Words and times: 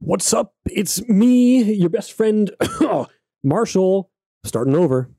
What's 0.00 0.32
up? 0.32 0.54
It's 0.70 1.06
me, 1.08 1.60
your 1.74 1.88
best 1.88 2.12
friend, 2.12 2.52
Marshall, 3.42 4.12
starting 4.44 4.76
over. 4.76 5.10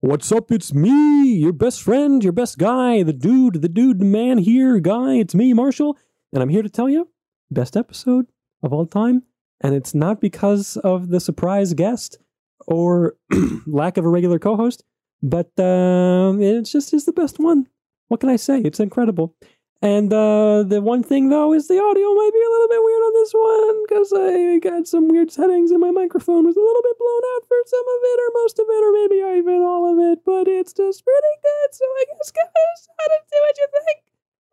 What's 0.00 0.32
up? 0.32 0.50
It's 0.50 0.72
me, 0.72 1.34
your 1.34 1.52
best 1.52 1.82
friend, 1.82 2.24
your 2.24 2.32
best 2.32 2.56
guy, 2.56 3.02
the 3.02 3.12
dude, 3.12 3.60
the 3.60 3.68
dude, 3.68 3.98
the 3.98 4.06
man 4.06 4.38
here, 4.38 4.80
guy. 4.80 5.16
It's 5.16 5.34
me, 5.34 5.52
Marshall, 5.52 5.98
and 6.32 6.42
I'm 6.42 6.48
here 6.48 6.62
to 6.62 6.70
tell 6.70 6.88
you 6.88 7.08
best 7.50 7.76
episode 7.76 8.26
of 8.62 8.72
all 8.72 8.86
time. 8.86 9.24
And 9.60 9.74
it's 9.74 9.94
not 9.94 10.22
because 10.22 10.78
of 10.78 11.10
the 11.10 11.20
surprise 11.20 11.74
guest 11.74 12.18
or 12.66 13.16
lack 13.66 13.98
of 13.98 14.06
a 14.06 14.08
regular 14.08 14.38
co 14.38 14.56
host, 14.56 14.82
but 15.22 15.50
uh, 15.58 16.32
it's 16.38 16.72
just 16.72 16.94
is 16.94 17.04
the 17.04 17.12
best 17.12 17.38
one. 17.38 17.66
What 18.08 18.20
can 18.20 18.30
I 18.30 18.36
say? 18.36 18.62
It's 18.62 18.80
incredible. 18.80 19.36
And 19.82 20.12
uh, 20.12 20.62
the 20.62 20.80
one 20.80 21.02
thing 21.02 21.28
though 21.28 21.52
is 21.52 21.66
the 21.66 21.82
audio 21.82 22.14
might 22.14 22.30
be 22.32 22.38
a 22.38 22.52
little 22.54 22.68
bit 22.68 22.82
weird 22.86 23.02
on 23.02 23.14
this 23.18 23.32
one 23.34 23.82
because 23.82 24.12
I 24.14 24.58
got 24.62 24.86
some 24.86 25.08
weird 25.08 25.32
settings 25.32 25.72
and 25.72 25.80
my 25.80 25.90
microphone 25.90 26.46
was 26.46 26.56
a 26.56 26.60
little 26.60 26.82
bit 26.82 26.96
blown 26.98 27.22
out 27.34 27.42
for 27.48 27.56
some 27.66 27.80
of 27.80 28.00
it 28.02 28.20
or 28.22 28.30
most 28.42 28.58
of 28.60 28.66
it 28.70 28.84
or 28.84 28.92
maybe 28.92 29.16
even 29.38 29.62
all 29.62 29.90
of 29.92 29.98
it, 29.98 30.20
but 30.24 30.46
it's 30.46 30.72
just 30.72 31.04
pretty 31.04 31.34
good. 31.42 31.74
So 31.74 31.84
I 31.84 32.04
guess 32.14 32.30
guys, 32.30 32.88
I 33.00 33.08
don't 33.08 33.28
see 33.28 33.40
what 33.42 33.58
you 33.58 33.66
think. 33.72 34.04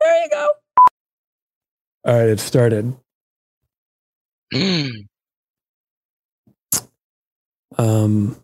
There 0.02 0.24
you 0.24 0.30
go. 0.32 0.48
All 2.06 2.16
right, 2.16 2.30
it 2.30 2.40
started. 2.40 2.96
um, 7.78 8.44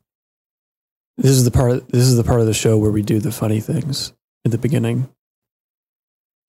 this 1.18 1.32
is 1.32 1.46
the 1.46 1.52
part. 1.52 1.90
This 1.90 2.04
is 2.04 2.16
the 2.16 2.24
part 2.24 2.42
of 2.42 2.46
the 2.46 2.54
show 2.54 2.78
where 2.78 2.92
we 2.92 3.02
do 3.02 3.20
the 3.20 3.32
funny 3.32 3.60
things 3.60 4.14
at 4.46 4.52
the 4.52 4.60
beginning. 4.60 5.10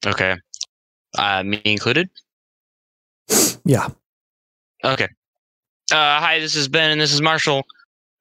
Okay. 0.06 0.37
Uh, 1.19 1.42
me 1.42 1.60
included? 1.65 2.09
Yeah. 3.65 3.88
Okay. 4.84 5.09
Uh, 5.91 6.20
hi, 6.20 6.38
this 6.38 6.55
is 6.55 6.69
Ben 6.69 6.92
and 6.92 7.01
this 7.01 7.12
is 7.12 7.20
Marshall. 7.20 7.65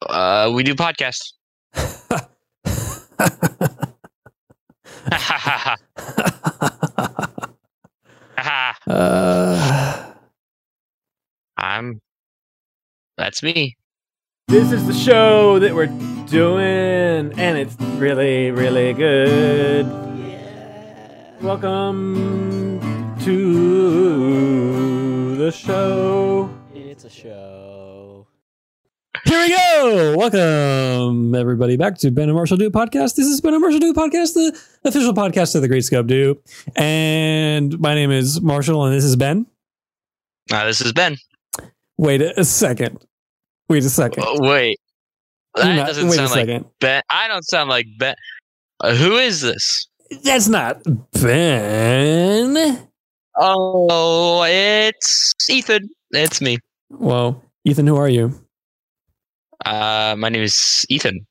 Uh, 0.01 0.51
we 0.53 0.63
do 0.63 0.73
podcasts. 0.73 1.33
uh, 8.87 10.13
I'm. 11.57 12.01
That's 13.17 13.43
me. 13.43 13.75
This 14.47 14.71
is 14.71 14.87
the 14.87 14.93
show 14.93 15.59
that 15.59 15.75
we're 15.75 15.85
doing, 16.27 17.37
and 17.39 17.57
it's 17.57 17.75
really, 17.79 18.51
really 18.51 18.93
good. 18.93 20.14
Welcome 21.41 22.79
to 23.23 23.35
the 25.35 25.51
show. 25.51 26.49
It's 26.73 27.03
a 27.03 27.09
show. 27.09 28.27
Here 29.25 29.39
we 29.41 29.49
go. 29.49 30.15
Welcome 30.17 31.35
everybody 31.35 31.77
back 31.77 31.97
to 31.99 32.11
Ben 32.11 32.29
and 32.29 32.35
Marshall 32.35 32.57
Do 32.57 32.69
podcast. 32.69 33.15
This 33.15 33.27
is 33.27 33.41
Ben 33.41 33.53
and 33.53 33.61
Marshall 33.61 33.79
Do 33.79 33.93
podcast, 33.93 34.33
the 34.33 34.57
official 34.85 35.13
podcast 35.13 35.55
of 35.55 35.61
the 35.61 35.67
Great 35.67 35.83
Scope 35.83 36.07
Do. 36.07 36.39
And 36.75 37.77
my 37.79 37.93
name 37.95 38.11
is 38.11 38.41
Marshall, 38.41 38.85
and 38.85 38.95
this 38.95 39.03
is 39.03 39.15
Ben. 39.15 39.45
Uh, 40.51 40.65
this 40.65 40.81
is 40.81 40.93
Ben. 40.93 41.17
Wait 41.97 42.21
a 42.21 42.43
second. 42.45 43.05
Wait 43.69 43.83
a 43.83 43.89
second. 43.89 44.23
Uh, 44.23 44.35
wait. 44.39 44.79
That 45.55 45.75
Not- 45.75 45.87
doesn't 45.87 46.07
wait 46.07 46.19
a 46.19 46.27
sound 46.27 46.49
like. 46.49 46.63
Ben. 46.79 47.01
I 47.09 47.27
don't 47.27 47.43
sound 47.43 47.69
like 47.69 47.85
Ben. 47.97 48.15
Uh, 48.79 48.95
who 48.95 49.17
is 49.17 49.41
this? 49.41 49.87
That's 50.23 50.47
not 50.47 50.81
Ben. 51.21 52.87
Oh, 53.37 54.43
it's 54.47 55.33
Ethan. 55.49 55.89
It's 56.11 56.41
me. 56.41 56.59
Well, 56.89 57.43
Ethan, 57.65 57.87
who 57.87 57.95
are 57.97 58.09
you? 58.09 58.33
Uh, 59.65 60.15
my 60.17 60.29
name 60.29 60.41
is 60.43 60.85
Ethan. 60.89 61.25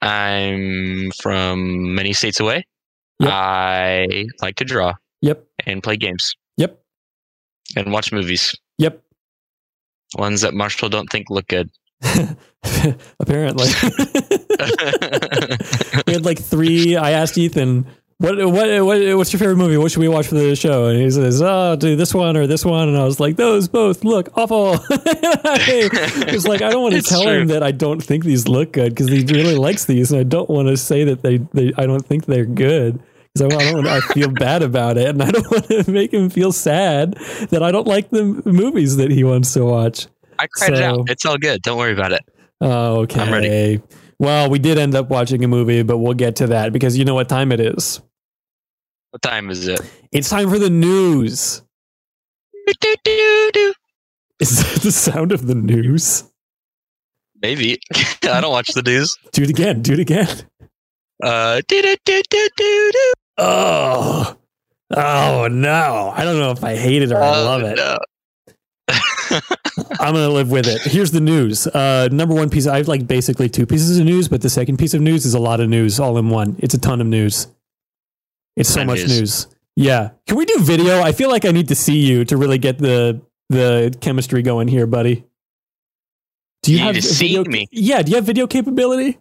I'm 0.00 1.10
from 1.20 1.94
many 1.94 2.12
states 2.12 2.40
away. 2.40 2.64
Yep. 3.20 3.30
I 3.32 4.24
like 4.40 4.56
to 4.56 4.64
draw 4.64 4.94
Yep. 5.20 5.44
and 5.66 5.82
play 5.82 5.96
games 5.96 6.34
Yep. 6.56 6.82
and 7.76 7.92
watch 7.92 8.10
movies. 8.12 8.52
Yep. 8.78 9.00
Ones 10.16 10.40
that 10.40 10.54
Marshall 10.54 10.88
don't 10.88 11.08
think 11.10 11.30
look 11.30 11.46
good. 11.46 11.70
Apparently. 13.20 13.68
we 16.06 16.12
had 16.12 16.24
like 16.24 16.38
three. 16.38 16.96
I 16.96 17.12
asked 17.12 17.38
Ethan, 17.38 17.86
what, 18.22 18.38
what, 18.38 18.84
what, 18.84 19.16
what's 19.16 19.32
your 19.32 19.40
favorite 19.40 19.56
movie? 19.56 19.76
What 19.76 19.90
should 19.90 19.98
we 19.98 20.06
watch 20.06 20.28
for 20.28 20.36
the 20.36 20.54
show? 20.54 20.86
And 20.86 21.00
he 21.00 21.10
says, 21.10 21.42
oh, 21.42 21.74
do 21.74 21.96
this 21.96 22.14
one 22.14 22.36
or 22.36 22.46
this 22.46 22.64
one. 22.64 22.88
And 22.88 22.96
I 22.96 23.02
was 23.02 23.18
like, 23.18 23.34
those 23.34 23.66
both 23.66 24.04
look 24.04 24.28
awful. 24.36 24.78
it's 24.90 26.46
like, 26.46 26.62
I 26.62 26.70
don't 26.70 26.82
want 26.82 26.94
to 26.94 27.02
tell 27.02 27.24
true. 27.24 27.32
him 27.32 27.48
that 27.48 27.64
I 27.64 27.72
don't 27.72 28.00
think 28.00 28.22
these 28.22 28.46
look 28.46 28.72
good 28.72 28.94
because 28.94 29.08
he 29.08 29.24
really 29.24 29.56
likes 29.56 29.86
these. 29.86 30.12
And 30.12 30.20
I 30.20 30.22
don't 30.22 30.48
want 30.48 30.68
to 30.68 30.76
say 30.76 31.02
that 31.02 31.22
they, 31.22 31.38
they 31.52 31.72
I 31.76 31.86
don't 31.86 32.06
think 32.06 32.26
they're 32.26 32.44
good. 32.44 33.02
Because 33.34 33.56
I, 33.56 33.72
don't, 33.72 33.86
I 33.88 33.98
feel 34.00 34.30
bad 34.30 34.62
about 34.62 34.98
it. 34.98 35.08
And 35.08 35.20
I 35.20 35.32
don't 35.32 35.50
want 35.50 35.64
to 35.64 35.90
make 35.90 36.12
him 36.12 36.30
feel 36.30 36.52
sad 36.52 37.14
that 37.50 37.64
I 37.64 37.72
don't 37.72 37.88
like 37.88 38.10
the 38.10 38.22
movies 38.44 38.98
that 38.98 39.10
he 39.10 39.24
wants 39.24 39.52
to 39.54 39.64
watch. 39.64 40.06
I 40.38 40.46
cried 40.46 40.74
it 40.74 40.82
out. 40.82 41.10
It's 41.10 41.26
all 41.26 41.38
good. 41.38 41.60
Don't 41.62 41.76
worry 41.76 41.92
about 41.92 42.12
it. 42.12 42.22
Oh, 42.60 43.00
okay. 43.00 43.20
I'm 43.20 43.32
ready. 43.32 43.82
Well, 44.22 44.48
we 44.48 44.60
did 44.60 44.78
end 44.78 44.94
up 44.94 45.10
watching 45.10 45.42
a 45.42 45.48
movie, 45.48 45.82
but 45.82 45.98
we'll 45.98 46.14
get 46.14 46.36
to 46.36 46.46
that 46.46 46.72
because 46.72 46.96
you 46.96 47.04
know 47.04 47.14
what 47.16 47.28
time 47.28 47.50
it 47.50 47.58
is. 47.58 48.00
What 49.10 49.20
time 49.20 49.50
is 49.50 49.66
it? 49.66 49.80
It's 50.12 50.30
time 50.30 50.48
for 50.48 50.60
the 50.60 50.70
news. 50.70 51.60
Is 54.38 54.58
that 54.58 54.80
the 54.82 54.92
sound 54.92 55.32
of 55.32 55.48
the 55.48 55.56
news? 55.56 56.22
Maybe. 57.42 57.80
I 58.22 58.40
don't 58.40 58.52
watch 58.52 58.68
the 58.68 58.82
news. 58.82 59.18
Do 59.32 59.42
it 59.42 59.50
again. 59.50 59.82
Do 59.82 59.94
it 59.94 59.98
again. 59.98 60.28
Uh. 61.20 61.60
Oh, 63.38 64.36
oh 64.96 65.48
no! 65.50 66.12
I 66.14 66.22
don't 66.24 66.38
know 66.38 66.52
if 66.52 66.62
I 66.62 66.76
hate 66.76 67.02
it 67.02 67.10
or 67.10 67.20
I 67.20 67.28
Oh, 67.28 67.44
love 67.44 67.62
it. 67.62 67.76
no. 67.76 67.98
I'm 70.00 70.14
gonna 70.14 70.28
live 70.28 70.50
with 70.50 70.66
it. 70.66 70.82
Here's 70.82 71.10
the 71.10 71.20
news. 71.20 71.66
Uh, 71.66 72.08
number 72.12 72.34
one 72.34 72.50
piece. 72.50 72.66
I 72.66 72.78
have 72.78 72.88
like 72.88 73.06
basically 73.06 73.48
two 73.48 73.66
pieces 73.66 73.98
of 73.98 74.04
news, 74.04 74.28
but 74.28 74.42
the 74.42 74.50
second 74.50 74.78
piece 74.78 74.94
of 74.94 75.00
news 75.00 75.24
is 75.26 75.34
a 75.34 75.38
lot 75.38 75.60
of 75.60 75.68
news 75.68 75.98
all 76.00 76.18
in 76.18 76.28
one. 76.30 76.56
It's 76.58 76.74
a 76.74 76.78
ton 76.78 77.00
of 77.00 77.06
news. 77.06 77.46
It's 78.56 78.68
so 78.68 78.84
much 78.84 78.98
news. 79.00 79.18
news. 79.20 79.46
Yeah. 79.76 80.10
Can 80.26 80.36
we 80.36 80.44
do 80.44 80.56
video? 80.60 81.00
I 81.00 81.12
feel 81.12 81.30
like 81.30 81.44
I 81.44 81.50
need 81.52 81.68
to 81.68 81.74
see 81.74 81.96
you 81.98 82.24
to 82.26 82.36
really 82.36 82.58
get 82.58 82.78
the 82.78 83.20
the 83.48 83.96
chemistry 84.00 84.42
going 84.42 84.68
here, 84.68 84.86
buddy. 84.86 85.24
Do 86.62 86.72
you, 86.72 86.78
You 86.78 86.84
have 86.84 86.94
need 86.94 87.00
to 87.02 87.06
see 87.08 87.36
video? 87.36 87.50
me. 87.50 87.66
Yeah. 87.72 88.02
Do 88.02 88.10
you 88.10 88.16
have 88.16 88.24
video 88.24 88.46
capability? 88.46 89.18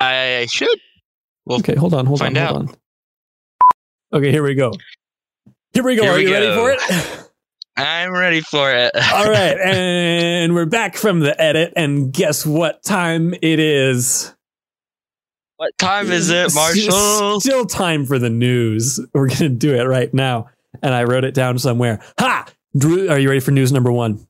I 0.00 0.46
should. 0.50 0.78
Well, 1.44 1.58
Okay. 1.58 1.74
Hold 1.74 1.94
on. 1.94 2.06
Hold 2.06 2.20
Find 2.20 2.38
on. 2.38 2.42
out. 2.44 2.50
Hold 2.52 2.68
on. 2.70 2.76
Okay. 4.14 4.30
Here 4.30 4.42
we 4.42 4.54
go. 4.54 4.72
Here 5.72 5.82
we 5.84 5.96
go. 5.96 6.02
Here 6.04 6.12
Are 6.12 6.16
we 6.16 6.22
you 6.22 6.32
ready 6.32 6.54
for 6.54 6.70
it? 6.70 7.24
I'm 7.78 8.12
ready 8.12 8.40
for 8.40 8.72
it. 8.72 8.90
All 9.14 9.30
right, 9.30 9.56
and 9.56 10.52
we're 10.52 10.66
back 10.66 10.96
from 10.96 11.20
the 11.20 11.40
edit, 11.40 11.72
and 11.76 12.12
guess 12.12 12.44
what 12.44 12.82
time 12.82 13.34
it 13.34 13.60
is? 13.60 14.34
What 15.58 15.78
time 15.78 16.10
is 16.10 16.28
it, 16.28 16.52
Marshall? 16.54 17.40
Still 17.40 17.66
time 17.66 18.04
for 18.04 18.18
the 18.18 18.30
news. 18.30 18.98
We're 19.14 19.28
gonna 19.28 19.50
do 19.50 19.76
it 19.76 19.84
right 19.84 20.12
now, 20.12 20.48
and 20.82 20.92
I 20.92 21.04
wrote 21.04 21.22
it 21.22 21.34
down 21.34 21.56
somewhere. 21.60 22.02
Ha! 22.18 22.46
Drew, 22.76 23.08
are 23.08 23.18
you 23.18 23.28
ready 23.28 23.40
for 23.40 23.52
news 23.52 23.70
number 23.70 23.92
one? 23.92 24.26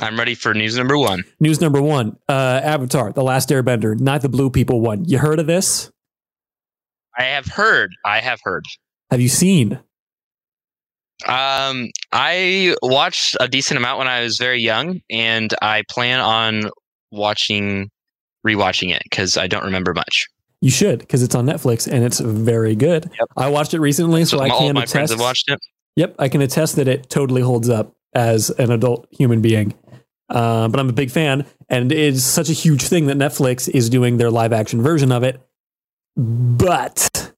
I'm 0.00 0.18
ready 0.18 0.34
for 0.34 0.54
news 0.54 0.76
number 0.76 0.96
one. 0.96 1.22
News 1.38 1.60
number 1.60 1.82
one: 1.82 2.16
uh, 2.30 2.60
Avatar: 2.64 3.12
The 3.12 3.22
Last 3.22 3.50
Airbender, 3.50 3.98
not 4.00 4.22
the 4.22 4.30
Blue 4.30 4.48
People 4.48 4.80
one. 4.80 5.04
You 5.04 5.18
heard 5.18 5.38
of 5.38 5.46
this? 5.46 5.90
I 7.18 7.24
have 7.24 7.46
heard. 7.46 7.94
I 8.06 8.20
have 8.20 8.40
heard. 8.42 8.64
Have 9.10 9.20
you 9.20 9.28
seen? 9.28 9.80
Um, 11.26 11.90
I 12.12 12.76
watched 12.82 13.36
a 13.40 13.48
decent 13.48 13.78
amount 13.78 13.98
when 13.98 14.08
I 14.08 14.20
was 14.20 14.36
very 14.38 14.60
young, 14.60 15.00
and 15.10 15.52
I 15.62 15.82
plan 15.90 16.20
on 16.20 16.70
watching, 17.10 17.90
rewatching 18.46 18.94
it 18.94 19.02
because 19.04 19.36
I 19.36 19.46
don't 19.46 19.64
remember 19.64 19.94
much. 19.94 20.26
You 20.60 20.70
should, 20.70 21.00
because 21.00 21.22
it's 21.22 21.34
on 21.34 21.46
Netflix 21.46 21.90
and 21.90 22.04
it's 22.04 22.18
very 22.18 22.74
good. 22.74 23.10
Yep. 23.18 23.28
I 23.36 23.48
watched 23.48 23.74
it 23.74 23.80
recently, 23.80 24.24
so, 24.24 24.38
So 24.38 24.42
I 24.42 24.48
can 24.48 24.76
attest. 24.76 24.92
friends 24.92 25.10
have 25.10 25.20
watched 25.20 25.50
it. 25.50 25.60
Yep, 25.96 26.16
I 26.18 26.28
can 26.28 26.42
attest 26.42 26.76
that 26.76 26.88
it 26.88 27.08
totally 27.08 27.42
holds 27.42 27.68
up 27.68 27.94
as 28.14 28.50
an 28.50 28.70
adult 28.70 29.06
human 29.10 29.40
being. 29.40 29.74
Uh, 30.28 30.68
but 30.68 30.80
I'm 30.80 30.88
a 30.88 30.94
big 30.94 31.10
fan, 31.10 31.46
and 31.68 31.92
it's 31.92 32.22
such 32.24 32.48
a 32.50 32.52
huge 32.52 32.82
thing 32.82 33.06
that 33.06 33.16
Netflix 33.16 33.68
is 33.68 33.88
doing 33.88 34.16
their 34.16 34.30
live 34.30 34.52
action 34.52 34.82
version 34.82 35.12
of 35.12 35.22
it. 35.22 35.40
But, 36.16 37.32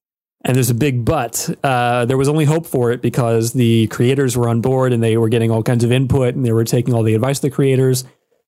and 0.48 0.56
there's 0.56 0.70
a 0.70 0.74
big 0.74 1.04
but, 1.04 1.48
uh, 1.62 2.06
there 2.06 2.16
was 2.16 2.28
only 2.28 2.46
hope 2.46 2.66
for 2.66 2.90
it 2.90 3.02
because 3.02 3.52
the 3.52 3.86
creators 3.88 4.34
were 4.34 4.48
on 4.48 4.62
board 4.62 4.94
and 4.94 5.02
they 5.02 5.18
were 5.18 5.28
getting 5.28 5.50
all 5.50 5.62
kinds 5.62 5.84
of 5.84 5.92
input 5.92 6.34
and 6.34 6.44
they 6.44 6.52
were 6.52 6.64
taking 6.64 6.94
all 6.94 7.02
the 7.02 7.14
advice 7.14 7.36
of 7.38 7.42
the 7.42 7.50
creators. 7.50 8.04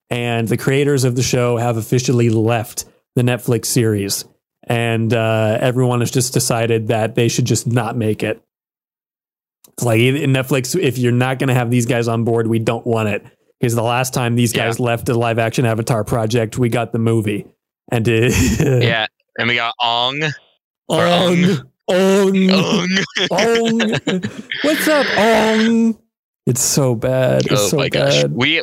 And 0.09 0.47
the 0.47 0.57
creators 0.57 1.03
of 1.03 1.15
the 1.15 1.21
show 1.21 1.57
have 1.57 1.77
officially 1.77 2.31
left 2.31 2.85
the 3.13 3.21
Netflix 3.21 3.67
series. 3.67 4.25
And 4.63 5.13
uh, 5.13 5.59
everyone 5.61 5.99
has 5.99 6.09
just 6.09 6.33
decided 6.33 6.87
that 6.87 7.13
they 7.13 7.27
should 7.27 7.45
just 7.45 7.67
not 7.67 7.95
make 7.95 8.23
it. 8.23 8.41
It's 9.73 9.83
like 9.83 9.99
in 9.99 10.33
Netflix, 10.33 10.75
if 10.79 10.97
you're 10.97 11.11
not 11.11 11.37
going 11.37 11.49
to 11.49 11.53
have 11.53 11.69
these 11.69 11.85
guys 11.85 12.07
on 12.07 12.23
board, 12.23 12.47
we 12.47 12.57
don't 12.57 12.85
want 12.85 13.09
it. 13.09 13.23
Because 13.59 13.75
the 13.75 13.83
last 13.83 14.11
time 14.11 14.35
these 14.35 14.53
guys 14.53 14.79
left 14.79 15.07
a 15.07 15.13
live 15.13 15.37
action 15.37 15.67
Avatar 15.67 16.03
project, 16.03 16.57
we 16.57 16.67
got 16.67 16.93
the 16.93 16.99
movie. 16.99 17.45
And 17.91 18.07
it, 18.07 18.33
Yeah, 18.83 19.05
and 19.37 19.47
we 19.47 19.53
got 19.53 19.75
Ong. 19.79 20.23
Ong, 20.89 20.99
Ong, 20.99 21.70
Ong. 21.87 22.49
Ong. 23.31 23.79
What's 24.63 24.87
up, 24.87 25.05
Ong? 25.17 25.97
It's 26.45 26.61
so 26.61 26.95
bad. 26.95 27.45
It's 27.45 27.53
oh 27.61 27.67
so 27.69 27.77
my 27.77 27.89
gosh, 27.89 28.23
we 28.29 28.61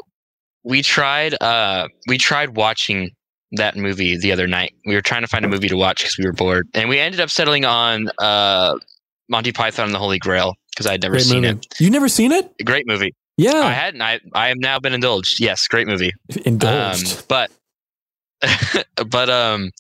we 0.65 0.83
tried 0.83 1.35
uh 1.41 1.89
we 2.07 2.19
tried 2.19 2.57
watching 2.57 3.11
that 3.53 3.77
movie 3.77 4.17
the 4.17 4.33
other 4.33 4.47
night. 4.47 4.73
We 4.87 4.95
were 4.95 5.01
trying 5.03 5.23
to 5.23 5.29
find 5.29 5.45
a 5.45 5.49
movie 5.49 5.69
to 5.69 5.77
watch 5.77 6.03
because 6.03 6.19
we 6.19 6.25
were 6.27 6.33
bored, 6.33 6.69
and 6.75 6.89
we 6.89 6.99
ended 6.99 7.21
up 7.21 7.31
settling 7.31 7.65
on 7.65 8.11
uh 8.19 8.77
Monty 9.29 9.53
Python 9.53 9.87
and 9.87 9.95
the 9.95 9.99
Holy 9.99 10.19
Grail 10.19 10.55
because 10.71 10.87
I 10.87 10.93
had 10.93 11.03
never 11.03 11.15
Great 11.15 11.25
seen 11.25 11.43
movie. 11.43 11.59
it. 11.59 11.81
You 11.81 11.91
never 11.91 12.09
seen 12.09 12.33
it? 12.33 12.53
Great 12.65 12.87
movie. 12.87 13.15
Yeah, 13.37 13.53
I 13.55 13.73
hadn't. 13.73 14.03
I 14.03 14.21
I 14.35 14.49
have 14.49 14.59
now 14.59 14.79
been 14.81 14.95
indulged. 14.95 15.39
Yes, 15.41 15.67
great 15.69 15.87
movie. 15.87 16.13
indulged. 16.45 17.19
Um, 17.19 17.25
but 17.29 17.51
but 19.09 19.31
um, 19.31 19.71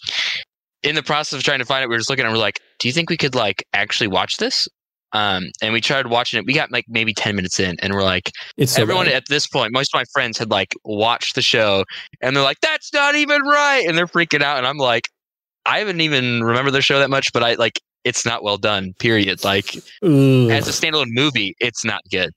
in 0.83 0.95
the 0.95 1.03
process 1.03 1.39
of 1.39 1.45
trying 1.45 1.59
to 1.59 1.65
find 1.65 1.83
it, 1.83 1.89
we 1.89 1.95
were 1.95 1.99
just 1.99 2.11
looking 2.11 2.25
and 2.25 2.33
we're 2.33 2.39
like, 2.39 2.61
do 2.79 2.89
you 2.89 2.95
think 2.95 3.11
we 3.11 3.17
could 3.17 3.35
like 3.35 3.65
actually 3.73 4.09
watch 4.09 4.37
this? 4.37 4.69
Um, 5.13 5.45
and 5.63 5.73
we 5.73 5.81
tried 5.81 6.07
watching 6.09 6.39
it. 6.39 6.47
We 6.47 6.53
got 6.53 6.71
like 6.71 6.85
maybe 6.89 7.15
ten 7.15 7.35
minutes 7.35 7.59
in, 7.59 7.77
and 7.81 7.95
we're 7.95 8.03
like, 8.03 8.31
it's 8.59 8.73
so 8.73 8.83
everyone 8.83 9.07
bad. 9.07 9.15
at 9.15 9.25
this 9.29 9.47
point, 9.47 9.73
most 9.73 9.95
of 9.95 9.99
my 9.99 10.05
friends 10.13 10.37
had 10.37 10.51
like 10.51 10.75
watched 10.85 11.35
the 11.35 11.41
show, 11.43 11.85
and 12.21 12.37
they're 12.37 12.43
like, 12.43 12.61
that's 12.61 12.93
not 12.93 13.15
even 13.15 13.41
right, 13.43 13.85
and 13.87 13.97
they're 13.97 14.07
freaking 14.07 14.43
out, 14.43 14.59
and 14.59 14.67
I'm 14.67 14.77
like, 14.77 15.05
I 15.65 15.79
haven't 15.79 16.03
even 16.03 16.45
remember 16.45 16.71
the 16.71 16.83
show 16.83 16.99
that 16.99 17.11
much, 17.11 17.33
but 17.33 17.43
I 17.43 17.55
like. 17.55 17.81
It's 18.05 18.25
not 18.25 18.45
well 18.45 18.59
done. 18.59 18.95
Period. 19.01 19.45
Like 19.45 19.75
Ugh. 20.03 20.51
as 20.51 20.69
a 20.69 20.71
standalone 20.71 21.09
movie, 21.11 21.57
it's 21.59 21.85
not 21.85 22.01
good. 22.11 22.31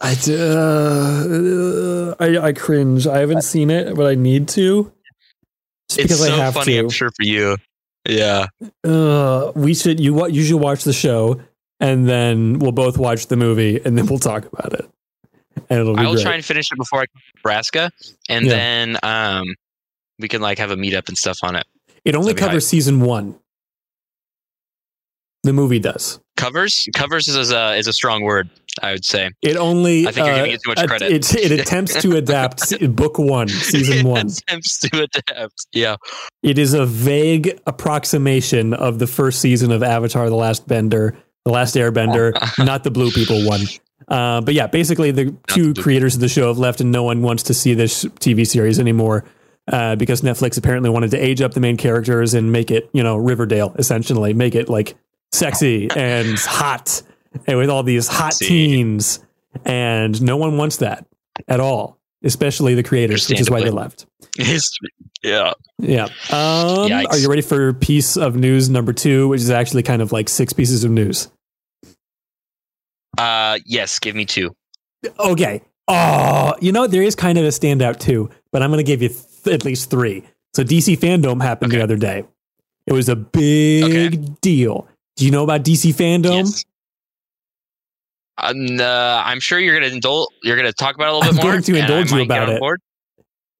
I, 0.00 0.16
uh, 0.28 2.14
I 2.18 2.48
I 2.48 2.52
cringe. 2.52 3.06
I 3.06 3.18
haven't 3.18 3.42
seen 3.42 3.70
it, 3.70 3.94
but 3.94 4.06
I 4.06 4.14
need 4.14 4.48
to. 4.48 4.92
Just 5.90 5.98
It's 5.98 6.04
because 6.20 6.26
so 6.26 6.34
I 6.34 6.38
have 6.44 6.54
funny, 6.54 6.74
to. 6.74 6.78
I'm 6.78 6.88
sure 6.90 7.10
for 7.10 7.24
you. 7.24 7.56
Yeah. 8.08 8.46
Uh, 8.84 9.50
we 9.56 9.74
should 9.74 9.98
you 9.98 10.14
wa- 10.14 10.26
you 10.26 10.44
should 10.44 10.60
watch 10.60 10.84
the 10.84 10.92
show, 10.92 11.40
and 11.80 12.08
then 12.08 12.58
we'll 12.60 12.70
both 12.72 12.96
watch 12.96 13.26
the 13.26 13.36
movie, 13.36 13.80
and 13.84 13.98
then 13.98 14.06
we'll 14.06 14.18
talk 14.20 14.46
about 14.46 14.72
it. 14.74 14.88
And 15.68 15.80
it'll 15.80 15.94
be 15.96 16.02
I 16.02 16.06
will 16.06 16.20
try 16.20 16.34
and 16.34 16.44
finish 16.44 16.70
it 16.70 16.76
before 16.78 17.00
I 17.00 17.06
come 17.06 17.20
to 17.20 17.32
Nebraska, 17.38 17.90
and 18.28 18.46
Yeah. 18.46 18.52
then 18.52 18.98
um, 19.02 19.54
we 20.20 20.28
can 20.28 20.40
like 20.40 20.58
have 20.58 20.70
a 20.70 20.76
meetup 20.76 21.08
and 21.08 21.18
stuff 21.18 21.38
on 21.42 21.56
it. 21.56 21.66
it 22.04 22.14
only 22.14 22.32
that'd 22.32 22.38
covers 22.48 22.66
season 22.68 23.00
one. 23.00 23.36
The 25.42 25.52
movie 25.52 25.78
does. 25.80 26.20
Covers 26.36 26.88
covers 26.94 27.26
is 27.28 27.50
a 27.50 27.74
is 27.76 27.86
a 27.86 27.92
strong 27.92 28.22
word. 28.22 28.48
I 28.82 28.92
would 28.92 29.04
say. 29.04 29.30
It 29.42 29.56
only. 29.56 30.06
I 30.06 30.12
think 30.12 30.26
you're 30.26 30.34
uh, 30.34 30.38
giving 30.38 30.52
it 30.52 30.62
too 30.62 30.70
much 30.70 30.86
credit. 30.86 31.12
It, 31.12 31.34
it 31.34 31.60
attempts 31.60 32.00
to 32.02 32.16
adapt 32.16 32.72
book 32.96 33.18
one, 33.18 33.48
season 33.48 34.06
one. 34.06 34.26
attempts 34.28 34.78
to 34.80 35.02
adapt. 35.02 35.66
Yeah. 35.72 35.96
It 36.42 36.58
is 36.58 36.74
a 36.74 36.86
vague 36.86 37.60
approximation 37.66 38.74
of 38.74 38.98
the 38.98 39.06
first 39.06 39.40
season 39.40 39.72
of 39.72 39.82
Avatar: 39.82 40.28
The 40.28 40.36
Last 40.36 40.66
Bender, 40.68 41.16
The 41.44 41.52
Last 41.52 41.74
Airbender, 41.74 42.32
not 42.64 42.84
the 42.84 42.90
Blue 42.90 43.10
People 43.10 43.46
one. 43.46 43.62
Uh, 44.08 44.40
but 44.40 44.54
yeah, 44.54 44.66
basically, 44.66 45.10
the 45.10 45.36
two 45.48 45.74
Blue- 45.74 45.82
creators 45.82 46.14
of 46.14 46.20
the 46.20 46.28
show 46.28 46.48
have 46.48 46.58
left, 46.58 46.80
and 46.80 46.90
no 46.90 47.02
one 47.02 47.22
wants 47.22 47.44
to 47.44 47.54
see 47.54 47.74
this 47.74 48.04
TV 48.04 48.46
series 48.46 48.78
anymore 48.78 49.24
uh, 49.68 49.96
because 49.96 50.22
Netflix 50.22 50.58
apparently 50.58 50.90
wanted 50.90 51.10
to 51.12 51.18
age 51.18 51.40
up 51.40 51.54
the 51.54 51.60
main 51.60 51.76
characters 51.76 52.34
and 52.34 52.50
make 52.50 52.70
it, 52.70 52.90
you 52.92 53.02
know, 53.02 53.16
Riverdale 53.16 53.74
essentially, 53.78 54.34
make 54.34 54.54
it 54.54 54.68
like 54.68 54.96
sexy 55.32 55.88
and 55.94 56.38
hot, 56.38 57.02
and 57.46 57.58
with 57.58 57.70
all 57.70 57.82
these 57.82 58.08
hot 58.08 58.34
See. 58.34 58.46
teens, 58.48 59.20
and 59.64 60.20
no 60.22 60.36
one 60.36 60.56
wants 60.56 60.78
that 60.78 61.06
at 61.48 61.60
all, 61.60 61.98
especially 62.22 62.74
the 62.74 62.82
creators, 62.82 63.28
which 63.28 63.40
is 63.40 63.50
why 63.50 63.60
they 63.62 63.70
left. 63.70 64.06
History. 64.36 64.88
Yeah. 65.22 65.52
Yeah. 65.78 66.04
Um, 66.30 66.90
are 66.90 67.18
you 67.18 67.28
ready 67.28 67.42
for 67.42 67.74
piece 67.74 68.16
of 68.16 68.36
news 68.36 68.70
number 68.70 68.94
two, 68.94 69.28
which 69.28 69.42
is 69.42 69.50
actually 69.50 69.82
kind 69.82 70.00
of 70.00 70.12
like 70.12 70.30
six 70.30 70.54
pieces 70.54 70.82
of 70.82 70.90
news? 70.90 71.28
Uh, 73.18 73.58
yes. 73.66 73.98
Give 73.98 74.16
me 74.16 74.24
two. 74.24 74.56
Okay. 75.18 75.60
Oh, 75.88 76.54
you 76.60 76.72
know, 76.72 76.86
there 76.86 77.02
is 77.02 77.14
kind 77.14 77.36
of 77.36 77.44
a 77.44 77.48
standout 77.48 77.98
too, 77.98 78.30
but 78.52 78.62
I'm 78.62 78.70
going 78.70 78.78
to 78.78 78.82
give 78.82 79.02
you 79.02 79.08
th- 79.08 79.54
at 79.54 79.64
least 79.64 79.90
three. 79.90 80.24
So 80.54 80.64
DC 80.64 80.96
Fandom 80.96 81.42
happened 81.42 81.72
the 81.72 81.82
other 81.82 81.96
day. 81.96 82.24
It 82.86 82.92
was 82.92 83.08
a 83.08 83.16
big 83.16 84.40
deal. 84.40 84.88
Do 85.16 85.24
you 85.24 85.30
know 85.30 85.44
about 85.44 85.64
DC 85.64 85.92
Fandom? 85.94 86.46
Yes. 86.46 86.64
Um, 88.42 88.80
uh, 88.80 89.22
I'm 89.24 89.40
sure 89.40 89.58
you're 89.58 89.74
gonna 89.78 89.92
indulge. 89.92 90.28
You're 90.42 90.56
gonna 90.56 90.72
talk 90.72 90.94
about 90.94 91.08
it 91.08 91.10
a 91.10 91.16
little 91.18 91.28
I'm 91.30 91.36
bit 91.36 91.42
more. 91.44 91.52
I'm 91.52 91.60
going 91.60 91.62
to 91.64 91.76
indulge 91.78 92.12
you 92.12 92.22
about 92.22 92.48
it. 92.48 92.60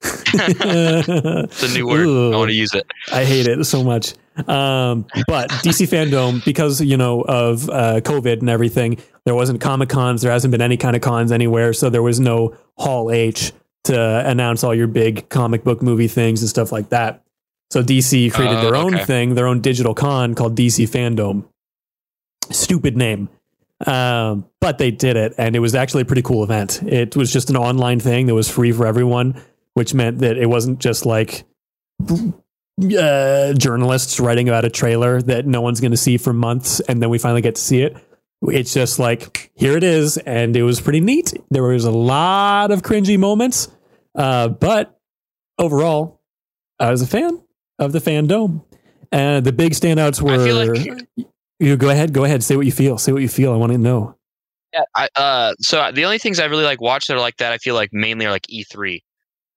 It's 0.33 1.63
a 1.63 1.69
new 1.75 1.87
word. 1.87 2.35
I 2.35 2.37
want 2.39 2.51
to 2.51 2.55
use 2.57 2.73
it. 2.75 2.87
I 3.13 3.25
hate 3.25 3.47
it 3.47 3.65
so 3.65 3.83
much. 3.85 4.15
Um, 4.49 5.07
but 5.27 5.51
DC 5.51 5.87
fandom, 5.93 6.43
because 6.45 6.81
you 6.81 6.97
know 6.97 7.21
of 7.23 7.69
uh, 7.69 8.01
COVID 8.01 8.41
and 8.41 8.49
everything, 8.49 8.99
there 9.25 9.35
wasn't 9.35 9.61
comic 9.61 9.89
cons. 9.91 10.23
There 10.23 10.33
hasn't 10.33 10.53
been 10.53 10.63
any 10.63 10.77
kind 10.79 10.97
of 10.97 11.03
cons 11.03 11.33
anywhere, 11.33 11.73
so 11.75 11.91
there 11.91 12.03
was 12.03 12.19
no 12.21 12.57
Hall 12.79 13.11
H 13.11 13.53
to 13.85 14.27
announce 14.27 14.65
all 14.65 14.75
your 14.75 14.87
big 14.87 15.29
comic 15.29 15.65
book 15.65 15.83
movie 15.83 16.09
things 16.09 16.41
and 16.41 16.49
stuff 16.49 16.73
like 16.73 16.89
that. 16.91 17.23
So 17.71 17.83
DC 17.83 18.33
created 18.33 18.59
Oh, 18.59 18.63
their 18.63 18.77
own 18.77 18.95
okay. 18.95 19.05
thing, 19.05 19.35
their 19.35 19.47
own 19.47 19.61
digital 19.61 19.95
con 19.95 20.35
called 20.35 20.57
DC 20.57 20.89
Fandom. 20.89 21.45
Stupid 22.51 22.97
name. 22.97 23.29
Um, 23.87 24.47
but 24.61 24.77
they 24.79 24.91
did 24.91 25.17
it, 25.17 25.35
and 25.39 25.57
it 25.57 25.61
was 25.61 25.75
actually 25.75 26.03
a 26.03 26.05
pretty 26.05 26.23
cool 26.23 26.45
event. 26.45 26.83
It 26.83 27.17
was 27.17 27.33
just 27.33 27.49
an 27.51 27.57
online 27.57 27.99
thing 28.01 28.27
that 28.27 28.35
was 28.35 28.51
free 28.51 28.73
for 28.73 28.87
everyone, 28.87 29.41
which 29.75 29.95
meant 29.95 30.19
that 30.19 30.37
it 30.37 30.47
wasn't 30.47 30.81
just 30.81 31.07
like 31.07 31.45
uh, 32.09 33.53
journalists 33.55 34.21
writing 34.21 34.49
about 34.49 34.65
a 34.65 34.71
trailer 34.71 35.21
that 35.23 35.47
no 35.47 35.61
one's 35.61 35.81
going 35.81 35.91
to 35.91 35.97
see 35.97 36.17
for 36.19 36.33
months, 36.33 36.81
and 36.81 37.01
then 37.03 37.11
we 37.11 37.19
finally 37.19 37.41
get 37.43 37.55
to 37.57 37.61
see 37.61 37.83
it. 37.83 37.97
It's 38.43 38.73
just 38.73 38.99
like 38.99 39.51
here 39.55 39.77
it 39.77 39.85
is, 39.85 40.17
and 40.19 40.57
it 40.57 40.63
was 40.63 40.81
pretty 40.81 41.01
neat. 41.01 41.33
There 41.51 41.63
was 41.63 41.85
a 41.85 41.91
lot 41.91 42.71
of 42.71 42.83
cringy 42.83 43.19
moments, 43.19 43.69
uh, 44.15 44.49
but 44.49 44.99
overall, 45.59 46.21
I 46.79 46.91
was 46.91 47.03
a 47.03 47.07
fan 47.07 47.43
of 47.79 47.93
the 47.93 47.99
fandom. 47.99 48.65
And 49.13 49.45
the 49.45 49.53
big 49.53 49.73
standouts 49.73 50.23
I 50.27 50.37
feel 50.45 50.67
were. 50.69 50.75
like- 50.77 51.27
you 51.61 51.77
go 51.77 51.91
ahead, 51.91 52.13
go 52.13 52.25
ahead. 52.25 52.43
Say 52.43 52.57
what 52.57 52.67
you 52.67 52.73
feel. 52.73 52.99
Say 52.99 53.13
what 53.13 53.23
you 53.23 53.29
feel. 53.29 53.53
I 53.53 53.57
want 53.57 53.73
to 53.73 53.79
know. 53.79 54.17
Yeah. 54.73 54.83
I, 54.95 55.09
uh, 55.17 55.55
so 55.61 55.91
the 55.93 56.05
only 56.05 56.19
things 56.19 56.39
I 56.39 56.47
really 56.47 56.65
like 56.65 56.81
watch 56.81 57.07
that 57.09 57.15
are 57.17 57.21
like 57.21 57.37
that, 57.39 57.53
I 57.53 57.59
feel 57.59 57.75
like 57.75 57.91
mainly 57.93 58.27
are 58.27 58.31
like 58.31 58.47
E3, 58.53 59.01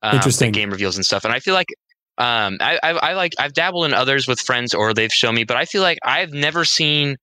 um, 0.01 0.15
Interesting. 0.15 0.51
game 0.51 0.71
reveals 0.71 0.95
and 0.95 1.05
stuff. 1.05 1.23
And 1.23 1.33
I 1.33 1.39
feel 1.39 1.53
like, 1.53 1.67
um, 2.17 2.57
I, 2.61 2.79
I, 2.83 2.89
I 2.91 3.13
like 3.13 3.33
I've 3.39 3.53
dabbled 3.53 3.85
in 3.85 3.93
others 3.93 4.27
with 4.27 4.39
friends 4.39 4.73
or 4.73 4.93
they've 4.93 5.11
shown 5.13 5.35
me, 5.35 5.43
but 5.43 5.57
I 5.57 5.65
feel 5.65 5.81
like 5.81 5.97
I've 6.03 6.31
never 6.31 6.65
seen 6.65 7.15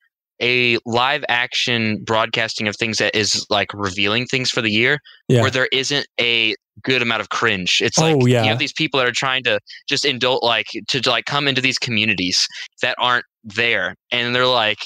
a 0.43 0.79
live 0.87 1.23
action 1.29 2.03
broadcasting 2.03 2.67
of 2.67 2.75
things 2.77 2.99
that 2.99 3.15
is 3.15 3.45
like 3.51 3.73
revealing 3.75 4.25
things 4.27 4.51
for 4.51 4.63
the 4.63 4.71
year 4.71 4.99
Yeah. 5.29 5.43
where 5.43 5.51
there 5.51 5.69
isn't 5.71 6.07
a 6.21 6.55
good 6.83 7.03
amount 7.03 7.21
of 7.21 7.29
cringe. 7.29 7.81
It's 7.83 7.99
Oh, 7.99 8.13
like 8.15 8.27
yeah. 8.27 8.43
you 8.45 8.49
have 8.49 8.59
these 8.59 8.73
people 8.73 8.99
that 8.99 9.07
are 9.07 9.13
trying 9.13 9.43
to 9.45 9.61
just 9.89 10.05
indulge, 10.05 10.43
like 10.43 10.67
to 10.89 11.03
like 11.11 11.27
come 11.27 11.47
into 11.47 11.61
these 11.61 11.79
communities 11.79 12.47
that 12.83 12.95
aren't 12.99 13.25
there, 13.45 13.95
and 14.11 14.35
they're 14.35 14.47
like, 14.47 14.79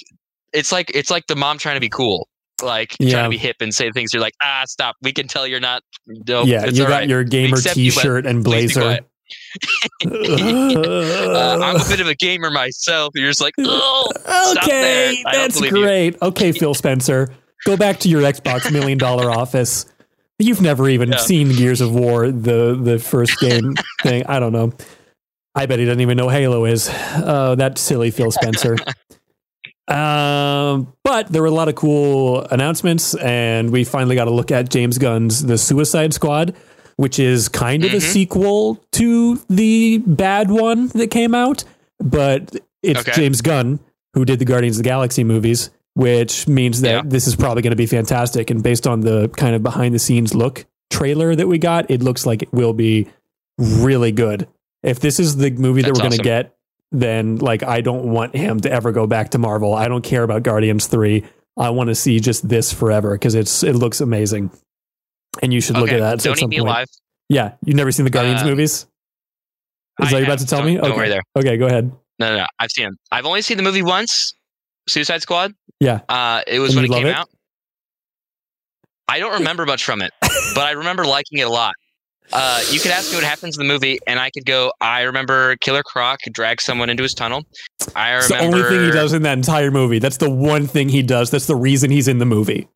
it's 0.52 0.70
like 0.72 0.90
it's 0.94 1.10
like 1.10 1.26
the 1.26 1.36
mom 1.36 1.58
trying 1.58 1.76
to 1.76 1.80
be 1.80 1.88
cool, 1.88 2.28
like 2.62 2.94
Yeah. 3.00 3.10
trying 3.12 3.24
to 3.24 3.30
be 3.30 3.38
hip 3.38 3.56
and 3.60 3.74
say 3.74 3.90
things. 3.92 4.12
You're 4.12 4.22
like, 4.22 4.34
ah, 4.42 4.62
stop. 4.66 4.96
We 5.02 5.12
can 5.12 5.26
tell 5.28 5.46
you're 5.46 5.60
not. 5.60 5.82
Dope. 6.24 6.46
yeah, 6.48 6.64
it's 6.66 6.78
you 6.78 6.84
got 6.84 6.90
right. 6.90 7.08
your 7.08 7.24
gamer 7.24 7.56
but 7.62 7.72
T-shirt 7.72 8.26
and 8.26 8.44
blazer. 8.44 8.98
Uh, 10.06 11.58
I'm 11.62 11.76
a 11.80 11.84
bit 11.88 12.00
of 12.00 12.06
a 12.08 12.14
gamer 12.14 12.50
myself. 12.50 13.12
You're 13.14 13.30
just 13.30 13.40
like, 13.40 13.54
oh, 13.58 14.10
okay, 14.58 15.22
that's 15.32 15.56
believe 15.56 15.72
you." 15.76 15.82
great. 15.82 16.22
Okay, 16.22 16.52
Phil 16.52 16.74
Spencer, 16.74 17.28
go 17.64 17.76
back 17.76 18.00
to 18.00 18.08
your 18.08 18.22
Xbox 18.22 18.70
Million 18.72 18.98
Dollar 18.98 19.30
Office. 19.30 19.86
You've 20.38 20.60
never 20.60 20.88
even 20.88 21.12
Yeah. 21.12 21.18
seen 21.18 21.48
Gears 21.54 21.80
of 21.80 21.94
War, 21.94 22.30
the 22.30 22.78
the 22.80 22.98
first 22.98 23.38
game 23.40 23.74
thing. 24.02 24.24
I 24.26 24.38
don't 24.40 24.52
know. 24.52 24.72
I 25.54 25.66
bet 25.66 25.78
he 25.78 25.84
doesn't 25.84 26.00
even 26.00 26.16
know 26.16 26.28
Halo 26.28 26.64
is. 26.64 26.88
Uh, 26.90 27.54
that 27.56 27.78
silly 27.78 28.10
Phil 28.10 28.30
Spencer. 28.30 28.76
um, 29.88 30.92
but 31.04 31.28
there 31.28 31.42
were 31.42 31.48
a 31.48 31.52
lot 31.52 31.68
of 31.68 31.74
cool 31.74 32.40
announcements, 32.50 33.14
and 33.16 33.70
we 33.70 33.84
finally 33.84 34.16
got 34.16 34.24
to 34.24 34.30
look 34.32 34.50
at 34.50 34.70
James 34.70 34.98
Gunn's 34.98 35.44
The 35.44 35.58
Suicide 35.58 36.14
Squad, 36.14 36.56
which 36.96 37.18
is 37.18 37.48
kind 37.48 37.84
of 37.84 37.92
a 37.92 37.96
Mhm. 37.96 38.00
sequel 38.02 38.82
to 38.92 39.36
the 39.48 39.98
bad 39.98 40.50
one 40.50 40.88
that 40.88 41.08
came 41.10 41.34
out, 41.34 41.64
but 41.98 42.56
it's 42.82 43.00
Okay. 43.00 43.12
James 43.12 43.40
Gunn 43.42 43.78
who 44.14 44.24
did 44.24 44.38
the 44.38 44.44
Guardians 44.44 44.76
of 44.76 44.84
the 44.84 44.88
Galaxy 44.88 45.24
movies, 45.24 45.70
which 45.94 46.46
means 46.46 46.80
that 46.82 46.90
Yeah. 46.90 47.02
this 47.04 47.26
is 47.26 47.34
probably 47.34 47.62
going 47.62 47.72
to 47.72 47.76
be 47.76 47.86
fantastic. 47.86 48.48
And 48.48 48.62
based 48.62 48.86
on 48.86 49.00
the 49.00 49.28
kind 49.36 49.56
of 49.56 49.62
behind 49.64 49.92
the 49.92 49.98
scenes 49.98 50.34
look 50.36 50.66
trailer 50.90 51.34
that 51.34 51.48
we 51.48 51.58
got, 51.58 51.90
it 51.90 52.00
looks 52.00 52.24
like 52.24 52.42
it 52.42 52.52
will 52.52 52.72
be 52.74 53.08
really 53.58 54.12
good. 54.12 54.46
If 54.84 55.00
this 55.00 55.18
is 55.18 55.36
the 55.36 55.50
movie 55.50 55.82
that 55.82 55.88
That's 55.88 55.98
we're 55.98 56.02
going 56.02 56.12
to 56.12 56.16
awesome. 56.16 56.24
get, 56.24 56.56
then 56.92 57.36
like 57.38 57.62
I 57.64 57.80
don't 57.80 58.12
want 58.12 58.36
him 58.36 58.60
to 58.60 58.70
ever 58.70 58.92
go 58.92 59.06
back 59.06 59.30
to 59.30 59.38
Marvel. 59.38 59.74
I 59.74 59.88
don't 59.88 60.04
care 60.04 60.22
about 60.22 60.42
Guardians 60.44 60.86
3. 60.86 61.24
I 61.56 61.70
want 61.70 61.88
to 61.88 61.94
see 61.94 62.20
just 62.20 62.48
this 62.48 62.72
forever 62.72 63.14
because 63.14 63.34
it's 63.34 63.62
it 63.62 63.74
looks 63.74 64.00
amazing, 64.00 64.50
and 65.42 65.52
you 65.52 65.60
should 65.60 65.76
look 65.78 65.90
at 65.90 66.00
that. 66.00 66.18
Don't 66.20 66.32
at 66.32 66.38
eat 66.38 66.40
some 66.40 66.50
me 66.50 66.58
point. 66.58 66.68
alive. 66.68 66.86
Yeah, 67.28 67.54
you've 67.64 67.76
never 67.76 67.90
seen 67.92 68.04
the 68.04 68.10
Guardians 68.10 68.42
Uh, 68.42 68.46
movies? 68.46 68.72
Is 68.72 68.86
I 70.00 70.04
that 70.04 70.10
you're 70.18 70.24
about 70.24 70.38
to 70.40 70.46
tell 70.46 70.58
Don't- 70.58 70.66
me? 70.66 70.74
don't 70.76 70.86
okay. 70.86 70.96
worry 70.96 71.08
there. 71.08 71.22
Okay, 71.36 71.56
go 71.56 71.66
ahead. 71.66 71.90
No, 72.18 72.30
no, 72.30 72.36
no. 72.38 72.46
I've 72.58 72.70
seen 72.70 72.84
them. 72.84 72.96
I've 73.10 73.24
only 73.26 73.40
seen 73.42 73.56
the 73.56 73.62
movie 73.62 73.82
once. 73.82 74.34
Suicide 74.88 75.22
Squad. 75.22 75.54
Yeah. 75.80 76.00
Uh, 76.08 76.42
it 76.46 76.58
was 76.58 76.76
And 76.76 76.82
when 76.82 76.92
it 76.92 76.94
came 76.94 77.06
it? 77.06 77.14
out. 77.14 77.28
I 79.08 79.18
don't 79.20 79.32
remember 79.38 79.64
much 79.66 79.84
from 79.84 80.02
it, 80.02 80.12
but 80.54 80.64
I 80.64 80.72
remember 80.72 81.04
liking 81.06 81.38
it 81.38 81.42
a 81.42 81.48
lot. 81.48 81.74
Uh, 82.32 82.62
you 82.70 82.80
could 82.80 82.90
ask 82.90 83.10
me 83.10 83.16
what 83.16 83.24
happens 83.24 83.56
in 83.56 83.66
the 83.66 83.72
movie, 83.72 83.98
and 84.06 84.18
I 84.18 84.30
could 84.30 84.46
go. 84.46 84.72
I 84.80 85.02
remember 85.02 85.56
Killer 85.56 85.82
Croc 85.82 86.20
drag 86.32 86.60
someone 86.60 86.90
into 86.90 87.02
his 87.02 87.14
tunnel. 87.14 87.44
I 87.94 88.16
It's 88.16 88.28
the 88.28 88.38
only 88.38 88.62
thing 88.62 88.84
he 88.84 88.90
does 88.90 89.12
in 89.12 89.22
that 89.22 89.38
entire 89.38 89.70
movie. 89.70 89.98
That's 89.98 90.16
the 90.16 90.30
one 90.30 90.66
thing 90.66 90.88
he 90.88 91.02
does. 91.02 91.30
That's 91.30 91.46
the 91.46 91.56
reason 91.56 91.90
he's 91.90 92.08
in 92.08 92.18
the 92.18 92.26
movie. 92.26 92.68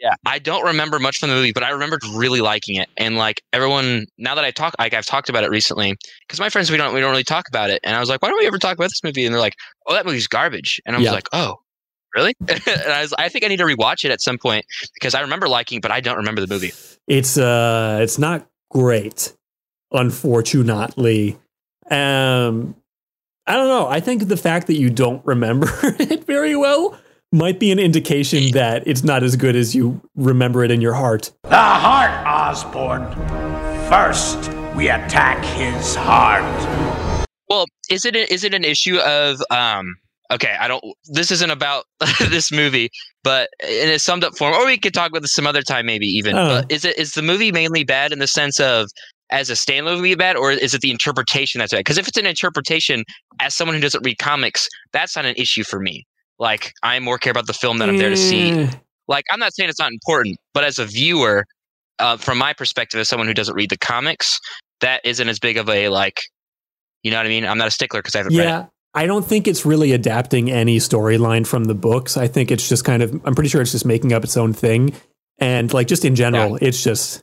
Yeah, 0.00 0.14
I 0.24 0.38
don't 0.38 0.64
remember 0.64 0.98
much 0.98 1.18
from 1.18 1.28
the 1.28 1.34
movie, 1.34 1.52
but 1.52 1.62
I 1.62 1.70
remembered 1.70 2.00
really 2.14 2.40
liking 2.40 2.76
it. 2.76 2.88
And 2.96 3.16
like 3.16 3.42
everyone, 3.52 4.06
now 4.16 4.34
that 4.34 4.44
I 4.44 4.50
talk, 4.50 4.74
like 4.78 4.94
I've 4.94 5.04
talked 5.04 5.28
about 5.28 5.44
it 5.44 5.50
recently, 5.50 5.94
because 6.26 6.40
my 6.40 6.48
friends 6.48 6.70
we 6.70 6.78
don't 6.78 6.94
we 6.94 7.00
don't 7.00 7.10
really 7.10 7.22
talk 7.24 7.46
about 7.48 7.68
it. 7.68 7.80
And 7.84 7.94
I 7.94 8.00
was 8.00 8.08
like, 8.08 8.22
why 8.22 8.28
don't 8.30 8.38
we 8.38 8.46
ever 8.46 8.58
talk 8.58 8.74
about 8.74 8.88
this 8.88 9.04
movie? 9.04 9.26
And 9.26 9.34
they're 9.34 9.40
like, 9.40 9.54
oh, 9.86 9.92
that 9.92 10.06
movie's 10.06 10.26
garbage. 10.26 10.80
And 10.86 10.96
I 10.96 10.98
was 10.98 11.04
Yeah. 11.06 11.12
like, 11.12 11.28
oh, 11.32 11.56
really? 12.14 12.34
and 12.48 12.92
I 12.92 13.02
was, 13.02 13.12
I 13.18 13.28
think 13.28 13.44
I 13.44 13.48
need 13.48 13.58
to 13.58 13.64
rewatch 13.64 14.04
it 14.04 14.10
at 14.10 14.20
some 14.20 14.38
point 14.38 14.64
because 14.94 15.14
I 15.14 15.20
remember 15.20 15.48
liking, 15.48 15.76
it, 15.78 15.82
but 15.82 15.90
I 15.90 16.00
don't 16.00 16.16
remember 16.16 16.40
the 16.40 16.46
movie. 16.46 16.72
It's 17.06 17.38
uh 17.38 17.98
it's 18.02 18.18
not 18.18 18.46
great, 18.70 19.34
unfortunately. 19.92 21.38
Um 21.90 22.74
I 23.46 23.54
don't 23.54 23.68
know. 23.68 23.88
I 23.88 24.00
think 24.00 24.28
the 24.28 24.36
fact 24.36 24.66
that 24.68 24.74
you 24.74 24.90
don't 24.90 25.24
remember 25.26 25.68
it 25.82 26.24
very 26.24 26.54
well 26.54 26.98
might 27.32 27.60
be 27.60 27.70
an 27.70 27.78
indication 27.78 28.50
that 28.52 28.86
it's 28.86 29.04
not 29.04 29.22
as 29.22 29.36
good 29.36 29.56
as 29.56 29.74
you 29.74 30.00
remember 30.16 30.64
it 30.64 30.70
in 30.70 30.80
your 30.80 30.94
heart. 30.94 31.30
The 31.44 31.56
heart, 31.56 32.10
Osborne. 32.26 33.10
First, 33.88 34.50
we 34.74 34.88
attack 34.88 35.44
his 35.44 35.94
heart. 35.94 36.44
Well, 37.48 37.66
is 37.90 38.04
it 38.04 38.14
is 38.14 38.44
it 38.44 38.54
an 38.54 38.64
issue 38.64 38.98
of 38.98 39.42
um? 39.50 39.96
Okay, 40.30 40.54
I 40.60 40.68
don't. 40.68 40.82
This 41.06 41.30
isn't 41.30 41.50
about 41.50 41.84
this 42.28 42.52
movie, 42.52 42.90
but 43.24 43.50
in 43.68 43.88
a 43.90 43.98
summed 43.98 44.24
up 44.24 44.36
form, 44.36 44.54
or 44.54 44.64
we 44.66 44.78
could 44.78 44.94
talk 44.94 45.10
about 45.10 45.22
this 45.22 45.34
some 45.34 45.46
other 45.46 45.62
time, 45.62 45.86
maybe 45.86 46.06
even. 46.06 46.36
Oh. 46.36 46.48
But 46.48 46.72
is 46.72 46.84
it 46.84 46.96
is 46.98 47.12
the 47.14 47.22
movie 47.22 47.50
mainly 47.52 47.84
bad 47.84 48.12
in 48.12 48.18
the 48.20 48.26
sense 48.28 48.60
of 48.60 48.88
as 49.30 49.50
a 49.50 49.54
standalone 49.54 49.96
movie 49.96 50.14
bad, 50.14 50.36
or 50.36 50.52
is 50.52 50.74
it 50.74 50.80
the 50.80 50.90
interpretation 50.90 51.58
that's 51.58 51.72
bad? 51.72 51.78
Because 51.80 51.98
if 51.98 52.06
it's 52.08 52.16
an 52.18 52.26
interpretation, 52.26 53.04
as 53.40 53.54
someone 53.54 53.74
who 53.74 53.80
doesn't 53.80 54.04
read 54.04 54.18
comics, 54.18 54.68
that's 54.92 55.16
not 55.16 55.24
an 55.24 55.34
issue 55.36 55.64
for 55.64 55.80
me. 55.80 56.06
Like 56.38 56.72
I 56.82 56.98
more 57.00 57.18
care 57.18 57.30
about 57.30 57.46
the 57.46 57.52
film 57.52 57.78
that 57.78 57.88
I'm 57.88 57.98
there 57.98 58.10
to 58.10 58.16
see. 58.16 58.50
Eh, 58.52 58.70
Like 59.08 59.24
I'm 59.32 59.40
not 59.40 59.52
saying 59.54 59.68
it's 59.68 59.80
not 59.80 59.92
important, 59.92 60.38
but 60.54 60.64
as 60.64 60.78
a 60.78 60.86
viewer, 60.86 61.44
uh, 61.98 62.16
from 62.16 62.38
my 62.38 62.52
perspective, 62.52 63.00
as 63.00 63.08
someone 63.08 63.26
who 63.26 63.34
doesn't 63.34 63.54
read 63.54 63.70
the 63.70 63.78
comics, 63.78 64.38
that 64.80 65.00
isn't 65.04 65.28
as 65.28 65.38
big 65.40 65.56
of 65.56 65.68
a 65.68 65.88
like. 65.88 66.20
You 67.02 67.10
know 67.10 67.16
what 67.16 67.26
I 67.26 67.30
mean? 67.30 67.44
I'm 67.44 67.58
not 67.58 67.66
a 67.68 67.70
stickler 67.72 68.00
because 68.00 68.14
I 68.14 68.18
haven't 68.18 68.36
read 68.36 68.46
it. 68.64 68.68
Yeah. 68.94 69.02
I 69.02 69.06
don't 69.06 69.24
think 69.24 69.46
it's 69.46 69.64
really 69.64 69.92
adapting 69.92 70.50
any 70.50 70.78
storyline 70.78 71.46
from 71.46 71.64
the 71.64 71.74
books. 71.74 72.16
I 72.16 72.26
think 72.26 72.50
it's 72.50 72.68
just 72.68 72.84
kind 72.84 73.02
of 73.02 73.12
I'm 73.24 73.34
pretty 73.34 73.48
sure 73.50 73.62
it's 73.62 73.72
just 73.72 73.86
making 73.86 74.12
up 74.12 74.24
its 74.24 74.36
own 74.36 74.52
thing. 74.52 74.94
And 75.38 75.72
like 75.72 75.86
just 75.86 76.04
in 76.04 76.14
general, 76.14 76.56
it's 76.60 76.82
just 76.82 77.22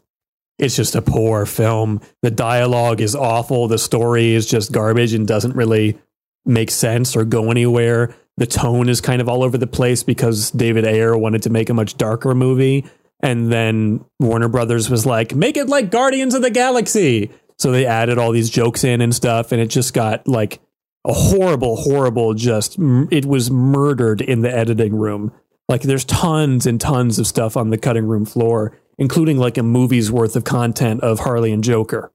it's 0.58 0.76
just 0.76 0.96
a 0.96 1.02
poor 1.02 1.46
film. 1.46 2.02
The 2.22 2.32
dialogue 2.32 3.02
is 3.02 3.16
awful. 3.16 3.68
The 3.68 3.78
story 3.78 4.34
is 4.34 4.48
just 4.48 4.72
garbage 4.72 5.14
and 5.14 5.28
doesn't 5.28 5.56
really 5.56 6.00
make 6.46 6.72
sense 6.72 7.16
or 7.16 7.26
go 7.26 7.52
anywhere. 7.52 8.16
The 8.38 8.48
tone 8.48 8.90
is 8.90 9.02
kind 9.02 9.22
of 9.22 9.30
all 9.30 9.44
over 9.44 9.58
the 9.58 9.68
place 9.68 10.04
because 10.04 10.52
David 10.52 10.86
Ayer 10.86 11.18
wanted 11.18 11.44
to 11.44 11.50
make 11.50 11.70
a 11.70 11.74
much 11.74 11.98
darker 11.98 12.34
movie. 12.34 12.86
And 13.20 13.52
then 13.52 14.06
Warner 14.20 14.48
Brothers 14.48 14.90
was 14.90 15.06
like, 15.06 15.34
make 15.36 15.58
it 15.58 15.68
like 15.68 15.92
Guardians 15.92 16.36
of 16.36 16.44
the 16.44 16.52
Galaxy. 16.52 17.32
So 17.58 17.72
they 17.72 17.88
added 17.88 18.20
all 18.20 18.32
these 18.32 18.50
jokes 18.50 18.84
in 18.84 19.02
and 19.02 19.14
stuff. 19.14 19.52
And 19.52 19.60
it 19.60 19.68
just 19.68 19.94
got 19.94 20.28
like 20.28 20.60
a 21.08 21.14
horrible, 21.14 21.78
horrible, 21.78 22.34
just 22.34 22.78
it 22.78 23.26
was 23.26 23.50
murdered 23.50 24.22
in 24.22 24.42
the 24.42 24.54
editing 24.54 24.96
room. 24.96 25.32
Like 25.70 25.82
there's 25.82 26.06
tons 26.06 26.66
and 26.66 26.80
tons 26.80 27.18
of 27.18 27.26
stuff 27.28 27.58
on 27.58 27.70
the 27.70 27.78
cutting 27.78 28.06
room 28.06 28.26
floor, 28.26 28.78
including 28.98 29.38
like 29.38 29.58
a 29.58 29.64
movie's 29.64 30.12
worth 30.12 30.36
of 30.36 30.44
content 30.44 31.02
of 31.02 31.20
Harley 31.20 31.52
and 31.52 31.64
Joker. 31.64 32.12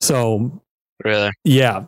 So 0.00 0.60
Really? 1.04 1.30
yeah, 1.44 1.84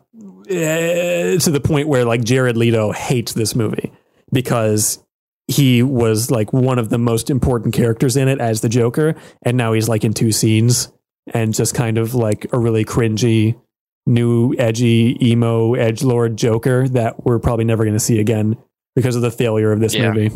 eh, 0.49 1.37
to 1.37 1.51
the 1.51 1.61
point 1.61 1.87
where 1.87 2.05
like 2.05 2.23
Jared 2.23 2.57
Leto 2.57 2.91
hates 2.91 3.33
this 3.33 3.55
movie 3.55 3.91
because 4.31 5.03
he 5.47 5.81
was 5.81 6.29
like 6.29 6.51
one 6.51 6.77
of 6.77 6.89
the 6.89 6.97
most 6.97 7.29
important 7.29 7.73
characters 7.73 8.17
in 8.17 8.27
it 8.27 8.39
as 8.41 8.61
the 8.61 8.69
Joker, 8.69 9.15
and 9.43 9.55
now 9.55 9.73
he's 9.73 9.87
like 9.87 10.03
in 10.03 10.13
two 10.13 10.31
scenes 10.31 10.91
and 11.33 11.53
just 11.53 11.73
kind 11.73 11.97
of 11.97 12.15
like 12.15 12.47
a 12.51 12.59
really 12.59 12.83
cringy, 12.85 13.59
new, 14.07 14.55
edgy, 14.57 15.17
emo, 15.21 15.73
edge 15.75 16.03
lord 16.03 16.37
Joker 16.37 16.87
that 16.89 17.25
we're 17.25 17.39
probably 17.39 17.65
never 17.65 17.83
going 17.83 17.93
to 17.95 17.99
see 17.99 18.19
again 18.19 18.57
because 18.95 19.15
of 19.15 19.21
the 19.21 19.31
failure 19.31 19.71
of 19.71 19.79
this 19.79 19.93
Yeah. 19.93 20.11
movie. 20.11 20.35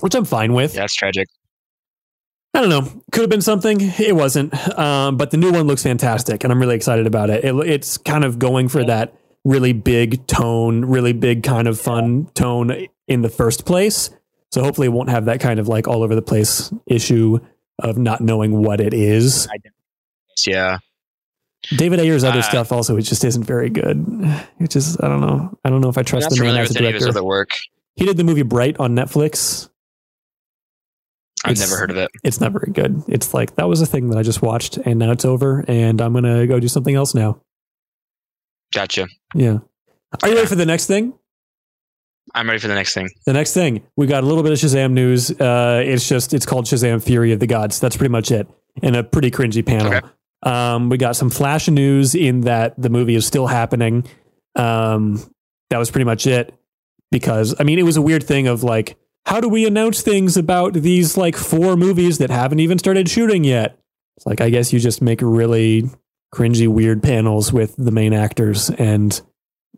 Which 0.00 0.14
I'm 0.14 0.24
fine 0.24 0.52
with. 0.52 0.74
Yeah, 0.74 0.82
that's 0.82 0.94
tragic. 0.94 1.28
I 2.54 2.60
don't 2.60 2.70
know. 2.70 3.02
Could 3.12 3.22
have 3.22 3.30
been 3.30 3.42
something. 3.42 3.78
It 3.80 4.14
wasn't. 4.16 4.52
Um, 4.78 5.16
but 5.16 5.30
the 5.30 5.36
new 5.36 5.52
one 5.52 5.66
looks 5.66 5.82
fantastic, 5.82 6.44
and 6.44 6.52
I'm 6.52 6.60
really 6.60 6.76
excited 6.76 7.06
about 7.06 7.30
it. 7.30 7.44
it. 7.44 7.54
It's 7.68 7.98
kind 7.98 8.24
of 8.24 8.38
going 8.38 8.68
for 8.68 8.84
that 8.84 9.14
really 9.44 9.72
big 9.72 10.26
tone, 10.26 10.84
really 10.84 11.12
big 11.12 11.42
kind 11.42 11.68
of 11.68 11.80
fun 11.80 12.26
tone 12.34 12.86
in 13.06 13.22
the 13.22 13.28
first 13.28 13.64
place. 13.66 14.10
So 14.50 14.62
hopefully, 14.62 14.86
it 14.86 14.90
won't 14.90 15.10
have 15.10 15.26
that 15.26 15.40
kind 15.40 15.60
of 15.60 15.68
like 15.68 15.86
all 15.86 16.02
over 16.02 16.14
the 16.14 16.22
place 16.22 16.72
issue 16.86 17.38
of 17.80 17.98
not 17.98 18.20
knowing 18.20 18.62
what 18.62 18.80
it 18.80 18.94
is. 18.94 19.46
Yeah. 20.46 20.78
David 21.76 21.98
Ayer's 22.00 22.24
other 22.24 22.38
Uh, 22.38 22.42
stuff 22.42 22.70
also 22.72 22.96
it 22.96 23.02
just 23.02 23.24
isn't 23.24 23.42
very 23.44 23.68
good. 23.70 24.04
It 24.60 24.70
just 24.70 25.02
I 25.02 25.08
don't 25.08 25.20
know. 25.20 25.58
I 25.64 25.70
don't 25.70 25.80
know 25.80 25.88
if 25.88 25.98
I 25.98 26.02
trust 26.02 26.30
the 26.30 26.40
man 26.42 26.56
as 26.56 26.70
a 26.70 26.74
with 26.74 26.76
any 26.78 26.86
of 26.88 26.94
his 26.94 27.02
director. 27.02 27.18
other 27.18 27.24
work. 27.26 27.50
He 27.96 28.04
did 28.06 28.16
the 28.16 28.24
movie 28.24 28.42
Bright 28.42 28.78
on 28.78 28.94
Netflix. 28.94 29.68
I've 31.44 31.52
It's- 31.52 31.68
never 31.68 31.78
heard 31.78 31.90
of 31.90 31.96
it. 31.96 32.10
it's 32.24 32.40
not 32.40 32.52
very 32.52 32.72
good. 32.72 33.02
It's 33.08 33.32
like 33.34 33.56
that 33.56 33.68
was 33.68 33.80
a 33.80 33.86
thing 33.86 34.10
that 34.10 34.18
I 34.18 34.22
just 34.22 34.42
watched 34.42 34.76
and 34.78 34.98
now 34.98 35.10
it's 35.12 35.24
over 35.24 35.64
and 35.68 36.00
I'm 36.00 36.12
gonna 36.12 36.46
go 36.46 36.58
do 36.60 36.68
something 36.68 36.94
else 36.94 37.14
now. 37.14 37.40
Gotcha. 38.74 39.06
Yeah. 39.34 39.58
Are 40.22 40.28
you 40.28 40.34
ready 40.36 40.46
for 40.46 40.54
the 40.56 40.66
next 40.66 40.86
thing? 40.86 41.14
I'm 42.34 42.46
ready 42.46 42.58
for 42.60 42.68
the 42.68 42.74
next 42.74 42.92
thing. 42.94 43.08
The 43.24 43.32
next 43.32 43.54
thing 43.54 43.82
we 43.96 44.06
got 44.06 44.22
a 44.22 44.26
little 44.26 44.42
bit 44.42 44.52
of 44.52 44.58
Shazam 44.58 44.92
news. 44.92 45.30
Uh, 45.30 45.82
it's 45.84 46.06
just 46.08 46.34
it's 46.34 46.44
called 46.44 46.66
Shazam: 46.66 47.02
Fury 47.02 47.32
of 47.32 47.40
the 47.40 47.46
Gods. 47.46 47.80
That's 47.80 47.96
pretty 47.96 48.12
much 48.12 48.30
it, 48.30 48.46
and 48.82 48.96
a 48.96 49.02
pretty 49.02 49.30
cringy 49.30 49.64
panel. 49.64 49.94
Okay. 49.94 50.06
Um, 50.42 50.88
we 50.88 50.98
got 50.98 51.16
some 51.16 51.30
flash 51.30 51.68
news 51.68 52.14
in 52.14 52.42
that 52.42 52.80
the 52.80 52.90
movie 52.90 53.14
is 53.14 53.26
still 53.26 53.46
happening. 53.46 54.04
Um, 54.54 55.22
that 55.70 55.78
was 55.78 55.90
pretty 55.90 56.04
much 56.04 56.26
it. 56.26 56.54
Because 57.10 57.54
I 57.58 57.64
mean, 57.64 57.78
it 57.78 57.84
was 57.84 57.96
a 57.96 58.02
weird 58.02 58.22
thing 58.22 58.46
of 58.46 58.62
like, 58.62 58.98
how 59.24 59.40
do 59.40 59.48
we 59.48 59.66
announce 59.66 60.02
things 60.02 60.36
about 60.36 60.74
these 60.74 61.16
like 61.16 61.36
four 61.36 61.76
movies 61.76 62.18
that 62.18 62.30
haven't 62.30 62.60
even 62.60 62.78
started 62.78 63.08
shooting 63.08 63.44
yet? 63.44 63.78
It's 64.16 64.26
like 64.26 64.40
I 64.40 64.50
guess 64.50 64.72
you 64.72 64.78
just 64.78 65.00
make 65.00 65.20
really 65.22 65.88
cringy, 66.34 66.68
weird 66.68 67.02
panels 67.02 67.52
with 67.52 67.74
the 67.76 67.90
main 67.90 68.12
actors, 68.12 68.70
and 68.70 69.20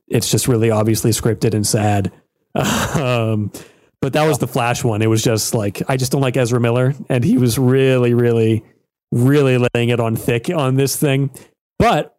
it's 0.09 0.31
just 0.31 0.49
really 0.49 0.71
obviously 0.71 1.11
scripted 1.11 1.55
and 1.55 1.67
sad. 1.67 2.13
um, 2.55 3.53
but 4.01 4.15
that 4.15 4.27
was 4.27 4.39
the 4.39 4.49
Flash 4.49 4.83
one. 4.83 5.03
It 5.03 5.09
was 5.09 5.23
just 5.23 5.55
like 5.55 5.83
I 5.89 5.97
just 5.97 6.11
don't 6.11 6.23
like 6.23 6.37
Ezra 6.37 6.61
Miller, 6.61 6.95
and 7.09 7.23
he 7.23 7.39
was 7.39 7.59
really, 7.59 8.15
really, 8.15 8.65
really 9.13 9.59
laying 9.75 9.89
it 9.89 10.01
on 10.01 10.17
thick 10.17 10.51
on 10.51 10.77
this 10.77 10.97
thing. 10.97 11.31
But 11.79 12.17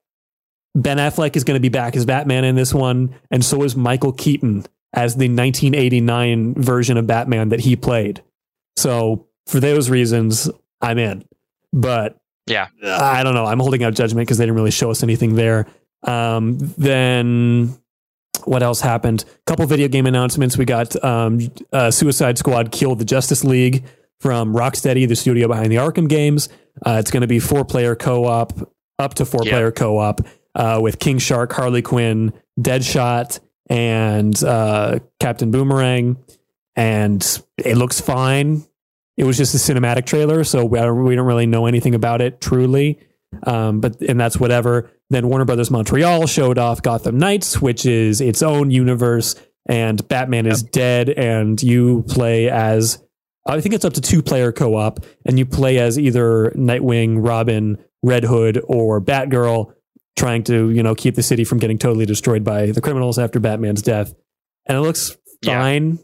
Ben 0.75 0.97
Affleck 0.97 1.35
is 1.35 1.43
going 1.43 1.55
to 1.55 1.61
be 1.61 1.69
back 1.69 1.95
as 1.95 2.05
Batman 2.05 2.43
in 2.43 2.55
this 2.55 2.73
one, 2.73 3.15
and 3.29 3.43
so 3.43 3.63
is 3.63 3.75
Michael 3.75 4.13
Keaton 4.13 4.65
as 4.93 5.15
the 5.15 5.29
1989 5.29 6.55
version 6.55 6.97
of 6.97 7.07
Batman 7.07 7.49
that 7.49 7.61
he 7.61 7.75
played. 7.75 8.21
So 8.77 9.27
for 9.47 9.59
those 9.59 9.89
reasons, 9.89 10.49
I'm 10.81 10.97
in. 10.97 11.25
But 11.73 12.17
Yeah. 12.47 12.67
I 12.83 13.23
don't 13.23 13.33
know. 13.33 13.45
I'm 13.45 13.59
holding 13.59 13.83
out 13.83 13.93
judgment 13.93 14.27
because 14.27 14.37
they 14.37 14.45
didn't 14.45 14.55
really 14.55 14.71
show 14.71 14.91
us 14.91 15.03
anything 15.03 15.35
there. 15.35 15.67
Um, 16.03 16.57
then 16.77 17.77
what 18.45 18.63
else 18.63 18.81
happened? 18.81 19.23
A 19.23 19.43
couple 19.45 19.65
video 19.67 19.87
game 19.87 20.07
announcements. 20.07 20.57
We 20.57 20.65
got 20.65 21.01
um, 21.03 21.39
uh, 21.71 21.91
Suicide 21.91 22.37
Squad 22.37 22.71
Kill 22.71 22.95
the 22.95 23.05
Justice 23.05 23.43
League 23.43 23.83
from 24.19 24.53
Rocksteady, 24.53 25.07
the 25.07 25.15
studio 25.15 25.47
behind 25.47 25.71
the 25.71 25.75
Arkham 25.77 26.09
games. 26.09 26.49
Uh, 26.85 26.97
it's 26.99 27.11
going 27.11 27.21
to 27.21 27.27
be 27.27 27.39
four 27.39 27.65
player 27.65 27.95
co 27.95 28.25
op, 28.25 28.53
up 28.99 29.13
to 29.15 29.25
four 29.25 29.41
player 29.41 29.71
co 29.71 29.97
op 29.97 30.21
uh, 30.55 30.79
with 30.81 30.99
King 30.99 31.19
Shark, 31.19 31.51
Harley 31.53 31.81
Quinn, 31.81 32.33
Deadshot, 32.59 33.39
and 33.69 34.41
uh, 34.43 34.99
Captain 35.19 35.51
Boomerang. 35.51 36.17
And 36.75 37.43
it 37.57 37.77
looks 37.77 37.99
fine. 37.99 38.65
It 39.17 39.25
was 39.25 39.37
just 39.37 39.53
a 39.53 39.57
cinematic 39.57 40.05
trailer, 40.05 40.43
so 40.43 40.65
we, 40.65 40.79
we 40.91 41.15
don't 41.15 41.27
really 41.27 41.45
know 41.45 41.65
anything 41.65 41.95
about 41.95 42.21
it 42.21 42.41
truly. 42.41 42.99
Um, 43.43 43.79
but 43.79 44.01
and 44.01 44.19
that's 44.19 44.39
whatever. 44.39 44.89
Then 45.09 45.27
Warner 45.27 45.45
Brothers 45.45 45.69
Montreal 45.69 46.27
showed 46.27 46.57
off 46.57 46.81
Gotham 46.81 47.17
Knights, 47.17 47.61
which 47.61 47.85
is 47.85 48.21
its 48.21 48.41
own 48.41 48.71
universe 48.71 49.35
and 49.65 50.05
Batman 50.07 50.45
is 50.47 50.63
dead, 50.63 51.09
and 51.09 51.61
you 51.61 52.03
play 52.07 52.49
as 52.49 53.03
I 53.45 53.59
think 53.61 53.73
it's 53.73 53.85
up 53.85 53.93
to 53.93 54.01
two 54.01 54.21
player 54.21 54.51
co 54.51 54.75
op, 54.75 54.99
and 55.25 55.37
you 55.39 55.45
play 55.45 55.79
as 55.79 55.97
either 55.97 56.51
Nightwing, 56.55 57.25
Robin, 57.25 57.77
Red 58.03 58.23
Hood, 58.23 58.61
or 58.65 59.01
Batgirl, 59.01 59.73
trying 60.17 60.43
to 60.43 60.69
you 60.69 60.83
know 60.83 60.93
keep 60.95 61.15
the 61.15 61.23
city 61.23 61.43
from 61.43 61.57
getting 61.57 61.77
totally 61.77 62.05
destroyed 62.05 62.43
by 62.43 62.67
the 62.67 62.81
criminals 62.81 63.17
after 63.17 63.39
Batman's 63.39 63.81
death. 63.81 64.13
And 64.67 64.77
it 64.77 64.81
looks 64.81 65.17
Yeah. 65.41 65.59
fine. 65.59 65.99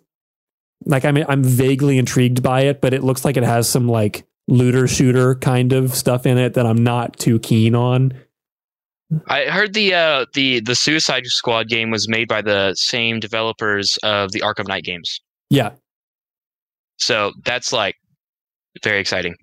Like 0.85 1.05
I'm 1.05 1.17
I'm 1.17 1.43
vaguely 1.43 1.97
intrigued 1.97 2.41
by 2.41 2.61
it, 2.61 2.81
but 2.81 2.93
it 2.93 3.03
looks 3.03 3.23
like 3.25 3.37
it 3.37 3.43
has 3.43 3.67
some 3.69 3.87
like 3.87 4.25
looter 4.47 4.87
shooter 4.87 5.35
kind 5.35 5.73
of 5.73 5.93
stuff 5.93 6.25
in 6.25 6.37
it 6.37 6.53
that 6.53 6.65
I'm 6.65 6.83
not 6.83 7.17
too 7.19 7.37
keen 7.39 7.75
on. 7.75 8.13
I 9.27 9.45
heard 9.45 9.73
the 9.73 9.93
uh, 9.93 10.25
the 10.33 10.59
the 10.61 10.75
Suicide 10.75 11.25
Squad 11.27 11.69
game 11.69 11.91
was 11.91 12.09
made 12.09 12.27
by 12.27 12.41
the 12.41 12.73
same 12.75 13.19
developers 13.19 13.97
of 14.03 14.31
the 14.31 14.41
Arkham 14.41 14.67
Knight 14.67 14.83
games. 14.83 15.21
Yeah, 15.49 15.71
So 16.97 17.31
that's 17.45 17.71
like 17.73 17.95
very 18.83 18.99
exciting. 18.99 19.35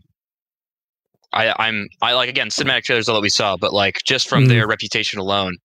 I, 1.33 1.53
I'm 1.59 1.89
I 2.01 2.13
like 2.13 2.29
again 2.29 2.49
cinematic 2.49 2.85
trailers 2.85 3.09
all 3.09 3.17
that 3.17 3.23
we 3.23 3.29
saw, 3.29 3.57
but 3.57 3.73
like 3.73 3.99
just 4.07 4.29
from 4.29 4.45
Mhm. 4.45 4.49
their 4.49 4.67
reputation 4.69 5.19
alone, 5.19 5.57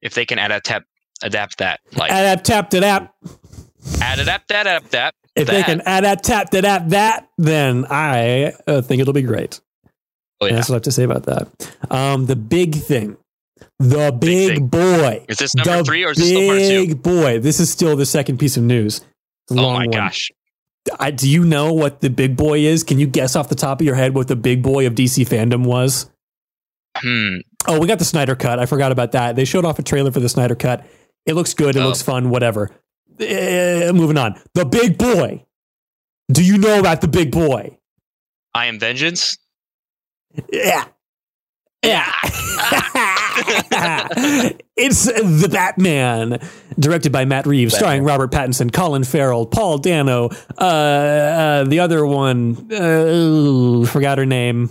if 0.00 0.14
they 0.14 0.24
can 0.24 0.38
adapt 0.38 0.70
adapt 1.22 1.58
that 1.58 1.80
like 1.96 2.10
adapt 2.10 2.44
tap 2.46 2.70
to 2.70 2.80
that. 2.80 3.12
add 4.00 4.18
adapt 4.20 4.48
that 4.48 4.66
adapt 4.66 4.90
that 4.92 5.14
If 5.34 5.48
they 5.48 5.58
that. 5.62 5.66
can 5.66 5.80
adapt 5.80 6.24
tap 6.24 6.50
to 6.50 6.62
that 6.62 6.90
that, 6.90 7.28
then 7.38 7.86
I 7.90 8.52
uh, 8.66 8.82
think 8.82 9.00
it'll 9.00 9.12
be 9.14 9.22
great. 9.22 9.60
oh 10.40 10.46
yeah 10.46 10.54
That's 10.56 10.68
what 10.68 10.74
I 10.74 10.76
have 10.76 10.82
to 10.82 10.92
say 10.92 11.02
about 11.04 11.24
that. 11.24 11.72
Um, 11.90 12.26
the 12.26 12.36
big 12.36 12.74
thing, 12.76 13.16
the 13.80 14.12
big, 14.12 14.54
thing. 14.56 14.66
boy. 14.68 15.24
is 15.28 15.38
this 15.38 15.54
number 15.56 15.78
the 15.78 15.84
three 15.84 16.04
or 16.04 16.10
is 16.12 16.18
this 16.18 16.28
still 16.28 16.46
part 16.48 16.60
two? 16.60 16.86
big 16.86 17.02
boy. 17.02 17.40
This 17.40 17.58
is 17.58 17.68
still 17.70 17.96
the 17.96 18.06
second 18.06 18.38
piece 18.38 18.56
of 18.56 18.62
news. 18.62 19.00
Oh 19.50 19.54
my 19.56 19.78
one. 19.78 19.90
gosh! 19.90 20.30
I, 20.98 21.10
do 21.10 21.28
you 21.28 21.44
know 21.44 21.72
what 21.72 22.00
the 22.00 22.10
big 22.10 22.36
boy 22.36 22.60
is? 22.60 22.84
Can 22.84 22.98
you 22.98 23.06
guess 23.06 23.34
off 23.36 23.48
the 23.48 23.54
top 23.54 23.80
of 23.80 23.86
your 23.86 23.94
head 23.96 24.14
what 24.14 24.28
the 24.28 24.36
big 24.36 24.62
boy 24.62 24.86
of 24.86 24.94
DC 24.94 25.26
fandom 25.28 25.64
was? 25.66 26.10
Hmm. 26.96 27.38
Oh, 27.66 27.80
we 27.80 27.86
got 27.86 27.98
the 27.98 28.04
Snyder 28.04 28.34
Cut. 28.36 28.58
I 28.58 28.66
forgot 28.66 28.92
about 28.92 29.12
that. 29.12 29.36
They 29.36 29.44
showed 29.44 29.64
off 29.64 29.78
a 29.78 29.82
trailer 29.82 30.10
for 30.12 30.20
the 30.20 30.28
Snyder 30.28 30.54
Cut. 30.54 30.86
It 31.26 31.34
looks 31.34 31.54
good. 31.54 31.76
It 31.76 31.80
Oh. 31.80 31.86
looks 31.86 32.02
fun. 32.02 32.30
Whatever. 32.30 32.70
Eh, 33.18 33.90
moving 33.92 34.16
on. 34.18 34.40
The 34.54 34.64
big 34.64 34.96
boy. 34.98 35.44
Do 36.30 36.42
you 36.44 36.58
know 36.58 36.78
about 36.78 37.00
the 37.00 37.08
big 37.08 37.30
boy? 37.32 37.78
I 38.54 38.66
am 38.66 38.78
vengeance. 38.78 39.38
Yeah. 40.52 40.84
Yeah. 41.82 42.10
it's 44.76 45.04
The 45.04 45.48
Batman, 45.50 46.40
directed 46.78 47.12
by 47.12 47.24
Matt 47.24 47.46
Reeves, 47.46 47.76
starring 47.76 48.02
Robert 48.02 48.30
Pattinson, 48.30 48.72
Colin 48.72 49.04
Farrell, 49.04 49.46
Paul 49.46 49.78
Dano, 49.78 50.30
uh, 50.58 50.64
uh, 50.64 51.64
the 51.64 51.80
other 51.80 52.06
one, 52.06 52.72
uh, 52.72 53.86
forgot 53.86 54.18
her 54.18 54.26
name. 54.26 54.70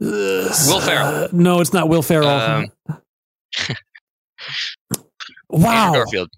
Will 0.00 0.80
Ferrell. 0.80 1.28
no, 1.32 1.60
it's 1.60 1.72
not 1.72 1.88
Will 1.88 2.02
Ferrell. 2.02 2.28
Um, 2.28 2.66
wow. 5.48 5.92
Garfield. 5.92 6.30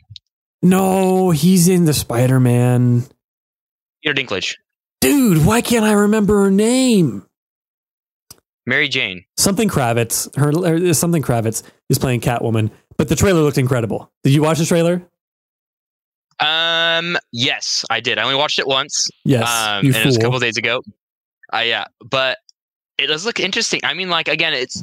No, 0.63 1.31
he's 1.31 1.69
in 1.69 1.85
the 1.85 1.95
Spider 1.95 2.41
Man. 2.41 3.05
Peter 4.03 4.15
Dinklage. 4.15 4.57
Dude, 5.01 5.47
why 5.47 5.61
can't 5.61 5.85
I 5.85 5.93
remember 5.93 6.45
her 6.45 6.51
name? 6.51 7.27
Mary 8.67 8.89
Jane. 8.89 9.25
Something 9.37 9.69
Kravitz. 9.69 10.35
Her 10.37 10.51
or 10.91 10.95
something 10.95 11.23
Kravitz 11.23 11.63
is 11.89 11.99
playing 11.99 12.21
Catwoman, 12.21 12.71
but 12.97 13.09
the 13.09 13.17
trailer 13.17 13.41
looked 13.43 13.59
incredible. 13.59 14.11
Did 14.23 14.33
you 14.33 14.43
watch 14.43 14.59
the 14.59 14.67
trailer? 14.67 15.03
Um. 16.41 17.17
Yes, 17.33 17.85
I 17.91 18.01
did. 18.01 18.19
I 18.19 18.23
only 18.23 18.37
watched 18.37 18.59
it 18.59 18.67
once. 18.67 19.09
Yes, 19.25 19.49
um, 19.49 19.87
and 19.87 19.95
it 19.95 20.05
was 20.05 20.17
a 20.17 20.21
fool. 20.21 20.27
couple 20.27 20.41
days 20.41 20.57
ago. 20.57 20.83
Uh, 21.53 21.59
yeah, 21.59 21.85
but 22.05 22.39
it 22.99 23.07
does 23.07 23.25
look 23.25 23.41
interesting. 23.41 23.81
I 23.85 23.95
mean, 23.95 24.09
like 24.09 24.29
again, 24.29 24.55
it's 24.55 24.83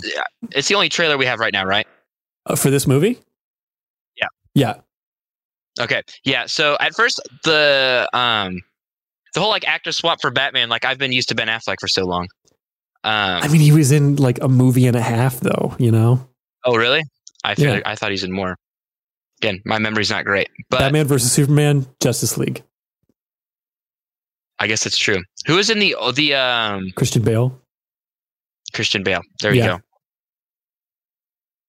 it's 0.51 0.67
the 0.67 0.75
only 0.75 0.89
trailer 0.89 1.17
we 1.17 1.25
have 1.25 1.39
right 1.39 1.53
now, 1.53 1.65
right? 1.65 1.87
Uh, 2.45 2.55
for 2.55 2.69
this 2.69 2.87
movie. 2.87 3.19
Yeah. 4.17 4.27
yeah. 4.53 4.73
Okay, 5.79 6.01
yeah. 6.23 6.45
So 6.45 6.77
at 6.79 6.93
first, 6.95 7.19
the 7.43 8.07
um, 8.13 8.61
the 9.33 9.39
whole 9.39 9.49
like 9.49 9.67
actor 9.67 9.91
swap 9.91 10.21
for 10.21 10.31
Batman, 10.31 10.69
like 10.69 10.85
I've 10.85 10.97
been 10.97 11.11
used 11.11 11.29
to 11.29 11.35
Ben 11.35 11.47
Affleck 11.47 11.77
for 11.79 11.87
so 11.87 12.05
long. 12.05 12.27
Um, 13.03 13.41
I 13.43 13.47
mean, 13.47 13.61
he 13.61 13.71
was 13.71 13.91
in 13.91 14.17
like 14.17 14.39
a 14.41 14.47
movie 14.47 14.85
and 14.87 14.95
a 14.95 15.01
half, 15.01 15.39
though. 15.39 15.75
You 15.79 15.91
know, 15.91 16.27
oh 16.65 16.75
really? 16.77 17.03
I 17.43 17.55
feel 17.55 17.75
Yeah. 17.75 17.81
I 17.85 17.95
thought 17.95 18.11
he's 18.11 18.23
in 18.23 18.31
more. 18.31 18.55
Again, 19.39 19.59
my 19.65 19.79
memory's 19.79 20.11
not 20.11 20.23
great, 20.25 20.49
but 20.69 20.79
Batman 20.79 21.07
versus 21.07 21.31
Superman, 21.31 21.87
Justice 21.99 22.37
League, 22.37 22.61
I 24.59 24.67
guess 24.67 24.85
it's 24.85 24.97
true. 24.97 25.23
Who 25.47 25.57
is 25.57 25.71
in 25.71 25.79
the 25.79 25.95
oh, 25.95 26.11
the 26.11 26.35
um 26.35 26.91
Christian 26.95 27.23
Bale. 27.23 27.59
Christian 28.73 29.01
Bale? 29.03 29.21
There 29.41 29.53
you 29.53 29.61
Yeah. 29.61 29.67
go. 29.67 29.79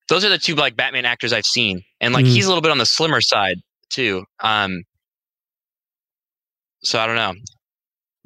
Those 0.08 0.24
are 0.26 0.28
the 0.28 0.36
two 0.38 0.54
like 0.54 0.76
Batman 0.76 1.06
actors 1.06 1.32
I've 1.32 1.46
seen, 1.46 1.82
and 2.02 2.12
like 2.12 2.26
Mhm. 2.26 2.34
he's 2.34 2.44
a 2.44 2.48
little 2.48 2.60
bit 2.60 2.70
on 2.70 2.76
the 2.78 2.84
slimmer 2.86 3.22
side 3.22 3.56
too. 3.88 4.24
Um, 4.40 4.82
so 6.84 6.98
I 7.00 7.06
don't 7.06 7.16
know. 7.16 7.32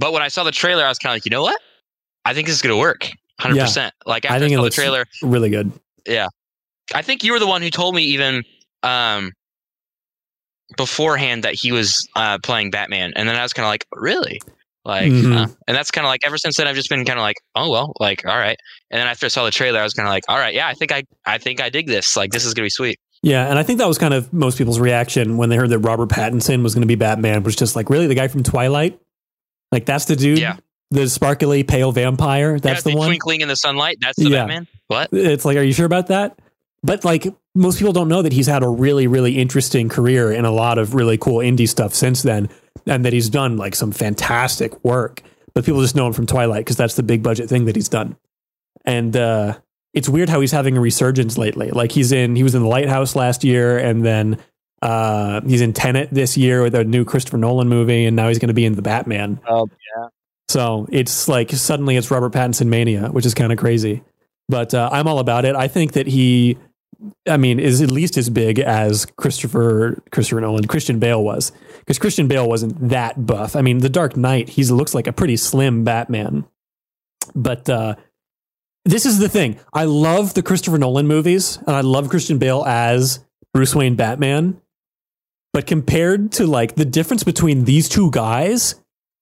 But 0.00 0.12
when 0.12 0.22
I 0.22 0.28
saw 0.28 0.42
the 0.42 0.50
trailer, 0.50 0.84
I 0.84 0.88
was 0.88 0.98
kind 0.98 1.12
of 1.12 1.16
like, 1.16 1.24
you 1.24 1.30
know 1.30 1.42
what? 1.42 1.60
I 2.26 2.34
think 2.34 2.46
this 2.46 2.56
is 2.56 2.62
gonna 2.62 2.76
work, 2.76 3.08
hundred 3.40 3.60
percent. 3.60 3.94
Like 4.04 4.24
after 4.24 4.34
I, 4.36 4.38
think 4.38 4.52
it 4.52 4.56
the 4.56 4.62
looks- 4.62 4.74
trailer, 4.74 5.06
Really 5.22 5.48
good. 5.50 5.72
Yeah, 6.06 6.28
I 6.94 7.02
think 7.02 7.24
you 7.24 7.32
were 7.32 7.38
the 7.38 7.46
one 7.46 7.62
who 7.62 7.70
told 7.70 7.94
me 7.94 8.02
even 8.02 8.42
um 8.82 9.32
beforehand 10.76 11.44
that 11.44 11.54
he 11.54 11.72
was 11.72 12.06
uh 12.16 12.38
playing 12.42 12.70
Batman, 12.70 13.12
and 13.16 13.28
then 13.28 13.36
I 13.36 13.42
was 13.42 13.52
kind 13.52 13.64
of 13.64 13.70
like, 13.70 13.86
really? 13.94 14.40
Like, 14.84 15.10
Mhm. 15.10 15.32
huh? 15.34 15.46
and 15.66 15.76
that's 15.76 15.90
kind 15.90 16.04
of 16.06 16.08
like 16.10 16.20
ever 16.24 16.38
since 16.38 16.56
then 16.56 16.68
I've 16.68 16.76
just 16.76 16.88
been 16.88 17.04
kind 17.04 17.18
of 17.18 17.22
like, 17.22 17.36
oh 17.56 17.70
well, 17.70 17.92
like 17.98 18.24
all 18.26 18.36
right. 18.38 18.56
And 18.90 19.00
then 19.00 19.08
after 19.08 19.26
I 19.26 19.28
saw 19.28 19.44
the 19.44 19.50
trailer, 19.50 19.80
I 19.80 19.82
was 19.82 19.94
kind 19.94 20.06
of 20.06 20.12
like, 20.12 20.22
all 20.28 20.38
right, 20.38 20.54
yeah, 20.54 20.68
I 20.68 20.74
think 20.74 20.92
I, 20.92 21.02
I 21.24 21.38
think 21.38 21.60
I 21.60 21.70
dig 21.70 21.86
this. 21.88 22.16
Like, 22.16 22.30
this 22.32 22.44
is 22.44 22.54
gonna 22.54 22.66
be 22.66 22.70
sweet. 22.70 22.98
Yeah, 23.22 23.48
and 23.48 23.58
I 23.58 23.62
think 23.64 23.78
that 23.80 23.88
was 23.88 23.98
kind 23.98 24.14
of 24.14 24.32
most 24.32 24.58
people's 24.58 24.78
reaction 24.78 25.36
when 25.38 25.48
they 25.48 25.56
heard 25.56 25.70
that 25.70 25.80
Robert 25.80 26.08
Pattinson 26.10 26.62
was 26.62 26.74
going 26.74 26.82
to 26.82 26.86
be 26.86 26.94
Batman. 26.94 27.42
Was 27.42 27.56
just 27.56 27.74
like, 27.74 27.90
really, 27.90 28.06
the 28.06 28.14
guy 28.14 28.28
from 28.28 28.42
Twilight? 28.44 29.00
Like 29.72 29.86
that's 29.86 30.04
the 30.04 30.14
dude. 30.14 30.38
Yeah. 30.38 30.56
The 30.90 31.08
sparkly 31.08 31.64
pale 31.64 31.90
vampire. 31.92 32.58
That's 32.60 32.86
yeah, 32.86 32.92
the 32.92 32.98
one. 32.98 33.08
twinkling 33.08 33.40
in 33.40 33.48
the 33.48 33.56
sunlight. 33.56 33.98
That's 34.00 34.18
the 34.18 34.28
Yeah. 34.28 34.40
Batman. 34.42 34.66
What? 34.86 35.08
It's 35.12 35.44
like, 35.44 35.56
are 35.56 35.62
you 35.62 35.72
sure 35.72 35.86
about 35.86 36.06
that? 36.08 36.38
But 36.82 37.04
like 37.04 37.26
most 37.56 37.78
people 37.78 37.92
don't 37.92 38.08
know 38.08 38.22
that 38.22 38.32
he's 38.32 38.46
had 38.46 38.62
a 38.62 38.68
really, 38.68 39.06
really 39.06 39.38
interesting 39.38 39.88
career 39.88 40.30
and 40.30 40.46
a 40.46 40.50
lot 40.50 40.78
of 40.78 40.94
really 40.94 41.18
cool 41.18 41.38
indie 41.38 41.68
stuff 41.68 41.94
since 41.94 42.22
then, 42.22 42.48
and 42.86 43.04
that 43.04 43.12
he's 43.12 43.28
done 43.28 43.56
like 43.56 43.74
some 43.74 43.90
fantastic 43.90 44.84
work. 44.84 45.22
But 45.54 45.64
people 45.64 45.80
just 45.80 45.96
know 45.96 46.06
him 46.06 46.12
from 46.12 46.26
Twilight 46.26 46.60
because 46.64 46.76
that's 46.76 46.94
the 46.94 47.02
big 47.02 47.22
budget 47.22 47.48
thing 47.48 47.64
that 47.64 47.74
he's 47.74 47.88
done. 47.88 48.16
And 48.84 49.16
uh, 49.16 49.58
it's 49.94 50.08
weird 50.08 50.28
how 50.28 50.40
he's 50.40 50.52
having 50.52 50.76
a 50.76 50.80
resurgence 50.80 51.36
lately. 51.38 51.70
Like 51.70 51.90
he's 51.90 52.12
in, 52.12 52.36
he 52.36 52.42
was 52.44 52.54
in 52.54 52.62
the 52.62 52.68
Lighthouse 52.68 53.16
last 53.16 53.42
year, 53.42 53.78
and 53.78 54.04
then 54.04 54.38
uh, 54.82 55.40
he's 55.40 55.62
in 55.62 55.72
Tenet 55.72 56.10
this 56.12 56.36
year 56.36 56.62
with 56.62 56.74
a 56.74 56.84
new 56.84 57.04
Christopher 57.04 57.38
Nolan 57.38 57.68
movie, 57.68 58.04
and 58.04 58.14
now 58.14 58.28
he's 58.28 58.38
going 58.38 58.48
to 58.48 58.54
be 58.54 58.66
in 58.66 58.74
the 58.74 58.82
Batman. 58.82 59.40
Oh, 59.48 59.66
So 60.48 60.86
it's 60.90 61.28
like 61.28 61.50
suddenly 61.50 61.96
it's 61.96 62.10
Robert 62.10 62.32
Pattinson 62.32 62.68
mania, 62.68 63.08
which 63.08 63.26
is 63.26 63.34
kind 63.34 63.52
of 63.52 63.58
crazy. 63.58 64.02
But 64.48 64.74
uh, 64.74 64.88
I'm 64.92 65.08
all 65.08 65.18
about 65.18 65.44
it. 65.44 65.56
I 65.56 65.66
think 65.68 65.92
that 65.92 66.06
he, 66.06 66.56
I 67.28 67.36
mean, 67.36 67.58
is 67.58 67.82
at 67.82 67.90
least 67.90 68.16
as 68.16 68.30
big 68.30 68.58
as 68.58 69.06
Christopher 69.16 70.02
Christopher 70.12 70.40
Nolan, 70.40 70.66
Christian 70.66 70.98
Bale 70.98 71.22
was, 71.22 71.50
because 71.80 71.98
Christian 71.98 72.28
Bale 72.28 72.48
wasn't 72.48 72.88
that 72.88 73.26
buff. 73.26 73.56
I 73.56 73.62
mean, 73.62 73.78
The 73.78 73.88
Dark 73.88 74.16
Knight, 74.16 74.50
he 74.50 74.64
looks 74.64 74.94
like 74.94 75.06
a 75.06 75.12
pretty 75.12 75.36
slim 75.36 75.82
Batman. 75.82 76.46
But 77.34 77.68
uh, 77.68 77.96
this 78.84 79.04
is 79.04 79.18
the 79.18 79.28
thing. 79.28 79.58
I 79.72 79.84
love 79.84 80.34
the 80.34 80.42
Christopher 80.44 80.78
Nolan 80.78 81.08
movies, 81.08 81.58
and 81.66 81.74
I 81.74 81.80
love 81.80 82.08
Christian 82.08 82.38
Bale 82.38 82.64
as 82.64 83.18
Bruce 83.52 83.74
Wayne 83.74 83.96
Batman. 83.96 84.60
But 85.52 85.66
compared 85.66 86.32
to 86.32 86.46
like 86.46 86.76
the 86.76 86.84
difference 86.84 87.24
between 87.24 87.64
these 87.64 87.88
two 87.88 88.10
guys, 88.12 88.76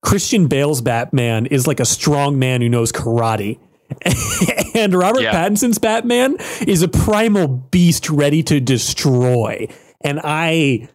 Christian 0.05 0.47
Bale's 0.49 0.81
Batman 0.81 1.47
is 1.47 1.67
like 1.67 1.81
a 1.81 1.85
strong 1.85 2.39
man 2.39 2.61
who 2.61 2.69
knows 2.69 2.93
karate. 2.93 3.59
and 4.75 4.95
Robert 4.95 5.23
Yeah. 5.23 5.33
Pattinson's 5.33 5.79
Batman 5.79 6.37
is 6.67 6.83
a 6.83 6.89
primal 6.89 7.49
beast 7.49 8.11
ready 8.11 8.43
to 8.45 8.61
destroy. 8.61 9.69
And 10.03 10.21
I 10.23 10.89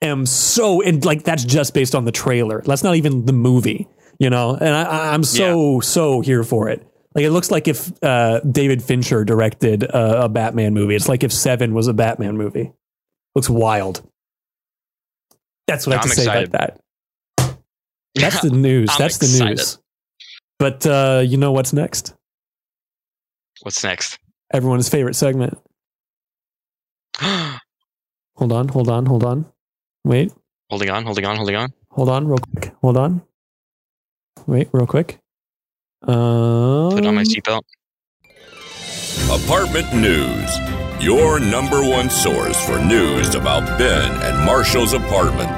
am 0.00 0.24
so 0.26 0.80
and 0.82 1.04
like 1.04 1.24
that's 1.24 1.44
just 1.44 1.74
based 1.74 1.94
on 1.94 2.04
the 2.04 2.12
trailer. 2.12 2.62
That's 2.62 2.82
not 2.82 2.96
even 2.96 3.26
the 3.26 3.32
movie, 3.32 3.86
you 4.18 4.30
know. 4.30 4.54
And 4.56 4.74
I- 4.74 5.12
I'm 5.14 5.24
so 5.24 5.80
so 5.80 6.20
here 6.20 6.42
for 6.44 6.68
it. 6.68 6.86
Like 7.14 7.24
it 7.24 7.30
looks 7.30 7.50
like 7.50 7.68
if 7.68 7.92
uh, 8.02 8.40
David 8.40 8.82
Fincher 8.82 9.24
directed 9.24 9.84
a, 9.84 10.24
a 10.24 10.28
Batman 10.28 10.74
movie. 10.74 10.94
It's 10.96 11.08
like 11.08 11.22
if 11.22 11.32
Seven 11.32 11.72
was 11.74 11.86
a 11.86 11.92
Batman 11.94 12.36
movie. 12.36 12.72
Looks 13.34 13.50
wild. 13.50 14.02
That's 15.66 15.86
what 15.86 15.94
I 15.94 15.96
have 15.96 16.04
I'm 16.04 16.10
to 16.10 16.14
say 16.16 16.22
excited. 16.22 16.48
about 16.48 16.58
that. 16.60 16.80
That's 18.20 18.40
the 18.42 18.50
news. 18.50 18.90
I'm 18.92 18.98
That's 18.98 19.18
the 19.18 19.44
news. 19.44 19.78
But 20.58 20.86
uh, 20.86 21.22
you 21.26 21.36
know 21.36 21.52
what's 21.52 21.72
next? 21.72 22.14
What's 23.62 23.82
next? 23.82 24.18
Everyone's 24.52 24.88
favorite 24.88 25.14
segment. 25.14 25.58
Hold 28.36 28.52
on, 28.52 28.66
hold 28.66 28.88
on, 28.88 29.06
hold 29.06 29.22
on. 29.22 29.46
Wait, 30.04 30.32
Holding 30.68 30.90
on, 30.90 31.04
holding 31.04 31.24
on, 31.24 31.36
holding 31.36 31.54
on. 31.54 31.72
hold 31.90 32.08
on, 32.08 32.26
real 32.26 32.38
quick. 32.38 32.74
Hold 32.80 32.96
on. 32.96 33.22
Wait, 34.48 34.68
real 34.72 34.88
quick. 34.88 35.20
Um, 36.02 36.90
Put 36.90 37.06
on 37.06 37.14
my 37.14 37.22
seatbelt. 37.22 37.62
Apartment 39.30 39.94
News, 39.94 40.58
your 41.00 41.38
number 41.38 41.88
one 41.88 42.10
source 42.10 42.62
for 42.66 42.78
news 42.84 43.36
about 43.36 43.78
Ben 43.78 44.10
and 44.22 44.44
Marshall's 44.44 44.92
apartment. 44.94 45.50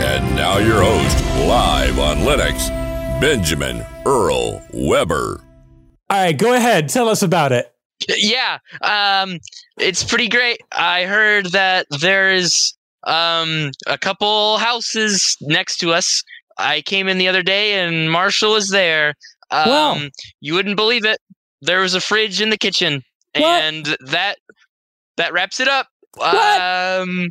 And 0.00 0.34
now 0.34 0.58
your 0.58 0.82
host, 0.82 1.24
live 1.46 1.98
on 1.98 2.18
Linux, 2.18 2.68
Benjamin 3.20 3.84
Earl 4.06 4.62
Weber. 4.72 5.40
All 6.08 6.16
right, 6.24 6.36
go 6.36 6.54
ahead. 6.54 6.88
Tell 6.88 7.08
us 7.08 7.22
about 7.22 7.52
it. 7.52 7.72
Yeah, 8.08 8.58
um, 8.80 9.38
it's 9.78 10.02
pretty 10.02 10.28
great. 10.28 10.60
I 10.72 11.04
heard 11.04 11.46
that 11.52 11.86
there's 12.00 12.74
um 13.04 13.70
a 13.86 13.96
couple 13.98 14.58
houses 14.58 15.36
next 15.42 15.78
to 15.78 15.92
us. 15.92 16.22
I 16.58 16.80
came 16.82 17.08
in 17.08 17.18
the 17.18 17.28
other 17.28 17.42
day 17.42 17.74
and 17.74 18.10
Marshall 18.10 18.52
was 18.52 18.68
there. 18.70 19.14
Um, 19.50 19.68
Wow. 19.68 20.00
you 20.40 20.54
wouldn't 20.54 20.76
believe 20.76 21.04
it. 21.04 21.18
There 21.62 21.80
was 21.80 21.94
a 21.94 22.00
fridge 22.00 22.40
in 22.40 22.48
the 22.50 22.56
kitchen, 22.58 23.02
What? 23.36 23.62
and 23.62 23.96
that 24.06 24.36
that 25.18 25.32
wraps 25.34 25.60
it 25.60 25.68
up. 25.68 25.88
Um, 26.20 27.30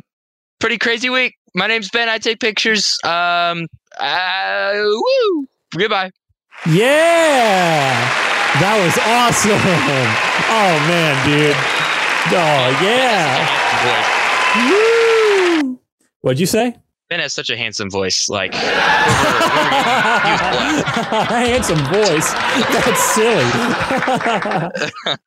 pretty 0.60 0.78
crazy 0.78 1.10
week. 1.10 1.34
My 1.54 1.66
name's 1.66 1.90
Ben. 1.90 2.08
I 2.08 2.18
take 2.18 2.38
pictures. 2.40 2.96
Um, 3.04 3.66
uh, 3.98 4.72
woo. 4.76 5.46
Goodbye. 5.76 6.10
Yeah, 6.66 7.92
that 8.60 8.76
was 8.84 8.98
awesome. 9.06 10.26
Oh 10.52 10.74
man, 10.88 11.14
dude. 11.26 11.54
Oh 12.32 12.70
yeah. 12.82 13.46
Woo. 15.62 15.78
What'd 16.22 16.40
you 16.40 16.46
say? 16.46 16.74
Ben 17.08 17.20
has 17.20 17.32
such 17.32 17.50
a 17.50 17.56
handsome 17.56 17.88
voice. 17.88 18.28
Like, 18.28 18.52
whoever- 18.52 18.70
whoever? 20.90 21.24
Handsome 21.46 21.78
voice. 21.86 22.32
That's 22.72 23.14
silly. 23.14 23.44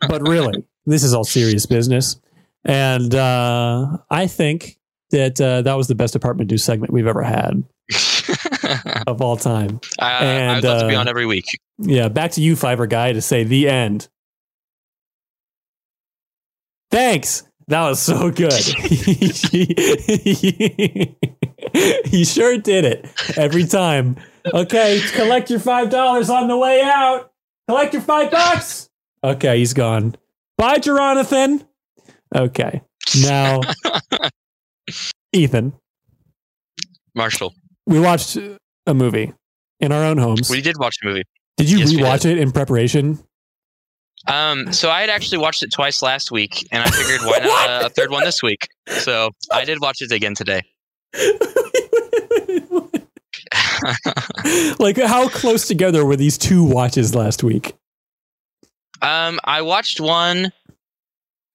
but 0.09 0.27
really, 0.27 0.65
this 0.85 1.03
is 1.03 1.13
all 1.13 1.23
serious 1.23 1.65
business. 1.65 2.19
And 2.65 3.15
uh, 3.15 3.97
I 4.09 4.27
think 4.27 4.77
that 5.13 5.39
uh, 5.39 5.61
that 5.61 5.75
was 5.75 5.87
the 5.87 5.95
best 5.95 6.15
apartment 6.15 6.49
do 6.49 6.57
segment 6.57 6.91
we've 6.91 7.07
ever 7.07 7.23
had 7.23 7.63
of 9.07 9.21
all 9.21 9.37
time. 9.37 9.79
Uh, 10.01 10.05
And, 10.21 10.57
I'd 10.57 10.63
love 10.63 10.81
to 10.81 10.87
be 10.87 10.95
uh, 10.95 10.99
on 10.99 11.07
every 11.07 11.25
week. 11.25 11.45
Yeah, 11.77 12.09
back 12.09 12.31
to 12.31 12.41
you, 12.41 12.55
Fiverr 12.55 12.89
guy, 12.89 13.13
to 13.13 13.21
say 13.21 13.43
the 13.43 13.69
end. 13.69 14.07
Thanks. 16.91 17.43
That 17.67 17.87
was 17.87 18.01
so 18.01 18.29
good. 18.29 18.53
he 22.05 22.25
sure 22.25 22.57
did 22.57 22.85
it 22.85 23.37
every 23.37 23.65
time. 23.65 24.17
Okay, 24.53 25.01
collect 25.13 25.49
your 25.49 25.59
five 25.59 25.89
dollars 25.89 26.29
on 26.29 26.47
the 26.47 26.57
way 26.57 26.81
out. 26.81 27.31
Collect 27.69 27.93
your 27.93 28.01
five 28.01 28.31
bucks. 28.31 28.89
Okay, 29.23 29.59
he's 29.59 29.73
gone. 29.73 30.15
Bye, 30.57 30.79
Jonathan. 30.79 31.65
Okay, 32.35 32.81
now, 33.21 33.61
Ethan, 35.31 35.73
Marshall, 37.15 37.53
we 37.87 37.99
watched 37.99 38.37
a 38.85 38.93
movie 38.93 39.33
in 39.79 39.91
our 39.91 40.03
own 40.03 40.17
homes. 40.17 40.49
we 40.49 40.61
did 40.61 40.77
watch 40.77 40.95
a 41.03 41.07
movie. 41.07 41.23
Did 41.57 41.69
you 41.69 41.79
Yes, 41.79 41.93
rewatch 41.93 42.25
it 42.29 42.37
in 42.37 42.51
preparation? 42.51 43.19
Um, 44.27 44.71
so 44.71 44.89
I 44.89 45.01
had 45.01 45.09
actually 45.09 45.39
watched 45.39 45.63
it 45.63 45.71
twice 45.71 46.01
last 46.01 46.31
week, 46.31 46.65
and 46.71 46.81
I 46.83 46.89
figured 46.89 47.21
why 47.21 47.39
not 47.43 47.69
uh, 47.69 47.85
a 47.87 47.89
third 47.89 48.09
one 48.09 48.23
this 48.23 48.41
week. 48.41 48.67
So 48.87 49.31
I 49.51 49.65
did 49.65 49.79
watch 49.81 49.97
it 50.01 50.11
again 50.11 50.33
today. 50.33 50.61
like 54.79 54.97
how 54.97 55.27
close 55.29 55.67
together 55.67 56.05
were 56.05 56.15
these 56.15 56.37
two 56.37 56.63
watches 56.63 57.13
last 57.13 57.43
week? 57.43 57.73
Um, 59.01 59.39
I 59.43 59.61
watched 59.61 59.99
one 59.99 60.51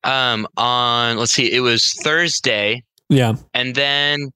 um 0.04 0.46
on 0.56 1.16
let's 1.16 1.32
see, 1.32 1.50
it 1.52 1.60
was 1.60 1.92
Thursday, 2.04 2.84
Yeah. 3.08 3.34
and 3.54 3.74
then 3.74 4.28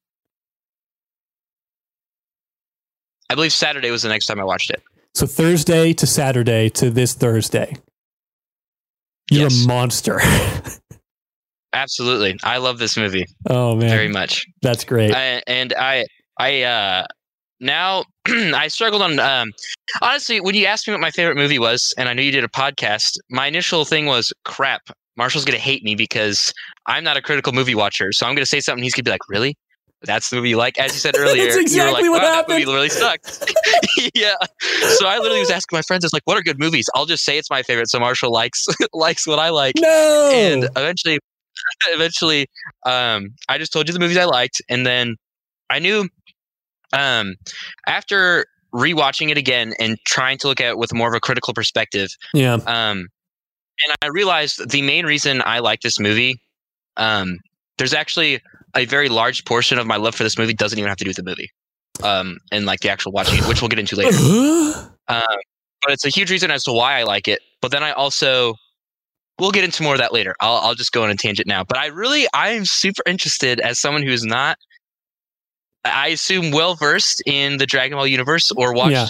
I 3.31 3.35
believe 3.35 3.53
Saturday 3.53 3.91
was 3.91 4.03
the 4.03 4.09
next 4.09 4.27
time 4.27 4.39
I 4.41 4.45
watched 4.45 4.71
it. 4.71 4.83
So 5.15 5.27
Thursday 5.27 5.93
to 5.95 6.07
Saturday 6.07 6.69
to 6.71 6.91
this 6.91 7.15
Thursday. 7.15 7.77
You're 9.31 9.45
Yes. 9.45 9.65
a 9.65 9.69
monster. 9.69 10.21
Absolutely, 11.75 12.37
I 12.45 12.59
love 12.59 12.79
this 12.79 12.97
movie 12.99 13.25
oh 13.49 13.75
man. 13.77 13.89
very 13.89 14.09
much. 14.09 14.47
That's 14.61 14.85
great. 14.85 15.15
I, 15.15 15.43
and 15.47 15.73
I 15.79 16.05
I 16.39 16.63
uh 16.63 17.07
now 17.61 18.05
I 18.29 18.69
struggled 18.69 19.01
on 19.01 19.19
um 19.19 19.53
honestly 20.03 20.41
when 20.41 20.55
you 20.55 20.67
asked 20.67 20.87
me 20.87 20.93
what 20.93 21.01
my 21.01 21.11
favorite 21.11 21.37
movie 21.37 21.59
was 21.59 21.95
and 21.97 22.09
I 22.11 22.13
knew 22.15 22.23
you 22.23 22.33
did 22.33 22.45
a 22.45 22.49
podcast 22.49 23.17
my 23.31 23.47
initial 23.47 23.85
thing 23.87 24.05
was 24.07 24.33
crap 24.45 24.83
Marshall's 25.17 25.45
gonna 25.45 25.59
hate 25.59 25.83
me 25.83 25.95
because 25.95 26.53
I'm 26.87 27.05
not 27.05 27.17
a 27.17 27.23
critical 27.23 27.53
movie 27.53 27.75
watcher 27.75 28.13
so 28.13 28.27
I'm 28.27 28.35
gonna 28.35 28.47
say 28.47 28.61
something 28.61 28.83
he's 28.83 28.95
gonna 28.95 29.05
be 29.05 29.11
like 29.11 29.29
really? 29.29 29.57
That's 30.05 30.31
the 30.31 30.37
movie 30.37 30.49
you 30.49 30.57
like? 30.57 30.79
As 30.79 30.93
you 30.93 30.99
said 30.99 31.15
earlier 31.19 31.45
That's 31.45 31.55
you 31.55 31.57
were 31.57 31.63
exactly 31.63 32.09
like, 32.09 32.11
what 32.11 32.23
wow, 32.23 32.43
that 32.43 32.49
movie 32.49 32.65
really 32.65 32.89
sucked 32.89 33.53
yeah. 34.15 34.35
So 34.97 35.07
I 35.07 35.19
literally 35.19 35.41
was 35.41 35.51
asking 35.59 35.77
my 35.77 35.83
friends 35.83 36.05
it's 36.05 36.13
like 36.13 36.23
what 36.25 36.37
are 36.37 36.43
good 36.43 36.59
movies? 36.59 36.87
I'll 36.95 37.07
just 37.07 37.25
say 37.25 37.39
it's 37.39 37.51
my 37.51 37.63
favorite 37.63 37.89
so 37.89 37.99
Marshall 38.01 38.33
likes 38.33 38.67
likes 38.93 39.27
what 39.27 39.39
I 39.39 39.51
like. 39.51 39.75
No. 39.79 40.31
and 40.35 40.65
eventually 40.77 41.19
eventually 41.89 42.47
um 42.87 43.29
i 43.49 43.59
just 43.59 43.73
told 43.73 43.89
you 43.89 43.95
the 43.95 44.01
movies 44.01 44.17
i 44.17 44.25
liked 44.25 44.61
and 44.69 44.87
then 44.87 45.17
i 45.71 45.79
knew 45.79 46.09
um 46.93 47.35
after 47.87 48.47
rewatching 48.75 49.31
it 49.31 49.37
again 49.37 49.75
and 49.79 49.99
trying 50.07 50.39
to 50.39 50.49
look 50.49 50.61
at 50.61 50.69
it 50.69 50.79
with 50.79 50.95
more 50.95 51.09
of 51.09 51.15
a 51.15 51.21
critical 51.21 51.53
perspective 51.53 52.09
yeah. 52.35 52.55
um 52.67 53.09
and 53.85 53.95
i 54.03 54.07
realized 54.09 54.71
the 54.71 54.83
main 54.83 55.07
reason 55.07 55.43
i 55.45 55.59
like 55.59 55.81
this 55.81 55.99
movie 55.99 56.41
um 56.97 57.39
there's 57.79 57.95
actually 57.95 58.41
a 58.77 58.85
very 58.85 59.09
large 59.09 59.45
portion 59.45 59.79
of 59.79 59.87
my 59.87 59.97
love 59.97 60.15
for 60.15 60.23
this 60.23 60.39
movie 60.39 60.55
doesn't 60.55 60.79
even 60.79 60.89
have 60.89 60.99
to 60.99 61.05
do 61.05 61.11
with 61.11 61.17
the 61.17 61.23
movie 61.23 61.51
um 62.03 62.39
and 62.51 62.67
like 62.67 62.81
the 62.81 62.91
actual 62.91 63.13
watching 63.13 63.39
it 63.39 63.47
which 63.49 63.61
we'll 63.61 63.69
get 63.69 63.79
into 63.79 63.97
later 63.97 64.17
um, 65.09 65.37
but 65.83 65.93
it's 65.93 66.05
a 66.05 66.09
huge 66.09 66.31
reason 66.31 66.51
as 66.51 66.65
to 66.65 66.73
why 66.73 66.99
I 66.99 67.03
like 67.03 67.29
it. 67.29 67.41
But 67.61 67.73
then 67.73 67.83
I 67.83 67.91
also, 67.93 68.55
we'll 69.39 69.51
get 69.51 69.65
into 69.65 69.83
more 69.83 69.95
of 69.95 69.99
that 69.99 70.13
later. 70.13 70.35
I'll, 70.41 70.57
I'll 70.57 70.75
just 70.75 70.93
go 70.93 71.03
on 71.03 71.11
a 71.11 71.17
tangent 71.17 71.49
now. 71.49 71.65
But 71.65 71.77
I 71.77 71.87
really, 71.87 72.27
I 72.33 72.51
am 72.51 72.65
super 72.65 73.03
interested 73.07 73.61
as 73.61 73.81
someone 73.81 74.03
who's 74.03 74.25
not, 74.25 74.59
I 75.85 76.09
assume, 76.09 76.53
well 76.53 76.77
versed 76.77 77.23
in 77.27 77.59
the 77.59 77.67
Dragon 77.67 77.99
Ball 77.99 78.07
universe 78.07 78.53
or 78.53 78.73
watched, 78.73 78.93
Yeah. 78.93 79.09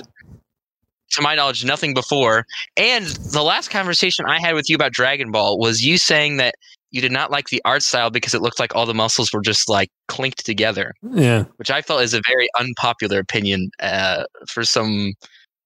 To 1.12 1.22
my 1.22 1.34
knowledge, 1.34 1.64
nothing 1.64 1.94
before. 1.94 2.46
And 2.76 3.06
the 3.06 3.42
last 3.42 3.70
conversation 3.70 4.24
I 4.26 4.40
had 4.40 4.54
with 4.54 4.68
you 4.68 4.76
about 4.76 4.92
Dragon 4.92 5.30
Ball 5.30 5.58
was 5.58 5.82
you 5.82 5.98
saying 5.98 6.38
that 6.38 6.54
you 6.90 7.00
did 7.00 7.12
not 7.12 7.30
like 7.30 7.48
the 7.48 7.62
art 7.64 7.82
style 7.82 8.10
because 8.10 8.34
it 8.34 8.42
looked 8.42 8.58
like 8.60 8.74
all 8.74 8.84
the 8.84 8.94
muscles 8.94 9.32
were 9.32 9.40
just 9.40 9.68
like 9.68 9.88
clinked 10.08 10.44
together, 10.44 10.92
yeah. 11.12 11.44
which 11.56 11.70
I 11.70 11.80
felt 11.82 12.02
is 12.02 12.12
a 12.12 12.20
very 12.26 12.48
unpopular 12.58 13.18
opinion 13.18 13.70
uh, 13.80 14.24
for 14.48 14.64
some 14.64 15.14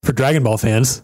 For 0.05 0.13
Dragon 0.13 0.43
Ball 0.45 0.57
fans. 0.59 1.03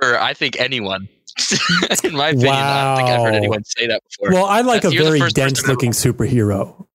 for 0.00 0.18
I 0.20 0.34
think 0.34 0.60
anyone. 0.60 1.08
In 2.04 2.14
my 2.16 2.28
opinion, 2.30 2.52
I 2.54 2.84
don't 2.84 2.96
think 2.96 3.08
I've 3.08 3.22
heard 3.24 3.34
anyone 3.34 3.64
say 3.64 3.86
that 3.86 4.00
before. 4.10 4.32
Well, 4.32 4.44
I 4.46 4.60
like 4.62 4.82
That's- 4.82 5.00
a 5.00 5.02
very 5.04 5.30
dense 5.30 5.66
looking 5.66 5.92
superhero. 5.92 6.86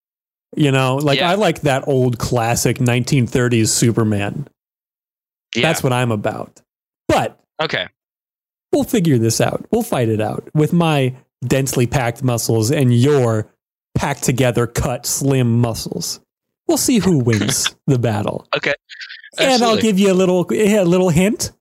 You 0.57 0.71
know, 0.71 0.95
like 0.95 1.19
Yeah. 1.19 1.31
I 1.31 1.35
like 1.35 1.61
that 1.61 1.85
old 1.87 2.17
classic 2.17 2.77
1930s 2.77 3.67
Superman. 3.67 4.47
Yeah. 5.55 5.61
That's 5.63 5.83
what 5.83 5.93
I'm 5.93 6.11
about. 6.11 6.61
But 7.07 7.39
okay. 7.61 7.87
we'll 8.71 8.83
figure 8.83 9.17
this 9.17 9.39
out. 9.41 9.65
We'll 9.71 9.83
fight 9.83 10.09
it 10.09 10.21
out 10.21 10.49
with 10.53 10.73
my 10.73 11.15
densely 11.45 11.87
packed 11.87 12.23
muscles 12.23 12.71
and 12.71 12.93
your 12.93 13.47
packed 13.95 14.23
together, 14.23 14.67
cut, 14.67 15.05
slim 15.05 15.59
muscles. 15.61 16.19
We'll 16.67 16.77
see 16.77 16.99
who 16.99 17.19
wins 17.23 17.75
the 17.87 17.99
battle. 17.99 18.47
Okay. 18.55 18.73
And 19.37 19.61
I'll 19.63 19.77
give 19.77 19.99
you 19.99 20.11
a 20.11 20.15
little 20.15 20.45
a 20.51 20.83
little 20.83 21.09
hint. 21.09 21.51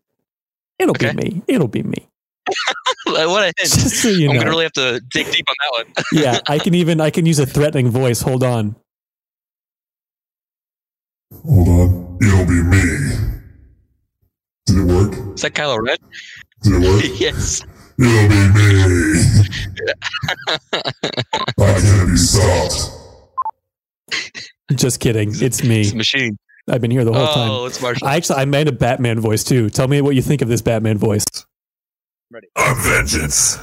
It'll 0.79 0.93
Okay. 0.93 1.13
be 1.13 1.31
me. 1.31 1.43
It'll 1.47 1.69
be 1.69 1.83
me. 1.83 2.09
what 3.07 3.43
a 3.43 3.47
hint. 3.47 3.57
Just 3.59 4.03
so 4.03 4.09
you 4.09 4.29
I'm 4.29 4.35
know. 4.35 4.41
gonna 4.43 4.51
really 4.51 4.65
have 4.65 4.73
to 4.75 5.01
dig 5.11 5.31
deep 5.33 5.45
on 5.49 5.55
that 5.61 5.85
one. 5.85 6.05
yeah, 6.13 6.41
I 6.47 6.59
can 6.59 6.75
even 6.75 7.01
I 7.01 7.11
can 7.11 7.27
use 7.27 7.39
a 7.39 7.47
threatening 7.47 7.91
voice. 7.91 8.21
Hold 8.23 8.43
on. 8.45 8.77
Hold 11.47 11.69
on. 11.69 12.19
It'll 12.23 12.47
be 12.47 12.63
me. 12.63 13.24
Did 14.67 14.79
it 14.79 14.85
work? 14.85 15.13
Is 15.35 15.43
that 15.43 15.53
Kylo 15.55 15.79
Ren? 15.87 15.97
Did 16.63 16.73
it 16.75 16.81
work? 16.89 17.05
yes. 17.21 17.63
It'll 17.99 18.29
be 18.29 18.35
me. 18.35 19.23
I 20.73 21.81
can't 21.81 22.11
be 22.11 22.17
stopped. 22.17 22.91
Just 24.75 25.01
kidding. 25.01 25.33
It's 25.41 25.63
me. 25.63 25.83
It's 25.83 25.93
a 25.93 25.97
machine. 25.97 26.39
I've 26.69 26.81
been 26.81 26.91
here 26.91 27.05
the 27.05 27.13
whole 27.13 27.29
oh, 27.29 27.35
time. 27.35 27.67
it's 27.67 27.81
Marshall. 27.81 28.09
I 28.09 28.17
actually 28.17 28.41
I 28.41 28.45
made 28.47 28.69
a 28.69 28.73
Batman 28.73 29.21
voice 29.21 29.45
too. 29.45 29.69
Tell 29.69 29.87
me 29.87 30.01
what 30.01 30.15
you 30.15 30.23
think 30.23 30.41
of 30.41 30.49
this 30.49 30.63
Batman 30.63 30.97
voice. 30.99 31.27
I'm 32.57 32.77
vengeance. 32.83 33.59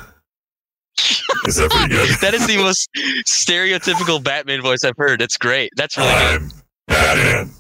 Is 1.46 1.56
that 1.56 1.72
pretty 1.72 1.90
good? 1.90 2.10
that 2.22 2.34
is 2.34 2.48
the 2.48 2.58
most 2.58 2.90
stereotypical 3.26 4.24
Batman 4.24 4.62
voice 4.62 4.84
I've 4.84 4.98
heard. 4.98 5.22
It's 5.22 5.38
great. 5.38 5.72
That's 5.76 5.98
really 5.98 6.10
good. 6.10 6.42
I'm 6.88 6.88
Batman. 6.88 7.52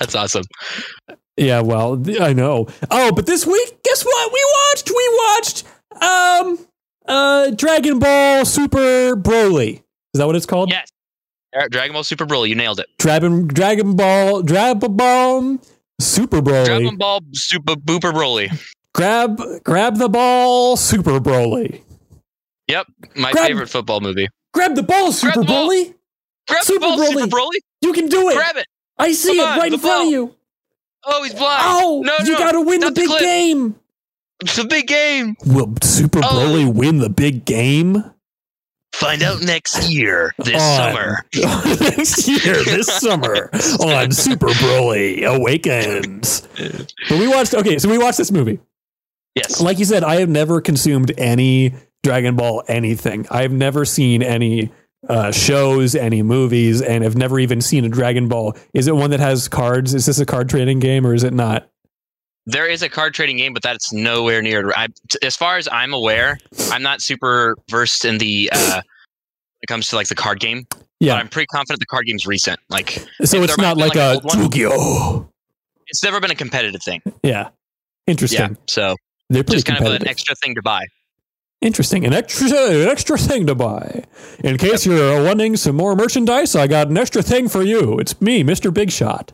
That's 0.00 0.14
awesome. 0.14 0.44
Yeah, 1.36 1.60
well, 1.60 2.02
I 2.20 2.32
know. 2.32 2.66
Oh, 2.90 3.12
but 3.12 3.26
this 3.26 3.46
week, 3.46 3.82
guess 3.84 4.04
what? 4.04 4.32
We 4.32 4.44
watched. 4.68 4.90
We 4.90 5.20
watched. 5.34 5.64
Um, 6.02 6.66
uh, 7.06 7.50
Dragon 7.50 7.98
Ball 7.98 8.44
Super 8.44 9.14
Broly. 9.16 9.76
Is 10.14 10.18
that 10.18 10.26
what 10.26 10.36
it's 10.36 10.46
called? 10.46 10.70
Yes. 10.70 10.88
Dragon 11.70 11.92
Ball 11.92 12.04
Super 12.04 12.26
Broly. 12.26 12.48
You 12.48 12.54
nailed 12.54 12.80
it. 12.80 12.86
Dragon 12.98 13.46
Dragon 13.46 13.96
Ball 13.96 14.42
Dragon 14.42 14.96
Ball 14.96 15.58
Super 16.00 16.40
Broly. 16.40 16.64
Dragon 16.66 16.96
Ball 16.96 17.20
Super 17.32 17.74
Booper 17.74 18.12
Broly. 18.12 18.50
Grab 18.94 19.40
grab 19.64 19.96
the 19.96 20.08
ball 20.08 20.76
Super 20.76 21.20
Broly. 21.20 21.82
Yep. 22.68 22.86
My 23.16 23.32
Grab- 23.32 23.46
favorite 23.48 23.68
football 23.68 24.00
movie. 24.00 24.28
Grab 24.54 24.74
the 24.76 24.82
ball 24.82 25.12
Super 25.12 25.40
the 25.40 25.44
ball. 25.44 25.68
Broly. 25.68 25.94
Grab 26.48 26.62
Super 26.64 26.80
the 26.80 26.86
ball, 26.86 26.98
Broly. 26.98 27.12
Super 27.12 27.26
Broly. 27.26 27.58
You 27.82 27.92
can 27.92 28.08
do 28.08 28.28
it. 28.30 28.34
Grab 28.36 28.56
it. 28.56 28.66
I 29.00 29.12
see 29.12 29.36
Come 29.36 29.38
it 29.38 29.48
on, 29.50 29.58
right 29.58 29.72
in 29.72 29.78
front 29.80 30.06
of 30.06 30.12
you. 30.12 30.34
Oh, 31.04 31.22
he's 31.22 31.34
blind. 31.34 31.62
Oh, 31.64 32.02
no, 32.04 32.12
you 32.24 32.32
no. 32.32 32.38
got 32.38 32.52
to 32.52 32.60
win 32.60 32.80
the 32.80 32.86
Stop 32.86 32.94
the 32.94 33.00
big 33.08 33.20
game. 33.20 33.76
It's 34.42 34.58
a 34.58 34.64
big 34.64 34.86
game. 34.86 35.36
Will 35.46 35.74
Super 35.82 36.20
Oh. 36.22 36.28
Broly 36.28 36.72
win 36.72 36.98
the 36.98 37.10
big 37.10 37.44
game? 37.44 38.04
Find 38.92 39.22
out 39.22 39.40
next 39.42 39.88
year, 39.90 40.34
this 40.38 40.60
On- 40.60 40.76
summer. 40.92 41.24
next 41.80 42.26
year, 42.28 42.62
this 42.64 42.86
summer 42.86 43.48
on 43.80 44.10
Super 44.12 44.48
Broly 44.48 45.22
Awakens. 45.24 46.46
But 47.08 47.18
we 47.18 47.28
watched. 47.28 47.54
Okay, 47.54 47.78
so 47.78 47.88
we 47.88 47.98
watched 47.98 48.18
this 48.18 48.32
movie. 48.32 48.58
Yes. 49.36 49.60
Like 49.60 49.78
you 49.78 49.84
said, 49.84 50.02
I 50.04 50.16
have 50.16 50.28
never 50.28 50.60
consumed 50.60 51.12
any 51.16 51.72
Dragon 52.02 52.34
Ball 52.36 52.64
anything. 52.66 53.26
I've 53.30 53.52
never 53.52 53.84
seen 53.84 54.22
any 54.22 54.72
uh, 55.08 55.32
shows, 55.32 55.94
any 55.94 56.22
movies, 56.22 56.82
and 56.82 57.04
have 57.04 57.16
never 57.16 57.38
even 57.38 57.60
seen 57.60 57.84
a 57.84 57.88
Dragon 57.88 58.28
Ball. 58.28 58.56
Is 58.74 58.86
it 58.86 58.94
one 58.94 59.10
that 59.10 59.20
has 59.20 59.48
cards? 59.48 59.94
Is 59.94 60.06
this 60.06 60.18
a 60.18 60.26
card 60.26 60.48
trading 60.48 60.78
game 60.78 61.06
or 61.06 61.14
is 61.14 61.24
it 61.24 61.32
not? 61.32 61.68
There 62.46 62.66
is 62.68 62.82
a 62.82 62.88
card 62.88 63.14
trading 63.14 63.36
game, 63.36 63.52
but 63.52 63.62
that's 63.62 63.92
nowhere 63.92 64.42
near. 64.42 64.72
I, 64.74 64.88
as 65.22 65.36
far 65.36 65.56
as 65.58 65.68
I'm 65.70 65.92
aware, 65.92 66.38
I'm 66.70 66.82
not 66.82 67.00
super 67.02 67.56
versed 67.70 68.04
in 68.04 68.18
the. 68.18 68.50
Uh, 68.52 68.80
it 69.62 69.66
comes 69.66 69.88
to 69.88 69.96
like 69.96 70.08
the 70.08 70.14
card 70.14 70.40
game, 70.40 70.66
but 70.70 70.82
Yeah. 71.00 71.14
I'm 71.14 71.28
pretty 71.28 71.46
confident 71.46 71.80
the 71.80 71.86
card 71.86 72.06
game's 72.06 72.26
recent. 72.26 72.58
Like 72.70 73.04
So 73.24 73.42
it's 73.42 73.58
not 73.58 73.76
like, 73.76 73.94
like, 73.94 74.24
a. 74.24 74.38
Yu-Gi-Oh. 74.38 75.28
it's 75.86 76.02
never 76.02 76.18
been 76.18 76.30
a 76.30 76.34
competitive 76.34 76.82
thing. 76.82 77.02
Yeah. 77.22 77.50
Interesting. 78.06 78.40
Yeah, 78.40 78.54
so 78.68 78.96
They're 79.28 79.42
just 79.42 79.66
kind 79.66 79.86
of 79.86 79.92
an 79.92 80.08
extra 80.08 80.34
thing 80.34 80.54
to 80.54 80.62
buy. 80.62 80.84
Interesting. 81.60 82.06
An 82.06 82.14
extra 82.14 82.46
an 82.48 82.88
extra 82.88 83.18
thing 83.18 83.46
to 83.46 83.54
buy. 83.54 84.04
In 84.42 84.56
case 84.56 84.86
you're 84.86 85.22
wanting 85.22 85.56
some 85.56 85.76
more 85.76 85.94
merchandise, 85.94 86.56
I 86.56 86.66
got 86.66 86.88
an 86.88 86.96
extra 86.96 87.22
thing 87.22 87.48
for 87.48 87.62
you. 87.62 87.98
It's 87.98 88.18
me, 88.20 88.42
Mr. 88.42 88.72
Big 88.72 88.90
Shot. 88.90 89.32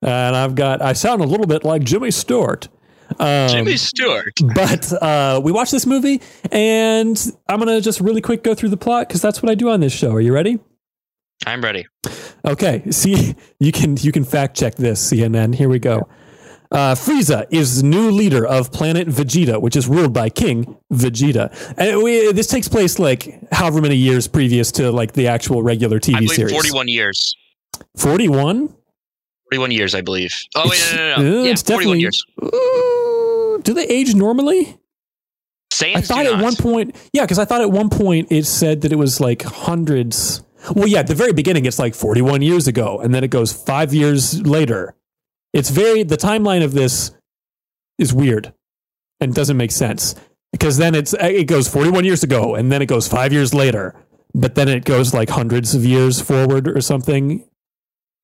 And 0.00 0.34
I've 0.34 0.54
got 0.54 0.80
I 0.80 0.94
sound 0.94 1.20
a 1.20 1.26
little 1.26 1.46
bit 1.46 1.64
like 1.64 1.82
Jimmy 1.82 2.10
Stewart. 2.10 2.68
Um, 3.18 3.48
Jimmy 3.48 3.76
Stewart. 3.76 4.32
but 4.54 4.90
uh, 5.02 5.40
we 5.44 5.52
watched 5.52 5.70
this 5.72 5.86
movie 5.86 6.20
and 6.50 7.16
I'm 7.48 7.60
going 7.60 7.68
to 7.68 7.80
just 7.80 8.00
really 8.00 8.20
quick 8.20 8.42
go 8.42 8.54
through 8.54 8.70
the 8.70 8.76
plot 8.76 9.08
cuz 9.08 9.20
that's 9.22 9.42
what 9.42 9.50
I 9.50 9.54
do 9.54 9.68
on 9.68 9.80
this 9.80 9.92
show. 9.92 10.12
Are 10.12 10.20
you 10.20 10.32
ready? 10.32 10.58
I'm 11.46 11.62
ready. 11.62 11.86
Okay, 12.44 12.82
see, 12.90 13.34
you 13.60 13.70
can 13.70 13.96
you 13.98 14.12
can 14.12 14.24
fact 14.24 14.56
check 14.56 14.76
this, 14.76 15.12
CNN. 15.12 15.54
Here 15.54 15.68
we 15.68 15.78
go. 15.78 16.08
Uh, 16.70 16.94
Frieza 16.94 17.46
is 17.50 17.82
the 17.82 17.88
new 17.88 18.10
leader 18.10 18.46
of 18.46 18.72
planet 18.72 19.08
Vegeta, 19.08 19.60
which 19.60 19.76
is 19.76 19.86
ruled 19.86 20.12
by 20.12 20.28
King 20.28 20.76
Vegeta. 20.92 21.52
And 21.76 22.02
we, 22.02 22.32
this 22.32 22.48
takes 22.48 22.68
place 22.68 22.98
like 22.98 23.38
however 23.52 23.80
many 23.80 23.96
years 23.96 24.26
previous 24.26 24.72
to 24.72 24.90
like 24.90 25.12
the 25.12 25.28
actual 25.28 25.62
regular 25.62 26.00
TV 26.00 26.14
I 26.14 26.18
believe 26.20 26.30
series. 26.32 26.52
41 26.52 26.88
years. 26.88 27.36
41? 27.96 28.74
41 29.50 29.70
years, 29.70 29.94
I 29.94 30.00
believe. 30.00 30.34
Oh 30.56 30.68
wait, 30.68 30.92
no, 30.92 30.96
no, 30.96 31.08
no. 31.08 31.14
Uh, 31.14 31.22
no. 31.22 31.42
Yeah, 31.44 31.50
it's 31.52 31.62
41 31.62 31.98
definitely- 31.98 32.00
years. 32.00 32.24
Ooh, 32.42 33.60
do 33.62 33.74
they 33.74 33.86
age 33.86 34.14
normally? 34.14 34.76
Saiyans 35.72 35.96
I 35.96 36.00
thought 36.00 36.26
at 36.26 36.42
one 36.42 36.56
point, 36.56 36.96
yeah, 37.12 37.22
because 37.22 37.38
I 37.38 37.44
thought 37.44 37.60
at 37.60 37.70
one 37.70 37.90
point 37.90 38.28
it 38.30 38.44
said 38.46 38.80
that 38.82 38.92
it 38.92 38.96
was 38.96 39.20
like 39.20 39.42
hundreds. 39.42 40.42
Well, 40.74 40.88
yeah, 40.88 41.00
at 41.00 41.06
the 41.06 41.14
very 41.14 41.32
beginning, 41.32 41.66
it's 41.66 41.78
like 41.78 41.94
41 41.94 42.42
years 42.42 42.66
ago, 42.66 42.98
and 42.98 43.14
then 43.14 43.22
it 43.22 43.28
goes 43.28 43.52
five 43.52 43.92
years 43.94 44.40
later. 44.46 44.94
It's 45.56 45.70
very, 45.70 46.02
the 46.02 46.18
timeline 46.18 46.62
of 46.62 46.74
this 46.74 47.12
is 47.98 48.12
weird 48.12 48.52
and 49.20 49.34
doesn't 49.34 49.56
make 49.56 49.70
sense 49.70 50.14
because 50.52 50.76
then 50.76 50.94
it's, 50.94 51.14
it 51.14 51.46
goes 51.46 51.66
41 51.66 52.04
years 52.04 52.22
ago, 52.22 52.54
and 52.54 52.70
then 52.70 52.82
it 52.82 52.86
goes 52.86 53.08
five 53.08 53.32
years 53.32 53.54
later, 53.54 53.94
but 54.34 54.54
then 54.54 54.68
it 54.68 54.84
goes 54.84 55.14
like 55.14 55.30
hundreds 55.30 55.74
of 55.74 55.82
years 55.82 56.20
forward 56.20 56.68
or 56.68 56.82
something. 56.82 57.42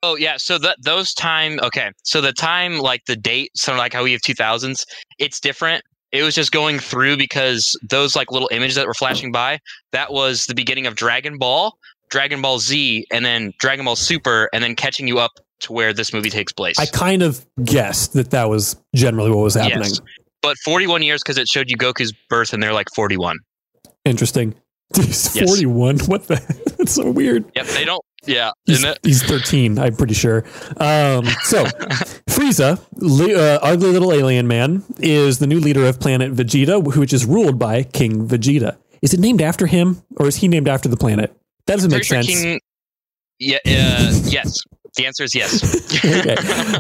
Oh 0.03 0.17
yeah, 0.17 0.37
so 0.37 0.59
that 0.59 0.77
those 0.83 1.15
time 1.15 1.59
okay. 1.63 1.93
So 2.03 2.21
the 2.21 2.35
time 2.35 2.79
like 2.79 3.07
the 3.07 3.17
date, 3.17 3.53
so 3.55 3.75
like 3.77 3.95
how 3.95 4.03
we 4.03 4.13
have 4.13 4.21
2000s, 4.21 4.85
it's 5.19 5.41
different. 5.41 5.83
It 6.11 6.23
was 6.23 6.35
just 6.35 6.53
going 6.53 6.81
through 6.81 7.17
because 7.17 7.79
those 7.89 8.15
like 8.15 8.31
little 8.31 8.51
images 8.53 8.75
that 8.77 8.87
were 8.87 8.93
flashing 8.93 9.33
by, 9.33 9.59
that 9.93 10.13
was 10.13 10.45
the 10.45 10.55
beginning 10.55 10.87
of 10.87 10.97
Dragon 10.97 11.39
Ball, 11.39 11.79
Dragon 12.11 12.43
Ball 12.43 12.59
Z, 12.59 13.07
and 13.11 13.25
then 13.25 13.55
Dragon 13.59 13.87
Ball 13.87 13.97
Super, 13.97 14.51
and 14.53 14.63
then 14.63 14.77
catching 14.77 15.09
you 15.09 15.19
up 15.19 15.41
to 15.63 15.73
where 15.73 15.93
this 15.93 16.13
movie 16.13 16.31
takes 16.31 16.53
place. 16.53 16.79
I 16.79 16.87
kind 16.87 17.23
of 17.23 17.45
guessed 17.65 18.13
that 18.15 18.31
that 18.31 18.49
was 18.49 18.77
generally 18.95 19.31
what 19.31 19.39
was 19.43 19.55
happening. 19.55 19.89
Yes. 19.91 20.01
But 20.43 20.57
41 20.65 21.03
years 21.03 21.23
because 21.23 21.39
it 21.39 21.49
showed 21.49 21.71
you 21.71 21.77
Goku's 21.77 22.13
birth, 22.29 22.53
and 22.53 22.63
they're 22.63 22.73
like 22.73 22.89
41. 22.95 23.39
Interesting. 24.05 24.55
He's 24.97 25.35
Yes. 25.37 25.49
41. 25.49 25.99
What 26.07 26.27
the? 26.27 26.75
That's 26.79 26.93
so 26.93 27.11
weird. 27.11 27.45
Yep, 27.55 27.67
they 27.69 27.85
don't. 27.85 28.03
Yeah, 28.25 28.53
He's, 28.67 28.79
isn't 28.79 28.91
it? 28.91 28.99
he's 29.03 29.21
13, 29.25 29.81
I'm 29.81 29.97
pretty 29.97 30.15
sure. 30.15 30.45
Um, 30.77 31.25
so, 31.43 31.65
Frieza, 32.29 32.81
li- 32.95 33.35
uh, 33.35 33.59
ugly 33.61 33.91
little 33.91 34.13
alien 34.13 34.47
man, 34.47 34.85
is 35.01 35.41
the 35.41 35.49
new 35.49 35.59
leader 35.59 35.85
of 35.87 35.99
planet 35.99 36.33
Vegeta, 36.33 36.81
which 36.97 37.13
is 37.13 37.25
ruled 37.25 37.59
by 37.59 37.83
King 37.83 38.29
Vegeta. 38.29 38.77
Is 39.03 39.13
it 39.13 39.19
named 39.19 39.43
after 39.43 39.67
him, 39.67 40.03
or 40.19 40.29
is 40.29 40.37
he 40.37 40.47
named 40.47 40.69
after 40.69 40.89
the 40.89 40.97
planet? 40.97 41.35
That 41.67 41.75
doesn't 41.77 41.91
make 41.91 42.05
sure 42.05 42.23
sense. 42.23 42.41
King. 42.43 42.61
Yeah. 43.41 43.57
Uh, 43.67 44.13
yes. 44.27 44.63
The 44.97 45.07
answer 45.07 45.25
is 45.25 45.35
yes. 45.35 46.05
okay. 46.05 46.35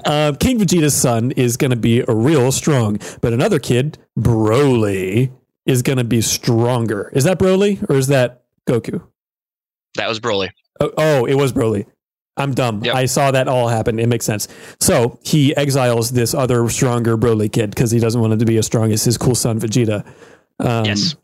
Um, 0.04 0.36
King 0.36 0.58
Vegeta's 0.58 0.94
son 0.94 1.30
is 1.32 1.56
going 1.56 1.70
to 1.70 1.76
be 1.76 2.00
a 2.06 2.14
real 2.14 2.52
strong, 2.52 2.98
but 3.20 3.32
another 3.32 3.58
kid, 3.58 3.98
Broly, 4.18 5.32
is 5.64 5.82
going 5.82 5.98
to 5.98 6.04
be 6.04 6.20
stronger. 6.20 7.10
Is 7.14 7.24
that 7.24 7.38
Broly, 7.38 7.82
or 7.88 7.96
is 7.96 8.08
that 8.08 8.42
Goku? 8.68 9.02
that 9.96 10.08
was 10.08 10.20
Broly. 10.20 10.50
Oh, 10.80 10.92
oh, 10.96 11.24
it 11.26 11.34
was 11.34 11.52
Broly. 11.52 11.86
I'm 12.36 12.54
dumb. 12.54 12.82
Yep. 12.82 12.94
I 12.94 13.04
saw 13.04 13.30
that 13.30 13.46
all 13.46 13.68
happen. 13.68 13.98
It 13.98 14.08
makes 14.08 14.24
sense. 14.24 14.48
So 14.80 15.18
he 15.22 15.54
exiles 15.54 16.10
this 16.10 16.32
other 16.34 16.66
stronger 16.70 17.18
Broly 17.18 17.52
kid 17.52 17.70
because 17.70 17.90
he 17.90 17.98
doesn't 17.98 18.20
want 18.20 18.32
him 18.32 18.38
to 18.38 18.46
be 18.46 18.56
as 18.56 18.64
strong 18.66 18.90
as 18.90 19.04
his 19.04 19.18
cool 19.18 19.34
son 19.34 19.60
Vegeta. 19.60 20.06
Um, 20.58 20.86
Yes. 20.86 21.14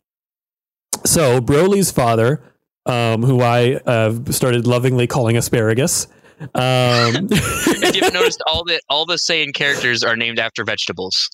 So 1.06 1.40
Broly's 1.40 1.90
father, 1.90 2.42
um, 2.84 3.22
who 3.22 3.40
I 3.40 3.74
uh, 3.86 4.14
started 4.30 4.66
lovingly 4.66 5.06
calling 5.06 5.36
asparagus. 5.36 6.08
Um, 6.40 6.48
if 7.30 7.94
you 7.94 8.02
haven't 8.02 8.14
noticed, 8.20 8.42
all 8.46 8.64
the 8.64 8.80
all 8.88 9.06
the 9.06 9.14
Saiyan 9.16 9.54
characters 9.54 10.02
are 10.04 10.16
named 10.16 10.38
after 10.38 10.64
vegetables. 10.64 11.30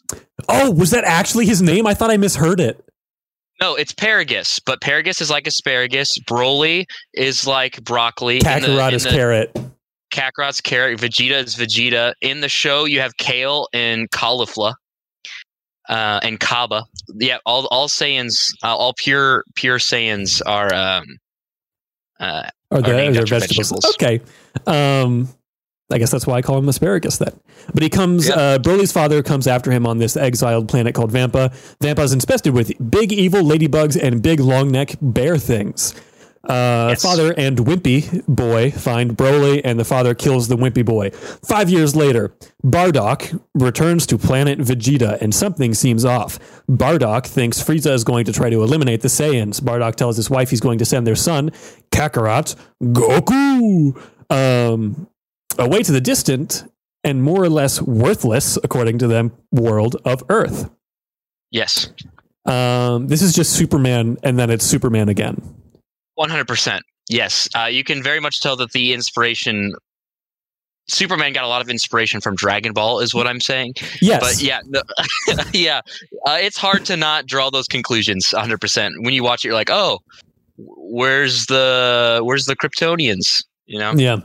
oh, 0.48 0.70
was 0.70 0.90
that 0.90 1.04
actually 1.04 1.46
his 1.46 1.60
name? 1.60 1.86
I 1.86 1.94
thought 1.94 2.10
I 2.10 2.16
misheard 2.16 2.60
it. 2.60 2.84
No, 3.60 3.76
it's 3.76 3.92
Paragus, 3.92 4.60
but 4.64 4.80
Paragus 4.80 5.20
is 5.20 5.30
like 5.30 5.46
asparagus. 5.46 6.18
Broly 6.20 6.84
is 7.12 7.46
like 7.46 7.82
broccoli. 7.84 8.40
Kakarot 8.40 8.92
is 8.92 9.06
carrot. 9.06 9.56
Kakarot's 10.12 10.60
carrot. 10.60 10.98
Vegeta 11.00 11.44
is 11.44 11.54
Vegeta. 11.54 12.14
In 12.20 12.40
the 12.40 12.48
show, 12.48 12.84
you 12.84 13.00
have 13.00 13.16
kale 13.16 13.68
and 13.72 14.10
cauliflower, 14.10 14.74
uh, 15.88 16.20
and 16.22 16.40
Cabba. 16.40 16.84
Yeah, 17.18 17.38
all 17.46 17.66
all 17.66 17.88
Saiyans, 17.88 18.50
uh, 18.62 18.74
all 18.74 18.94
pure 18.96 19.44
pure 19.54 19.78
Saiyans 19.78 20.40
are. 20.46 20.72
Um, 20.74 21.04
uh, 22.20 22.48
Or 22.74 22.82
the, 22.82 22.92
named 22.92 23.16
or 23.16 23.20
after 23.22 23.38
vegetables. 23.38 23.70
vegetables. 23.70 23.94
Okay. 23.94 24.20
Um, 24.66 25.28
I 25.92 25.98
guess 25.98 26.10
that's 26.10 26.26
why 26.26 26.36
I 26.36 26.42
call 26.42 26.58
him 26.58 26.68
asparagus 26.68 27.18
then. 27.18 27.38
But 27.72 27.82
he 27.82 27.88
comes, 27.90 28.28
Yeah. 28.28 28.34
uh, 28.34 28.58
Broly's 28.58 28.90
father 28.90 29.22
comes 29.22 29.46
after 29.46 29.70
him 29.70 29.86
on 29.86 29.98
this 29.98 30.16
exiled 30.16 30.68
planet 30.68 30.94
called 30.94 31.12
Vampa. 31.12 31.52
Vampa 31.80 32.02
is 32.02 32.12
infested 32.12 32.54
with 32.54 32.72
big 32.90 33.12
evil 33.12 33.42
ladybugs 33.42 34.00
and 34.02 34.22
big 34.22 34.40
long 34.40 34.70
neck 34.70 34.96
bear 35.00 35.36
things. 35.38 35.94
Uh, 36.48 36.88
Yes. 36.90 37.02
Father 37.02 37.32
and 37.38 37.56
Wimpy 37.58 38.24
boy 38.26 38.70
find 38.70 39.16
Broly, 39.16 39.60
and 39.64 39.80
the 39.80 39.84
father 39.84 40.14
kills 40.14 40.48
the 40.48 40.56
Wimpy 40.56 40.84
boy. 40.84 41.10
Five 41.10 41.70
years 41.70 41.96
later, 41.96 42.34
Bardock 42.62 43.40
returns 43.54 44.06
to 44.08 44.18
planet 44.18 44.58
Vegeta, 44.58 45.20
and 45.22 45.34
something 45.34 45.72
seems 45.74 46.04
off. 46.04 46.38
Bardock 46.68 47.26
thinks 47.26 47.62
Frieza 47.62 47.92
is 47.92 48.04
going 48.04 48.26
to 48.26 48.32
try 48.32 48.50
to 48.50 48.62
eliminate 48.62 49.00
the 49.00 49.08
Saiyans. 49.08 49.60
Bardock 49.60 49.94
tells 49.96 50.16
his 50.16 50.28
wife 50.28 50.50
he's 50.50 50.60
going 50.60 50.78
to 50.78 50.84
send 50.84 51.06
their 51.06 51.16
son, 51.16 51.50
Kakarot, 51.90 52.54
Goku, 52.82 53.98
um, 54.30 55.08
away 55.58 55.82
to 55.82 55.92
the 55.92 56.00
distant 56.00 56.64
and 57.02 57.22
more 57.22 57.42
or 57.42 57.48
less 57.48 57.80
worthless, 57.82 58.58
according 58.62 58.98
to 58.98 59.06
them, 59.06 59.32
world 59.52 59.96
of 60.04 60.22
Earth. 60.28 60.70
yes, 61.50 61.90
Um, 62.46 63.06
this 63.08 63.22
is 63.22 63.32
just 63.34 63.52
Superman, 63.54 64.18
and 64.22 64.38
then 64.38 64.50
it's 64.50 64.64
Superman 64.66 65.08
again. 65.08 65.40
One 66.14 66.30
hundred 66.30 66.48
percent. 66.48 66.82
Yes, 67.08 67.48
uh, 67.56 67.64
you 67.64 67.84
can 67.84 68.02
very 68.02 68.20
much 68.20 68.40
tell 68.40 68.56
that 68.56 68.72
the 68.72 68.92
inspiration. 68.92 69.72
Superman 70.86 71.32
got 71.32 71.44
a 71.44 71.48
lot 71.48 71.62
of 71.62 71.70
inspiration 71.70 72.20
from 72.20 72.34
Dragon 72.34 72.74
Ball, 72.74 73.00
is 73.00 73.14
what 73.14 73.26
I'm 73.26 73.40
saying. 73.40 73.72
Yes, 74.02 74.20
But 74.20 74.42
yeah, 74.42 74.60
yeah, 75.54 75.80
uh, 76.26 76.36
it's 76.38 76.58
hard 76.58 76.84
to 76.86 76.96
not 76.96 77.24
draw 77.24 77.48
those 77.48 77.66
conclusions. 77.66 78.28
100. 78.32 78.60
percent 78.60 78.94
When 79.00 79.14
you 79.14 79.24
watch 79.24 79.44
it, 79.44 79.48
you're 79.48 79.54
like, 79.54 79.70
oh, 79.70 80.00
where's 80.58 81.46
the 81.46 82.20
where's 82.22 82.46
the 82.46 82.56
Kryptonians? 82.56 83.42
You 83.66 83.78
know? 83.78 83.92
Yeah. 83.96 84.18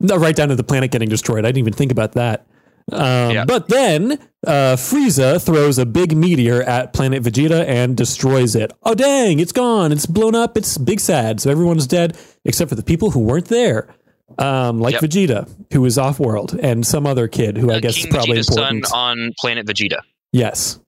No, 0.00 0.16
right 0.16 0.34
down 0.34 0.48
to 0.48 0.56
the 0.56 0.64
planet 0.64 0.90
getting 0.90 1.08
destroyed. 1.08 1.44
I 1.44 1.48
didn't 1.48 1.58
even 1.58 1.72
think 1.72 1.92
about 1.92 2.12
that. 2.12 2.46
Um, 2.92 3.30
Yeah. 3.32 3.44
But 3.44 3.68
then 3.68 4.12
uh, 4.46 4.76
Frieza 4.76 5.44
throws 5.44 5.78
a 5.78 5.86
big 5.86 6.16
meteor 6.16 6.62
at 6.62 6.92
planet 6.92 7.22
Vegeta 7.22 7.66
and 7.66 7.96
destroys 7.96 8.54
it. 8.54 8.72
Oh, 8.84 8.94
dang, 8.94 9.40
it's 9.40 9.52
gone. 9.52 9.92
It's 9.92 10.06
blown 10.06 10.34
up. 10.34 10.56
It's 10.56 10.78
big 10.78 11.00
sad. 11.00 11.40
So 11.40 11.50
everyone's 11.50 11.86
dead 11.86 12.16
except 12.44 12.68
for 12.68 12.74
the 12.74 12.82
people 12.82 13.10
who 13.10 13.20
weren't 13.20 13.46
there. 13.46 13.94
Um, 14.38 14.78
like 14.78 14.92
Yep. 14.92 15.02
Vegeta, 15.02 15.48
who 15.72 15.80
was 15.80 15.96
off 15.98 16.20
world, 16.20 16.54
and 16.62 16.86
some 16.86 17.06
other 17.06 17.28
kid 17.28 17.56
who 17.56 17.70
I 17.72 17.76
Uh, 17.76 17.80
guess 17.80 17.96
King 17.96 18.06
is 18.08 18.14
probably 18.14 18.36
Vegeta's 18.36 18.48
important. 18.50 18.86
son 18.86 18.98
on 18.98 19.32
planet 19.40 19.66
Vegeta. 19.66 20.00
yes. 20.32 20.78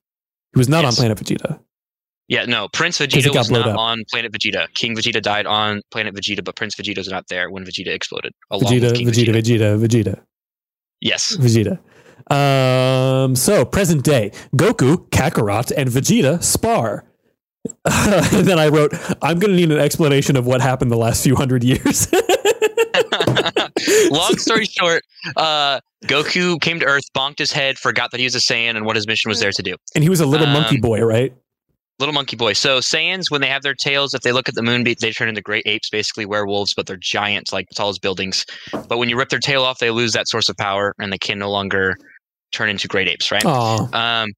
He 0.55 0.59
was 0.59 0.69
not 0.69 0.85
Yes. 0.85 0.99
on 0.99 1.03
planet 1.03 1.19
Vegeta. 1.19 1.59
Yeah, 2.29 2.45
no, 2.45 2.69
Prince 2.69 2.99
Vegeta 2.99 3.35
was 3.35 3.51
not 3.51 3.67
up. 3.69 3.79
on 3.79 4.05
planet 4.11 4.31
Vegeta. 4.33 4.67
King 4.75 4.95
Vegeta 4.97 5.21
died 5.23 5.47
on 5.47 5.81
planet 5.91 6.15
Vegeta, 6.15 6.45
but 6.45 6.55
Prince 6.55 6.75
Vegeta's 6.77 7.09
not 7.09 7.25
there 7.29 7.51
when 7.51 7.65
Vegeta 7.65 7.89
exploded. 7.89 8.33
Vegeta, 8.53 8.95
King 8.95 9.09
Vegeta, 9.09 9.33
Vegeta, 9.35 9.79
Vegeta. 9.81 10.21
Yes. 11.01 11.37
Vegeta. 11.37 11.79
Um, 12.31 13.35
so 13.37 13.65
present 13.65 14.05
day, 14.05 14.31
Goku, 14.57 15.09
Kakarot, 15.11 15.73
and 15.77 15.91
Vegeta 15.91 16.43
spar. 16.43 17.05
and 17.85 18.47
then 18.47 18.59
I 18.59 18.69
wrote, 18.69 18.95
I'm 19.21 19.39
going 19.39 19.51
to 19.51 19.57
need 19.57 19.71
an 19.71 19.79
explanation 19.81 20.37
of 20.37 20.47
what 20.47 20.61
happened 20.61 20.91
the 20.91 20.97
last 20.97 21.23
few 21.23 21.37
hundred 21.37 21.63
years. 21.65 22.11
Long 24.11 24.37
story 24.39 24.65
short, 24.71 25.03
uh, 25.37 25.81
Goku 26.05 26.61
came 26.61 26.81
to 26.81 26.87
Earth, 26.87 27.05
bonked 27.15 27.39
his 27.39 27.53
head, 27.53 27.79
forgot 27.79 28.11
that 28.13 28.21
he 28.21 28.25
was 28.25 28.35
a 28.35 28.39
Saiyan 28.39 28.77
and 28.77 28.87
what 28.87 28.97
his 28.97 29.07
mission 29.07 29.29
was 29.29 29.41
there 29.41 29.53
to 29.53 29.63
do. 29.63 29.77
and 29.95 30.03
he 30.05 30.11
was 30.11 30.21
a 30.21 30.27
little 30.27 30.47
monkey 30.47 30.77
Um, 30.77 30.81
boy, 30.81 31.01
right? 31.01 31.35
Little 31.99 32.15
monkey 32.15 32.37
boy. 32.37 32.55
So 32.55 32.79
Saiyans, 32.79 33.31
when 33.31 33.43
they 33.43 33.47
have 33.49 33.63
their 33.63 33.75
tails, 33.75 34.15
if 34.15 34.23
they 34.23 34.33
look 34.33 34.49
at 34.49 34.55
the 34.55 34.63
moon, 34.63 34.85
they 34.85 34.95
turn 34.95 35.29
into 35.29 35.43
great 35.43 35.65
apes, 35.67 35.91
basically 35.91 36.25
werewolves, 36.25 36.73
but 36.73 36.87
they're 36.87 36.97
giant, 36.97 37.53
like 37.53 37.69
tall 37.75 37.91
as 37.91 37.99
buildings. 37.99 38.47
But 38.89 38.97
when 38.97 39.11
you 39.11 39.19
rip 39.19 39.29
their 39.29 39.39
tail 39.39 39.63
off, 39.63 39.81
they 39.81 39.91
lose 39.91 40.13
that 40.15 40.27
source 40.27 40.49
of 40.49 40.57
power, 40.57 40.95
and 40.99 41.13
they 41.13 41.19
can 41.19 41.39
no 41.39 41.51
longer 41.51 41.97
turn 42.53 42.69
into 42.69 42.89
great 42.89 43.09
apes, 43.09 43.31
right? 43.31 43.45
Aw. 43.45 44.23
Um, 44.23 44.31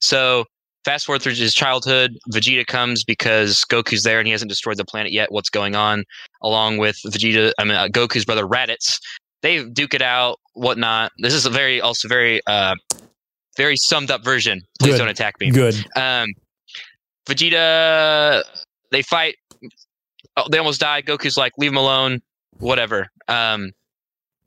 so 0.00 0.44
fast 0.84 1.06
forward 1.06 1.22
through 1.22 1.34
his 1.34 1.54
childhood, 1.54 2.16
Vegeta 2.32 2.66
comes 2.66 3.04
because 3.04 3.64
Goku's 3.70 4.02
there 4.02 4.18
and 4.18 4.26
he 4.26 4.32
hasn't 4.32 4.48
destroyed 4.48 4.76
the 4.76 4.84
planet 4.84 5.12
yet. 5.12 5.30
What's 5.30 5.50
going 5.50 5.74
on? 5.74 6.04
Along 6.42 6.78
with 6.78 6.96
Vegeta, 7.06 7.52
I 7.58 7.64
mean 7.64 7.74
uh, 7.74 7.88
Goku's 7.88 8.24
brother 8.24 8.46
Raditz, 8.46 8.98
they 9.42 9.64
duke 9.64 9.94
it 9.94 10.02
out, 10.02 10.38
whatnot. 10.54 11.12
This 11.18 11.34
is 11.34 11.46
a 11.46 11.50
very, 11.50 11.80
also 11.80 12.08
very, 12.08 12.40
uh, 12.46 12.74
very 13.56 13.76
summed 13.76 14.10
up 14.10 14.24
version. 14.24 14.62
Please 14.80 14.92
Good. 14.92 14.98
don't 14.98 15.08
attack 15.08 15.34
me. 15.40 15.50
Good. 15.50 15.74
Um, 15.96 16.28
Vegeta, 17.28 18.42
they 18.90 19.02
fight. 19.02 19.36
Oh, 20.36 20.46
they 20.50 20.58
almost 20.58 20.80
die. 20.80 21.02
Goku's 21.02 21.36
like, 21.36 21.52
leave 21.58 21.72
him 21.72 21.76
alone. 21.76 22.20
Whatever. 22.58 23.08
Um, 23.28 23.72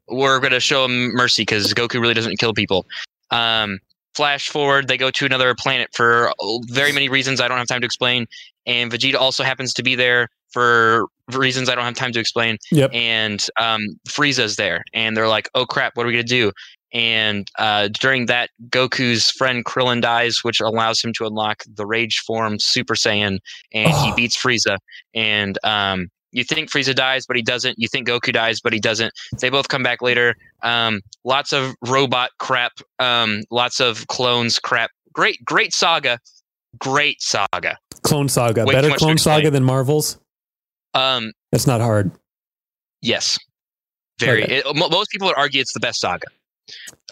we're 0.07 0.39
gonna 0.39 0.59
show 0.59 0.85
him 0.85 1.13
mercy 1.13 1.43
because 1.43 1.73
Goku 1.73 2.01
really 2.01 2.13
doesn't 2.13 2.37
kill 2.37 2.53
people. 2.53 2.85
Um, 3.31 3.79
flash 4.15 4.49
forward, 4.49 4.87
they 4.87 4.97
go 4.97 5.09
to 5.11 5.25
another 5.25 5.55
planet 5.55 5.89
for 5.93 6.31
very 6.69 6.91
many 6.91 7.07
reasons 7.09 7.39
I 7.39 7.47
don't 7.47 7.57
have 7.57 7.67
time 7.67 7.81
to 7.81 7.85
explain, 7.85 8.27
and 8.65 8.91
Vegeta 8.91 9.15
also 9.15 9.43
happens 9.43 9.73
to 9.75 9.83
be 9.83 9.95
there 9.95 10.27
for 10.51 11.05
reasons 11.33 11.69
I 11.69 11.75
don't 11.75 11.85
have 11.85 11.93
time 11.95 12.11
to 12.11 12.19
explain 12.19 12.57
Yep. 12.73 12.89
and 12.93 13.45
um, 13.57 13.79
Frieza's 14.09 14.57
there, 14.57 14.83
and 14.93 15.15
they're 15.15 15.29
like, 15.29 15.47
"Oh 15.55 15.65
crap, 15.65 15.95
what 15.95 16.03
are 16.03 16.07
we 16.07 16.13
gonna 16.13 16.23
do?" 16.23 16.51
And 16.93 17.47
uh, 17.57 17.87
during 17.87 18.25
that, 18.25 18.49
Goku's 18.69 19.31
friend 19.31 19.63
Krillin 19.63 20.01
dies, 20.01 20.43
which 20.43 20.59
allows 20.59 21.01
him 21.01 21.13
to 21.13 21.25
unlock 21.25 21.63
the 21.73 21.85
Rage 21.85 22.19
form 22.19 22.59
Super 22.59 22.95
Saiyan, 22.95 23.39
and 23.73 23.95
he 23.95 24.11
Oh. 24.11 24.15
beats 24.17 24.35
Frieza. 24.35 24.77
And 25.13 25.57
um, 25.63 26.09
you 26.31 26.43
think 26.43 26.69
Frieza 26.69 26.95
dies, 26.95 27.25
but 27.25 27.35
he 27.35 27.41
doesn't. 27.41 27.77
You 27.79 27.87
think 27.87 28.07
Goku 28.07 28.31
dies, 28.33 28.59
but 28.61 28.73
he 28.73 28.79
doesn't. 28.79 29.13
They 29.39 29.49
both 29.49 29.67
come 29.67 29.83
back 29.83 30.01
later. 30.01 30.35
Um, 30.63 31.01
lots 31.23 31.53
of 31.53 31.73
robot 31.81 32.31
crap, 32.39 32.73
um, 32.99 33.41
lots 33.51 33.79
of 33.79 34.07
clones 34.07 34.59
crap. 34.59 34.91
Great, 35.13 35.43
great 35.43 35.73
saga. 35.73 36.19
Great 36.79 37.21
saga. 37.21 37.77
Clone 38.03 38.29
Saga. 38.29 38.65
Way 38.65 38.73
Better 38.73 38.91
Clone 38.91 39.17
Saga 39.17 39.51
than 39.51 39.63
Marvel's? 39.63 40.17
Um, 40.93 41.31
That's 41.51 41.67
not 41.67 41.81
hard. 41.81 42.11
Yes. 43.01 43.37
Very. 44.19 44.43
Okay. 44.43 44.57
It, 44.65 44.75
most 44.75 45.11
people 45.11 45.27
would 45.27 45.37
argue 45.37 45.59
it's 45.61 45.73
the 45.73 45.79
best 45.79 45.99
saga 45.99 46.27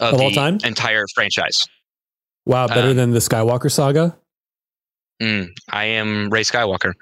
of, 0.00 0.14
Of 0.14 0.20
all 0.20 0.30
the 0.30 0.34
time? 0.34 0.58
entire 0.64 1.04
franchise. 1.14 1.64
Wow, 2.46 2.68
better 2.68 2.88
Um, 2.90 2.96
than 2.96 3.10
the 3.10 3.18
Skywalker 3.18 3.70
Saga? 3.70 4.16
Mm, 5.22 5.48
I 5.68 5.84
am 5.84 6.30
Rey 6.30 6.42
Skywalker. 6.42 6.94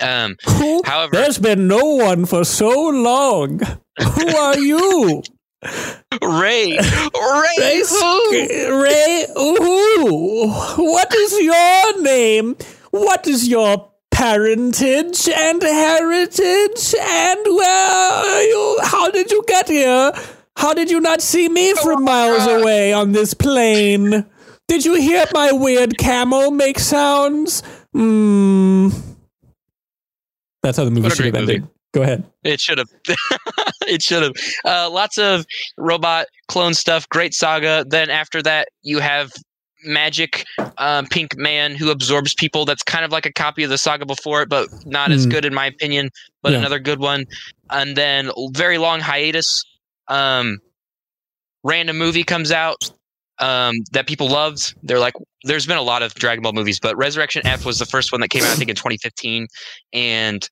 Um, 0.00 0.36
however, 0.84 1.10
There's 1.12 1.38
been 1.38 1.66
no 1.68 1.84
one 1.96 2.26
for 2.26 2.44
so 2.44 2.88
long. 2.88 3.60
Who 4.00 4.36
are 4.36 4.58
you? 4.58 5.22
Rey, 6.20 6.76
Rey, 6.76 7.58
Rey, 7.58 7.82
who? 7.88 8.82
Rey, 8.82 9.26
ooh, 9.38 10.48
what 10.76 11.14
is 11.14 11.40
your 11.40 12.02
name? 12.02 12.56
What 12.90 13.26
is 13.28 13.46
your 13.48 13.90
parentage 14.10 15.28
and 15.28 15.62
heritage? 15.62 16.94
And 17.00 17.40
where 17.44 18.12
are 18.12 18.42
you? 18.42 18.78
How 18.82 19.10
did 19.10 19.30
you 19.30 19.44
get 19.46 19.68
here? 19.68 20.12
How 20.56 20.74
did 20.74 20.90
you 20.90 21.00
not 21.00 21.22
see 21.22 21.48
me 21.48 21.74
from 21.74 22.04
miles 22.04 22.46
away 22.46 22.92
on 22.92 23.12
this 23.12 23.32
plane? 23.34 24.26
Did 24.68 24.84
you 24.84 24.94
hear 24.94 25.26
my 25.32 25.52
weird 25.52 25.96
camel 25.98 26.50
make 26.50 26.78
sounds? 26.78 27.62
Hmm. 27.92 28.88
That's 30.62 30.78
how 30.78 30.84
the 30.84 30.90
movie 30.90 31.10
should 31.10 31.26
have 31.26 31.34
ended. 31.34 31.66
Go 31.92 32.02
ahead. 32.02 32.24
It 32.42 32.60
should 32.60 32.78
have. 32.78 32.88
it 33.86 34.02
should 34.02 34.22
have. 34.22 34.32
Uh, 34.64 34.88
lots 34.90 35.18
of 35.18 35.44
robot 35.76 36.26
clone 36.48 36.72
stuff. 36.74 37.08
Great 37.10 37.34
saga. 37.34 37.84
Then 37.86 38.08
after 38.08 38.42
that, 38.42 38.68
you 38.82 38.98
have 39.00 39.30
magic 39.84 40.44
um, 40.78 41.06
pink 41.06 41.36
man 41.36 41.74
who 41.74 41.90
absorbs 41.90 42.34
people. 42.34 42.64
That's 42.64 42.82
kind 42.84 43.04
of 43.04 43.10
like 43.10 43.26
a 43.26 43.32
copy 43.32 43.64
of 43.64 43.70
the 43.70 43.76
saga 43.76 44.06
before 44.06 44.42
it, 44.42 44.48
but 44.48 44.68
not 44.86 45.10
as 45.12 45.24
Hmm. 45.24 45.30
good 45.30 45.44
in 45.44 45.52
my 45.52 45.66
opinion. 45.66 46.08
But 46.42 46.52
Yeah. 46.52 46.58
another 46.60 46.78
good 46.78 47.00
one. 47.00 47.26
And 47.70 47.96
then 47.96 48.30
very 48.52 48.78
long 48.78 49.00
hiatus. 49.00 49.62
Um, 50.08 50.58
random 51.64 51.98
movie 51.98 52.24
comes 52.24 52.52
out 52.52 52.76
um, 53.38 53.74
that 53.92 54.06
people 54.06 54.28
loved. 54.28 54.74
They're 54.82 54.98
like, 54.98 55.14
there's 55.44 55.66
been 55.66 55.78
a 55.78 55.82
lot 55.82 56.02
of 56.02 56.14
Dragon 56.14 56.42
Ball 56.42 56.52
movies, 56.52 56.78
but 56.80 56.96
Resurrection 56.96 57.46
F 57.46 57.64
was 57.64 57.78
the 57.78 57.86
first 57.86 58.12
one 58.12 58.20
that 58.20 58.28
came 58.28 58.42
out, 58.42 58.50
I 58.50 58.54
think, 58.54 58.70
in 58.70 58.76
2015, 58.76 59.46
and 59.92 60.48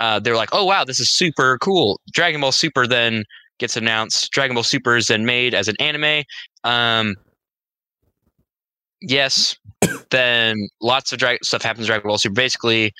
uh, 0.00 0.18
they're 0.18 0.36
like, 0.36 0.48
oh 0.52 0.64
wow, 0.64 0.84
this 0.84 0.98
is 0.98 1.10
super 1.10 1.58
cool. 1.58 2.00
Dragon 2.12 2.40
Ball 2.40 2.52
Super 2.52 2.86
then 2.86 3.24
gets 3.58 3.76
announced. 3.76 4.32
Dragon 4.32 4.54
Ball 4.54 4.64
Super 4.64 4.96
is 4.96 5.06
then 5.06 5.24
made 5.26 5.54
as 5.54 5.68
an 5.68 5.76
anime. 5.78 6.24
Um, 6.64 7.16
yes, 9.02 9.56
then 10.10 10.56
lots 10.80 11.12
of 11.12 11.18
dra- 11.18 11.38
stuff 11.42 11.62
happens. 11.62 11.86
Dragon 11.86 12.08
Ball 12.08 12.18
Super. 12.18 12.34
Basically, 12.34 12.92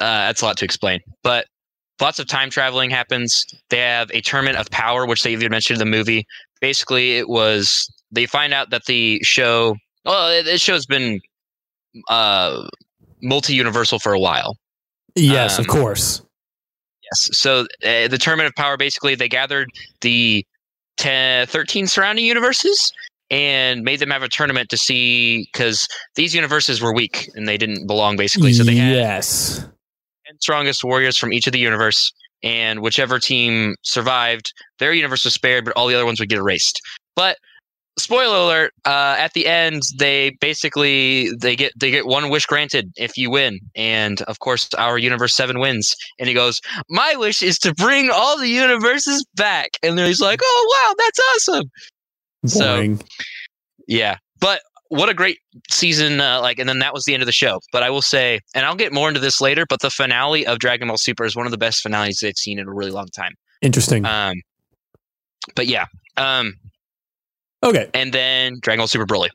uh, 0.00 0.26
that's 0.26 0.42
a 0.42 0.44
lot 0.44 0.56
to 0.58 0.64
explain, 0.64 1.00
but 1.22 1.46
lots 2.00 2.18
of 2.18 2.26
time 2.26 2.50
traveling 2.50 2.90
happens. 2.90 3.46
They 3.70 3.78
have 3.78 4.10
a 4.12 4.20
tournament 4.20 4.58
of 4.58 4.68
power, 4.70 5.06
which 5.06 5.22
they 5.22 5.32
even 5.32 5.50
mentioned 5.50 5.80
in 5.80 5.88
the 5.88 5.96
movie. 5.96 6.26
Basically, 6.60 7.18
it 7.18 7.28
was 7.28 7.88
they 8.14 8.26
find 8.26 8.52
out 8.54 8.70
that 8.70 8.84
the 8.86 9.20
show. 9.22 9.76
Well, 10.04 10.42
this 10.44 10.60
show's 10.60 10.86
been 10.86 11.20
uh, 12.08 12.68
multi-universal 13.22 13.98
for 13.98 14.12
a 14.12 14.20
while. 14.20 14.56
Yes, 15.14 15.58
of 15.58 15.68
Um, 15.68 15.70
course. 15.76 16.22
Yes. 17.02 17.30
So 17.36 17.60
uh, 17.84 18.08
the 18.08 18.18
tournament 18.18 18.48
of 18.48 18.54
power 18.54 18.76
basically 18.76 19.14
they 19.14 19.28
gathered 19.28 19.68
the 20.00 20.44
10, 20.96 21.46
13 21.46 21.86
surrounding 21.86 22.24
universes 22.24 22.92
and 23.30 23.82
made 23.82 24.00
them 24.00 24.10
have 24.10 24.22
a 24.22 24.28
tournament 24.28 24.68
to 24.70 24.76
see 24.76 25.48
because 25.52 25.86
these 26.14 26.34
universes 26.34 26.80
were 26.80 26.94
weak 26.94 27.28
and 27.34 27.48
they 27.48 27.56
didn't 27.56 27.86
belong 27.86 28.16
basically. 28.16 28.52
So 28.52 28.64
they 28.64 28.76
had 28.76 28.92
yes. 28.94 29.60
10 30.26 30.40
strongest 30.40 30.84
warriors 30.84 31.16
from 31.16 31.32
each 31.32 31.46
of 31.46 31.52
the 31.52 31.58
universe 31.58 32.12
and 32.42 32.80
whichever 32.80 33.18
team 33.18 33.74
survived, 33.82 34.52
their 34.78 34.92
universe 34.92 35.24
was 35.24 35.34
spared, 35.34 35.64
but 35.64 35.72
all 35.74 35.86
the 35.86 35.94
other 35.94 36.04
ones 36.04 36.20
would 36.20 36.28
get 36.28 36.38
erased. 36.38 36.80
But 37.16 37.38
spoiler 37.96 38.36
alert 38.36 38.72
uh, 38.84 39.14
at 39.18 39.32
the 39.34 39.46
end 39.46 39.82
they 39.98 40.30
basically 40.40 41.30
they 41.40 41.54
get 41.54 41.72
they 41.78 41.90
get 41.90 42.06
one 42.06 42.28
wish 42.28 42.44
granted 42.46 42.92
if 42.96 43.16
you 43.16 43.30
win 43.30 43.58
and 43.76 44.22
of 44.22 44.40
course 44.40 44.68
our 44.74 44.98
universe 44.98 45.34
7 45.34 45.58
wins 45.60 45.94
and 46.18 46.28
he 46.28 46.34
goes 46.34 46.60
my 46.90 47.14
wish 47.16 47.42
is 47.42 47.58
to 47.58 47.72
bring 47.74 48.10
all 48.12 48.38
the 48.38 48.48
universes 48.48 49.24
back 49.36 49.70
and 49.82 49.96
then 49.96 50.06
he's 50.08 50.20
like 50.20 50.40
oh 50.42 50.74
wow 50.76 50.94
that's 50.98 51.20
awesome 51.34 51.70
So- 52.46 52.96
yeah 53.86 54.16
but 54.40 54.60
what 54.88 55.08
a 55.08 55.14
great 55.14 55.38
season! 55.70 56.20
Uh, 56.20 56.40
like, 56.40 56.58
and 56.60 56.68
then 56.68 56.78
that 56.78 56.92
was 56.94 57.04
the 57.04 57.14
end 57.14 57.22
of 57.22 57.26
the 57.26 57.32
show. 57.32 57.58
But 57.72 57.82
I 57.82 57.90
will 57.90 58.02
say, 58.02 58.38
and 58.54 58.64
I'll 58.64 58.76
get 58.76 58.92
more 58.92 59.08
into 59.08 59.18
this 59.18 59.40
later. 59.40 59.64
But 59.68 59.80
the 59.80 59.90
finale 59.90 60.46
of 60.46 60.58
Dragon 60.60 60.86
Ball 60.86 60.98
Super 60.98 61.24
is 61.24 61.34
one 61.34 61.46
of 61.46 61.50
the 61.52 61.58
best 61.58 61.80
finales 61.80 62.18
they've 62.22 62.36
seen 62.36 62.60
in 62.60 62.68
a 62.68 62.72
really 62.72 62.92
long 62.92 63.08
time. 63.08 63.32
Interesting. 63.60 64.04
Um, 64.04 64.34
but 65.56 65.66
yeah, 65.66 65.86
um, 66.16 66.52
okay, 67.64 67.90
and 67.94 68.12
then 68.12 68.58
Dragon 68.60 68.80
Ball 68.80 68.86
Super 68.86 69.06
Broly. 69.06 69.28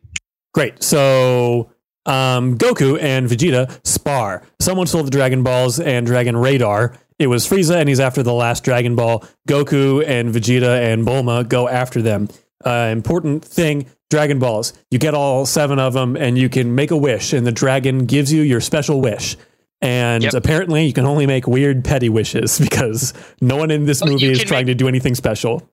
great. 0.54 0.82
So 0.84 1.72
um, 2.06 2.58
Goku 2.58 3.02
and 3.02 3.28
Vegeta 3.28 3.80
spar. 3.86 4.44
Someone 4.60 4.88
stole 4.88 5.04
the 5.04 5.12
Dragon 5.12 5.44
Balls 5.44 5.80
and 5.80 6.06
Dragon 6.06 6.38
Radar. 6.38 6.96
It 7.20 7.28
was 7.28 7.46
Frieza, 7.48 7.76
and 7.76 7.90
he's 7.90 8.00
after 8.00 8.24
the 8.24 8.34
last 8.34 8.64
Dragon 8.64 8.96
Ball. 8.96 9.24
Goku 9.48 10.04
and 10.08 10.34
Vegeta 10.34 10.92
and 10.94 11.06
Bulma 11.06 11.48
go 11.48 11.68
after 11.68 12.02
them. 12.02 12.30
Uh, 12.66 12.90
important 12.92 13.44
thing 13.44 13.88
Dragon 14.10 14.40
Balls. 14.40 14.74
You 14.90 15.00
get 15.00 15.14
all 15.14 15.46
seven 15.46 15.80
of 15.80 15.94
them, 15.94 16.16
and 16.16 16.38
you 16.38 16.48
can 16.50 16.76
make 16.76 16.92
a 16.92 16.98
wish, 16.98 17.34
and 17.34 17.46
the 17.46 17.52
dragon 17.52 18.06
gives 18.06 18.32
you 18.34 18.42
your 18.42 18.62
special 18.62 19.02
wish. 19.02 19.36
And 19.82 20.24
Yep. 20.24 20.34
apparently, 20.34 20.86
you 20.86 20.94
can 20.94 21.06
only 21.06 21.26
make 21.26 21.48
weird, 21.48 21.86
petty 21.86 22.10
wishes 22.10 22.58
because 22.70 23.14
no 23.42 23.56
one 23.58 23.70
in 23.72 23.86
this 23.86 24.04
movie 24.04 24.30
is 24.32 24.44
trying 24.44 24.66
to 24.68 24.74
do 24.76 24.88
anything 24.88 25.16
special. 25.16 25.70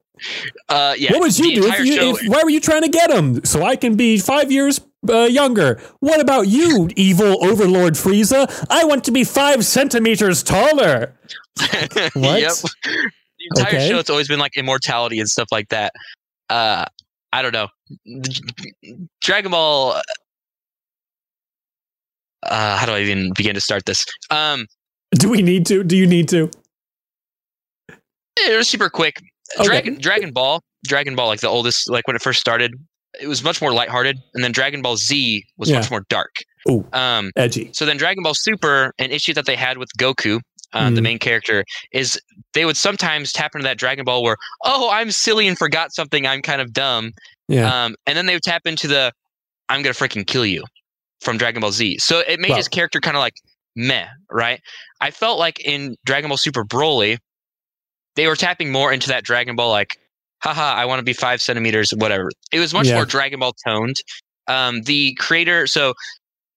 Uh, 0.69 0.95
yeah. 0.99 1.13
what 1.13 1.21
would 1.21 1.39
you 1.39 1.55
do? 1.55 1.67
If 1.67 1.85
you, 1.85 1.95
if, 2.15 2.29
why 2.29 2.43
were 2.43 2.51
you 2.51 2.61
trying 2.61 2.83
to 2.83 2.89
get 2.89 3.11
him? 3.11 3.45
So 3.45 3.63
I 3.63 3.77
can 3.77 3.97
be 3.97 4.19
five 4.19 4.51
years 4.51 4.81
uh, 5.09 5.23
younger. 5.25 5.81
What 6.01 6.21
about 6.21 6.49
you, 6.49 6.89
evil 6.97 7.45
Overlord 7.45 7.95
Frieza? 7.95 8.67
I 8.71 8.85
want 8.85 9.05
to 9.05 9.13
be 9.13 9.25
five 9.25 9.65
centimeters 9.65 10.43
taller. 10.43 11.15
What? 12.15 12.41
yep. 12.41 12.53
The 12.53 13.11
entire 13.57 13.67
Okay. 13.77 13.89
show, 13.89 13.99
it's 13.99 14.11
always 14.11 14.29
been 14.29 14.39
like 14.39 14.57
immortality 14.57 15.21
and 15.21 15.29
stuff 15.29 15.49
like 15.53 15.69
that. 15.69 15.93
Uh, 16.51 16.85
I 17.33 17.43
don't 17.43 17.53
know. 17.53 17.69
Dragon 19.23 19.51
Ball. 19.51 20.01
Uh, 22.43 22.77
how 22.77 22.87
do 22.87 22.93
I 22.93 23.01
even 23.01 23.33
begin 23.35 23.55
to 23.55 23.61
start 23.61 23.85
this? 23.87 24.05
Um, 24.31 24.67
Do 25.13 25.29
we 25.29 25.43
need 25.43 25.67
to? 25.67 25.83
Do 25.85 25.97
you 25.97 26.07
need 26.07 26.29
to? 26.31 26.51
it 28.39 28.57
was 28.57 28.69
super 28.69 28.89
quick. 28.91 29.21
Okay. 29.59 29.67
Dragon 29.67 29.95
Dragon 30.01 30.33
Ball, 30.33 30.63
Dragon 30.87 31.15
Ball, 31.17 31.29
like 31.29 31.41
the 31.41 31.49
oldest, 31.49 31.89
like 31.91 32.07
when 32.07 32.17
it 32.17 32.23
first 32.23 32.41
started, 32.41 32.73
it 33.21 33.27
was 33.29 33.43
much 33.43 33.61
more 33.63 33.73
lighthearted, 33.73 34.19
and 34.35 34.45
then 34.45 34.53
Dragon 34.53 34.83
Ball 34.83 34.97
Z 34.97 35.45
was 35.57 35.71
Yeah. 35.71 35.79
much 35.81 35.91
more 35.91 36.03
dark. 36.09 36.35
Ooh. 36.69 36.87
Um, 36.93 37.31
Edgy. 37.37 37.71
So 37.73 37.87
then 37.87 37.97
Dragon 37.97 38.23
Ball 38.23 38.35
Super, 38.35 38.93
an 38.99 39.11
issue 39.11 39.33
that 39.35 39.47
they 39.47 39.57
had 39.57 39.79
with 39.79 39.89
Goku, 39.99 40.41
um, 40.73 40.95
the 40.95 41.01
Mhm. 41.01 41.05
main 41.05 41.19
character, 41.19 41.65
is 41.93 42.21
they 42.55 42.65
would 42.65 42.77
sometimes 42.77 43.33
tap 43.33 43.53
into 43.55 43.63
that 43.65 43.79
Dragon 43.79 44.05
Ball 44.05 44.23
where, 44.23 44.37
oh, 44.65 44.91
I'm 44.91 45.11
silly 45.13 45.47
and 45.47 45.57
forgot 45.57 45.95
something. 45.95 46.27
I'm 46.27 46.43
kind 46.43 46.61
of 46.61 46.73
dumb. 46.73 47.13
Yeah. 47.49 47.85
Um, 47.85 47.95
and 48.07 48.17
then 48.19 48.27
they 48.27 48.35
would 48.35 48.43
tap 48.43 48.63
into 48.67 48.89
the, 48.89 49.13
I'm 49.69 49.83
gonna 49.83 49.95
freaking 49.95 50.27
kill 50.27 50.45
you, 50.45 50.65
from 51.21 51.39
Dragon 51.39 51.61
Ball 51.61 51.73
Z. 51.73 51.99
So 51.99 52.19
it 52.21 52.41
made 52.41 52.51
Well- 52.51 52.59
his 52.59 52.69
character 52.69 53.01
kind 53.01 53.17
of 53.17 53.21
like 53.21 53.35
meh, 53.77 54.07
right? 54.31 54.61
I 55.01 55.11
felt 55.13 55.39
like 55.39 55.61
in 55.61 55.95
Dragon 56.05 56.29
Ball 56.29 56.37
Super 56.39 56.65
Broly, 56.65 57.19
they 58.17 58.27
were 58.27 58.37
tapping 58.37 58.73
more 58.73 58.93
into 58.93 59.09
that 59.09 59.25
Dragon 59.25 59.57
Ball 59.57 59.71
like, 59.71 59.99
haha, 60.43 60.75
I 60.75 60.85
want 60.85 60.99
to 61.01 61.05
be 61.05 61.13
five 61.13 61.41
centimeters, 61.41 61.91
whatever. 61.93 62.31
It 62.53 62.59
was 62.59 62.73
much 62.75 62.89
Yeah. 62.89 62.95
more 62.97 63.05
Dragon 63.07 63.41
Ball 63.41 63.55
toned. 63.67 63.97
Um, 64.49 64.83
the 64.83 65.15
creator, 65.19 65.67
so 65.67 65.95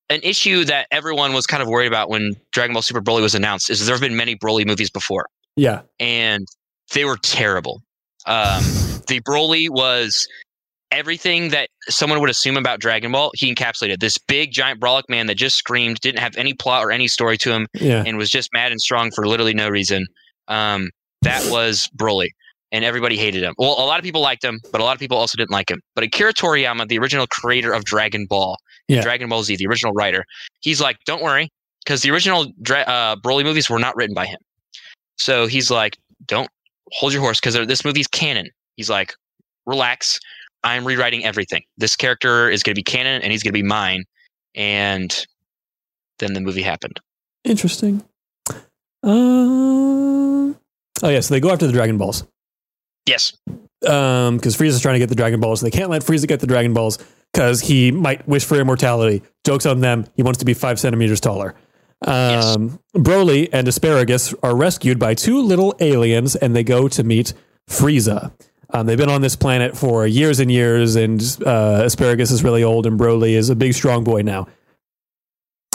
an 0.10 0.20
issue 0.24 0.64
that 0.66 0.88
everyone 0.92 1.34
was 1.34 1.46
kind 1.48 1.62
of 1.62 1.70
worried 1.70 1.88
about 1.88 2.10
when 2.10 2.34
Dragon 2.52 2.74
Ball 2.74 2.82
Super 2.82 3.02
Broly 3.02 3.22
was 3.22 3.36
announced 3.36 3.70
is 3.70 3.86
there 3.86 3.96
have 3.96 4.02
been 4.02 4.16
many 4.18 4.36
Broly 4.36 4.66
movies 4.66 4.90
before, 4.90 5.26
yeah. 5.56 5.82
and 6.00 6.48
they 6.94 7.06
were 7.06 7.18
terrible. 7.18 7.82
Um, 8.26 8.62
the 9.08 9.22
Broly 9.28 9.70
was 9.70 10.28
everything 10.92 11.50
that 11.50 11.70
someone 11.88 12.20
would 12.20 12.30
assume 12.30 12.58
about 12.58 12.80
Dragon 12.80 13.12
Ball. 13.12 13.32
He 13.36 13.54
encapsulated 13.54 14.00
this 14.00 14.18
big 14.18 14.52
giant 14.52 14.80
Brolic 14.82 15.04
man 15.08 15.28
that 15.28 15.36
just 15.36 15.56
screamed, 15.56 16.00
didn't 16.02 16.20
have 16.20 16.36
any 16.36 16.54
plot 16.54 16.84
or 16.84 16.92
any 16.92 17.08
story 17.08 17.38
to 17.40 17.52
him, 17.54 17.68
Yeah. 17.76 18.04
and 18.06 18.18
was 18.18 18.30
just 18.30 18.50
mad 18.54 18.72
and 18.72 18.82
strong 18.82 19.12
for 19.12 19.28
literally 19.28 19.54
no 19.54 19.70
reason. 19.70 20.08
Um, 20.48 20.90
that 21.22 21.50
was 21.52 21.90
Broly, 21.96 22.30
and 22.72 22.86
everybody 22.86 23.18
hated 23.18 23.44
him. 23.44 23.54
Well, 23.58 23.72
a 23.72 23.86
lot 23.86 24.00
of 24.00 24.04
people 24.04 24.22
liked 24.22 24.44
him, 24.44 24.60
but 24.72 24.82
a 24.82 24.84
lot 24.84 24.94
of 24.94 25.00
people 25.00 25.18
also 25.18 25.36
didn't 25.38 25.52
like 25.52 25.70
him. 25.70 25.82
But 25.96 26.04
Akira 26.04 26.34
Toriyama, 26.34 26.88
the 26.88 26.98
original 27.00 27.28
creator 27.28 27.74
of 27.74 27.84
Dragon 27.86 28.26
Ball, 28.26 28.58
Yeah. 28.88 29.02
Dragon 29.02 29.30
Ball 29.30 29.44
Z, 29.44 29.56
the 29.58 29.68
original 29.68 29.94
writer, 29.94 30.26
he's 30.62 30.82
like, 30.82 30.98
"Don't 31.06 31.22
worry, 31.22 31.50
because 31.84 32.02
the 32.02 32.12
original 32.12 32.52
Dra- 32.62 32.82
uh, 32.88 33.16
Broly 33.18 33.44
movies 33.44 33.70
were 33.70 33.80
not 33.80 33.96
written 33.96 34.14
by 34.16 34.26
him." 34.26 34.40
So 35.18 35.48
he's 35.48 35.70
like, 35.70 35.98
"Don't 36.26 36.50
hold 36.92 37.14
your 37.14 37.22
horse, 37.22 37.40
because 37.40 37.54
this 37.68 37.84
movie's 37.86 38.08
canon." 38.08 38.50
He's 38.78 38.90
like, 38.90 39.14
"Relax, 39.66 40.20
I'm 40.64 40.86
rewriting 40.86 41.26
everything. 41.26 41.64
This 41.78 41.96
character 41.96 42.50
is 42.50 42.64
going 42.64 42.74
to 42.76 42.80
be 42.80 42.84
canon, 42.84 43.22
and 43.22 43.32
he's 43.32 43.44
going 43.44 43.52
to 43.52 43.60
be 43.60 43.64
mine." 43.64 44.04
And 44.56 45.26
then 46.20 46.34
the 46.34 46.42
movie 46.42 46.62
happened. 46.64 47.00
Interesting. 47.44 48.04
Uh, 49.04 50.54
oh, 51.04 51.10
yeah. 51.10 51.20
So 51.20 51.34
they 51.34 51.40
go 51.40 51.52
after 51.52 51.68
the 51.68 51.74
Dragon 51.74 51.98
Balls. 51.98 52.26
Yes. 53.06 53.34
um 53.88 54.38
because 54.38 54.56
Frieza's 54.56 54.82
trying 54.82 54.96
to 54.96 55.00
get 55.00 55.10
the 55.10 55.16
Dragon 55.16 55.40
Balls. 55.40 55.62
They 55.62 55.72
can't 55.72 55.90
let 55.90 56.04
Frieza 56.04 56.28
get 56.28 56.40
the 56.42 56.48
Dragon 56.48 56.74
Balls 56.74 57.00
because 57.34 57.62
he 57.62 57.92
might 57.92 58.28
wish 58.28 58.46
for 58.46 58.60
immortality. 58.60 59.24
Jokes 59.46 59.66
on 59.66 59.80
them. 59.80 60.06
He 60.16 60.24
wants 60.24 60.40
to 60.40 60.46
be 60.46 60.54
five 60.54 60.80
centimeters 60.80 61.20
taller. 61.20 61.56
Um, 62.06 62.80
Broly 62.96 63.50
and 63.52 63.68
Asparagus 63.68 64.34
are 64.42 64.56
rescued 64.56 65.00
by 65.00 65.16
two 65.16 65.42
little 65.42 65.76
aliens, 65.80 66.36
and 66.36 66.56
they 66.56 66.64
go 66.64 66.88
to 66.88 67.04
meet 67.04 67.34
Frieza. 67.70 68.32
Um, 68.72 68.86
they've 68.86 68.98
been 68.98 69.10
on 69.10 69.22
this 69.22 69.36
planet 69.36 69.76
for 69.76 70.06
years 70.08 70.40
and 70.40 70.52
years, 70.52 70.96
and 70.96 71.22
uh, 71.46 71.82
Asparagus 71.86 72.32
is 72.32 72.44
really 72.44 72.64
old, 72.64 72.86
and 72.86 73.00
Broly 73.00 73.32
is 73.32 73.50
a 73.50 73.56
big, 73.56 73.74
strong 73.74 74.04
boy 74.04 74.22
now. 74.22 74.48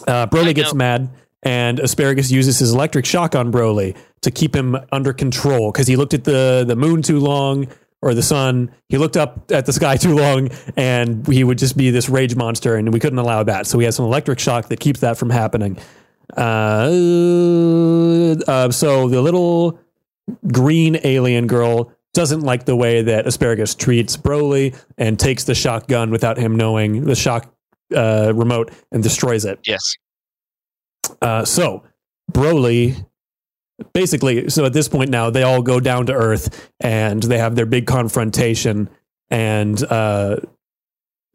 Uh, 0.06 0.26
Broly 0.26 0.54
gets 0.54 0.72
mad, 0.74 1.10
and 1.44 1.78
Asparagus 1.78 2.30
uses 2.30 2.58
his 2.58 2.72
electric 2.72 3.06
shock 3.06 3.34
on 3.34 3.52
Broly 3.52 3.96
to 4.22 4.30
keep 4.30 4.56
him 4.56 4.76
under 4.90 5.12
control 5.12 5.70
because 5.70 5.86
he 5.86 5.96
looked 5.96 6.14
at 6.14 6.24
the 6.24 6.64
the 6.66 6.74
moon 6.76 7.02
too 7.02 7.20
long 7.20 7.68
or 8.02 8.14
the 8.14 8.22
sun. 8.22 8.70
He 8.88 8.98
looked 8.98 9.16
up 9.16 9.50
at 9.50 9.66
the 9.66 9.72
sky 9.72 9.96
too 9.98 10.14
long, 10.14 10.50
and 10.76 11.26
he 11.26 11.44
would 11.44 11.58
just 11.58 11.76
be 11.76 11.90
this 11.90 12.08
rage 12.08 12.34
monster, 12.36 12.76
and 12.76 12.92
we 12.92 13.00
couldn't 13.00 13.18
allow 13.18 13.42
that. 13.42 13.66
So 13.66 13.78
he 13.78 13.84
has 13.84 13.98
an 13.98 14.04
electric 14.04 14.38
shock 14.38 14.68
that 14.68 14.80
keeps 14.80 15.00
that 15.00 15.16
from 15.18 15.30
happening. 15.30 15.78
Uh, 16.36 16.90
uh, 18.46 18.70
so 18.70 19.08
the 19.08 19.20
little 19.20 19.78
green 20.50 20.98
alien 21.04 21.46
girl 21.46 21.92
doesn't 22.14 22.40
like 22.40 22.64
the 22.64 22.76
way 22.76 23.02
that 23.02 23.26
Asparagus 23.26 23.74
treats 23.74 24.16
Broly 24.16 24.74
and 24.96 25.18
takes 25.18 25.44
the 25.44 25.54
shotgun 25.54 26.10
without 26.10 26.38
him 26.38 26.56
knowing 26.56 27.04
the 27.04 27.14
shock 27.14 27.52
uh, 27.94 28.32
remote 28.34 28.72
and 28.92 29.02
destroys 29.02 29.44
it. 29.44 29.58
Yes. 29.64 29.96
Uh, 31.20 31.44
so 31.44 31.84
Broly, 32.32 33.04
basically, 33.92 34.48
so 34.50 34.64
at 34.64 34.72
this 34.72 34.88
point 34.88 35.10
now 35.10 35.30
they 35.30 35.42
all 35.42 35.62
go 35.62 35.80
down 35.80 36.06
to 36.06 36.12
Earth 36.12 36.70
and 36.80 37.22
they 37.22 37.38
have 37.38 37.54
their 37.56 37.66
big 37.66 37.86
confrontation. 37.86 38.88
And 39.30 39.82
uh, 39.84 40.36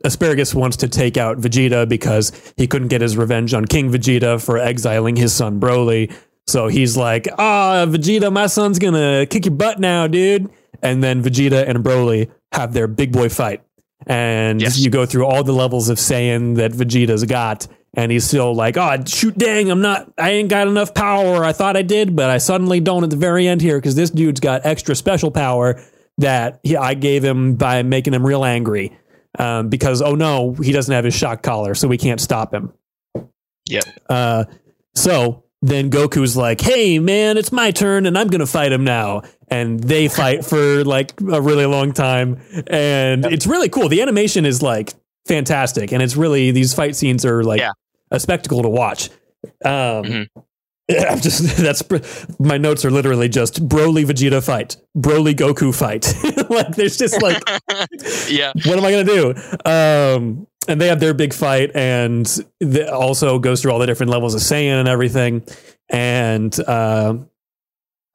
Asparagus 0.03 0.55
wants 0.55 0.77
to 0.77 0.87
take 0.87 1.17
out 1.17 1.37
Vegeta 1.39 1.87
because 1.87 2.31
he 2.55 2.67
couldn't 2.67 2.87
get 2.87 3.01
his 3.01 3.17
revenge 3.17 3.53
on 3.53 3.65
King 3.65 3.91
Vegeta 3.91 4.43
for 4.43 4.57
exiling 4.57 5.15
his 5.15 5.33
son 5.33 5.59
Broly. 5.59 6.13
So 6.47 6.67
he's 6.67 6.95
like, 6.97 7.27
"Ah, 7.37 7.85
Vegeta, 7.87 8.31
my 8.31 8.47
son's 8.47 8.79
gonna 8.79 9.25
kick 9.29 9.45
your 9.45 9.53
butt 9.55 9.79
now, 9.79 10.07
dude." 10.07 10.49
And 10.81 11.03
then 11.03 11.21
Vegeta 11.21 11.67
and 11.67 11.83
Broly 11.83 12.29
have 12.53 12.73
their 12.73 12.87
big 12.87 13.11
boy 13.11 13.29
fight, 13.29 13.61
and 14.07 14.61
Yes. 14.61 14.79
you 14.79 14.89
go 14.89 15.05
through 15.05 15.25
all 15.25 15.43
the 15.43 15.51
levels 15.53 15.89
of 15.89 15.97
Saiyan 15.97 16.55
that 16.55 16.71
Vegeta's 16.71 17.25
got, 17.25 17.67
and 17.93 18.11
he's 18.11 18.25
still 18.25 18.53
like, 18.53 18.77
"Oh, 18.77 18.97
shoot, 19.05 19.37
dang, 19.37 19.69
I'm 19.69 19.81
not, 19.81 20.11
I 20.17 20.31
ain't 20.31 20.49
got 20.49 20.67
enough 20.67 20.93
power. 20.93 21.43
I 21.43 21.53
thought 21.53 21.75
I 21.75 21.81
did, 21.81 22.15
but 22.15 22.29
I 22.29 22.37
suddenly 22.37 22.79
don't 22.79 23.03
at 23.03 23.09
the 23.09 23.15
very 23.15 23.47
end 23.47 23.61
here 23.61 23.77
because 23.77 23.95
this 23.95 24.09
dude's 24.09 24.39
got 24.39 24.65
extra 24.65 24.95
special 24.95 25.31
power 25.31 25.81
that 26.17 26.59
he, 26.63 26.75
I 26.75 26.93
gave 26.93 27.23
him 27.23 27.55
by 27.55 27.83
making 27.83 28.13
him 28.13 28.25
real 28.25 28.45
angry." 28.45 28.97
Um, 29.37 29.69
because 29.69 30.01
oh 30.01 30.15
no, 30.15 30.53
he 30.53 30.71
doesn't 30.71 30.93
have 30.93 31.05
his 31.05 31.13
shock 31.13 31.43
collar, 31.43 31.75
so 31.75 31.87
we 31.87 31.97
can't 31.97 32.19
stop 32.19 32.53
him. 32.53 32.73
Yep. 33.67 33.83
Uh, 34.09 34.45
so 34.95 35.43
then 35.61 35.91
Goku's 35.91 36.35
like, 36.35 36.61
"Hey 36.61 36.99
man, 36.99 37.37
it's 37.37 37.51
my 37.51 37.71
turn, 37.71 38.05
and 38.05 38.17
I'm 38.17 38.27
gonna 38.27 38.47
fight 38.47 38.71
him 38.71 38.83
now." 38.83 39.21
And 39.49 39.79
they 39.79 40.07
fight 40.07 40.45
for 40.45 40.83
like 40.83 41.19
a 41.21 41.41
really 41.41 41.65
long 41.65 41.91
time, 41.91 42.41
and 42.67 43.25
it's 43.25 43.47
really 43.47 43.69
cool. 43.69 43.89
The 43.89 44.01
animation 44.01 44.45
is 44.45 44.61
like 44.61 44.93
fantastic, 45.29 45.93
and 45.93 46.01
it's 46.03 46.17
really 46.17 46.51
these 46.51 46.73
fight 46.73 46.95
scenes 46.97 47.23
are 47.25 47.43
like 47.43 47.61
Yeah. 47.61 47.71
a 48.11 48.19
spectacle 48.19 48.61
to 48.63 48.69
watch. 48.69 49.09
Um, 49.63 50.03
Mhm. 50.03 50.27
I'm 51.09 51.19
just 51.21 51.57
that's 51.57 51.83
my 52.39 52.57
notes 52.57 52.83
are 52.83 52.89
literally 52.91 53.29
just 53.29 53.65
Broly 53.69 54.03
Vegeta 54.05 54.43
fight, 54.43 54.75
Broly 54.97 55.33
Goku 55.35 55.73
fight. 55.73 56.11
like 56.49 56.75
there's 56.75 56.97
just 56.97 57.21
like 57.21 57.41
yeah. 58.27 58.51
what 58.65 58.77
am 58.77 58.83
I 58.85 58.91
gonna 58.91 59.03
do? 59.05 59.33
Um, 59.69 60.47
and 60.67 60.79
they 60.81 60.87
have 60.87 60.99
their 60.99 61.13
big 61.13 61.33
fight, 61.33 61.71
and 61.75 62.27
also 62.91 63.39
goes 63.39 63.61
through 63.61 63.71
all 63.71 63.79
the 63.79 63.87
different 63.87 64.11
levels 64.11 64.35
of 64.35 64.41
Saiyan 64.41 64.79
and 64.79 64.87
everything. 64.87 65.43
And 65.89 66.53
uh, 66.67 67.15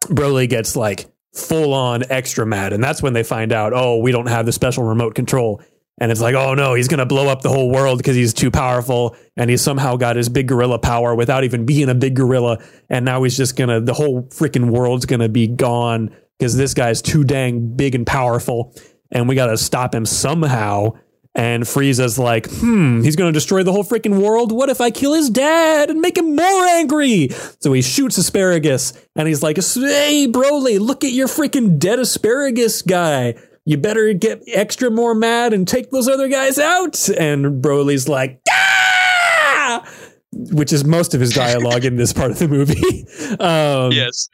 Broly 0.07 0.49
gets 0.49 0.77
like 0.77 1.07
full 1.35 1.75
on 1.75 2.05
extra 2.11 2.47
mad, 2.47 2.73
and 2.73 2.83
that's 2.83 3.03
when 3.03 3.12
they 3.12 3.23
find 3.25 3.53
out, 3.53 3.73
oh, 3.75 3.99
we 3.99 4.12
don't 4.12 4.29
have 4.29 4.47
the 4.47 4.53
special 4.53 4.85
remote 4.85 5.15
control. 5.15 5.61
And 5.99 6.11
it's 6.11 6.20
like, 6.20 6.34
oh 6.34 6.55
no, 6.55 6.74
he's 6.74 6.88
gonna 6.88 7.07
blow 7.07 7.28
up 7.28 7.42
the 7.42 7.49
whole 7.49 7.70
world 7.70 7.99
because 7.99 8.16
he's 8.16 8.34
too 8.34 8.51
powerful, 8.51 9.16
and 9.36 9.49
he's 9.49 9.62
somehow 9.62 9.97
got 9.97 10.16
his 10.16 10.28
big 10.28 10.49
gorilla 10.49 10.78
power 10.78 11.14
without 11.14 11.45
even 11.45 11.66
being 11.66 11.88
a 11.88 11.95
big 11.95 12.16
gorilla. 12.16 12.59
And 12.90 13.05
now 13.05 13.22
he's 13.22 13.36
just 13.36 13.57
gonna, 13.57 13.80
the 13.80 13.95
whole 13.95 14.24
freaking 14.24 14.70
world's 14.70 15.07
gonna 15.07 15.28
be 15.28 15.47
gone 15.47 16.14
because 16.38 16.57
this 16.57 16.74
guy's 16.74 17.01
too 17.01 17.22
dang 17.22 17.76
big 17.76 17.95
and 17.95 18.07
powerful, 18.07 18.74
and 19.12 19.28
we 19.28 19.34
gotta 19.36 19.57
stop 19.57 19.95
him 19.95 20.05
somehow. 20.05 20.95
And 21.36 21.64
Frieza's 21.64 22.16
like, 22.16 22.49
hmm, 22.49 23.03
he's 23.03 23.16
going 23.16 23.28
to 23.28 23.36
destroy 23.36 23.64
the 23.64 23.72
whole 23.72 23.82
freaking 23.82 24.22
world. 24.22 24.53
What 24.53 24.68
if 24.68 24.80
I 24.80 24.92
kill 24.92 25.14
his 25.14 25.30
dad 25.30 25.90
and 25.90 26.01
make 26.01 26.16
him 26.16 26.36
more 26.36 26.64
angry? 26.66 27.30
So 27.59 27.72
he 27.72 27.82
shoots 27.82 28.16
asparagus 28.18 28.92
and 29.16 29.26
he's 29.26 29.42
like, 29.42 29.57
hey, 29.57 30.28
Broly, 30.30 30.78
look 30.78 31.03
at 31.03 31.11
your 31.11 31.26
freaking 31.26 31.80
dead 31.80 31.99
asparagus 31.99 32.82
guy. 32.82 33.34
You 33.67 33.79
better 33.79 34.12
get 34.12 34.43
extra 34.47 34.91
more 34.91 35.15
mad 35.15 35.53
and 35.55 35.67
take 35.67 35.91
those 35.91 36.07
other 36.09 36.29
guys 36.29 36.59
out. 36.59 37.09
And 37.09 37.62
Broly's 37.62 38.09
like, 38.09 38.41
ah! 38.51 39.89
Which 40.33 40.73
is 40.73 40.85
most 40.85 41.15
of 41.15 41.21
his 41.21 41.33
dialogue 41.33 41.85
in 41.85 41.97
this 41.97 42.12
part 42.12 42.31
of 42.31 42.39
the 42.39 42.49
movie. 42.49 43.07
Um, 43.41 43.91
Yes. 43.93 44.29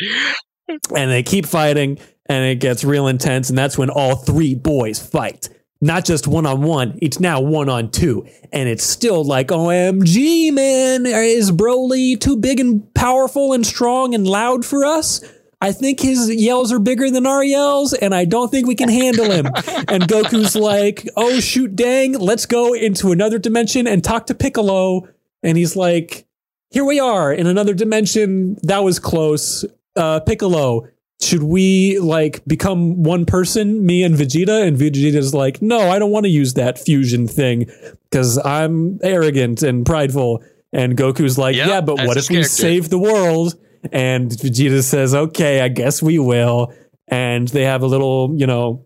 and 0.69 1.11
they 1.11 1.23
keep 1.23 1.47
fighting 1.47 1.99
and 2.27 2.45
it 2.45 2.57
gets 2.57 2.83
real 2.85 3.07
intense 3.07 3.49
and 3.49 3.57
that's 3.57 3.79
when 3.79 3.89
all 3.89 4.17
three 4.17 4.55
boys 4.55 4.99
fight 4.99 5.49
not 5.81 6.05
just 6.05 6.27
one 6.27 6.45
on 6.45 6.63
one 6.63 6.99
it's 7.01 7.19
now 7.21 7.41
one 7.41 7.69
on 7.69 7.91
two 7.91 8.27
and 8.53 8.69
it's 8.69 8.85
still 8.85 9.25
like 9.25 9.49
omg 9.49 10.53
man 10.53 11.07
is 11.07 11.51
broly 11.53 12.19
too 12.21 12.37
big 12.37 12.59
and 12.61 12.93
powerful 12.95 13.53
and 13.53 13.65
strong 13.67 14.15
and 14.15 14.27
loud 14.27 14.65
for 14.65 14.85
us 14.85 15.23
I 15.61 15.73
think 15.73 16.01
his 16.01 16.35
yells 16.35 16.73
are 16.73 16.79
bigger 16.79 17.11
than 17.11 17.27
our 17.27 17.45
yells, 17.45 17.93
and 17.93 18.15
I 18.15 18.25
don't 18.25 18.51
think 18.51 18.67
we 18.67 18.75
can 18.75 18.89
handle 18.89 19.31
him. 19.31 19.47
and 19.89 20.05
Goku's 20.05 20.57
like, 20.57 21.09
"Oh 21.17 21.41
shoot, 21.41 21.77
dang! 21.77 22.13
Let's 22.13 22.47
go 22.47 22.73
into 22.73 23.13
another 23.13 23.39
dimension 23.39 23.87
and 23.87 24.03
talk 24.03 24.27
to 24.27 24.35
Piccolo." 24.35 25.09
And 25.43 25.59
he's 25.59 25.77
like, 25.77 26.27
"Here 26.71 26.85
we 26.85 26.99
are 26.99 27.33
in 27.33 27.47
another 27.47 27.75
dimension. 27.75 28.57
That 28.63 28.85
was 28.85 28.99
close 28.99 29.65
uh, 29.97 30.21
Piccolo, 30.21 30.89
should 31.21 31.43
we 31.43 31.99
like 31.99 32.45
become 32.47 33.03
one 33.03 33.27
person, 33.27 33.85
me 33.85 34.03
and 34.03 34.15
Vegeta? 34.15 34.67
And 34.67 34.77
Vegeta's 34.77 35.35
like, 35.35 35.61
no, 35.61 35.91
I 35.91 35.99
don't 35.99 36.11
want 36.11 36.25
to 36.25 36.31
use 36.31 36.55
that 36.55 36.79
fusion 36.79 37.29
thing 37.29 37.71
because 38.11 38.39
I'm 38.39 38.99
arrogant 39.03 39.63
and 39.63 39.85
prideful. 39.85 40.43
And 40.73 40.97
Goku's 40.97 41.37
like, 41.37 41.57
Yep, 41.57 41.69
yeah, 41.69 41.81
but 41.81 41.97
what 42.07 42.17
if 42.17 42.31
we 42.31 42.37
character. 42.37 42.49
save 42.49 42.89
the 42.91 42.99
world? 42.99 43.55
And 43.93 44.31
Vegeta 44.31 44.83
says, 44.83 45.15
okay, 45.15 45.61
I 45.61 45.69
guess 45.69 46.03
we 46.03 46.19
will. 46.19 46.73
And 47.09 47.49
they 47.49 47.65
have 47.65 47.83
a 47.83 47.87
little, 47.87 48.33
you 48.37 48.47
know, 48.47 48.85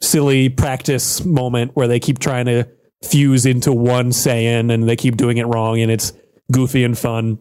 silly 0.00 0.48
practice 0.48 1.24
moment 1.24 1.72
where 1.74 1.88
they 1.88 2.00
keep 2.00 2.18
trying 2.18 2.46
to 2.46 2.68
fuse 3.02 3.46
into 3.46 3.72
one 3.72 4.10
Saiyan 4.10 4.72
and 4.72 4.88
they 4.88 4.96
keep 4.96 5.16
doing 5.16 5.38
it 5.38 5.46
wrong 5.46 5.80
and 5.80 5.90
it's 5.90 6.12
goofy 6.52 6.84
and 6.84 6.98
fun. 6.98 7.38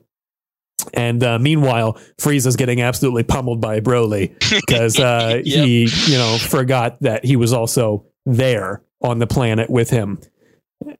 And 0.94 1.22
uh, 1.24 1.40
meanwhile, 1.40 1.98
Frieza's 2.18 2.56
getting 2.56 2.82
absolutely 2.82 3.24
pummeled 3.24 3.60
by 3.60 3.80
Broly 3.82 4.34
because 4.66 4.98
uh, 5.00 5.42
Yep. 5.44 5.66
he, 5.66 5.90
you 6.08 6.18
know, 6.18 6.38
forgot 6.38 6.98
that 7.02 7.26
he 7.26 7.36
was 7.36 7.52
also 7.52 8.06
there 8.26 8.82
on 9.02 9.20
the 9.20 9.28
planet 9.28 9.70
with 9.70 9.90
him. 9.90 10.20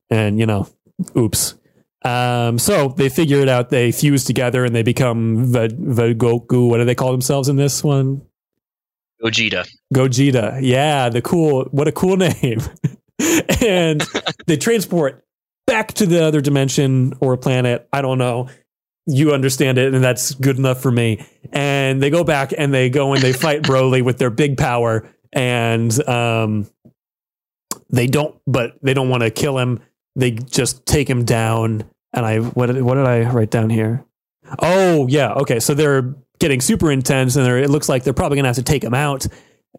And, 0.10 0.40
you 0.40 0.46
know, 0.46 0.68
oops. 1.16 1.56
Um, 2.04 2.58
so 2.58 2.90
they 2.90 3.10
figure 3.10 3.40
it 3.40 3.50
out. 3.50 3.70
They 3.70 3.92
fuse 3.92 4.24
together 4.24 4.64
and 4.64 4.76
they 4.76 4.84
become 4.84 5.52
the, 5.52 5.68
the 5.68 6.14
Goku. 6.14 6.70
What 6.70 6.78
do 6.78 6.86
they 6.86 6.96
call 6.96 7.12
themselves 7.12 7.50
in 7.50 7.58
this 7.58 7.84
one? 7.84 8.22
Gogeta. 9.22 9.68
Gogeta. 9.94 10.60
Yeah, 10.62 11.10
the 11.10 11.22
cool. 11.22 11.66
What 11.72 11.88
a 11.88 11.92
cool 11.92 12.18
name. 12.42 12.62
and 13.62 14.02
they 14.48 14.58
transport 14.58 15.26
back 15.68 15.94
to 15.94 16.06
the 16.06 16.24
other 16.24 16.42
dimension 16.42 17.14
or 17.20 17.38
planet. 17.38 17.88
I 17.92 18.02
don't 18.02 18.18
know. 18.18 18.50
You 19.06 19.34
understand 19.34 19.78
it, 19.78 19.94
and 19.94 20.04
that's 20.04 20.34
good 20.36 20.58
enough 20.58 20.82
for 20.82 20.92
me. 20.92 21.26
And 21.52 22.02
they 22.02 22.10
go 22.10 22.24
back 22.24 22.54
and 22.56 22.74
they 22.74 22.90
go 22.90 23.14
and 23.14 23.22
they 23.22 23.34
fight 23.46 23.64
Broly 23.64 24.04
with 24.04 24.20
their 24.20 24.30
big 24.30 24.58
power, 24.58 25.10
and 25.34 26.08
um, 26.08 26.70
they 27.90 28.08
don't. 28.08 28.40
But 28.46 28.78
they 28.82 28.94
don't 28.94 29.10
want 29.10 29.24
to 29.24 29.32
kill 29.32 29.58
him. 29.58 29.82
They 30.16 30.32
just 30.32 30.86
take 30.86 31.10
him 31.10 31.26
down. 31.26 31.84
And 32.14 32.26
I 32.26 32.40
what 32.40 32.68
did, 32.68 32.82
what 32.82 32.96
did 32.96 33.06
I 33.06 33.30
write 33.30 33.52
down 33.52 33.70
here? 33.70 34.06
Oh 34.60 35.08
yeah, 35.08 35.34
okay. 35.34 35.60
So 35.60 35.74
they're 35.74 36.16
getting 36.40 36.62
super 36.62 36.92
intense, 36.92 37.36
and 37.36 37.46
they're, 37.46 37.60
it 37.60 37.70
looks 37.70 37.90
like 37.90 38.04
they're 38.04 38.14
probably 38.14 38.38
gonna 38.38 38.48
have 38.48 38.56
to 38.56 38.64
take 38.64 38.84
him 38.84 38.94
out. 38.94 39.28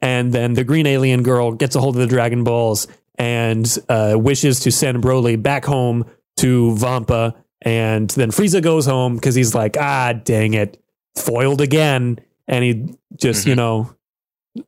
And 0.00 0.32
then 0.32 0.54
the 0.54 0.64
green 0.64 0.86
alien 0.86 1.22
girl 1.22 1.52
gets 1.52 1.74
a 1.74 1.80
hold 1.80 1.96
of 1.96 2.00
the 2.00 2.06
Dragon 2.06 2.44
Balls 2.44 2.86
and 3.18 3.78
uh, 3.88 4.14
wishes 4.16 4.60
to 4.60 4.70
send 4.70 5.02
Broly 5.02 5.40
back 5.40 5.64
home 5.64 6.06
to 6.38 6.74
Vampa. 6.76 7.34
And 7.62 8.08
then 8.10 8.30
Frieza 8.30 8.62
goes 8.62 8.86
home 8.86 9.16
because 9.16 9.34
he's 9.34 9.54
like, 9.54 9.76
ah, 9.78 10.14
dang 10.14 10.54
it, 10.54 10.82
foiled 11.16 11.60
again. 11.60 12.18
And 12.48 12.64
he 12.64 12.94
just, 13.16 13.46
you 13.46 13.54
know, 13.54 13.94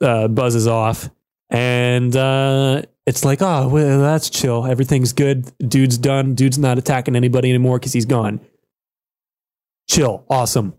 uh, 0.01 0.29
buzzes 0.29 0.67
off. 0.67 1.09
And 1.49 2.15
uh, 2.15 2.83
it's 3.07 3.25
like, 3.25 3.43
oh, 3.43 3.69
well, 3.69 4.01
that's 4.01 4.31
chill. 4.31 4.67
Everything's 4.67 5.13
good. 5.13 5.51
Dude's 5.59 5.99
done. 5.99 6.35
Dude's 6.35 6.59
not 6.59 6.79
attacking 6.79 7.17
anybody 7.17 7.49
anymore 7.49 7.79
because 7.79 7.93
he's 7.93 8.07
gone. 8.07 8.41
Chill. 9.89 10.25
Awesome. 10.31 10.75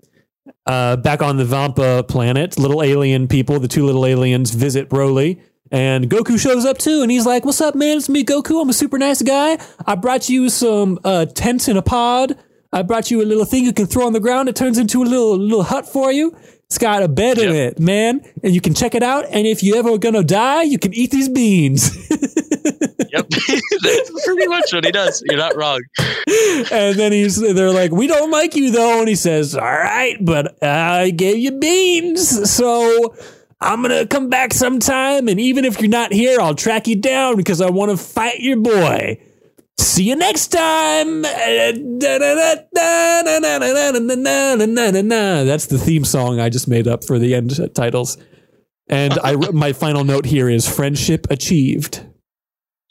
Uh, 0.65 0.95
back 0.97 1.21
on 1.21 1.37
the 1.37 1.45
Vampa 1.45 2.03
planet, 2.03 2.57
little 2.57 2.81
alien 2.81 3.27
people, 3.27 3.59
the 3.59 3.67
two 3.67 3.85
little 3.85 4.05
aliens 4.05 4.51
visit 4.51 4.89
Broly. 4.89 5.41
And 5.71 6.09
Goku 6.09 6.39
shows 6.39 6.65
up 6.65 6.77
too, 6.77 7.01
and 7.01 7.09
he's 7.09 7.25
like, 7.25 7.45
"What's 7.45 7.59
up, 7.59 7.73
man? 7.73 7.97
It's 7.97 8.07
me, 8.07 8.23
Goku. 8.23 8.61
I'm 8.61 8.69
a 8.69 8.73
super 8.73 8.97
nice 8.99 9.21
guy. 9.21 9.57
I 9.87 9.95
brought 9.95 10.29
you 10.29 10.49
some 10.49 10.99
uh, 11.03 11.25
tents 11.25 11.67
in 11.67 11.77
a 11.77 11.81
pod. 11.81 12.37
I 12.71 12.83
brought 12.83 13.09
you 13.09 13.21
a 13.21 13.25
little 13.25 13.45
thing 13.45 13.63
you 13.63 13.73
can 13.73 13.87
throw 13.87 14.05
on 14.05 14.13
the 14.13 14.19
ground. 14.19 14.49
It 14.49 14.55
turns 14.55 14.77
into 14.77 15.01
a 15.01 15.05
little 15.05 15.37
little 15.37 15.63
hut 15.63 15.87
for 15.87 16.11
you. 16.11 16.37
It's 16.73 16.79
got 16.79 17.03
a 17.03 17.07
bed 17.07 17.37
in 17.37 17.53
it, 17.53 17.79
man, 17.79 18.27
and 18.41 18.51
you 18.51 18.59
can 18.59 18.73
check 18.73 18.95
it 18.95 19.03
out. 19.03 19.25
And 19.29 19.45
if 19.45 19.61
you 19.61 19.75
ever 19.75 19.95
gonna 19.99 20.23
die, 20.23 20.63
you 20.63 20.79
can 20.79 20.91
eat 20.91 21.11
these 21.11 21.29
beans." 21.29 21.95
Yep. 23.11 23.29
That's 23.83 24.25
pretty 24.25 24.47
much 24.47 24.73
what 24.73 24.85
he 24.85 24.91
does. 24.91 25.21
You're 25.29 25.37
not 25.37 25.55
wrong. 25.55 25.81
and 26.71 26.97
then 26.97 27.11
he's 27.11 27.35
they're 27.35 27.69
like, 27.69 27.91
"We 27.91 28.07
don't 28.07 28.31
like 28.31 28.55
you 28.55 28.71
though," 28.71 29.01
and 29.01 29.07
he 29.07 29.13
says, 29.13 29.53
"All 29.53 29.61
right, 29.61 30.17
but 30.19 30.57
I 30.63 31.11
gave 31.11 31.37
you 31.37 31.51
beans, 31.51 32.49
so 32.49 33.13
I'm 33.61 33.83
gonna 33.83 34.07
come 34.07 34.29
back 34.29 34.51
sometime, 34.51 35.27
and 35.27 35.39
even 35.39 35.63
if 35.63 35.79
you're 35.79 35.91
not 35.91 36.11
here, 36.11 36.41
I'll 36.41 36.55
track 36.55 36.87
you 36.87 36.95
down 36.95 37.35
because 37.35 37.61
I 37.61 37.69
want 37.69 37.91
to 37.91 37.97
fight 37.97 38.39
your 38.39 38.57
boy." 38.57 39.19
See 39.77 40.03
you 40.03 40.15
next 40.15 40.47
time. 40.47 41.21
That's 41.23 41.77
the 45.67 45.79
theme 45.83 46.05
song 46.05 46.39
I 46.39 46.49
just 46.49 46.67
made 46.67 46.87
up 46.87 47.03
for 47.03 47.19
the 47.19 47.35
end 47.35 47.59
titles. 47.75 48.17
And 48.87 49.17
I, 49.23 49.35
my 49.35 49.73
final 49.73 50.03
note 50.03 50.25
here 50.25 50.49
is 50.49 50.67
friendship 50.67 51.27
achieved. 51.29 52.05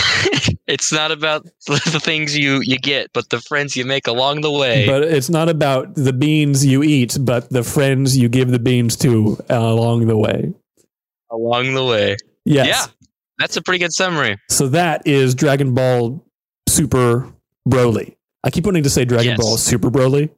It's 0.68 0.92
not 0.92 1.12
about 1.12 1.44
the 1.66 2.00
things 2.02 2.36
you, 2.36 2.60
you 2.62 2.76
get, 2.78 3.12
but 3.12 3.30
the 3.30 3.40
friends 3.40 3.76
you 3.76 3.84
make 3.84 4.08
along 4.08 4.40
the 4.40 4.50
way. 4.50 4.84
But 4.84 5.04
it's 5.04 5.30
not 5.30 5.48
about 5.48 5.94
the 5.94 6.12
beans 6.12 6.66
you 6.66 6.82
eat, 6.82 7.16
but 7.20 7.50
the 7.50 7.62
friends 7.62 8.18
you 8.18 8.28
give 8.28 8.50
the 8.50 8.58
beans 8.58 8.96
to 8.96 9.38
uh, 9.48 9.54
along 9.56 10.06
the 10.08 10.16
way. 10.16 10.52
along 11.30 11.74
the 11.74 11.84
way. 11.84 12.16
Yes. 12.44 12.66
Yeah. 12.66 12.86
That's 13.38 13.56
a 13.56 13.62
pretty 13.62 13.78
good 13.78 13.92
summary. 13.92 14.38
So 14.50 14.66
that 14.68 15.06
is 15.06 15.36
Dragon 15.36 15.72
Ball 15.72 16.25
Super 16.76 17.32
Broly. 17.68 18.16
I 18.44 18.50
keep 18.50 18.64
wanting 18.64 18.82
to 18.84 18.90
say 18.90 19.04
Dragon 19.04 19.32
Yes. 19.32 19.40
Ball 19.40 19.56
Super 19.56 19.90
Broly. 19.90 20.30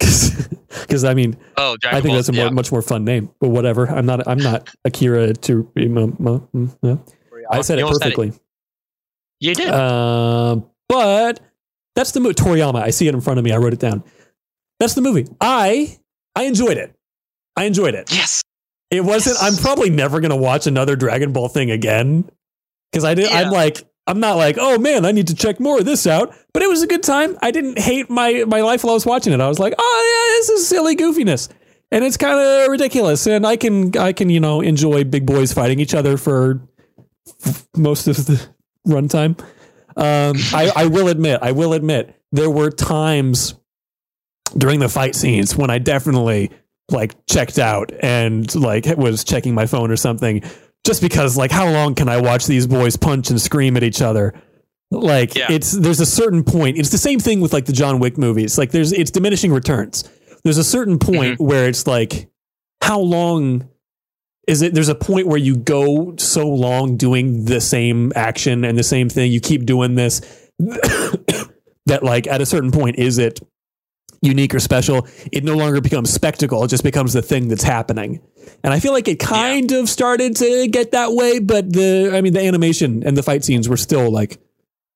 Because 0.80 1.04
I 1.04 1.14
mean, 1.14 1.36
Oh, 1.56 1.76
Dragon 1.80 1.96
I 1.98 2.00
think 2.00 2.10
Ball- 2.10 2.16
that's 2.16 2.28
a 2.28 2.32
more, 2.32 2.44
yeah. 2.46 2.50
much 2.50 2.72
more 2.72 2.82
fun 2.82 3.04
name. 3.04 3.30
But 3.40 3.50
whatever. 3.50 3.86
I'm 3.88 4.04
not. 4.06 4.26
I'm 4.26 4.38
not 4.38 4.68
Akira 4.84 5.32
to. 5.32 5.70
Yeah. 5.76 6.96
I 7.50 7.60
said 7.62 7.78
You 7.78 7.86
it 7.86 7.92
perfectly. 7.92 8.32
You 9.40 9.54
did. 9.54 9.68
Uh, 9.68 10.56
but 10.88 11.40
that's 11.94 12.10
the 12.12 12.20
movie. 12.20 12.34
Toriyama. 12.34 12.82
I 12.82 12.90
see 12.90 13.06
it 13.06 13.14
in 13.14 13.20
front 13.20 13.38
of 13.38 13.44
me. 13.44 13.52
I 13.52 13.56
wrote 13.58 13.72
it 13.72 13.78
down. 13.78 14.02
That's 14.80 14.94
the 14.94 15.00
movie. 15.00 15.26
I 15.40 15.96
I 16.34 16.44
enjoyed 16.44 16.76
it. 16.76 16.92
I 17.56 17.64
enjoyed 17.64 17.94
it. 17.94 18.12
yes. 18.12 18.42
It 18.90 19.02
wasn't. 19.04 19.36
I'm 19.40 19.56
probably 19.56 19.90
never 19.90 20.20
gonna 20.20 20.36
watch 20.36 20.66
another 20.66 20.96
Dragon 20.96 21.32
Ball 21.32 21.48
thing 21.48 21.70
again 21.70 22.28
because 22.90 23.04
I 23.04 23.14
did. 23.14 23.30
I'm 23.30 23.50
like. 23.52 23.82
I'm 24.06 24.20
not 24.20 24.36
like, 24.36 24.56
oh 24.58 24.78
man, 24.78 25.04
I 25.04 25.12
need 25.12 25.28
to 25.28 25.34
check 25.34 25.60
more 25.60 25.78
of 25.78 25.84
this 25.84 26.06
out. 26.06 26.34
But 26.52 26.62
it 26.62 26.68
was 26.68 26.82
a 26.82 26.86
good 26.86 27.02
time. 27.02 27.38
I 27.42 27.50
didn't 27.50 27.78
hate 27.78 28.10
my 28.10 28.44
my 28.46 28.60
life 28.60 28.84
while 28.84 28.92
I 28.92 28.94
was 28.94 29.06
watching 29.06 29.32
it. 29.32 29.40
I 29.40 29.48
was 29.48 29.58
like, 29.58 29.74
oh 29.78 30.28
yeah, 30.28 30.38
this 30.38 30.50
is 30.50 30.68
silly 30.68 30.96
goofiness, 30.96 31.48
and 31.90 32.04
it's 32.04 32.16
kind 32.16 32.38
of 32.38 32.70
ridiculous. 32.70 33.26
And 33.26 33.46
I 33.46 33.56
can 33.56 33.96
I 33.96 34.12
can 34.12 34.28
you 34.28 34.40
know 34.40 34.60
enjoy 34.60 35.04
big 35.04 35.26
boys 35.26 35.52
fighting 35.52 35.80
each 35.80 35.94
other 35.94 36.16
for 36.16 36.60
most 37.76 38.06
of 38.06 38.16
the 38.26 38.46
runtime. 38.86 39.40
Um, 39.96 40.36
I, 40.52 40.72
I 40.74 40.86
will 40.86 41.08
admit, 41.08 41.38
I 41.40 41.52
will 41.52 41.72
admit, 41.72 42.20
there 42.32 42.50
were 42.50 42.70
times 42.70 43.54
during 44.58 44.80
the 44.80 44.88
fight 44.88 45.14
scenes 45.14 45.56
when 45.56 45.70
I 45.70 45.78
definitely 45.78 46.50
like 46.90 47.14
checked 47.26 47.58
out 47.58 47.92
and 48.00 48.52
like 48.54 48.86
was 48.96 49.24
checking 49.24 49.54
my 49.54 49.66
phone 49.66 49.90
or 49.90 49.96
something 49.96 50.42
just 50.84 51.00
because 51.00 51.36
like 51.36 51.50
how 51.50 51.68
long 51.70 51.94
can 51.94 52.08
I 52.08 52.20
watch 52.20 52.46
these 52.46 52.66
boys 52.66 52.96
punch 52.96 53.30
and 53.30 53.40
scream 53.40 53.76
at 53.76 53.82
each 53.82 54.02
other? 54.02 54.34
Like 54.90 55.34
Yeah. 55.34 55.50
it's 55.50 55.72
there's 55.72 56.00
a 56.00 56.06
certain 56.06 56.44
point. 56.44 56.78
It's 56.78 56.90
the 56.90 56.98
same 56.98 57.18
thing 57.18 57.40
with 57.40 57.52
like 57.52 57.64
the 57.64 57.72
John 57.72 57.98
Wick 57.98 58.18
movies. 58.18 58.58
Like 58.58 58.70
there's 58.70 58.92
it's 58.92 59.10
diminishing 59.10 59.52
returns. 59.52 60.08
There's 60.44 60.58
a 60.58 60.64
certain 60.64 60.98
point 60.98 61.34
mm-hmm. 61.34 61.44
where 61.44 61.68
it's 61.68 61.86
like 61.86 62.28
how 62.82 63.00
long 63.00 63.68
is 64.46 64.60
it 64.60 64.74
there's 64.74 64.90
a 64.90 64.94
point 64.94 65.26
where 65.26 65.38
you 65.38 65.56
go 65.56 66.14
so 66.16 66.46
long 66.46 66.96
doing 66.96 67.46
the 67.46 67.60
same 67.60 68.12
action 68.14 68.64
and 68.64 68.78
the 68.78 68.82
same 68.82 69.08
thing 69.08 69.32
you 69.32 69.40
keep 69.40 69.64
doing 69.64 69.94
this 69.94 70.20
that 71.86 72.00
like 72.02 72.26
at 72.26 72.42
a 72.42 72.46
certain 72.46 72.70
point 72.70 72.96
is 72.98 73.18
it 73.18 73.40
unique 74.24 74.54
or 74.54 74.60
special 74.60 75.06
it 75.32 75.44
no 75.44 75.54
longer 75.56 75.80
becomes 75.80 76.10
spectacle. 76.10 76.64
It 76.64 76.68
just 76.68 76.82
becomes 76.84 77.12
the 77.12 77.22
thing 77.22 77.48
that's 77.48 77.62
happening. 77.62 78.20
And 78.62 78.72
i 78.72 78.80
feel 78.80 78.92
like 78.92 79.08
it 79.08 79.18
kind 79.18 79.70
of 79.72 79.88
started 79.88 80.36
to 80.36 80.66
get 80.68 80.92
that 80.92 81.12
way 81.12 81.38
but 81.38 81.72
the 81.72 82.10
i 82.14 82.20
mean 82.20 82.32
the 82.32 82.44
animation 82.46 83.02
and 83.06 83.16
the 83.16 83.22
fight 83.22 83.44
scenes 83.44 83.68
were 83.68 83.76
still 83.76 84.10
like 84.10 84.38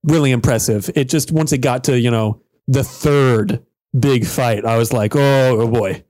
really 0.05 0.31
impressive. 0.31 0.91
It 0.95 1.09
just 1.09 1.31
once 1.33 1.53
it 1.53 1.59
got 1.59 1.85
to 1.85 1.99
you 1.99 2.11
know 2.11 2.41
the 2.67 2.85
third 2.85 3.65
big 3.99 4.27
fight 4.27 4.65
i 4.65 4.77
was 4.77 4.93
like 4.93 5.15
oh, 5.17 5.61
oh 5.61 5.69
boy. 5.69 6.05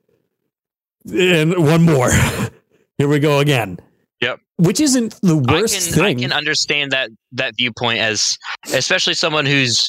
And 1.12 1.56
one 1.64 1.82
more. 1.82 2.10
Here 2.98 3.08
we 3.08 3.18
go 3.20 3.38
again. 3.38 3.78
Yep. 4.20 4.40
which 4.56 4.80
isn't 4.80 5.14
the 5.22 5.36
I 5.48 5.52
worst 5.60 5.94
thing. 5.94 6.02
I 6.02 6.14
can 6.14 6.32
understand 6.32 6.90
that 6.90 7.10
that 7.32 7.54
viewpoint 7.56 8.00
as 8.00 8.36
especially 8.74 9.14
someone 9.14 9.46
who's 9.46 9.88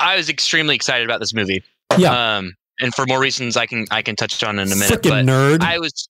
I 0.00 0.16
was 0.16 0.28
extremely 0.28 0.74
excited 0.74 1.04
about 1.06 1.20
this 1.20 1.32
movie. 1.34 1.62
Yeah. 1.98 2.36
Um 2.38 2.54
and 2.80 2.94
for 2.94 3.04
more 3.06 3.20
reasons 3.20 3.56
I 3.56 3.66
can 3.66 3.86
I 3.90 4.02
can 4.02 4.16
touch 4.16 4.42
on 4.42 4.58
in 4.58 4.70
a 4.72 4.76
minute. 4.76 4.90
Freaking 5.00 5.10
But 5.10 5.24
nerd 5.26 5.62
I 5.62 5.78
was 5.78 6.08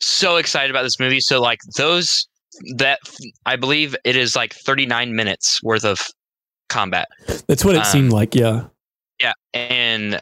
so 0.00 0.36
excited 0.36 0.70
about 0.70 0.82
this 0.82 0.98
movie. 1.00 1.20
So 1.20 1.40
like 1.40 1.58
those 1.76 2.26
that 2.76 2.98
I 3.46 3.56
believe 3.56 3.94
it 4.04 4.16
is 4.16 4.34
like 4.36 4.54
39 4.54 5.14
minutes 5.14 5.60
worth 5.62 5.84
of 5.84 5.98
combat. 6.68 7.08
that's 7.46 7.64
what 7.64 7.74
it 7.74 7.78
um, 7.80 7.84
seemed 7.84 8.12
like 8.12 8.34
yeah 8.34 8.64
Yeah, 9.20 9.32
and 9.54 10.14
uh, 10.16 10.18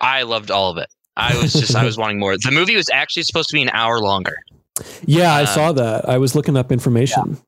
I 0.00 0.22
loved 0.22 0.50
all 0.50 0.70
of 0.70 0.76
it. 0.78 0.88
I 1.16 1.36
was 1.40 1.52
just 1.52 1.74
I 1.74 1.84
was 1.90 1.96
wanting 1.96 2.18
more. 2.18 2.36
The 2.36 2.50
movie 2.50 2.76
was 2.76 2.88
actually 2.92 3.22
supposed 3.22 3.48
to 3.48 3.54
be 3.54 3.62
an 3.62 3.70
hour 3.70 4.00
longer. 4.00 4.36
Yeah, 5.04 5.32
I 5.34 5.40
Um, 5.42 5.46
saw 5.46 5.72
that. 5.72 6.08
I 6.08 6.18
was 6.18 6.34
looking 6.34 6.56
up 6.56 6.70
information. 6.70 7.38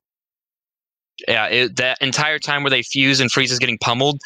Yeah, 1.27 1.47
it, 1.47 1.77
that 1.77 1.99
entire 2.01 2.39
time 2.39 2.63
where 2.63 2.71
they 2.71 2.83
fuse 2.83 3.21
and 3.21 3.31
Frieza's 3.31 3.59
getting 3.59 3.79
pummeled, 3.79 4.21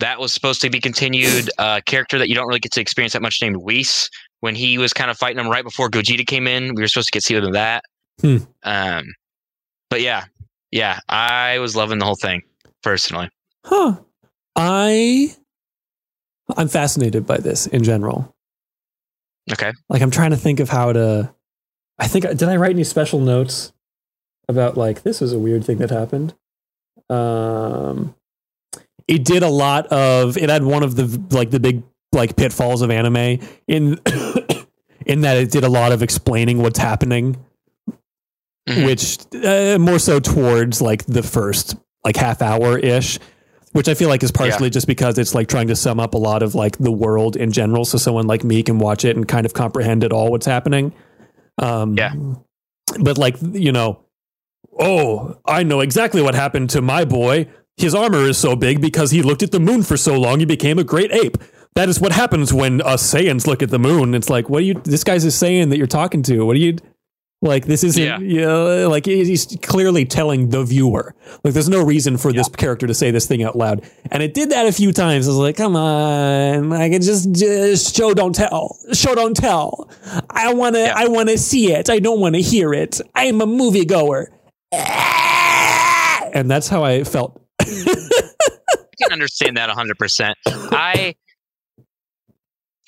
that 0.00 0.18
was 0.18 0.32
supposed 0.32 0.60
to 0.62 0.70
be 0.70 0.80
continued. 0.80 1.50
A 1.58 1.62
uh, 1.62 1.80
character 1.86 2.18
that 2.18 2.28
you 2.28 2.34
don't 2.34 2.48
really 2.48 2.60
get 2.60 2.72
to 2.72 2.80
experience 2.80 3.12
that 3.12 3.22
much 3.22 3.40
named 3.40 3.58
Whis. 3.58 4.10
When 4.40 4.54
he 4.54 4.76
was 4.76 4.92
kind 4.92 5.10
of 5.10 5.16
fighting 5.16 5.38
him 5.38 5.48
right 5.48 5.64
before 5.64 5.88
Gogeta 5.88 6.26
came 6.26 6.46
in, 6.46 6.74
we 6.74 6.82
were 6.82 6.88
supposed 6.88 7.08
to 7.08 7.12
get 7.12 7.22
see 7.22 7.34
him 7.34 7.44
in 7.44 7.52
that. 7.52 7.84
Hmm. 8.20 8.38
Um, 8.62 9.04
but 9.88 10.00
yeah, 10.00 10.24
yeah, 10.70 10.98
I 11.08 11.60
was 11.60 11.76
loving 11.76 11.98
the 11.98 12.04
whole 12.04 12.16
thing 12.16 12.42
personally. 12.82 13.30
Huh. 13.64 13.96
I 14.56 15.34
I'm 16.56 16.68
fascinated 16.68 17.26
by 17.26 17.38
this 17.38 17.66
in 17.68 17.82
general. 17.82 18.34
Okay, 19.52 19.72
Like 19.88 20.02
I'm 20.02 20.10
trying 20.10 20.30
to 20.30 20.36
think 20.36 20.60
of 20.60 20.68
how 20.68 20.92
to 20.92 21.32
I 21.98 22.06
think 22.06 22.24
did 22.24 22.44
I 22.44 22.56
write 22.56 22.72
any 22.72 22.84
special 22.84 23.20
notes 23.20 23.72
about 24.48 24.76
like 24.76 25.02
this 25.02 25.20
is 25.22 25.32
a 25.32 25.38
weird 25.38 25.64
thing 25.64 25.78
that 25.78 25.90
happened? 25.90 26.34
Um 27.10 28.14
it 29.06 29.24
did 29.24 29.42
a 29.42 29.48
lot 29.48 29.86
of 29.88 30.36
it 30.38 30.48
had 30.48 30.64
one 30.64 30.82
of 30.82 30.96
the 30.96 31.22
like 31.36 31.50
the 31.50 31.60
big 31.60 31.82
like 32.12 32.36
pitfalls 32.36 32.80
of 32.80 32.90
anime 32.90 33.38
in 33.68 33.98
in 35.06 35.20
that 35.22 35.36
it 35.36 35.50
did 35.50 35.64
a 35.64 35.68
lot 35.68 35.92
of 35.92 36.02
explaining 36.02 36.58
what's 36.62 36.78
happening 36.78 37.36
Mhm. 38.66 38.86
which 38.86 39.18
uh, 39.44 39.78
more 39.78 39.98
so 39.98 40.18
towards 40.20 40.80
like 40.80 41.04
the 41.04 41.22
first 41.22 41.76
like 42.02 42.16
half 42.16 42.40
hour 42.40 42.78
ish 42.78 43.18
which 43.72 43.88
i 43.90 43.94
feel 43.94 44.08
like 44.08 44.22
is 44.22 44.32
partially 44.32 44.70
just 44.70 44.86
because 44.86 45.18
it's 45.18 45.34
like 45.34 45.48
trying 45.48 45.66
to 45.68 45.76
sum 45.76 46.00
up 46.00 46.14
a 46.14 46.18
lot 46.18 46.42
of 46.42 46.54
like 46.54 46.78
the 46.78 46.90
world 46.90 47.36
in 47.36 47.52
general 47.52 47.84
so 47.84 47.98
someone 47.98 48.26
like 48.26 48.42
me 48.42 48.62
can 48.62 48.78
watch 48.78 49.04
it 49.04 49.16
and 49.16 49.28
kind 49.28 49.44
of 49.44 49.52
comprehend 49.52 50.02
it 50.02 50.12
all 50.14 50.30
what's 50.30 50.46
happening 50.46 50.94
um 51.58 51.94
Yeah. 51.98 52.14
but 53.00 53.18
like 53.18 53.36
you 53.52 53.70
know 53.72 54.00
oh 54.78 55.36
i 55.46 55.62
know 55.62 55.80
exactly 55.80 56.20
what 56.22 56.34
happened 56.34 56.68
to 56.70 56.80
my 56.82 57.04
boy 57.04 57.46
his 57.76 57.94
armor 57.94 58.18
is 58.22 58.38
so 58.38 58.54
big 58.56 58.80
because 58.80 59.10
he 59.10 59.22
looked 59.22 59.42
at 59.42 59.50
the 59.52 59.60
moon 59.60 59.82
for 59.82 59.96
so 59.96 60.18
long 60.18 60.38
he 60.40 60.44
became 60.46 60.78
a 60.78 60.84
great 60.84 61.12
ape 61.12 61.36
that 61.74 61.88
is 61.88 62.00
what 62.00 62.12
happens 62.12 62.52
when 62.52 62.80
us 62.82 63.02
Saiyans 63.12 63.48
look 63.48 63.60
at 63.60 63.68
the 63.68 63.80
moon. 63.80 64.14
It's 64.14 64.30
like, 64.30 64.48
what 64.48 64.58
are 64.58 64.64
you? 64.64 64.74
This 64.84 65.02
guy's 65.02 65.24
a 65.24 65.28
Saiyan 65.30 65.70
that 65.70 65.76
you're 65.76 65.88
talking 65.88 66.22
to. 66.22 66.46
What 66.46 66.54
are 66.54 66.60
you? 66.60 66.76
Like 67.42 67.64
this 67.66 67.82
isn't, 67.82 68.00
Yeah. 68.00 68.20
you 68.20 68.42
know, 68.42 68.88
like 68.88 69.06
he's 69.06 69.58
clearly 69.60 70.04
telling 70.04 70.50
the 70.50 70.62
viewer. 70.62 71.16
Like 71.42 71.52
there's 71.52 71.68
no 71.68 71.84
reason 71.84 72.16
for 72.16 72.32
this 72.32 72.48
character 72.48 72.86
to 72.86 72.94
say 72.94 73.10
this 73.10 73.26
thing 73.26 73.42
out 73.42 73.56
loud. 73.56 73.82
And 74.12 74.22
it 74.22 74.34
did 74.34 74.50
that 74.50 74.66
a 74.66 74.72
few 74.72 74.92
times. 74.92 75.26
I 75.26 75.30
was 75.32 75.38
like, 75.38 75.56
come 75.56 75.74
on, 75.74 76.70
like 76.70 76.92
it 76.92 77.02
just, 77.02 77.32
just 77.32 77.96
show 77.96 78.14
don't 78.14 78.36
tell, 78.36 78.78
show 78.92 79.16
don't 79.16 79.36
tell. 79.36 79.90
I 80.30 80.54
wanna, 80.54 80.78
Yeah. 80.78 80.92
I 80.94 81.08
wanna 81.08 81.36
see 81.36 81.72
it. 81.72 81.90
I 81.90 81.98
don't 81.98 82.20
wanna 82.20 82.38
hear 82.38 82.72
it. 82.72 83.00
I 83.16 83.24
am 83.24 83.40
a 83.40 83.46
moviegoer. 83.48 84.26
And 86.34 86.50
that's 86.50 86.66
how 86.66 86.82
I 86.82 87.04
felt. 87.04 87.40
I 87.60 87.66
can 89.00 89.12
understand 89.12 89.56
that 89.56 89.68
100%. 89.70 90.32
I, 90.48 91.14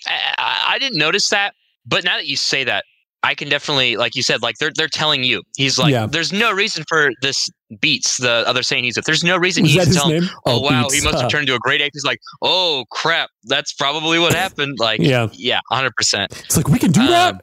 I 0.06 0.64
I 0.68 0.78
didn't 0.80 0.98
notice 0.98 1.28
that, 1.30 1.54
but 1.86 2.02
now 2.04 2.16
that 2.16 2.26
you 2.26 2.36
say 2.36 2.64
that, 2.64 2.84
I 3.22 3.34
can 3.36 3.48
definitely, 3.48 3.96
like 3.96 4.16
you 4.16 4.22
said, 4.22 4.42
like 4.42 4.56
they're 4.58 4.72
they're 4.74 4.88
telling 4.88 5.22
you. 5.22 5.42
He's 5.56 5.78
like, 5.78 5.92
Yeah. 5.92 6.06
there's 6.06 6.32
no 6.32 6.52
reason 6.52 6.82
for 6.88 7.10
this 7.22 7.48
beats 7.80 8.16
the 8.16 8.42
other 8.48 8.62
saying 8.64 8.82
he's 8.84 8.96
with. 8.96 9.04
There's 9.04 9.22
no 9.24 9.36
reason 9.36 9.62
Was 9.62 9.72
he's 9.72 9.94
telling. 9.96 10.20
name? 10.22 10.30
Oh, 10.44 10.60
wow, 10.60 10.82
Beets. 10.82 10.94
he 10.94 11.00
must 11.04 11.20
have 11.20 11.30
turned 11.30 11.42
into 11.48 11.54
a 11.54 11.58
great 11.60 11.80
ape. 11.80 11.92
He's 11.94 12.04
like, 12.04 12.18
oh 12.42 12.84
crap, 12.90 13.30
that's 13.44 13.72
probably 13.74 14.18
what 14.18 14.32
happened. 14.34 14.78
Like, 14.80 15.00
Yeah. 15.00 15.28
yeah, 15.32 15.60
100. 15.68 15.94
percent 15.94 16.32
It's 16.46 16.56
like 16.56 16.68
we 16.68 16.78
can 16.80 16.90
do 16.90 17.00
Um, 17.02 17.08
that. 17.08 17.42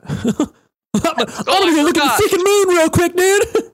I'm 0.96 1.16
gonna 1.46 1.76
go 1.76 1.82
look 1.84 1.98
at 1.98 2.18
the 2.18 2.24
freaking 2.28 2.44
moon 2.44 2.78
real 2.78 2.90
quick, 2.90 3.16
dude. 3.16 3.44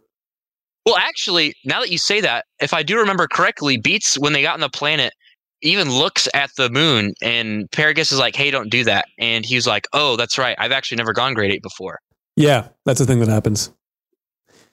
Well, 0.90 0.98
actually, 0.98 1.54
now 1.66 1.82
that 1.82 1.90
you 1.90 1.98
say 1.98 2.22
that, 2.22 2.46
if 2.60 2.74
I 2.74 2.84
do 2.84 2.98
remember 2.98 3.28
correctly, 3.28 3.78
Beets 3.78 4.18
when 4.18 4.34
they 4.34 4.42
got 4.42 4.56
on 4.56 4.60
the 4.60 4.70
planet 4.70 5.14
even 5.62 5.90
looks 5.92 6.28
at 6.34 6.52
the 6.58 6.70
moon, 6.70 7.14
and 7.22 7.70
Paragus 7.72 8.12
is 8.12 8.20
like, 8.20 8.36
"Hey, 8.36 8.50
don't 8.50 8.70
do 8.70 8.84
that," 8.86 9.06
and 9.20 9.46
he's 9.46 9.68
like, 9.68 9.88
"Oh, 9.94 10.16
that's 10.16 10.38
right. 10.38 10.56
I've 10.58 10.72
actually 10.72 10.98
never 10.98 11.14
gone 11.14 11.34
grade 11.34 11.52
eight 11.52 11.62
before." 11.62 12.00
Yeah, 12.36 12.70
that's 12.86 13.00
the 13.00 13.06
thing 13.06 13.20
that 13.20 13.28
happens. 13.28 13.72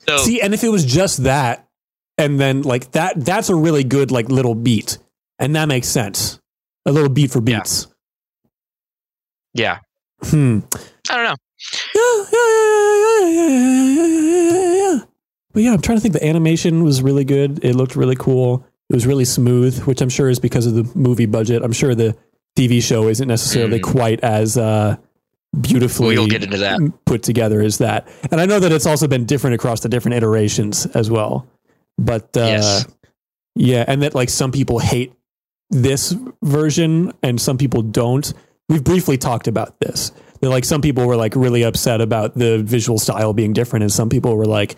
So, 0.08 0.18
See, 0.18 0.40
and 0.40 0.54
if 0.54 0.62
it 0.62 0.68
was 0.68 0.84
just 0.84 1.24
that, 1.24 1.66
and 2.16 2.38
then 2.38 2.62
like 2.62 2.92
that, 2.92 3.24
that's 3.24 3.48
a 3.48 3.54
really 3.54 3.84
good 3.84 4.10
like 4.10 4.28
little 4.28 4.54
beat, 4.54 4.98
and 5.38 5.56
that 5.56 5.66
makes 5.66 5.88
sense. 5.88 6.38
A 6.86 6.92
little 6.92 7.10
beat 7.10 7.32
for 7.32 7.40
beats. 7.40 7.88
Yeah. 9.52 9.78
yeah. 10.22 10.28
Hmm. 10.30 10.60
I 11.10 11.16
don't 11.16 11.24
know. 11.24 11.36
Yeah, 11.94 12.24
yeah, 12.32 12.48
yeah, 12.58 13.28
yeah, 13.28 13.48
yeah, 13.48 13.86
yeah, 13.88 14.52
yeah, 14.52 14.94
yeah. 14.94 15.00
But 15.56 15.62
yeah, 15.62 15.72
I'm 15.72 15.80
trying 15.80 15.96
to 15.96 16.02
think. 16.02 16.12
The 16.12 16.22
animation 16.26 16.84
was 16.84 17.00
really 17.00 17.24
good. 17.24 17.64
It 17.64 17.74
looked 17.74 17.96
really 17.96 18.14
cool. 18.14 18.62
It 18.90 18.94
was 18.94 19.06
really 19.06 19.24
smooth, 19.24 19.80
which 19.84 20.02
I'm 20.02 20.10
sure 20.10 20.28
is 20.28 20.38
because 20.38 20.66
of 20.66 20.74
the 20.74 20.84
movie 20.94 21.24
budget. 21.24 21.62
I'm 21.62 21.72
sure 21.72 21.94
the 21.94 22.14
TV 22.58 22.82
show 22.82 23.08
isn't 23.08 23.26
necessarily 23.26 23.78
Mm. 23.80 23.82
quite 23.82 24.20
as 24.20 24.58
uh, 24.58 24.96
beautifully 25.58 26.16
We'll 26.18 26.26
get 26.26 26.44
into 26.44 26.58
that. 26.58 26.78
put 27.06 27.22
together 27.22 27.62
as 27.62 27.78
that. 27.78 28.06
And 28.30 28.38
I 28.38 28.44
know 28.44 28.60
that 28.60 28.70
it's 28.70 28.84
also 28.84 29.08
been 29.08 29.24
different 29.24 29.54
across 29.54 29.80
the 29.80 29.88
different 29.88 30.16
iterations 30.18 30.84
as 30.86 31.10
well. 31.10 31.46
But 31.96 32.36
uh, 32.36 32.40
Yes. 32.40 32.86
yeah, 33.54 33.82
and 33.88 34.02
that 34.02 34.14
like 34.14 34.28
some 34.28 34.52
people 34.52 34.78
hate 34.78 35.14
this 35.70 36.14
version 36.42 37.12
and 37.22 37.40
some 37.40 37.56
people 37.56 37.80
don't. 37.80 38.30
We've 38.68 38.84
briefly 38.84 39.16
talked 39.16 39.48
about 39.48 39.80
this. 39.80 40.12
That 40.42 40.50
like 40.50 40.66
some 40.66 40.82
people 40.82 41.06
were 41.06 41.16
like 41.16 41.34
really 41.34 41.62
upset 41.64 42.02
about 42.02 42.34
the 42.34 42.58
visual 42.62 42.98
style 42.98 43.32
being 43.32 43.54
different, 43.54 43.82
and 43.84 43.90
some 43.92 44.10
people 44.10 44.36
were 44.36 44.44
like, 44.44 44.76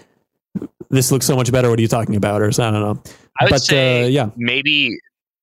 "This 0.90 1.10
looks 1.12 1.26
so 1.26 1.36
much 1.36 1.50
better." 1.52 1.70
What 1.70 1.78
are 1.78 1.82
you 1.82 1.88
talking 1.88 2.16
about? 2.16 2.42
Or 2.42 2.48
I 2.48 2.50
don't 2.50 2.72
know. 2.74 3.02
I 3.40 3.44
would 3.44 3.50
but 3.50 3.62
say 3.62 4.04
uh, 4.04 4.06
yeah, 4.08 4.30
maybe 4.36 4.98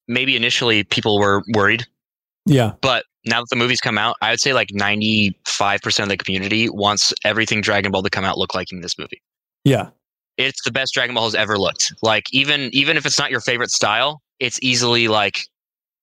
maybe 0.07 0.35
initially 0.35 0.83
people 0.83 1.19
were 1.19 1.43
worried, 1.53 1.85
yeah, 2.45 2.73
but 2.81 3.05
now 3.25 3.39
that 3.41 3.47
the 3.49 3.55
movie's 3.55 3.81
come 3.81 3.97
out, 3.97 4.17
I 4.21 4.29
would 4.31 4.39
say 4.39 4.53
like 4.53 4.69
95 4.73 5.81
percent 5.81 6.11
of 6.11 6.17
the 6.17 6.23
community 6.23 6.69
wants 6.69 7.13
everything 7.23 7.61
Dragon 7.61 7.91
Ball 7.91 8.03
to 8.03 8.09
come 8.09 8.23
out 8.25 8.37
look 8.37 8.53
like 8.53 8.71
in 8.71 8.81
this 8.81 8.97
movie. 8.97 9.21
yeah, 9.63 9.89
it's 10.37 10.63
the 10.63 10.71
best 10.71 10.93
Dragon 10.93 11.15
Ball 11.15 11.25
has 11.25 11.35
ever 11.35 11.57
looked. 11.57 11.93
Like 12.01 12.25
even 12.31 12.69
even 12.73 12.97
if 12.97 13.05
it's 13.05 13.17
not 13.17 13.31
your 13.31 13.41
favorite 13.41 13.71
style, 13.71 14.21
it's 14.39 14.59
easily 14.61 15.07
like 15.07 15.39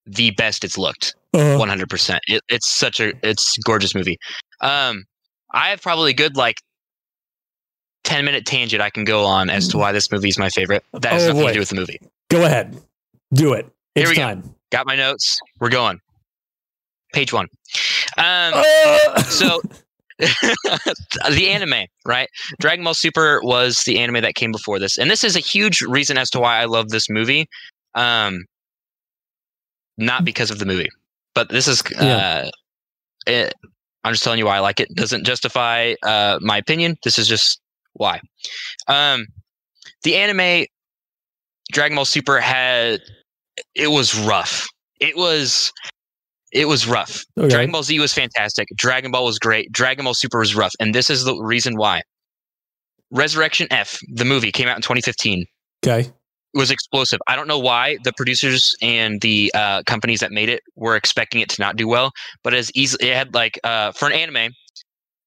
the 0.05 0.31
best 0.31 0.63
it's 0.63 0.77
looked. 0.77 1.15
uh, 1.33 1.55
One 1.57 1.69
hundred 1.69 1.89
percent. 1.89 2.19
It's 2.27 2.67
such 2.67 2.99
a 2.99 3.13
it's 3.21 3.57
gorgeous 3.59 3.95
movie. 3.95 4.17
Um, 4.61 5.05
I 5.53 5.69
have 5.69 5.81
probably 5.81 6.13
good 6.13 6.35
like 6.35 6.55
ten 8.03 8.25
minute 8.25 8.45
tangent 8.45 8.81
I 8.81 8.89
can 8.89 9.03
go 9.03 9.25
on 9.25 9.49
as 9.49 9.67
to 9.69 9.77
why 9.77 9.91
this 9.91 10.11
movie 10.11 10.29
is 10.29 10.37
my 10.37 10.49
favorite. 10.49 10.83
That 10.93 11.13
has 11.13 11.23
Oh, 11.23 11.27
nothing 11.27 11.41
boy. 11.41 11.47
to 11.47 11.53
do 11.53 11.59
with 11.59 11.69
the 11.69 11.75
movie. 11.75 11.99
Go 12.29 12.45
ahead, 12.45 12.77
do 13.33 13.53
it. 13.53 13.65
Here 13.95 14.03
It's 14.03 14.09
we 14.11 14.15
go. 14.17 14.41
Got 14.71 14.87
my 14.87 14.95
notes. 14.95 15.39
We're 15.59 15.69
going. 15.69 15.99
Page 17.13 17.31
one. 17.31 17.47
Um, 18.17 18.53
Uh, 18.55 19.21
so 19.23 19.61
the 20.19 21.47
anime, 21.49 21.85
right? 22.05 22.27
Dragon 22.59 22.83
Ball 22.83 22.93
Super 22.93 23.39
was 23.43 23.79
the 23.85 23.99
anime 23.99 24.21
that 24.21 24.35
came 24.35 24.51
before 24.51 24.79
this, 24.79 24.97
and 24.97 25.09
this 25.11 25.23
is 25.23 25.35
a 25.35 25.39
huge 25.39 25.81
reason 25.81 26.17
as 26.17 26.29
to 26.31 26.39
why 26.39 26.57
I 26.59 26.65
love 26.65 26.89
this 26.89 27.09
movie. 27.09 27.47
Um, 27.95 28.45
not 29.97 30.25
because 30.25 30.49
of 30.49 30.59
the 30.59 30.65
movie, 30.65 30.89
but 31.35 31.49
this 31.49 31.67
is. 31.67 31.81
Uh, 31.99 32.03
Yeah. 32.03 32.49
it, 33.27 33.53
I'm 34.03 34.13
just 34.13 34.23
telling 34.23 34.39
you 34.39 34.45
why 34.45 34.57
I 34.57 34.59
like 34.59 34.79
it. 34.79 34.93
Doesn't 34.95 35.23
justify 35.25 35.93
uh, 36.03 36.39
my 36.41 36.57
opinion. 36.57 36.97
This 37.03 37.17
is 37.17 37.27
just 37.27 37.61
why. 37.93 38.19
Um, 38.87 39.25
the 40.03 40.15
anime 40.15 40.65
Dragon 41.71 41.95
Ball 41.95 42.05
Super 42.05 42.39
had 42.39 43.01
it 43.75 43.89
was 43.89 44.17
rough. 44.17 44.67
It 44.99 45.17
was 45.17 45.71
it 46.51 46.67
was 46.67 46.87
rough. 46.87 47.25
Okay. 47.37 47.49
Dragon 47.49 47.71
Ball 47.71 47.83
Z 47.83 47.99
was 47.99 48.13
fantastic. 48.13 48.67
Dragon 48.75 49.11
Ball 49.11 49.25
was 49.25 49.39
great. 49.39 49.71
Dragon 49.71 50.05
Ball 50.05 50.13
Super 50.13 50.39
was 50.39 50.55
rough, 50.55 50.73
and 50.79 50.93
this 50.93 51.09
is 51.09 51.23
the 51.23 51.35
reason 51.35 51.75
why. 51.75 52.01
Resurrection 53.11 53.67
F, 53.69 53.99
the 54.13 54.25
movie, 54.25 54.51
came 54.51 54.67
out 54.67 54.75
in 54.75 54.81
2015. 54.81 55.45
Okay. 55.85 55.99
It 56.01 56.57
was 56.57 56.71
explosive. 56.71 57.19
I 57.27 57.35
don't 57.35 57.47
know 57.47 57.59
why 57.59 57.97
the 58.03 58.13
producers 58.13 58.75
and 58.81 59.21
the 59.21 59.51
uh, 59.55 59.81
companies 59.85 60.19
that 60.19 60.31
made 60.31 60.49
it 60.49 60.61
were 60.75 60.95
expecting 60.95 61.41
it 61.41 61.49
to 61.49 61.61
not 61.61 61.75
do 61.75 61.87
well, 61.87 62.11
but 62.43 62.53
as 62.53 62.71
easily 62.75 63.09
it 63.09 63.15
had 63.15 63.33
like 63.33 63.59
uh, 63.63 63.91
for 63.91 64.07
an 64.07 64.13
anime, 64.13 64.53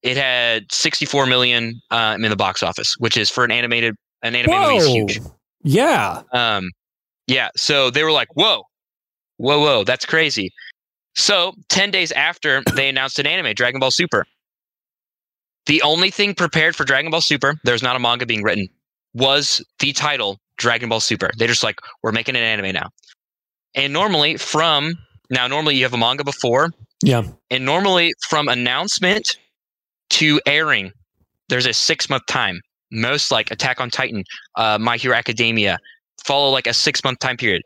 it 0.03 0.17
had 0.17 0.71
64 0.71 1.27
million 1.27 1.81
um, 1.91 2.25
in 2.25 2.31
the 2.31 2.37
box 2.37 2.63
office, 2.63 2.95
which 2.99 3.17
is 3.17 3.31
for 3.31 3.45
an 3.45 3.51
animated 3.51 3.95
an 4.23 4.35
anime 4.35 4.51
movie 4.61 4.77
is 4.77 4.87
huge. 4.87 5.21
Yeah. 5.63 6.23
Um, 6.33 6.71
yeah, 7.27 7.49
so 7.57 7.91
they 7.91 8.05
were 8.05 8.13
like, 8.13 8.29
"Whoa, 8.35 8.63
whoa, 9.39 9.59
whoa, 9.61 9.85
that's 9.85 10.05
crazy." 10.07 10.51
So 11.17 11.55
ten 11.69 11.91
days 11.91 12.13
after 12.13 12.63
they 12.75 12.89
announced 12.89 13.19
an 13.19 13.27
anime, 13.27 13.55
Dragon 13.55 13.81
Ball 13.81 13.91
Super. 13.91 14.27
The 15.67 15.83
only 15.83 16.11
thing 16.11 16.35
prepared 16.35 16.77
for 16.77 16.85
Dragon 16.85 17.11
Ball 17.11 17.21
Super, 17.21 17.57
there's 17.65 17.83
not 17.83 17.97
a 17.97 17.99
manga 17.99 18.27
being 18.27 18.43
written, 18.45 18.69
was 19.15 19.65
the 19.81 19.93
title 19.93 20.39
Dragon 20.59 20.89
Ball 20.89 21.01
Super. 21.01 21.31
They're 21.37 21.49
just 21.49 21.65
like, 21.65 21.77
"We're 22.03 22.13
making 22.13 22.37
an 22.37 22.43
anime 22.43 22.73
now." 22.73 22.91
And 23.75 23.93
normally, 23.93 24.37
from 24.37 24.95
now, 25.31 25.49
normally 25.49 25.75
you 25.77 25.83
have 25.83 25.93
a 25.95 25.99
manga 25.99 26.23
before, 26.23 26.71
Yeah. 27.03 27.23
and 27.51 27.65
normally 27.65 28.13
from 28.29 28.49
announcement 28.49 29.37
to 30.11 30.41
airing, 30.47 30.93
there's 31.49 31.67
a 31.67 31.73
six 31.73 32.09
month 32.09 32.27
time. 32.27 32.61
Most 32.93 33.31
like 33.33 33.51
Attack 33.51 33.81
on 33.81 33.91
Titan, 33.91 34.23
uh, 34.57 34.79
My 34.79 34.97
Hero 34.97 35.17
Academia, 35.17 35.79
follow 36.25 36.51
like 36.51 36.67
a 36.67 36.75
six 36.75 37.03
month 37.03 37.19
time 37.19 37.37
period 37.37 37.63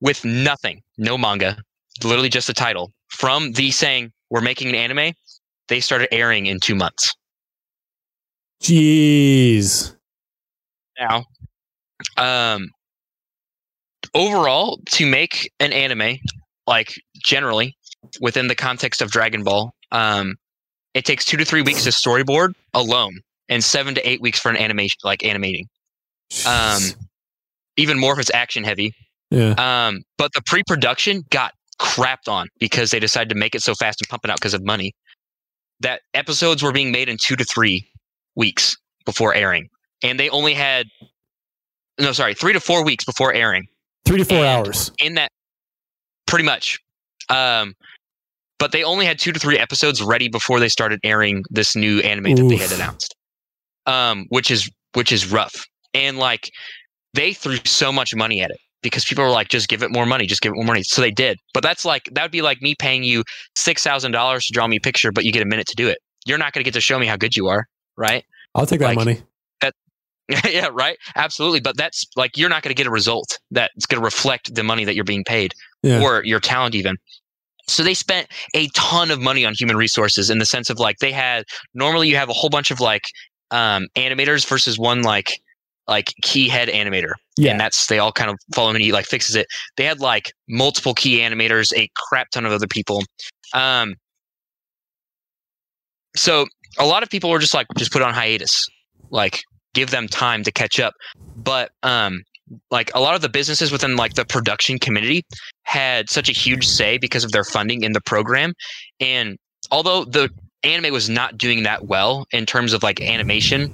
with 0.00 0.24
nothing, 0.24 0.82
no 0.98 1.16
manga, 1.16 1.56
literally 2.02 2.28
just 2.28 2.46
the 2.46 2.52
title. 2.52 2.92
From 3.08 3.52
the 3.52 3.70
saying 3.70 4.12
we're 4.30 4.40
making 4.40 4.68
an 4.68 4.74
anime, 4.74 5.14
they 5.68 5.80
started 5.80 6.08
airing 6.12 6.46
in 6.46 6.60
two 6.60 6.74
months. 6.74 7.14
Jeez. 8.62 9.94
Now, 10.98 11.24
um, 12.16 12.68
overall, 14.14 14.80
to 14.90 15.06
make 15.06 15.50
an 15.60 15.72
anime, 15.72 16.18
like 16.66 16.94
generally 17.22 17.76
within 18.20 18.48
the 18.48 18.54
context 18.54 19.02
of 19.02 19.10
Dragon 19.10 19.42
Ball, 19.42 19.72
um, 19.92 20.36
it 20.94 21.04
takes 21.04 21.24
two 21.24 21.36
to 21.36 21.44
three 21.44 21.62
weeks 21.62 21.84
to 21.84 21.90
storyboard 21.90 22.54
alone, 22.72 23.20
and 23.48 23.62
seven 23.62 23.94
to 23.94 24.08
eight 24.08 24.20
weeks 24.20 24.38
for 24.38 24.50
an 24.50 24.56
animation, 24.56 24.98
like 25.04 25.24
animating. 25.24 25.66
Um, 26.46 26.80
even 27.76 27.98
more 27.98 28.12
if 28.14 28.18
it's 28.18 28.30
action 28.32 28.64
heavy. 28.64 28.94
yeah. 29.30 29.54
Um, 29.86 30.02
but 30.16 30.32
the 30.32 30.42
pre-production 30.46 31.24
got 31.30 31.52
crapped 31.80 32.28
on 32.28 32.48
because 32.58 32.90
they 32.90 33.00
decided 33.00 33.28
to 33.28 33.34
make 33.34 33.54
it 33.54 33.62
so 33.62 33.74
fast 33.74 34.00
and 34.00 34.08
pump 34.08 34.24
it 34.24 34.30
out 34.30 34.38
because 34.38 34.54
of 34.54 34.64
money. 34.64 34.92
That 35.80 36.00
episodes 36.14 36.62
were 36.62 36.72
being 36.72 36.92
made 36.92 37.08
in 37.08 37.18
two 37.20 37.36
to 37.36 37.44
three 37.44 37.86
weeks 38.36 38.76
before 39.04 39.34
airing, 39.34 39.68
and 40.02 40.18
they 40.18 40.30
only 40.30 40.54
had 40.54 40.86
no, 41.98 42.12
sorry, 42.12 42.34
three 42.34 42.52
to 42.52 42.60
four 42.60 42.84
weeks 42.84 43.04
before 43.04 43.32
airing. 43.34 43.66
Three 44.04 44.18
to 44.18 44.24
four 44.24 44.38
and- 44.38 44.46
hours. 44.46 44.90
In 44.98 45.14
that, 45.14 45.30
pretty 46.26 46.44
much. 46.44 46.78
Um, 47.28 47.74
but 48.58 48.72
they 48.72 48.84
only 48.84 49.06
had 49.06 49.18
two 49.18 49.32
to 49.32 49.38
three 49.40 49.58
episodes 49.58 50.02
ready 50.02 50.28
before 50.28 50.60
they 50.60 50.68
started 50.68 51.00
airing 51.04 51.44
this 51.50 51.74
new 51.76 52.00
anime 52.00 52.34
that 52.34 52.48
they 52.48 52.56
had 52.56 52.72
announced. 52.72 53.14
Um, 53.86 54.26
which 54.30 54.50
is 54.50 54.70
which 54.94 55.12
is 55.12 55.30
rough, 55.30 55.54
and 55.92 56.18
like 56.18 56.50
they 57.12 57.32
threw 57.34 57.56
so 57.64 57.92
much 57.92 58.14
money 58.14 58.40
at 58.40 58.50
it 58.50 58.58
because 58.82 59.04
people 59.04 59.24
were 59.24 59.30
like, 59.30 59.48
just 59.48 59.68
give 59.68 59.82
it 59.82 59.90
more 59.90 60.06
money, 60.06 60.26
just 60.26 60.40
give 60.40 60.52
it 60.52 60.56
more 60.56 60.64
money. 60.64 60.82
So 60.82 61.00
they 61.02 61.10
did. 61.10 61.38
But 61.52 61.62
that's 61.62 61.84
like 61.84 62.04
that 62.12 62.22
would 62.22 62.30
be 62.30 62.42
like 62.42 62.62
me 62.62 62.74
paying 62.78 63.02
you 63.04 63.24
six 63.56 63.82
thousand 63.82 64.12
dollars 64.12 64.46
to 64.46 64.52
draw 64.52 64.66
me 64.66 64.76
a 64.76 64.80
picture, 64.80 65.12
but 65.12 65.24
you 65.24 65.32
get 65.32 65.42
a 65.42 65.46
minute 65.46 65.66
to 65.66 65.74
do 65.76 65.86
it. 65.88 65.98
You're 66.26 66.38
not 66.38 66.52
going 66.54 66.60
to 66.60 66.64
get 66.64 66.74
to 66.74 66.80
show 66.80 66.98
me 66.98 67.06
how 67.06 67.16
good 67.16 67.36
you 67.36 67.48
are, 67.48 67.66
right? 67.98 68.24
I'll 68.54 68.64
take 68.66 68.80
that 68.80 68.86
like- 68.86 68.96
money. 68.96 69.22
yeah, 70.48 70.68
right. 70.72 70.96
Absolutely. 71.16 71.60
But 71.60 71.76
that's 71.76 72.06
like 72.16 72.38
you're 72.38 72.48
not 72.48 72.62
going 72.62 72.70
to 72.70 72.74
get 72.74 72.86
a 72.86 72.90
result 72.90 73.38
that's 73.50 73.84
going 73.84 74.00
to 74.00 74.04
reflect 74.04 74.54
the 74.54 74.62
money 74.62 74.84
that 74.86 74.94
you're 74.94 75.04
being 75.04 75.24
paid 75.24 75.52
Yeah. 75.82 76.02
or 76.02 76.24
your 76.24 76.40
talent 76.40 76.74
even. 76.74 76.96
So 77.66 77.82
they 77.82 77.94
spent 77.94 78.28
a 78.54 78.68
ton 78.74 79.10
of 79.10 79.20
money 79.20 79.44
on 79.44 79.54
human 79.54 79.76
resources 79.76 80.30
in 80.30 80.38
the 80.38 80.46
sense 80.46 80.70
of 80.70 80.78
like 80.78 80.98
they 80.98 81.12
had 81.12 81.44
normally 81.74 82.08
you 82.08 82.16
have 82.16 82.28
a 82.28 82.34
whole 82.34 82.50
bunch 82.50 82.70
of 82.70 82.80
like 82.80 83.04
um 83.50 83.86
animators 83.96 84.46
versus 84.46 84.78
one 84.78 85.02
like 85.02 85.40
like 85.86 86.12
key 86.22 86.48
head 86.48 86.68
animator. 86.68 87.12
Yeah. 87.36 87.52
And 87.52 87.60
that's 87.60 87.86
they 87.86 87.98
all 87.98 88.12
kind 88.12 88.30
of 88.30 88.38
follow 88.54 88.70
him 88.70 88.76
and 88.76 88.84
he 88.84 88.92
like 88.92 89.06
fixes 89.06 89.36
it. 89.36 89.46
They 89.76 89.84
had 89.84 90.00
like 90.00 90.32
multiple 90.48 90.94
key 90.94 91.18
animators, 91.18 91.72
a 91.76 91.88
crap 91.96 92.30
ton 92.30 92.46
of 92.46 92.52
other 92.52 92.66
people. 92.66 93.02
Um 93.52 93.94
so 96.16 96.46
a 96.78 96.86
lot 96.86 97.02
of 97.02 97.10
people 97.10 97.30
were 97.30 97.38
just 97.38 97.54
like 97.54 97.66
just 97.76 97.92
put 97.92 98.02
on 98.02 98.14
hiatus. 98.14 98.66
Like 99.10 99.42
give 99.74 99.90
them 99.90 100.08
time 100.08 100.42
to 100.44 100.52
catch 100.52 100.80
up. 100.80 100.94
But 101.36 101.70
um 101.82 102.22
like 102.70 102.90
a 102.94 103.00
lot 103.00 103.14
of 103.14 103.22
the 103.22 103.28
businesses 103.28 103.72
within 103.72 103.96
like 103.96 104.14
the 104.14 104.24
production 104.24 104.78
community 104.78 105.24
had 105.62 106.10
such 106.10 106.28
a 106.28 106.32
huge 106.32 106.66
say 106.66 106.98
because 106.98 107.24
of 107.24 107.32
their 107.32 107.44
funding 107.44 107.82
in 107.82 107.92
the 107.92 108.00
program. 108.00 108.52
And 109.00 109.38
although 109.70 110.04
the 110.04 110.30
anime 110.62 110.92
was 110.92 111.08
not 111.08 111.38
doing 111.38 111.62
that 111.62 111.86
well 111.86 112.26
in 112.32 112.46
terms 112.46 112.72
of 112.72 112.82
like 112.82 113.00
animation 113.00 113.70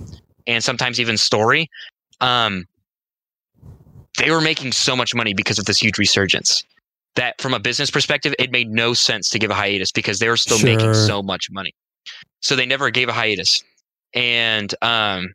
and 0.46 0.62
sometimes 0.62 0.98
even 0.98 1.16
story 1.16 1.68
um 2.20 2.64
they 4.18 4.30
were 4.30 4.40
making 4.40 4.72
so 4.72 4.96
much 4.96 5.14
money 5.14 5.32
because 5.32 5.58
of 5.58 5.64
this 5.64 5.78
huge 5.78 5.98
resurgence 5.98 6.64
that 7.14 7.40
from 7.40 7.54
a 7.54 7.60
business 7.60 7.90
perspective 7.90 8.34
it 8.38 8.50
made 8.50 8.70
no 8.70 8.92
sense 8.92 9.30
to 9.30 9.38
give 9.38 9.50
a 9.50 9.54
hiatus 9.54 9.92
because 9.92 10.18
they 10.18 10.28
were 10.28 10.36
still 10.36 10.58
making 10.62 10.92
so 10.94 11.22
much 11.22 11.46
money. 11.50 11.72
So 12.40 12.56
they 12.56 12.66
never 12.66 12.90
gave 12.90 13.08
a 13.08 13.12
hiatus. 13.12 13.62
And 14.14 14.74
um 14.82 15.28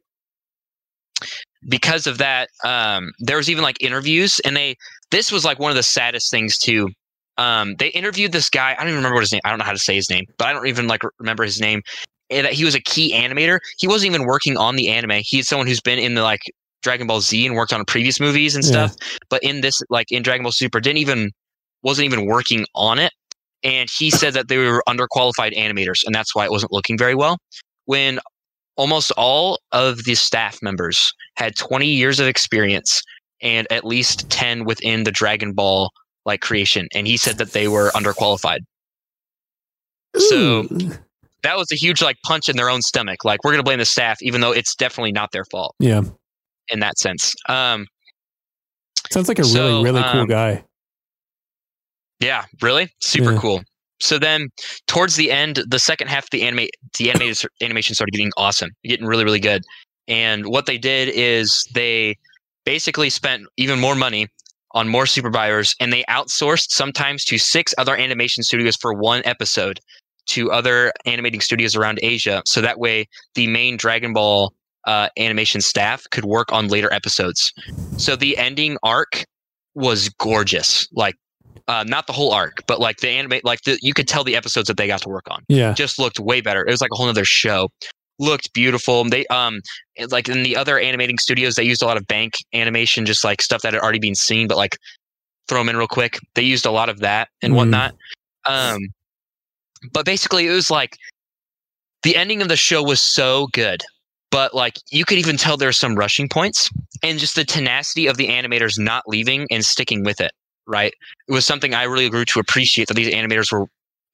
because 1.68 2.07
of 2.07 2.18
that 2.18 2.49
um 2.63 3.11
there 3.20 3.38
was 3.38 3.49
even 3.49 3.63
like 3.63 3.82
interviews 3.82 4.39
and 4.45 4.55
they 4.55 4.76
this 5.11 5.32
was 5.32 5.45
like 5.45 5.59
one 5.59 5.72
of 5.72 5.76
the 5.76 5.84
saddest 5.84 6.30
things 6.32 6.57
too. 6.57 6.89
Um 7.38 7.76
they 7.80 7.88
interviewed 7.89 8.32
this 8.32 8.49
guy 8.49 8.72
i 8.72 8.76
don't 8.76 8.88
even 8.88 8.97
remember 8.97 9.16
what 9.16 9.22
his 9.24 9.32
name 9.32 9.41
i 9.43 9.49
don't 9.49 9.59
know 9.59 9.66
how 9.66 9.72
to 9.74 9.80
say 9.80 9.95
his 9.95 10.09
name 10.09 10.26
but 10.38 10.47
i 10.47 10.53
don't 10.53 10.68
even 10.68 10.88
like 10.88 11.01
remember 11.20 11.43
his 11.43 11.59
name 11.59 11.82
and 12.30 12.45
that 12.45 12.53
he 12.53 12.66
was 12.66 12.74
a 12.74 12.82
key 12.82 13.13
animator. 13.13 13.59
He 13.78 13.88
wasn't 13.88 14.13
even 14.13 14.26
working 14.26 14.57
on 14.57 14.76
the 14.78 14.89
anime. 14.89 15.22
He's 15.24 15.47
someone 15.47 15.68
who's 15.68 15.82
been 15.82 15.99
in 15.99 16.16
the 16.16 16.24
like 16.24 16.41
dragon 16.82 17.07
ball 17.07 17.22
z 17.22 17.45
and 17.45 17.55
worked 17.55 17.74
on 17.74 17.84
previous 17.86 18.20
movies 18.20 18.55
and 18.55 18.63
Yeah. 18.63 18.88
stuff 18.88 18.93
but 19.30 19.41
in 19.43 19.61
this 19.61 19.82
like 19.89 20.11
in 20.11 20.22
dragon 20.22 20.43
ball 20.43 20.51
super 20.51 20.80
didn't 20.80 20.99
even 20.99 21.32
wasn't 21.82 22.05
even 22.05 22.26
working 22.28 22.66
on 22.76 22.99
it 22.99 23.11
and 23.63 23.89
he 23.89 24.11
said 24.11 24.34
that 24.36 24.47
they 24.47 24.57
were 24.59 24.84
underqualified 24.88 25.57
animators 25.57 26.03
and 26.05 26.13
that's 26.13 26.36
why 26.36 26.45
it 26.45 26.51
wasn't 26.51 26.72
looking 26.72 26.97
very 26.97 27.16
well. 27.16 27.38
When 27.86 28.20
almost 28.78 29.11
all 29.17 29.59
of 29.71 30.03
the 30.03 30.15
staff 30.15 30.59
members 30.61 31.13
had 31.38 31.55
20 31.55 31.86
years 31.88 32.19
of 32.19 32.28
experience 32.28 33.01
and 33.41 33.65
at 33.71 33.86
least 33.86 34.30
10 34.30 34.65
within 34.65 35.03
the 35.03 35.11
dragon 35.11 35.53
ball 35.53 35.91
like 36.26 36.41
creation 36.41 36.88
and 36.93 37.07
he 37.07 37.17
said 37.17 37.38
that 37.38 37.51
they 37.51 37.67
were 37.67 37.89
underqualified 37.91 38.59
So- 40.17 40.63
that 41.43 41.57
was 41.57 41.71
a 41.71 41.76
huge 41.76 42.01
like 42.01 42.17
punch 42.26 42.49
in 42.49 42.55
their 42.57 42.69
own 42.69 42.82
stomach 42.82 43.23
like 43.23 43.43
we're 43.43 43.51
going 43.51 43.59
to 43.59 43.63
blame 43.63 43.80
the 43.80 43.86
staff 43.86 44.17
even 44.21 44.41
though 44.41 44.51
it's 44.51 44.73
definitely 44.76 45.11
not 45.11 45.32
their 45.32 45.45
fault 45.51 45.76
yeah. 45.80 46.01
in 46.69 46.80
that 46.80 46.97
sense 46.97 47.34
um 47.47 47.86
Sounds 49.11 49.28
like 49.28 49.38
a 49.38 49.43
So, 49.43 49.67
really, 49.67 49.84
really 49.84 50.03
cool 50.11 50.21
um, 50.21 50.28
guy. 50.28 50.63
Yeah, 52.19 52.45
really, 52.63 52.89
super 53.01 53.34
Yeah. 53.34 53.39
cool. 53.39 53.61
So 54.00 54.20
then, 54.20 54.50
towards 54.88 55.16
the 55.16 55.32
end, 55.32 55.64
the 55.68 55.80
second 55.80 56.08
half 56.08 56.26
of 56.26 56.30
the 56.32 56.43
anime, 56.43 56.68
the 57.00 57.10
animated 57.10 57.41
animation 57.62 57.96
started 57.96 58.12
getting 58.12 58.32
awesome, 58.38 58.72
getting 58.84 59.06
really, 59.06 59.24
really 59.24 59.39
good. 59.39 59.64
And 60.08 60.46
what 60.48 60.66
they 60.66 60.78
did 60.78 61.10
is 61.10 61.66
they 61.74 62.18
basically 62.66 63.10
spent 63.10 63.43
even 63.58 63.80
more 63.80 63.96
money 63.96 64.28
on 64.72 64.89
more 64.89 65.06
supervisors, 65.06 65.74
and 65.80 65.93
they 65.93 66.04
outsourced 66.10 66.68
sometimes 66.70 67.24
to 67.26 67.38
six 67.38 67.74
other 67.78 67.96
animation 67.96 68.43
studios 68.43 68.76
for 68.76 68.93
one 68.93 69.22
episode 69.24 69.80
to 70.28 70.52
other 70.52 70.91
animating 71.06 71.39
studios 71.39 71.76
around 71.76 72.00
Asia. 72.04 72.41
So 72.46 72.60
that 72.62 72.80
way, 72.80 73.08
the 73.36 73.48
main 73.48 73.78
Dragon 73.78 74.12
Ball 74.12 74.54
uh, 74.86 75.10
animation 75.18 75.62
staff 75.62 76.04
could 76.12 76.26
work 76.26 76.52
on 76.52 76.68
later 76.68 76.91
episodes. 76.91 77.54
So 77.98 78.16
the 78.16 78.38
ending 78.38 78.78
arc 78.84 79.24
was 79.74 80.10
gorgeous, 80.10 80.88
like 80.93 81.16
uh, 81.68 81.84
not 81.88 82.07
the 82.07 82.13
whole 82.13 82.32
arc, 82.32 82.63
but 82.68 82.80
like 82.80 82.97
the 82.97 83.09
anime, 83.09 83.39
like 83.43 83.61
the 83.61 83.78
you 83.82 83.93
could 83.93 84.07
tell 84.07 84.24
the 84.24 84.36
episodes 84.36 84.68
that 84.68 84.78
they 84.78 84.88
got 84.88 85.01
to 85.01 85.09
work 85.09 85.26
on 85.30 85.43
Yeah. 85.49 85.74
just 85.74 85.97
looked 85.99 86.20
way 86.20 86.41
better. 86.41 86.66
It 86.66 86.72
was 86.72 86.82
like 86.82 86.91
a 86.93 86.95
whole 86.95 87.07
other 87.09 87.26
show. 87.26 87.70
Looked 88.20 88.53
beautiful. 88.53 89.03
They 89.03 89.26
um 89.28 89.59
like 90.09 90.30
in 90.30 90.43
the 90.43 90.55
other 90.55 90.80
animating 90.80 91.18
studios, 91.18 91.55
they 91.55 91.63
used 91.63 91.82
a 91.82 91.86
lot 91.86 91.97
of 91.97 92.05
bank 92.07 92.34
animation, 92.53 93.05
just 93.05 93.24
like 93.24 93.41
stuff 93.41 93.61
that 93.63 93.74
had 93.74 93.82
already 93.82 93.99
been 93.99 94.16
seen, 94.16 94.47
but 94.47 94.57
like 94.57 94.78
throw 95.47 95.59
them 95.59 95.70
in 95.70 95.78
real 95.78 95.88
quick. 95.88 96.18
They 96.36 96.43
used 96.43 96.66
a 96.66 96.72
lot 96.72 96.89
of 96.89 96.99
that 96.99 97.30
and 97.41 97.53
Mm. 97.53 97.57
whatnot. 97.57 97.93
Um, 98.45 98.80
but 99.91 100.05
basically, 100.05 100.47
it 100.47 100.51
was 100.51 100.70
like 100.72 100.95
the 102.03 102.16
ending 102.16 102.41
of 102.41 102.47
the 102.47 102.55
show 102.55 102.84
was 102.84 103.01
so 103.01 103.47
good, 103.53 103.82
but 104.32 104.53
like 104.53 104.76
you 104.91 105.03
could 105.05 105.18
even 105.18 105.36
tell 105.38 105.57
there 105.57 105.68
were 105.70 105.74
some 105.74 105.95
rushing 105.95 106.30
points 106.30 106.70
and 107.03 107.20
just 107.20 107.36
the 107.36 107.43
tenacity 107.43 108.07
of 108.07 108.18
the 108.18 108.28
animators 108.28 108.78
not 108.80 109.03
leaving 109.07 109.47
and 109.51 109.66
sticking 109.66 110.03
with 110.03 110.22
it. 110.22 110.32
Right, 110.68 110.93
it 111.28 111.32
was 111.32 111.45
something 111.45 111.74
I 111.74 111.84
really 111.84 112.09
grew 112.09 112.26
to 112.26 112.39
appreciate 112.39 112.88
that 112.88 112.95
these 112.95 113.13
animators 113.13 113.51
were 113.51 113.68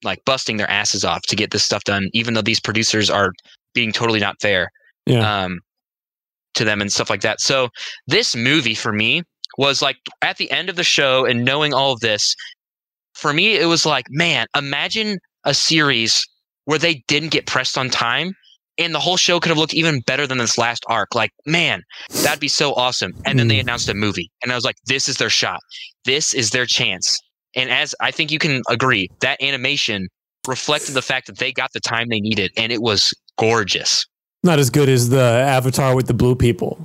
like 0.04 0.24
busting 0.24 0.56
their 0.56 0.68
asses 0.70 1.04
off 1.04 1.22
to 1.22 1.36
get 1.36 1.50
this 1.50 1.64
stuff 1.64 1.84
done, 1.84 2.08
even 2.12 2.34
though 2.34 2.42
these 2.42 2.60
producers 2.60 3.08
are 3.08 3.32
being 3.74 3.92
totally 3.92 4.20
not 4.20 4.34
fair 4.40 4.68
Yeah. 5.06 5.44
um, 5.44 5.60
to 6.54 6.64
them 6.64 6.80
and 6.80 6.92
stuff 6.92 7.08
like 7.08 7.20
that. 7.22 7.40
So 7.40 7.68
this 8.06 8.34
movie 8.36 8.74
for 8.74 8.92
me 8.92 9.22
was 9.58 9.80
like 9.80 9.96
at 10.20 10.36
the 10.38 10.50
end 10.50 10.68
of 10.68 10.76
the 10.76 10.84
show 10.84 11.24
and 11.24 11.44
knowing 11.44 11.72
all 11.72 11.92
of 11.92 12.00
this, 12.00 12.34
for 13.14 13.32
me 13.32 13.56
it 13.56 13.66
was 13.66 13.86
like, 13.86 14.06
man, 14.10 14.46
imagine 14.56 15.18
a 15.44 15.54
series 15.54 16.22
where 16.64 16.78
they 16.78 17.02
didn't 17.08 17.30
get 17.30 17.46
pressed 17.46 17.78
on 17.78 17.88
time 17.88 18.34
and 18.78 18.94
the 18.94 19.00
whole 19.00 19.16
show 19.16 19.38
could 19.38 19.50
have 19.50 19.58
looked 19.58 19.74
even 19.74 20.00
better 20.00 20.26
than 20.26 20.38
this 20.38 20.56
last 20.58 20.82
arc. 20.88 21.14
Like, 21.14 21.30
man, 21.46 21.82
that'd 22.22 22.40
be 22.40 22.48
so 22.48 22.74
awesome. 22.74 23.12
And 23.24 23.38
then 23.38 23.48
they 23.48 23.60
announced 23.60 23.88
a 23.88 23.94
movie 23.94 24.30
and 24.42 24.50
I 24.50 24.54
was 24.54 24.64
like, 24.64 24.76
this 24.86 25.08
is 25.08 25.16
their 25.18 25.30
shot. 25.30 25.60
This 26.04 26.34
is 26.34 26.50
their 26.50 26.66
chance. 26.66 27.18
And 27.54 27.70
as 27.70 27.94
I 28.00 28.10
think 28.10 28.30
you 28.30 28.38
can 28.38 28.62
agree, 28.68 29.08
that 29.20 29.40
animation 29.42 30.08
reflected 30.48 30.92
the 30.94 31.02
fact 31.02 31.26
that 31.28 31.38
they 31.38 31.52
got 31.52 31.70
the 31.72 31.80
time 31.80 32.08
they 32.08 32.20
needed 32.20 32.50
and 32.56 32.72
it 32.72 32.82
was 32.82 33.12
gorgeous. 33.38 34.04
Not 34.42 34.58
as 34.58 34.70
good 34.70 34.88
as 34.88 35.08
the 35.10 35.20
Avatar 35.22 35.94
with 35.94 36.06
the 36.08 36.14
blue 36.14 36.34
people. 36.34 36.84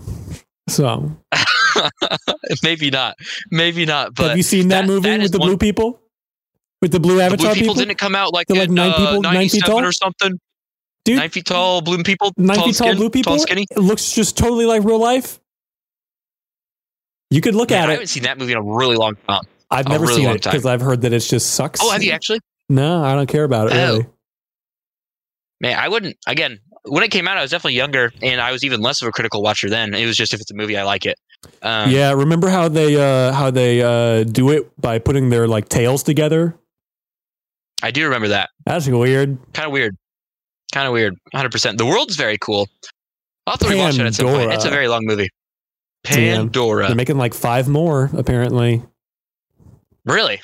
So, 0.70 1.16
maybe 2.64 2.90
not. 2.90 3.16
Maybe 3.52 3.86
not. 3.86 4.14
But 4.16 4.30
have 4.30 4.38
you 4.38 4.44
seen 4.44 4.68
that, 4.68 4.82
that- 4.82 4.88
movie 4.88 5.10
that 5.10 5.22
with 5.22 5.32
the 5.32 5.40
one- 5.40 5.50
blue 5.50 5.58
people? 5.58 6.00
With 6.82 6.92
the 6.92 7.00
blue 7.00 7.16
the 7.18 7.24
Avatar 7.24 7.48
blue 7.48 7.54
people, 7.56 7.74
people? 7.74 7.86
didn't 7.88 7.98
come 7.98 8.14
out 8.14 8.34
like, 8.34 8.46
They're 8.48 8.58
like 8.60 8.70
in, 8.70 8.76
nine 8.76 8.92
uh, 8.92 8.98
people- 8.98 9.22
nine 9.24 9.50
feet 9.50 9.64
tall? 9.66 9.84
or 9.84 9.92
something. 9.92 10.40
Dude. 11.06 11.18
nine 11.18 11.30
feet 11.30 11.46
tall, 11.46 11.82
blue 11.82 12.04
people, 12.04 12.32
Nine 12.38 12.56
tall 12.58 12.66
feet 12.68 12.76
tall 12.76 12.88
skin, 12.90 12.98
blue 12.98 13.10
people? 13.10 13.32
tall 13.32 13.40
skinny. 13.40 13.66
It 13.72 13.80
looks 13.80 14.12
just 14.12 14.38
totally 14.38 14.66
like 14.66 14.84
real 14.84 15.00
life. 15.00 15.40
You 17.30 17.42
could 17.42 17.56
look 17.56 17.70
Man, 17.72 17.84
at 17.84 17.84
I 17.84 17.86
it. 17.86 17.90
I 17.90 17.92
haven't 17.94 18.08
seen 18.08 18.24
that 18.24 18.38
movie 18.38 18.54
in 18.54 18.58
a 18.58 18.62
really 18.64 18.96
long 18.96 19.16
time. 19.28 19.44
I've 19.70 19.86
a 19.86 19.90
never 19.90 20.06
really 20.06 20.22
seen 20.22 20.30
it 20.30 20.44
because 20.44 20.66
I've 20.66 20.82
heard 20.82 21.02
that 21.02 21.12
it 21.14 21.20
just 21.20 21.52
sucks. 21.56 21.82
Oh, 21.84 21.92
have 21.92 22.02
you 22.04 22.12
actually? 22.12 22.40
No, 22.70 23.04
I 23.04 23.16
don't 23.16 23.28
care 23.28 23.44
about 23.44 23.68
it 23.68 23.74
Oh. 23.74 23.86
really. 23.98 24.06
Man, 25.60 25.78
I 25.78 25.90
wouldn't. 25.90 26.16
Again, 26.28 26.60
when 26.84 27.04
it 27.04 27.12
came 27.12 27.28
out, 27.28 27.38
I 27.38 27.42
was 27.42 27.52
definitely 27.52 27.74
younger, 27.76 28.14
and 28.22 28.40
I 28.40 28.52
was 28.52 28.64
even 28.64 28.82
less 28.82 29.02
of 29.02 29.08
a 29.08 29.12
critical 29.12 29.42
watcher 29.42 29.70
then. 29.70 29.94
It 29.94 30.06
was 30.06 30.16
just 30.16 30.34
if 30.34 30.40
it's 30.40 30.52
a 30.52 30.54
movie, 30.54 30.78
I 30.78 30.84
like 30.84 31.06
it. 31.06 31.18
Um, 31.62 31.90
yeah, 31.92 32.14
remember 32.14 32.50
how 32.50 32.68
they 32.70 32.96
uh 32.96 33.32
how 33.34 33.52
they 33.52 33.82
uh 33.82 34.24
do 34.24 34.50
it 34.52 34.70
by 34.80 35.00
putting 35.00 35.30
their 35.30 35.48
like 35.48 35.68
tails 35.70 36.04
together? 36.04 36.56
I 37.84 37.92
do 37.92 38.06
remember 38.06 38.30
that. 38.30 38.50
That's 38.66 38.88
weird. 38.88 39.38
Kind 39.54 39.66
of 39.68 39.72
weird. 39.72 39.96
Kind 40.72 40.88
of 40.88 40.94
weird. 40.94 41.14
100. 41.32 41.52
percent 41.52 41.78
The 41.78 41.86
world's 41.86 42.16
very 42.16 42.38
cool. 42.40 42.68
I'll 43.46 43.54
have 43.54 43.60
to 43.60 43.66
rewatch 43.68 44.00
it 44.00 44.06
at 44.06 44.14
some 44.16 44.28
point. 44.28 44.52
It's 44.52 44.66
a 44.66 44.70
very 44.70 44.88
long 44.88 45.06
movie. 45.06 45.30
Damn. 46.10 46.38
Pandora. 46.48 46.88
They're 46.88 46.96
making 46.96 47.18
like 47.18 47.34
five 47.34 47.68
more 47.68 48.10
apparently. 48.16 48.84
Really? 50.06 50.42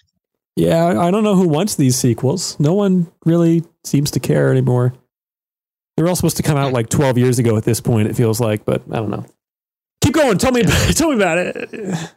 Yeah, 0.55 0.99
I 0.99 1.09
don't 1.09 1.23
know 1.23 1.35
who 1.35 1.47
wants 1.47 1.75
these 1.75 1.95
sequels. 1.97 2.59
No 2.59 2.73
one 2.73 3.11
really 3.25 3.63
seems 3.83 4.11
to 4.11 4.19
care 4.19 4.51
anymore. 4.51 4.93
They 5.97 6.03
were 6.03 6.09
all 6.09 6.15
supposed 6.15 6.37
to 6.37 6.43
come 6.43 6.57
out 6.57 6.73
like 6.73 6.89
12 6.89 7.17
years 7.17 7.39
ago 7.39 7.55
at 7.57 7.63
this 7.63 7.79
point, 7.81 8.07
it 8.07 8.15
feels 8.15 8.39
like, 8.39 8.65
but 8.65 8.81
I 8.91 8.95
don't 8.97 9.09
know. 9.09 9.25
Keep 10.01 10.13
going. 10.15 10.37
Tell 10.37 10.51
me 10.51 10.61
about 10.61 10.89
it. 10.89 10.93
Tell 10.97 11.09
me 11.09 11.15
about 11.15 11.37
it. 11.39 12.13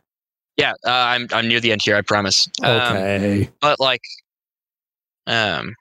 Yeah, 0.57 0.73
uh, 0.85 0.91
I'm 0.91 1.29
I'm 1.33 1.49
near 1.49 1.61
the 1.61 1.73
end 1.73 1.83
here. 1.83 1.97
I 1.97 2.01
promise. 2.03 2.49
Um, 2.63 2.71
Okay. 2.77 3.51
but 3.61 3.79
like, 3.79 4.01
um, 5.27 5.75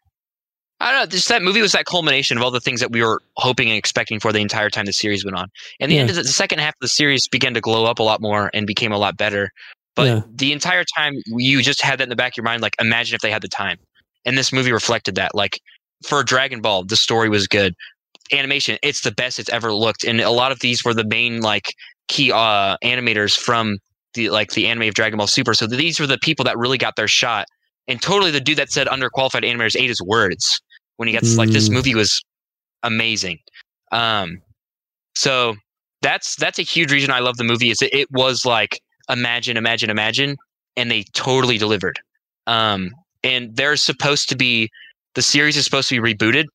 I 0.86 0.92
don't 0.92 1.00
know. 1.02 1.06
Just 1.08 1.28
that 1.30 1.42
movie 1.42 1.64
was 1.64 1.72
that 1.72 1.86
culmination 1.86 2.38
of 2.38 2.44
all 2.44 2.52
the 2.52 2.60
things 2.60 2.80
that 2.80 2.92
we 2.92 3.02
were 3.02 3.20
hoping 3.38 3.70
and 3.70 3.76
expecting 3.78 4.20
for 4.20 4.32
the 4.32 4.40
entire 4.40 4.70
time 4.70 4.86
the 4.86 4.94
series 4.94 5.26
went 5.26 5.36
on. 5.36 5.50
And 5.80 5.92
the 5.92 5.98
end 5.98 6.12
of 6.12 6.16
the, 6.16 6.22
the 6.22 6.28
second 6.28 6.60
half 6.60 6.76
of 6.76 6.80
the 6.80 6.88
series 6.88 7.28
began 7.28 7.56
to 7.56 7.60
glow 7.60 7.86
up 7.86 7.98
a 7.98 8.04
lot 8.04 8.22
more 8.22 8.52
and 8.54 8.68
became 8.68 8.92
a 8.92 8.98
lot 9.00 9.18
better. 9.18 9.50
But 9.96 10.06
Yeah. 10.06 10.22
the 10.32 10.52
entire 10.52 10.84
time 10.84 11.16
you 11.26 11.64
just 11.64 11.82
had 11.82 11.98
that 12.00 12.04
in 12.04 12.10
the 12.10 12.16
back 12.16 12.34
of 12.34 12.38
your 12.38 12.44
mind, 12.44 12.62
like 12.62 12.76
imagine 12.80 13.16
if 13.16 13.22
they 13.22 13.32
had 13.32 13.42
the 13.42 13.48
time. 13.48 13.78
And 14.26 14.38
this 14.38 14.54
movie 14.54 14.72
reflected 14.72 15.16
that. 15.16 15.34
Like 15.34 15.60
for 16.06 16.24
Dragon 16.24 16.62
Ball, 16.62 16.84
the 16.84 16.96
story 16.96 17.30
was 17.30 17.48
good. 17.48 17.74
Animation, 18.32 18.78
it's 18.84 19.02
the 19.02 19.12
best 19.12 19.40
it's 19.40 19.50
ever 19.50 19.74
looked. 19.74 20.04
And 20.04 20.22
a 20.22 20.30
lot 20.30 20.52
of 20.52 20.60
these 20.60 20.86
were 20.86 20.94
the 20.94 21.06
main 21.06 21.42
like 21.42 21.74
key 22.10 22.32
uh 22.32 22.78
animators 22.84 23.36
from 23.36 23.80
the 24.14 24.30
like 24.30 24.52
the 24.52 24.68
anime 24.68 24.88
of 24.90 24.94
Dragon 24.94 25.18
Ball 25.18 25.26
Super. 25.26 25.56
So 25.56 25.66
these 25.66 26.00
were 26.00 26.06
the 26.06 26.20
people 26.20 26.46
that 26.46 26.60
really 26.60 26.78
got 26.78 26.96
their 26.96 27.08
shot. 27.08 27.48
And 27.88 28.00
totally 28.00 28.30
the 28.30 28.40
dude 28.40 28.58
that 28.58 28.72
said 28.72 28.86
underqualified 28.86 29.44
animators 29.44 29.76
ate 29.76 29.90
his 29.90 30.02
words 30.02 30.62
when 30.98 31.08
he 31.08 31.14
got 31.14 31.24
like 31.38 31.50
this 31.50 31.70
Mm. 31.70 31.74
movie 31.74 31.96
was 31.96 32.22
amazing. 32.84 33.40
Um 33.92 34.42
so 35.16 35.56
that's 36.02 36.36
that's 36.36 36.60
a 36.60 36.64
huge 36.64 36.92
reason 36.92 37.12
I 37.12 37.20
love 37.20 37.38
the 37.38 37.44
movie 37.44 37.70
is 37.70 37.82
it, 37.82 37.94
it 37.94 38.12
was 38.12 38.46
like 38.46 38.80
imagine, 39.10 39.58
imagine, 39.58 39.90
imagine, 39.90 40.36
and 40.78 40.90
they 40.92 41.04
totally 41.14 41.58
delivered. 41.58 42.00
Um 42.48 42.92
and 43.24 43.56
there's 43.56 43.84
supposed 43.84 44.30
to 44.30 44.36
be 44.36 44.70
the 45.16 45.22
series 45.22 45.58
is 45.58 45.66
supposed 45.66 45.90
to 45.90 46.00
be 46.02 46.14
rebooted, 46.14 46.46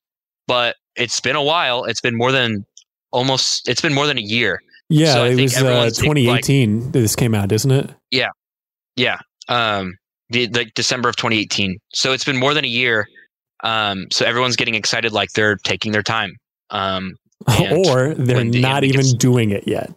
but 0.47 0.77
it's 0.97 1.21
been 1.21 1.37
a 1.37 1.43
while. 1.43 1.85
It's 1.85 2.01
been 2.01 2.17
more 2.17 2.33
than 2.33 2.65
almost 3.13 3.69
it's 3.69 3.81
been 3.81 3.95
more 3.95 4.07
than 4.07 4.19
a 4.19 4.23
year. 4.23 4.61
Yeah, 4.89 5.15
so 5.15 5.25
it 5.25 5.41
was 5.41 5.57
uh, 5.57 5.61
everyone's, 5.61 5.99
like- 5.99 6.17
2018 6.17 6.91
this 6.93 7.15
came 7.17 7.35
out, 7.35 7.53
isn't 7.53 7.71
it? 7.71 7.91
Yeah, 8.11 8.29
yeah. 8.97 9.19
Um 9.49 9.95
the, 10.31 10.47
the 10.47 10.65
December 10.77 11.09
of 11.09 11.17
2018. 11.17 11.77
So 11.93 12.13
it's 12.13 12.25
been 12.25 12.37
more 12.37 12.55
than 12.55 12.65
a 12.65 12.69
year. 12.69 13.09
Um 13.63 14.07
so 14.11 14.25
everyone's 14.25 14.57
getting 14.57 14.75
excited 14.75 15.13
like 15.13 15.33
they're 15.33 15.57
taking 15.57 15.93
their 15.93 16.03
time. 16.03 16.37
Um 16.71 17.17
or 17.71 18.13
they're 18.15 18.45
the 18.45 18.61
not 18.61 18.85
even 18.85 19.01
gets- 19.01 19.15
doing 19.15 19.51
it 19.51 19.67
yet. 19.67 19.91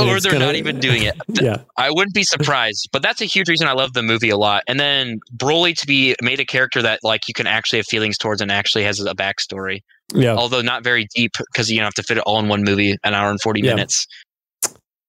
or 0.00 0.18
they're 0.18 0.32
gonna- 0.32 0.46
not 0.46 0.54
even 0.54 0.80
doing 0.80 1.02
it. 1.02 1.14
Yeah. 1.42 1.58
I 1.76 1.90
wouldn't 1.90 2.14
be 2.14 2.22
surprised, 2.34 2.88
but 2.90 3.02
that's 3.02 3.20
a 3.20 3.26
huge 3.26 3.48
reason 3.50 3.68
I 3.68 3.72
love 3.72 3.92
the 3.92 4.02
movie 4.02 4.30
a 4.30 4.36
lot. 4.38 4.62
And 4.66 4.80
then 4.80 5.20
Broly 5.36 5.76
to 5.78 5.86
be 5.86 6.14
made 6.22 6.40
a 6.40 6.44
character 6.46 6.80
that 6.80 7.00
like 7.02 7.28
you 7.28 7.34
can 7.34 7.46
actually 7.46 7.80
have 7.80 7.86
feelings 7.86 8.16
towards 8.16 8.40
and 8.40 8.50
actually 8.50 8.84
has 8.84 8.98
a 8.98 9.14
backstory, 9.14 9.80
Yeah. 10.14 10.34
although 10.36 10.62
not 10.62 10.82
very 10.84 11.06
deep 11.14 11.32
because 11.52 11.70
you 11.70 11.76
don't 11.76 11.84
have 11.84 11.94
to 11.94 12.02
fit 12.02 12.16
it 12.16 12.22
all 12.24 12.38
in 12.38 12.48
one 12.48 12.64
movie, 12.64 12.96
an 13.04 13.12
hour 13.12 13.30
and 13.30 13.40
forty 13.42 13.60
Yeah. 13.60 13.74
minutes. 13.74 14.06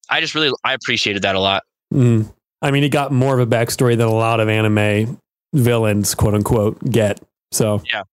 I 0.09 0.19
just 0.21 0.35
really 0.35 0.51
I 0.65 0.73
appreciated 0.73 1.21
that 1.23 1.35
a 1.35 1.39
lot. 1.39 1.63
Mm. 1.93 2.31
I 2.61 2.71
mean, 2.71 2.83
he 2.83 2.89
got 2.89 3.11
more 3.13 3.39
of 3.39 3.39
a 3.39 3.49
backstory 3.49 3.95
than 3.97 4.07
a 4.07 4.13
lot 4.13 4.39
of 4.41 4.49
anime 4.49 5.19
villains, 5.53 6.15
quote 6.15 6.33
unquote, 6.33 6.83
get. 6.91 7.21
So 7.51 7.81
Yeah. 7.91 8.03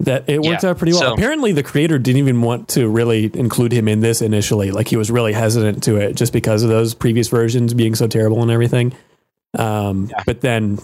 that 0.00 0.24
it 0.28 0.42
worked 0.42 0.62
Yeah, 0.62 0.70
out 0.70 0.78
pretty 0.78 0.92
well. 0.92 1.02
so- 1.02 1.14
Apparently, 1.14 1.52
the 1.52 1.62
creator 1.62 1.98
didn't 1.98 2.18
even 2.18 2.42
want 2.42 2.68
to 2.70 2.88
really 2.88 3.30
include 3.34 3.72
him 3.72 3.88
in 3.88 4.00
this 4.00 4.20
initially. 4.22 4.70
Like 4.70 4.88
he 4.88 4.96
was 4.96 5.10
really 5.10 5.32
hesitant 5.32 5.82
to 5.84 5.96
it, 5.96 6.14
just 6.14 6.32
because 6.32 6.62
of 6.62 6.68
those 6.68 6.94
previous 6.94 7.28
versions 7.28 7.74
being 7.74 7.94
so 7.94 8.06
terrible 8.06 8.42
and 8.42 8.50
everything. 8.50 8.92
Um, 9.56 10.08
Yeah. 10.10 10.22
But 10.26 10.40
then 10.40 10.78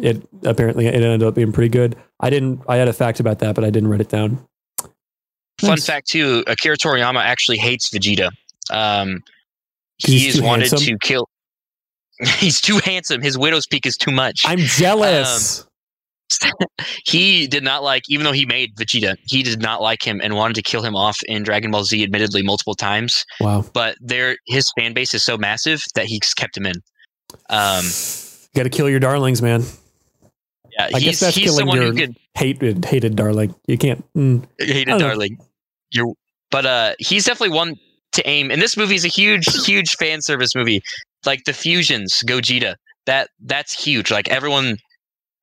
it 0.00 0.26
apparently 0.44 0.86
it 0.86 0.94
ended 0.94 1.22
up 1.22 1.34
being 1.34 1.52
pretty 1.52 1.68
good. 1.68 1.96
I 2.20 2.28
didn't. 2.30 2.60
I 2.68 2.76
had 2.76 2.88
a 2.88 2.92
fact 2.92 3.20
about 3.20 3.38
that, 3.38 3.54
but 3.54 3.64
I 3.64 3.70
didn't 3.70 3.88
write 3.88 4.00
it 4.00 4.08
down. 4.08 4.44
Fun 5.58 5.70
Nice. 5.70 5.86
fact 5.86 6.08
too: 6.08 6.42
Akira 6.46 6.76
Toriyama 6.76 7.20
actually 7.22 7.56
hates 7.58 7.88
Vegeta. 7.90 8.30
Um, 8.70 9.22
he's 9.98 10.34
he's 10.34 10.42
wanted 10.42 10.68
handsome? 10.70 10.98
to 10.98 10.98
kill. 11.06 11.28
he's 12.38 12.60
too 12.60 12.78
handsome. 12.84 13.22
His 13.22 13.38
widow's 13.38 13.66
peak 13.66 13.86
is 13.86 13.96
too 13.96 14.10
much. 14.10 14.42
I'm 14.44 14.58
jealous. 14.58 15.66
he 17.06 17.46
did 17.46 17.62
not 17.62 17.82
like, 17.82 18.02
even 18.08 18.24
though 18.24 18.32
he 18.32 18.46
made 18.46 18.74
Vegeta, 18.76 19.16
he 19.26 19.42
did 19.42 19.60
not 19.60 19.80
like 19.80 20.06
him 20.06 20.20
and 20.22 20.34
wanted 20.34 20.54
to 20.54 20.62
kill 20.62 20.82
him 20.82 20.96
off 20.96 21.16
in 21.26 21.42
Dragon 21.42 21.70
Ball 21.70 21.84
Z, 21.84 22.02
admittedly 22.02 22.42
multiple 22.42 22.74
times. 22.74 23.24
wow. 23.40 23.64
But 23.72 23.96
there, 24.00 24.36
his 24.46 24.70
fan 24.78 24.92
base 24.92 25.14
is 25.14 25.24
so 25.24 25.36
massive 25.36 25.82
that 25.94 26.06
he's 26.06 26.34
kept 26.34 26.56
him 26.56 26.66
in. 26.66 26.74
Um, 27.50 27.84
Got 28.54 28.64
to 28.64 28.70
kill 28.70 28.88
your 28.88 29.00
darlings, 29.00 29.42
man. 29.42 29.62
yeah, 30.78 30.88
I 30.94 31.00
guess 31.00 31.20
that's 31.20 31.36
he's 31.36 31.44
killing 31.44 31.60
someone 31.60 31.82
your 31.82 31.92
could 31.92 32.16
hated, 32.34 32.84
hated 32.84 33.16
darling. 33.16 33.54
You 33.66 33.78
can't. 33.78 34.04
Mm. 34.14 34.46
hated 34.58 34.98
darling. 34.98 35.38
You're, 35.90 36.14
but 36.50 36.66
uh, 36.66 36.94
he's 36.98 37.24
definitely 37.24 37.54
one 37.56 37.76
to 38.12 38.28
aim. 38.28 38.50
And 38.50 38.60
this 38.60 38.76
movie 38.76 38.94
is 38.94 39.04
a 39.04 39.08
huge, 39.08 39.46
huge 39.64 39.96
fan 39.96 40.22
service 40.22 40.54
movie. 40.54 40.82
Like 41.24 41.44
the 41.44 41.52
fusions, 41.52 42.22
Gogeta. 42.26 42.76
That 43.06 43.30
that's 43.44 43.72
huge. 43.72 44.10
Like 44.10 44.28
everyone, 44.28 44.78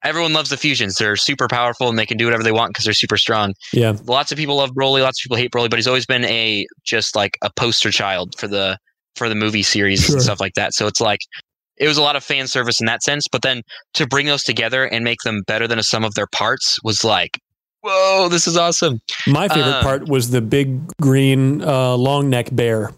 everyone 0.04 0.34
loves 0.34 0.50
the 0.50 0.58
fusions. 0.58 0.96
They're 0.96 1.16
super 1.16 1.48
powerful 1.48 1.90
and 1.90 1.98
they 1.98 2.06
can 2.06 2.18
do 2.18 2.26
whatever 2.26 2.44
they 2.44 2.52
want 2.52 2.72
because 2.74 2.86
they're 2.86 2.94
super 2.94 3.18
strong. 3.18 3.54
Yeah. 3.74 3.96
lots 4.06 4.32
of 4.32 4.38
people 4.38 4.58
love 4.58 4.72
Broly, 4.72 5.02
lots 5.02 5.20
of 5.20 5.24
people 5.24 5.38
hate 5.38 5.52
Broly, 5.52 5.70
but 5.70 5.78
he's 5.78 5.88
always 5.88 6.06
been 6.06 6.26
a 6.26 6.66
just 6.84 7.16
like 7.16 7.38
a 7.42 7.50
poster 7.56 7.92
child 7.92 8.36
for 8.38 8.48
the 8.48 8.78
for 9.16 9.30
the 9.30 9.36
movie 9.36 9.64
series 9.64 10.06
Sure. 10.06 10.16
and 10.16 10.24
stuff 10.24 10.40
like 10.40 10.54
that. 10.56 10.74
So 10.74 10.88
it's 10.88 11.00
like 11.02 11.20
it 11.78 11.88
was 11.88 11.98
a 11.98 12.02
lot 12.02 12.16
of 12.16 12.24
fan 12.24 12.48
service 12.48 12.80
in 12.80 12.86
that 12.88 13.02
sense. 13.04 13.28
But 13.32 13.42
then 13.42 13.62
to 13.96 14.08
bring 14.08 14.26
those 14.28 14.44
together 14.44 14.86
and 14.86 15.04
make 15.04 15.20
them 15.24 15.42
better 15.48 15.68
than 15.68 15.80
a 15.80 15.84
sum 15.84 16.04
of 16.04 16.14
their 16.16 16.28
parts 16.28 16.78
was 16.84 17.04
like, 17.04 17.40
whoa, 17.82 18.28
this 18.30 18.48
is 18.48 18.58
awesome. 18.58 19.00
My 19.28 19.48
favorite 19.48 19.78
Um, 19.78 19.84
part 19.84 20.08
was 20.08 20.30
the 20.32 20.42
big 20.42 20.80
green 21.02 21.62
uh, 21.64 21.96
long 21.96 22.30
neck 22.30 22.50
bear. 22.52 22.92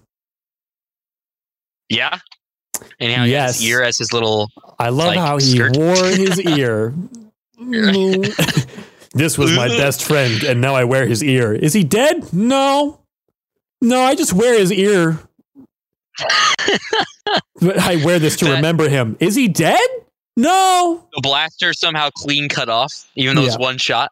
Yeah. 1.89 2.20
And 2.99 3.11
how 3.13 3.23
he 3.26 3.32
has 3.32 3.57
Yes. 3.57 3.59
his 3.59 3.69
ear 3.69 3.84
as 3.84 3.97
his 3.97 4.13
little. 4.13 4.49
I 4.80 4.89
love 4.89 5.07
Like, 5.07 5.17
how 5.19 5.38
he 5.38 5.51
skirt. 5.55 5.76
wore 5.78 5.95
his 6.05 6.39
ear. 6.41 6.93
this 9.13 9.38
was 9.38 9.55
my 9.55 9.67
best 9.78 10.03
friend, 10.03 10.43
and 10.43 10.61
now 10.61 10.76
I 10.76 10.84
wear 10.84 11.05
his 11.07 11.23
ear. 11.23 11.53
Is 11.53 11.73
he 11.73 11.84
dead? 11.84 12.32
No. 12.34 12.99
No, 13.82 14.01
I 14.01 14.15
just 14.15 14.34
wear 14.34 14.57
his 14.59 14.71
ear. 14.71 15.19
but 17.61 17.78
I 17.80 18.03
wear 18.03 18.19
this 18.19 18.36
to 18.38 18.45
That- 18.45 18.55
remember 18.55 18.88
him. 18.89 19.17
Is 19.19 19.36
he 19.36 19.47
dead? 19.47 19.80
No. 20.38 21.07
The 21.13 21.21
blaster 21.21 21.73
somehow 21.73 22.09
clean 22.15 22.49
cut 22.49 22.67
off, 22.69 23.05
even 23.15 23.36
though 23.36 23.43
it's 23.45 23.55
Yeah. 23.55 23.61
one 23.61 23.78
shot. 23.78 24.11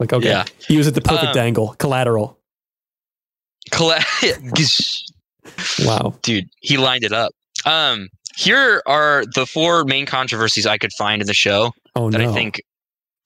Like, 0.00 0.12
okay. 0.12 0.28
Yeah. 0.28 0.44
He 0.66 0.76
was 0.78 0.86
at 0.86 0.94
the 0.94 1.00
perfect 1.00 1.36
Um, 1.36 1.42
angle. 1.42 1.74
Collateral. 1.78 2.38
Colla- 3.70 4.02
Wow. 5.84 6.14
Dude, 6.22 6.48
he 6.60 6.76
lined 6.76 7.04
it 7.04 7.12
up. 7.12 7.32
Um, 7.66 8.08
here 8.36 8.82
are 8.86 9.24
the 9.34 9.46
four 9.46 9.84
main 9.84 10.06
controversies 10.06 10.66
I 10.66 10.78
could 10.78 10.92
find 10.96 11.20
in 11.20 11.26
the 11.26 11.34
show 11.34 11.72
Oh, 11.96 12.10
that 12.10 12.18
no. 12.18 12.30
I 12.30 12.32
think 12.32 12.60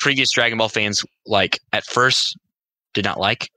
previous 0.00 0.30
Dragon 0.32 0.58
Ball 0.58 0.68
fans 0.68 1.04
like 1.26 1.58
at 1.72 1.84
first 1.84 2.36
did 2.94 3.04
not 3.04 3.18
like, 3.20 3.48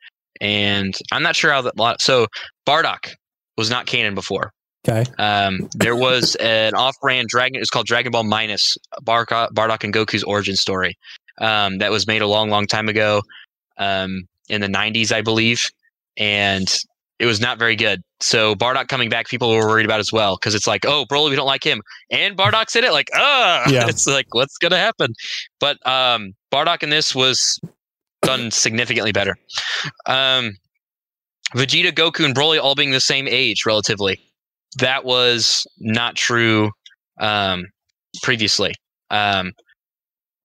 and 0.42 0.94
I'm 1.12 1.24
not 1.24 1.36
sure 1.36 1.52
how 1.52 1.62
that. 1.62 1.78
Lot, 1.78 2.02
so 2.02 2.28
Bardock 2.68 3.14
was 3.58 3.70
not 3.70 3.86
canon 3.86 4.16
before. 4.16 4.52
Okay. 4.88 5.10
Um, 5.18 5.70
there 5.74 5.96
was 5.96 6.36
an 6.42 6.74
off-brand 6.76 7.30
Dragon. 7.30 7.60
It's 7.62 7.70
called 7.70 7.88
Dragon 7.88 8.12
Ball 8.12 8.24
Minus 8.24 8.78
Bardock, 9.04 9.50
Bardock 9.54 9.84
and 9.84 9.94
Goku's 9.94 10.24
origin 10.24 10.56
story. 10.56 10.96
Um, 11.40 11.80
that 11.80 11.92
was 11.92 12.06
made 12.08 12.22
a 12.22 12.28
long, 12.28 12.50
long 12.50 12.68
time 12.68 12.88
ago, 12.90 13.22
um, 13.78 14.28
in 14.50 14.62
the 14.62 14.68
'90s, 14.68 15.12
I 15.12 15.22
believe, 15.22 15.70
and 16.18 16.68
it 17.20 17.26
was 17.26 17.40
not 17.40 17.58
very 17.58 17.76
good. 17.76 18.02
So 18.20 18.56
Bardock 18.56 18.88
coming 18.88 19.10
back, 19.10 19.28
people 19.28 19.50
were 19.50 19.68
worried 19.68 19.86
about 19.86 20.00
as 20.00 20.12
well 20.12 20.38
because 20.38 20.54
it's 20.56 20.68
like, 20.68 20.86
oh, 20.86 21.06
Broly, 21.10 21.30
we 21.30 21.36
don't 21.36 21.48
like 21.48 21.64
him, 21.64 21.82
and 22.12 22.38
Bardock's 22.38 22.76
in 22.76 22.84
it. 22.84 22.92
Like, 22.92 23.10
ah, 23.14 23.64
Yeah. 23.70 23.86
it's 23.88 24.08
like, 24.08 24.34
what's 24.34 24.58
gonna 24.58 24.78
happen? 24.78 25.14
But 25.60 25.86
um, 25.88 26.34
Bardock 26.52 26.84
in 26.84 26.90
this 26.90 27.16
was 27.16 27.60
done 28.22 28.52
significantly 28.52 29.12
better. 29.12 29.38
Um, 30.08 30.52
Vegeta, 31.54 31.92
Goku, 31.92 32.26
and 32.26 32.36
Broly 32.36 32.60
all 32.60 32.76
being 32.76 32.92
the 32.92 33.00
same 33.00 33.28
age 33.28 33.66
relatively. 33.66 34.20
That 34.80 35.06
was 35.06 35.66
not 35.80 36.16
true 36.16 36.72
um, 37.20 37.66
previously. 38.24 38.74
Um, 39.10 39.54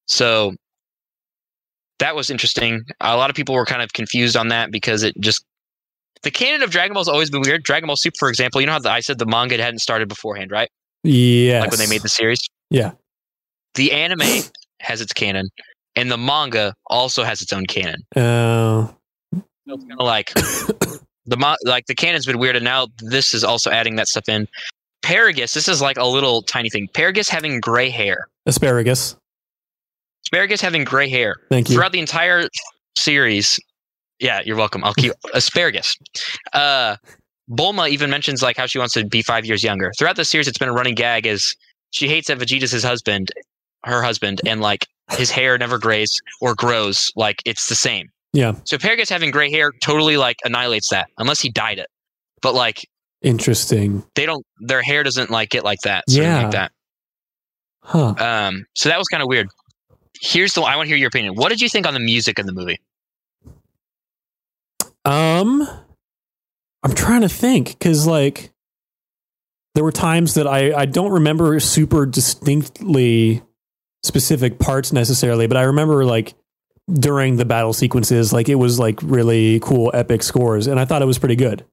so 0.07 0.55
that 1.99 2.15
was 2.15 2.31
interesting. 2.31 2.83
A 3.01 3.17
lot 3.17 3.31
of 3.31 3.37
people 3.37 3.55
were 3.55 3.65
kind 3.65 3.83
of 3.83 3.93
confused 3.93 4.37
on 4.37 4.49
that 4.49 4.71
because 4.71 5.03
it 5.03 5.15
just 5.21 5.45
the 6.23 6.31
canon 6.31 6.63
of 6.63 6.71
Dragon 6.71 6.93
Ball 6.95 7.01
has 7.03 7.09
always 7.09 7.31
been 7.31 7.41
weird. 7.43 7.63
Dragon 7.63 7.87
Ball 7.87 7.97
Super, 7.97 8.17
for 8.19 8.29
example, 8.29 8.61
you 8.61 8.67
know 8.67 8.75
how 8.75 8.79
the, 8.79 8.91
I 8.91 9.01
said 9.01 9.19
the 9.19 9.27
manga 9.27 9.57
hadn't 9.57 9.79
started 9.81 10.09
beforehand, 10.09 10.51
right? 10.51 10.69
Yeah. 11.03 11.61
Like 11.61 11.71
when 11.71 11.79
they 11.79 11.87
made 11.89 12.03
the 12.03 12.09
series. 12.09 12.41
Yeah. 12.71 12.93
The 13.75 13.93
anime 13.93 14.21
has 14.81 15.01
its 15.01 15.13
canon, 15.13 15.49
and 15.97 16.11
the 16.11 16.19
manga 16.19 16.75
also 16.87 17.23
has 17.25 17.41
its 17.43 17.53
own 17.53 17.67
canon. 17.67 18.03
Uh, 18.17 18.89
So 19.69 19.77
kind 19.77 19.93
of 19.99 20.07
like 20.07 20.33
the 21.27 21.37
mo- 21.39 21.57
like 21.65 21.87
the 21.87 21.95
canon's 21.95 22.27
been 22.27 22.39
weird, 22.39 22.57
and 22.57 22.65
now 22.65 22.89
this 22.99 23.33
is 23.35 23.45
also 23.45 23.71
adding 23.71 23.97
that 23.97 24.09
stuff 24.09 24.29
in. 24.29 24.47
Paragus, 25.03 25.55
this 25.55 25.67
is 25.69 25.81
like 25.81 25.97
a 25.97 26.05
little 26.05 26.43
tiny 26.43 26.69
thing. 26.69 26.87
Paragus 26.93 27.29
having 27.31 27.59
gray 27.61 27.89
hair. 27.89 28.29
asparagus. 28.47 29.17
Asparagus 30.27 30.61
having 30.61 30.85
gray 30.85 31.09
hair 31.09 31.37
Thank 31.49 31.71
you. 31.71 31.75
throughout 31.77 31.93
the 31.93 31.99
entire 32.01 32.49
series. 32.99 33.59
Yeah, 34.21 34.41
you're 34.45 34.57
welcome. 34.57 34.85
I'll 34.85 34.95
keep 34.95 35.13
asparagus. 35.35 35.97
Uh, 36.53 36.97
Bulma 37.51 37.89
even 37.89 38.11
mentions 38.11 38.43
like 38.43 38.57
how 38.57 38.67
she 38.67 38.79
wants 38.79 38.95
to 38.95 39.05
be 39.07 39.23
five 39.23 39.45
years 39.45 39.63
younger. 39.63 39.91
Throughout 39.99 40.17
the 40.17 40.25
series, 40.25 40.47
it's 40.47 40.59
been 40.59 40.69
a 40.69 40.73
running 40.73 40.95
gag 40.95 41.27
as 41.27 41.55
she 41.91 42.07
hates 42.09 42.29
that 42.29 42.39
Vegeta's 42.39 42.71
his 42.71 42.85
husband, 42.85 43.31
her 43.85 44.03
husband, 44.03 44.41
and 44.47 44.61
like 44.61 44.87
his 45.13 45.31
hair 45.31 45.59
never 45.59 45.79
grays 45.79 46.21
or 46.41 46.55
grows. 46.55 47.11
Like 47.17 47.43
it's 47.45 47.69
the 47.69 47.75
same. 47.75 48.09
Yeah. 48.33 48.53
So 48.65 48.77
Paragus 48.79 49.09
having 49.11 49.33
gray 49.33 49.51
hair 49.51 49.73
totally 49.83 50.17
like 50.17 50.37
annihilates 50.45 50.91
that, 50.91 51.09
unless 51.19 51.41
he 51.41 51.51
dyed 51.51 51.79
it. 51.81 51.89
But 52.43 52.55
like 52.55 52.87
Interesting. 53.23 54.05
they 54.15 54.25
don't, 54.27 54.45
their 54.61 54.83
hair 54.83 55.03
doesn't 55.03 55.31
like 55.31 55.49
get 55.51 55.65
like 55.65 55.81
that. 55.81 56.05
So 56.09 56.21
Yeah. 56.21 56.43
like 56.43 56.51
that. 56.53 56.73
Huh. 57.83 58.15
Um, 58.19 58.67
so 58.77 58.89
that 58.89 58.99
was 58.99 59.09
kind 59.09 59.23
of 59.23 59.29
weird. 59.29 59.49
Here's 60.21 60.53
the. 60.55 60.61
I 60.63 60.77
want 60.77 60.87
to 60.87 60.89
hear 60.89 60.99
your 60.99 61.09
opinion. 61.09 61.35
What 61.35 61.49
did 61.49 61.61
you 61.61 61.69
think 61.69 61.87
on 61.89 61.95
the 61.95 62.01
music 62.01 62.39
in 62.39 62.47
the 62.47 62.53
movie? 62.53 62.79
Um, 65.05 65.67
I'm 66.83 66.95
trying 66.95 67.23
to 67.23 67.29
think 67.29 67.71
because 67.71 68.07
like 68.07 68.53
there 69.75 69.85
were 69.85 69.93
times 69.93 70.35
that 70.35 70.47
I 70.47 70.73
I 70.75 70.87
don't 70.87 71.13
remember 71.13 71.59
super 71.61 72.07
distinctly 72.07 73.43
specific 74.03 74.59
parts 74.59 74.93
necessarily, 74.93 75.47
but 75.47 75.57
I 75.57 75.63
remember 75.63 76.05
like 76.05 76.35
during 76.93 77.37
the 77.37 77.45
battle 77.45 77.73
sequences, 77.73 78.33
like 78.33 78.49
it 78.49 78.57
was 78.57 78.79
like 78.79 79.01
really 79.03 79.61
cool, 79.61 79.91
epic 79.95 80.23
scores, 80.23 80.67
and 80.67 80.81
I 80.81 80.85
thought 80.85 81.03
it 81.03 81.07
was 81.07 81.19
pretty 81.19 81.37
good. 81.37 81.65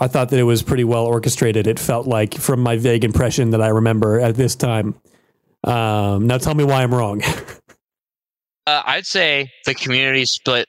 I 0.00 0.06
thought 0.06 0.28
that 0.30 0.38
it 0.38 0.44
was 0.44 0.62
pretty 0.62 0.84
well 0.84 1.06
orchestrated. 1.06 1.66
It 1.66 1.78
felt 1.78 2.06
like 2.06 2.34
from 2.34 2.60
my 2.60 2.76
vague 2.76 3.04
impression 3.04 3.50
that 3.50 3.60
I 3.60 3.68
remember 3.68 4.20
at 4.20 4.36
this 4.36 4.54
time. 4.54 4.94
Um, 5.64 6.28
now 6.28 6.38
tell 6.38 6.54
me 6.54 6.64
why 6.64 6.82
I'm 6.82 6.94
wrong. 6.94 7.22
Uh, 8.68 8.82
I'd 8.84 9.06
say 9.06 9.50
the 9.64 9.72
community 9.72 10.26
split 10.26 10.66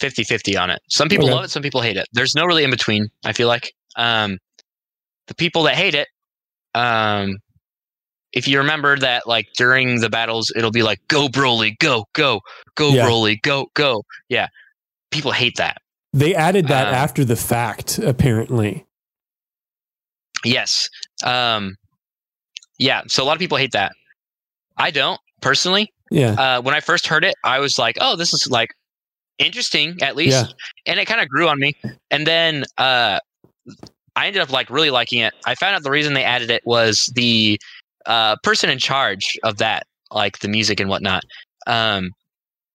50 0.00 0.24
50 0.24 0.56
on 0.56 0.70
it. 0.70 0.80
Some 0.90 1.08
people 1.08 1.26
Okay. 1.26 1.34
love 1.34 1.44
it, 1.44 1.50
some 1.50 1.62
people 1.62 1.80
hate 1.80 1.96
it. 1.96 2.06
There's 2.12 2.34
no 2.34 2.44
really 2.44 2.64
in 2.64 2.70
between, 2.70 3.08
I 3.24 3.32
feel 3.32 3.48
like. 3.48 3.72
Um, 3.96 4.38
the 5.26 5.34
people 5.34 5.62
that 5.64 5.74
hate 5.74 5.94
it, 5.94 6.08
um, 6.74 7.36
if 8.32 8.46
you 8.46 8.58
remember 8.58 8.98
that, 8.98 9.26
like 9.26 9.46
during 9.56 10.00
the 10.00 10.10
battles, 10.10 10.52
it'll 10.54 10.70
be 10.70 10.82
like, 10.82 11.00
go 11.08 11.28
Broly, 11.28 11.78
go, 11.78 12.04
go, 12.12 12.40
go 12.74 12.90
Yeah. 12.90 13.06
Broly, 13.06 13.40
go, 13.42 13.68
go. 13.74 14.04
Yeah. 14.28 14.48
People 15.10 15.32
hate 15.32 15.56
that. 15.56 15.78
they 16.12 16.34
added 16.34 16.68
that 16.68 16.88
Um, 16.88 16.94
after 16.94 17.24
the 17.24 17.36
fact, 17.36 17.98
apparently. 17.98 18.86
Yes. 20.44 20.88
Um, 21.24 21.76
yeah. 22.78 23.02
So 23.08 23.22
a 23.22 23.26
lot 23.26 23.32
of 23.34 23.38
people 23.38 23.58
hate 23.58 23.72
that. 23.72 23.92
I 24.76 24.90
don't 24.90 25.20
personally. 25.40 25.92
Yeah. 26.10 26.32
uh, 26.32 26.62
when 26.62 26.74
I 26.74 26.80
first 26.80 27.06
heard 27.06 27.24
it, 27.24 27.34
I 27.42 27.58
was 27.58 27.78
like, 27.78 27.96
"Oh, 28.00 28.14
this 28.16 28.32
is 28.32 28.48
like 28.50 28.70
interesting, 29.38 29.96
at 30.02 30.16
least," 30.16 30.46
Yeah. 30.48 30.52
and 30.86 31.00
it 31.00 31.06
kind 31.06 31.20
of 31.20 31.28
grew 31.28 31.48
on 31.48 31.58
me. 31.58 31.74
And 32.10 32.26
then 32.26 32.64
uh, 32.78 33.18
I 34.16 34.26
ended 34.26 34.42
up 34.42 34.50
like 34.50 34.70
really 34.70 34.90
liking 34.90 35.18
it. 35.20 35.34
I 35.44 35.54
found 35.54 35.76
out 35.76 35.82
the 35.82 35.90
reason 35.90 36.14
they 36.14 36.24
added 36.24 36.50
it 36.50 36.62
was 36.64 37.12
the 37.14 37.58
uh, 38.06 38.36
person 38.42 38.70
in 38.70 38.78
charge 38.78 39.38
of 39.42 39.58
that, 39.58 39.86
like 40.10 40.38
the 40.38 40.48
music 40.48 40.80
and 40.80 40.88
whatnot. 40.88 41.22
Um, 41.66 42.10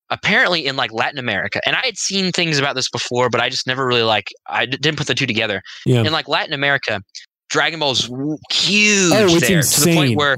apparently, 0.09 0.65
in 0.67 0.75
like 0.75 0.91
Latin 0.91 1.17
America, 1.19 1.61
and 1.65 1.75
I 1.75 1.81
had 1.85 1.97
seen 1.97 2.31
things 2.31 2.59
about 2.59 2.75
this 2.75 2.89
before, 2.89 3.29
but 3.29 3.39
I 3.41 3.49
just 3.49 3.65
never 3.67 3.85
really 3.85 4.03
like 4.03 4.27
I 4.47 4.65
d- 4.65 4.77
didn't 4.77 4.97
put 4.97 5.07
the 5.07 5.15
two 5.15 5.25
together. 5.25 5.61
Yeah. 5.85 6.03
In 6.03 6.11
like 6.11 6.27
Latin 6.27 6.53
America, 6.53 7.01
Dragon 7.49 7.79
Ball's 7.79 8.05
huge 8.51 9.11
Oh, 9.13 9.27
there 9.39 9.57
insane. 9.59 9.61
to 9.63 9.81
the 9.89 9.95
point 9.95 10.15
where 10.17 10.37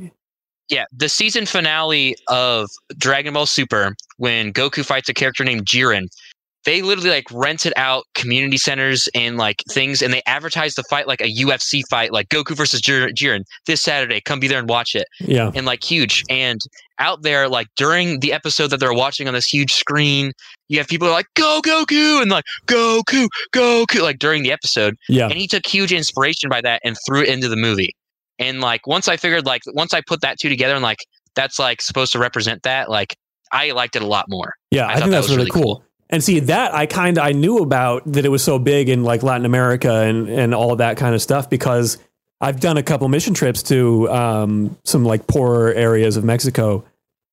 yeah, 0.70 0.86
the 0.96 1.10
season 1.10 1.46
finale 1.46 2.16
of 2.28 2.70
Dragon 2.98 3.34
Ball 3.34 3.46
Super, 3.46 3.96
when 4.18 4.54
Goku 4.54 4.84
fights 4.86 5.10
a 5.10 5.14
character 5.14 5.44
named 5.44 5.66
Jiren, 5.66 6.08
they 6.66 6.82
literally 6.82 7.10
like 7.10 7.26
rented 7.34 7.74
out 7.76 8.06
community 8.16 8.58
centers 8.58 9.10
and 9.14 9.36
like 9.38 9.62
things, 9.70 10.02
and 10.02 10.14
they 10.14 10.22
advertised 10.26 10.78
the 10.78 10.84
fight 10.90 11.08
like 11.08 11.20
a 11.20 11.26
UFC 11.28 11.82
fight, 11.90 12.14
like 12.14 12.30
Goku 12.30 12.56
versus 12.56 12.82
Jiren 12.82 13.44
this 13.66 13.82
Saturday. 13.82 14.22
Come 14.22 14.40
be 14.40 14.48
there 14.48 14.60
and 14.60 14.70
watch 14.70 14.96
it, 14.96 15.06
yeah. 15.20 15.52
and 15.54 15.66
like 15.66 15.84
huge. 15.84 16.24
And 16.30 16.60
out 17.00 17.22
there, 17.24 17.50
like 17.50 17.68
during 17.76 18.22
the 18.22 18.32
episode 18.32 18.68
that 18.68 18.80
they're 18.80 18.94
watching 18.94 19.28
on 19.28 19.34
this 19.34 19.46
huge 19.48 19.74
screen, 19.74 20.32
you 20.70 20.78
have 20.78 20.88
people 20.88 21.06
are 21.08 21.12
like 21.12 21.28
"Go 21.36 21.60
Goku" 21.62 22.22
and 22.22 22.32
like 22.32 22.46
"Goku, 22.68 23.28
Goku," 23.54 24.02
like 24.02 24.20
during 24.20 24.44
the 24.44 24.54
episode 24.54 24.96
Yeah. 25.10 25.26
and 25.26 25.34
he 25.34 25.48
took 25.48 25.66
huge 25.68 25.92
inspiration 25.92 26.50
by 26.50 26.62
that 26.62 26.80
and 26.86 26.96
threw 27.06 27.24
it 27.24 27.28
into 27.28 27.50
the 27.50 27.58
movie. 27.58 27.94
And 28.40 28.62
like 28.62 28.88
once 28.88 29.08
I 29.08 29.18
figured 29.18 29.46
like 29.46 29.62
once 29.68 29.94
I 29.94 30.02
put 30.02 30.22
that 30.22 30.40
two 30.40 30.50
together 30.50 30.74
and 30.74 30.84
like 30.84 31.00
that's 31.36 31.60
like 31.60 31.82
supposed 31.82 32.12
to 32.14 32.20
represent 32.20 32.64
that, 32.64 32.90
like 32.90 33.16
I 33.52 33.72
liked 33.72 33.96
it 33.96 34.02
a 34.02 34.08
lot 34.08 34.26
more. 34.30 34.56
Yeah, 34.72 34.88
I 34.88 34.94
I, 34.94 34.96
think 34.96 35.06
that 35.06 35.12
that's 35.12 35.28
was 35.30 35.38
really, 35.38 35.50
really 35.52 35.64
cool. 35.64 35.84
And 36.10 36.24
see 36.24 36.40
that 36.42 36.74
I 36.74 36.86
kind 36.86 37.18
of 37.18 37.24
I 37.24 37.32
knew 37.32 37.60
about 37.60 38.04
that 38.12 38.26
it 38.26 38.30
was 38.30 38.44
so 38.44 38.60
big 38.60 38.90
in 38.90 39.04
like 39.04 39.24
Latin 39.24 39.46
America 39.46 39.92
and 39.92 40.28
and 40.30 40.54
all 40.54 40.76
that 40.76 40.98
kind 40.98 41.16
of 41.16 41.22
stuff 41.22 41.50
because 41.50 41.98
I've 42.42 42.60
done 42.60 42.78
a 42.78 42.84
couple 42.84 43.08
mission 43.08 43.34
trips 43.34 43.64
to 43.64 44.10
um, 44.10 44.78
some 44.84 45.06
like 45.06 45.28
poorer 45.28 45.74
areas 45.74 46.18
of 46.18 46.24
Mexico, 46.24 46.84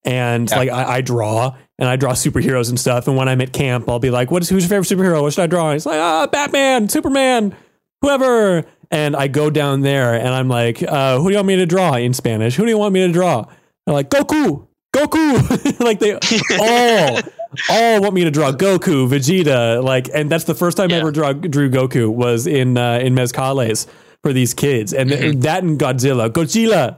and 0.05 0.49
Yeah. 0.49 0.57
like 0.57 0.69
I, 0.71 0.97
I 0.97 1.01
draw 1.01 1.57
and 1.79 1.89
I 1.89 1.97
draw 1.97 2.13
superheroes 2.13 2.69
and 2.69 2.79
stuff. 2.79 3.09
And 3.09 3.17
when 3.17 3.29
I'm 3.29 3.41
at 3.41 3.53
camp, 3.53 3.89
I'll 3.89 3.99
be 3.99 4.11
like, 4.11 4.31
"What 4.31 4.43
is 4.43 4.49
who's 4.49 4.63
your 4.63 4.69
favorite 4.83 4.87
superhero? 4.89 5.21
What 5.23 5.33
should 5.33 5.43
I 5.43 5.47
draw?" 5.47 5.71
And 5.71 5.77
it's 5.77 5.87
like, 5.87 5.99
"Ah, 5.99 6.27
Batman, 6.27 6.89
Superman, 6.89 7.57
whoever." 8.03 8.65
And 8.91 9.15
I 9.17 9.29
go 9.29 9.51
down 9.51 9.81
there 9.83 10.15
and 10.15 10.29
I'm 10.29 10.49
like, 10.49 10.83
uh, 10.83 11.19
"Who 11.19 11.25
do 11.25 11.31
you 11.31 11.37
want 11.37 11.49
me 11.49 11.57
to 11.57 11.67
draw 11.67 11.95
in 11.95 12.13
Spanish? 12.15 12.57
Who 12.57 12.65
do 12.65 12.71
you 12.71 12.79
want 12.79 12.93
me 12.95 13.07
to 13.07 13.13
draw?" 13.13 13.47
They're 13.87 13.95
like, 13.95 14.11
"Goku, 14.11 14.67
Goku!" 14.95 15.81
like 15.85 16.01
they 16.01 16.15
all 16.59 17.19
all 17.71 18.01
want 18.01 18.15
me 18.15 18.25
to 18.25 18.31
draw 18.31 18.53
Goku, 18.53 19.09
Vegeta, 19.09 19.83
like, 19.83 20.09
and 20.15 20.31
that's 20.31 20.45
the 20.45 20.55
first 20.55 20.77
time 20.77 20.93
I 20.93 20.97
ever 20.97 21.11
draw, 21.11 21.33
drew 21.33 21.71
Goku 21.71 22.09
was 22.09 22.47
in 22.47 22.77
uh, 22.79 22.99
in 23.03 23.15
Mezcales 23.15 23.87
for 24.23 24.33
these 24.33 24.55
kids, 24.55 24.93
and 24.93 25.11
Mhm. 25.11 25.43
that 25.43 25.63
and 25.65 25.79
Godzilla, 25.79 26.29
Godzilla, 26.31 26.97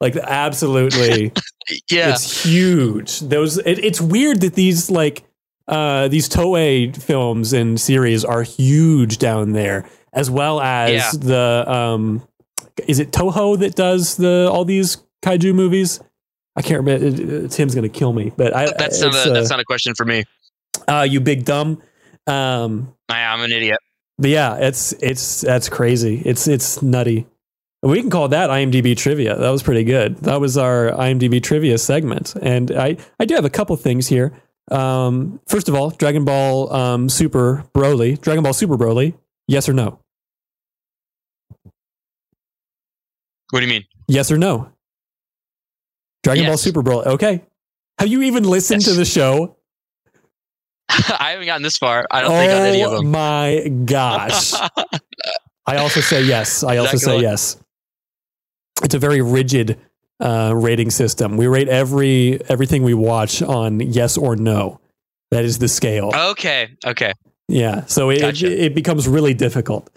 like 0.00 0.16
absolutely, 0.16 1.32
Yeah. 1.90 2.10
it's 2.10 2.44
huge. 2.44 3.20
Those 3.20 3.58
it, 3.58 3.78
it's 3.84 4.00
weird 4.00 4.40
that 4.42 4.54
these 4.54 4.90
like 4.90 5.24
uh 5.66 6.08
these 6.08 6.28
Toei 6.28 6.94
films 6.96 7.52
and 7.52 7.80
series 7.80 8.24
are 8.24 8.42
huge 8.42 9.18
down 9.18 9.52
there, 9.52 9.84
as 10.14 10.30
well 10.30 10.60
as 10.60 10.92
Yeah. 10.92 11.10
the 11.20 11.64
um, 11.70 12.22
is 12.86 12.98
it 13.00 13.12
Toho 13.12 13.58
that 13.58 13.74
does 13.74 14.16
the 14.16 14.48
all 14.50 14.64
these 14.64 14.98
kaiju 15.22 15.54
movies? 15.54 16.00
I 16.56 16.62
can't 16.62 16.78
remember. 16.84 17.06
It- 17.06 17.20
it- 17.44 17.50
Tim's 17.50 17.74
gonna 17.74 17.88
kill 17.88 18.12
me, 18.12 18.32
but 18.36 18.54
I 18.54 18.66
that's 18.78 19.00
not 19.00 19.14
a, 19.14 19.30
uh, 19.30 19.34
that's 19.34 19.50
not 19.50 19.60
a 19.60 19.64
question 19.64 19.94
for 19.94 20.04
me. 20.04 20.24
uh, 20.88 21.06
you 21.08 21.20
big 21.20 21.44
dumb. 21.44 21.82
Um, 22.26 22.94
I, 23.08 23.24
I'm 23.24 23.40
an 23.42 23.52
idiot. 23.52 23.78
but 24.18 24.30
yeah, 24.30 24.56
it's 24.56 24.92
it's 25.00 25.40
that's 25.42 25.68
crazy. 25.68 26.22
It's 26.24 26.46
it's 26.48 26.80
nutty. 26.82 27.26
We 27.82 28.00
can 28.00 28.08
call 28.08 28.28
that 28.28 28.48
IMDb 28.48 28.96
trivia. 28.96 29.36
That 29.36 29.50
was 29.50 29.62
pretty 29.62 29.84
good. 29.84 30.16
That 30.22 30.40
was 30.40 30.56
our 30.56 30.90
IMDb 30.92 31.42
trivia 31.42 31.76
segment, 31.76 32.34
and 32.40 32.70
I 32.70 32.96
I 33.20 33.24
do 33.26 33.34
have 33.34 33.44
a 33.44 33.50
couple 33.50 33.76
things 33.76 34.06
here. 34.08 34.32
Um, 34.70 35.38
first 35.46 35.68
of 35.68 35.74
all, 35.74 35.90
Dragon 35.90 36.24
Ball 36.24 36.72
um, 36.72 37.08
Super 37.10 37.64
Broly, 37.74 38.18
Dragon 38.18 38.42
Ball 38.42 38.54
Super 38.54 38.78
Broly, 38.78 39.12
yes 39.46 39.68
or 39.68 39.74
no? 39.74 39.98
What 43.54 43.60
do 43.60 43.66
you 43.66 43.72
mean? 43.72 43.84
Yes 44.08 44.32
or 44.32 44.36
no? 44.36 44.68
Dragon 46.24 46.46
Ball 46.46 46.56
Super 46.56 46.82
Broly. 46.82 47.06
Okay. 47.06 47.44
Have 48.00 48.08
you 48.08 48.22
even 48.22 48.42
listened 48.42 48.82
to 48.86 48.94
the 48.94 49.04
show? 49.04 49.56
I 50.88 51.30
haven't 51.30 51.46
gotten 51.46 51.62
this 51.62 51.78
far. 51.78 52.04
I 52.10 52.22
don't 52.22 52.32
think 52.32 52.50
on 52.52 52.62
any 52.62 52.82
of 52.82 52.90
Oh 52.94 52.96
them. 52.96 53.12
my 53.12 53.68
gosh. 53.84 54.54
I 55.66 55.76
also 55.76 56.00
say 56.00 56.24
yes. 56.24 56.64
I 56.64 56.78
also 56.78 56.96
say 56.96 57.18
Exactly. 57.18 57.22
yes. 57.22 57.56
It's 58.82 58.94
a 58.96 58.98
very 58.98 59.22
rigid 59.22 59.78
uh, 60.18 60.52
rating 60.56 60.90
system. 60.90 61.36
We 61.36 61.46
rate 61.46 61.68
every 61.68 62.40
everything 62.48 62.82
we 62.82 62.94
watch 62.94 63.40
on 63.40 63.78
yes 63.78 64.18
or 64.18 64.34
no. 64.34 64.80
That 65.30 65.44
is 65.44 65.60
the 65.60 65.68
scale. 65.68 66.10
okay. 66.12 66.70
Okay. 66.84 67.12
Yeah. 67.46 67.84
So 67.86 68.10
it, 68.10 68.18
Gotcha. 68.18 68.46
it, 68.46 68.58
it 68.58 68.74
becomes 68.74 69.06
really 69.06 69.32
difficult. 69.34 69.90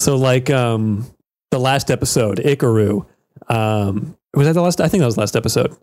So 0.00 0.16
like 0.16 0.50
um 0.50 1.06
the 1.54 1.60
last 1.60 1.90
episode, 1.90 2.38
Ikaru, 2.38 3.06
um 3.48 4.16
was 4.34 4.46
that 4.48 4.54
the 4.54 4.62
last 4.62 4.80
I 4.80 4.88
think 4.88 5.00
that 5.00 5.06
was 5.06 5.14
the 5.14 5.20
last 5.20 5.36
episode. 5.36 5.76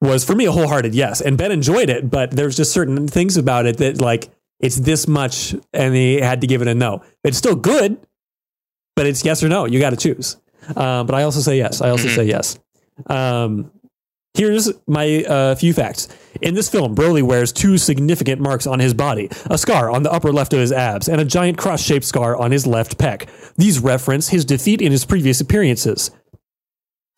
Was 0.00 0.24
for 0.24 0.34
me 0.36 0.44
a 0.46 0.52
wholehearted 0.52 0.94
yes. 0.94 1.20
And 1.20 1.36
Ben 1.36 1.50
enjoyed 1.50 1.90
it, 1.90 2.08
but 2.08 2.30
there's 2.30 2.56
just 2.56 2.72
certain 2.72 3.08
things 3.08 3.36
about 3.36 3.66
it 3.66 3.78
that 3.78 4.00
like 4.00 4.28
it's 4.60 4.76
this 4.76 5.08
much 5.08 5.54
and 5.72 5.94
he 5.94 6.20
had 6.20 6.40
to 6.42 6.46
give 6.46 6.62
it 6.62 6.68
a 6.68 6.74
no. 6.74 7.02
It's 7.24 7.36
still 7.36 7.56
good, 7.56 7.98
but 8.94 9.06
it's 9.06 9.24
yes 9.24 9.42
or 9.42 9.48
no. 9.48 9.64
You 9.66 9.80
got 9.80 9.90
to 9.90 9.96
choose. 9.96 10.36
Uh, 10.76 11.02
but 11.02 11.14
I 11.16 11.22
also 11.24 11.40
say 11.40 11.56
yes. 11.56 11.80
I 11.80 11.90
also 11.90 12.06
Mhm. 12.08 12.14
say 12.14 12.24
yes. 12.24 12.58
Um, 13.06 13.70
here's 14.38 14.72
my 14.86 15.24
uh, 15.24 15.54
few 15.56 15.74
facts. 15.74 16.08
In 16.40 16.54
this 16.54 16.68
film, 16.70 16.94
Broly 16.94 17.22
wears 17.22 17.52
two 17.52 17.76
significant 17.76 18.40
marks 18.40 18.66
on 18.66 18.78
his 18.78 18.94
body 18.94 19.28
a 19.50 19.58
scar 19.58 19.90
on 19.90 20.04
the 20.04 20.12
upper 20.12 20.32
left 20.32 20.52
of 20.54 20.60
his 20.60 20.72
abs 20.72 21.08
and 21.08 21.20
a 21.20 21.24
giant 21.24 21.58
cross 21.58 21.82
shaped 21.82 22.04
scar 22.06 22.36
on 22.36 22.50
his 22.52 22.66
left 22.66 22.96
pec. 22.96 23.28
These 23.56 23.80
reference 23.80 24.28
his 24.28 24.44
defeat 24.44 24.80
in 24.80 24.92
his 24.92 25.04
previous 25.04 25.40
appearances. 25.40 26.10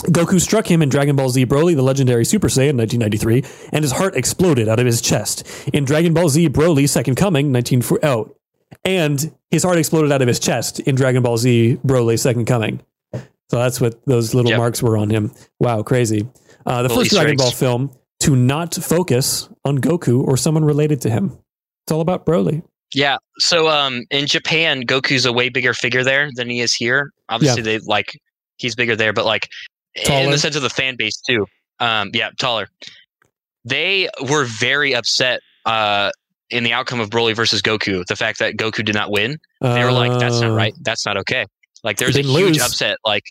Goku 0.05 0.41
struck 0.41 0.71
him 0.71 0.81
in 0.81 0.89
Dragon 0.89 1.15
Ball 1.15 1.29
Z 1.29 1.45
Broly, 1.45 1.77
the 1.77 1.83
legendary 1.83 2.25
Super 2.25 2.49
Saiyan, 2.49 2.77
1993, 2.79 3.45
and 3.73 3.85
his 3.85 3.93
heart 3.93 4.17
exploded 4.17 4.67
out 4.67 4.81
of 4.81 4.87
his 4.87 5.03
chest. 5.03 5.47
In 5.75 5.85
Dragon 5.85 6.15
Ball 6.15 6.31
Z 6.31 6.49
Broly, 6.49 6.89
Second 6.89 7.17
Coming, 7.17 7.53
1940, 7.53 8.07
oh, 8.07 8.35
and 8.83 9.31
his 9.51 9.63
heart 9.63 9.77
exploded 9.77 10.11
out 10.11 10.23
of 10.23 10.29
his 10.29 10.41
chest 10.41 10.81
in 10.81 10.95
Dragon 10.95 11.23
Ball 11.23 11.37
Z 11.37 11.81
Broly, 11.85 12.19
Second 12.19 12.47
Coming. 12.47 12.81
So 13.13 13.59
that's 13.59 13.79
what 13.81 14.03
those 14.07 14.33
little 14.33 14.51
Yep. 14.53 14.59
marks 14.59 14.83
were 14.83 14.97
on 14.97 15.11
him. 15.11 15.33
Wow, 15.59 15.83
crazy. 15.83 16.27
Uh, 16.67 16.83
the 16.83 16.89
first 16.89 17.11
Dragon 17.11 17.37
Ball 17.37 17.51
film 17.51 17.91
to 18.21 18.37
not 18.37 18.75
focus 18.75 19.49
on 19.65 19.79
Goku 19.79 20.23
or 20.23 20.37
someone 20.37 20.65
related 20.65 21.01
to 21.03 21.11
him. 21.11 21.39
It's 21.85 21.93
all 21.93 22.01
about 22.03 22.27
Broly. 22.27 22.63
Yeah. 22.95 23.17
So 23.39 23.69
um 23.69 24.05
in 24.11 24.27
Japan, 24.27 24.83
Goku's 24.83 25.25
a 25.25 25.33
way 25.33 25.49
bigger 25.49 25.73
figure 25.75 26.03
there 26.05 26.29
than 26.35 26.51
he 26.51 26.61
is 26.61 26.75
here. 26.75 27.11
Obviously 27.29 27.63
they 27.63 27.79
like 27.87 28.19
he's 28.57 28.75
bigger 28.75 28.97
there, 28.97 29.13
but 29.13 29.25
like 29.25 29.49
in 29.95 30.31
the 30.31 30.39
sense 30.39 30.57
of 30.57 30.63
the 30.63 30.71
fan 30.71 30.97
base 30.97 31.21
too. 31.21 31.47
Um 31.79 32.11
yeah, 32.13 32.31
taller. 32.39 32.69
They 33.65 34.09
were 34.29 34.45
very 34.45 34.95
upset 34.95 35.41
uh 35.67 36.11
in 36.51 36.65
the 36.65 36.73
outcome 36.73 36.99
of 37.01 37.11
Broly 37.11 37.35
versus 37.35 37.63
Goku. 37.63 38.05
The 38.07 38.17
fact 38.17 38.41
that 38.41 38.57
Goku 38.57 38.85
did 38.85 38.95
not 38.95 39.11
win. 39.13 39.39
They 39.61 39.85
were 39.85 39.93
like, 39.93 40.19
that's 40.19 40.41
not 40.41 40.51
Uh, 40.51 40.55
right. 40.55 40.75
That's 40.81 41.07
not 41.07 41.17
okay. 41.19 41.47
Like 41.85 41.97
there's 41.99 42.17
a 42.17 42.23
huge 42.23 42.57
lose. 42.57 42.61
upset. 42.63 42.99
Like 43.05 43.23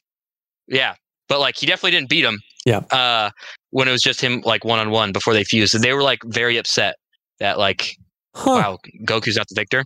yeah. 0.68 0.96
But 1.28 1.40
like 1.42 1.58
he 1.58 1.66
definitely 1.66 1.92
didn't 1.92 2.10
beat 2.10 2.24
him. 2.24 2.40
Yeah. 2.70 2.80
Uh 2.92 3.32
when 3.72 3.88
it 3.88 3.92
was 3.92 4.02
just 4.02 4.22
him 4.22 4.42
like 4.46 4.64
one 4.64 4.80
on 4.80 4.92
one 4.92 5.12
before 5.12 5.34
they 5.34 5.44
fused. 5.44 5.74
And 5.76 5.84
they 5.84 5.94
were 5.94 6.04
like 6.04 6.20
very 6.26 6.58
upset 6.58 6.96
that 7.40 7.58
like 7.58 7.96
Huh, 8.36 8.52
wow, 8.52 8.78
Goku's 9.06 9.36
not 9.38 9.48
the 9.50 9.56
victor. 9.56 9.84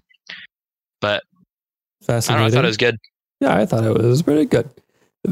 But 1.00 1.24
I 2.02 2.06
fascinating. 2.06 2.42
know. 2.42 2.48
I 2.48 2.52
thought 2.52 2.66
it 2.66 2.68
was 2.68 2.78
good. 2.78 2.98
Yeah, 3.40 3.56
I 3.58 3.66
thought 3.66 3.84
it 3.86 3.98
was 3.98 4.22
pretty 4.22 4.46
good. 4.46 4.70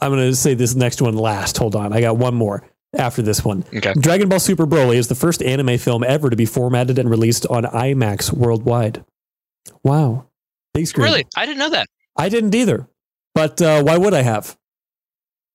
I'm 0.00 0.10
going 0.10 0.18
to 0.30 0.34
say 0.34 0.54
this 0.54 0.74
next 0.74 1.00
one 1.00 1.14
last. 1.16 1.58
Hold 1.58 1.76
on. 1.76 1.92
I 1.92 2.00
got 2.00 2.16
one 2.16 2.34
more 2.34 2.66
after 2.96 3.22
this 3.22 3.44
one. 3.44 3.64
Okay. 3.74 3.92
Dragon 4.00 4.28
Ball 4.28 4.40
Super 4.40 4.66
Broly 4.66 4.96
is 4.96 5.08
the 5.08 5.14
first 5.14 5.42
anime 5.42 5.78
film 5.78 6.02
ever 6.02 6.30
to 6.30 6.36
be 6.36 6.46
formatted 6.46 6.98
and 6.98 7.08
released 7.10 7.46
on 7.46 7.64
IMAX 7.64 8.32
worldwide. 8.32 9.04
Wow. 9.84 10.26
Big 10.74 10.86
screen. 10.86 11.04
Really? 11.04 11.26
I 11.36 11.46
didn't 11.46 11.58
know 11.58 11.70
that. 11.70 11.86
I 12.16 12.28
didn't 12.28 12.54
either. 12.54 12.88
But 13.34 13.60
uh, 13.62 13.82
why 13.82 13.96
would 13.98 14.14
I 14.14 14.22
have? 14.22 14.56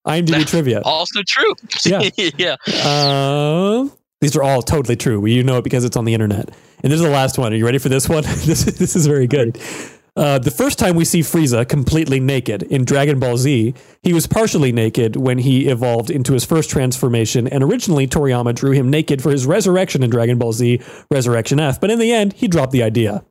IMDb 0.08 0.45
trivia. 0.47 0.82
Also 0.86 1.22
true. 1.24 1.54
Yeah. 1.86 2.10
yeah. 2.38 2.56
Uh, 2.84 3.88
these 4.20 4.36
are 4.36 4.43
all 4.43 4.62
totally 4.62 4.95
true. 4.95 5.26
You 5.26 5.43
know 5.43 5.58
it 5.58 5.64
because 5.64 5.84
it's 5.84 5.97
on 5.97 6.06
the 6.06 6.14
internet. 6.14 6.49
And 6.84 6.91
this 6.91 6.99
is 6.99 7.06
the 7.06 7.10
last 7.12 7.38
one. 7.38 7.54
Are 7.54 7.56
you 7.56 7.66
ready 7.66 7.78
for 7.78 7.89
this 7.89 8.10
one? 8.10 8.24
this, 8.45 8.66
this 8.66 8.95
is 8.95 9.08
very 9.08 9.28
good. 9.28 9.60
Uh, 10.16 10.38
the 10.39 10.52
first 10.52 10.78
time 10.78 10.95
we 10.95 11.06
see 11.06 11.22
Frieza 11.22 11.68
completely 11.68 12.20
naked 12.20 12.64
in 12.64 12.84
Dragon 12.84 13.20
Ball 13.20 13.38
Z, 13.38 13.74
he 14.04 14.14
was 14.14 14.28
partially 14.28 14.74
naked 14.74 15.16
when 15.16 15.38
he 15.38 15.70
evolved 15.70 16.10
into 16.12 16.34
his 16.34 16.43
first 16.43 16.70
transformation, 16.70 17.47
and 17.47 17.64
originally 17.64 18.08
Toriyama 18.08 18.54
drew 18.54 18.72
him 18.72 18.89
naked 18.89 19.22
for 19.22 19.32
his 19.32 19.47
resurrection 19.47 20.04
in 20.04 20.10
Dragon 20.10 20.38
Ball 20.38 20.52
Z 20.52 20.82
Resurrection 21.10 21.62
F, 21.62 21.80
but 21.80 21.89
in 21.89 21.97
the 21.97 22.12
end, 22.12 22.34
he 22.34 22.49
dropped 22.49 22.74
the 22.74 22.84
idea. 22.84 23.24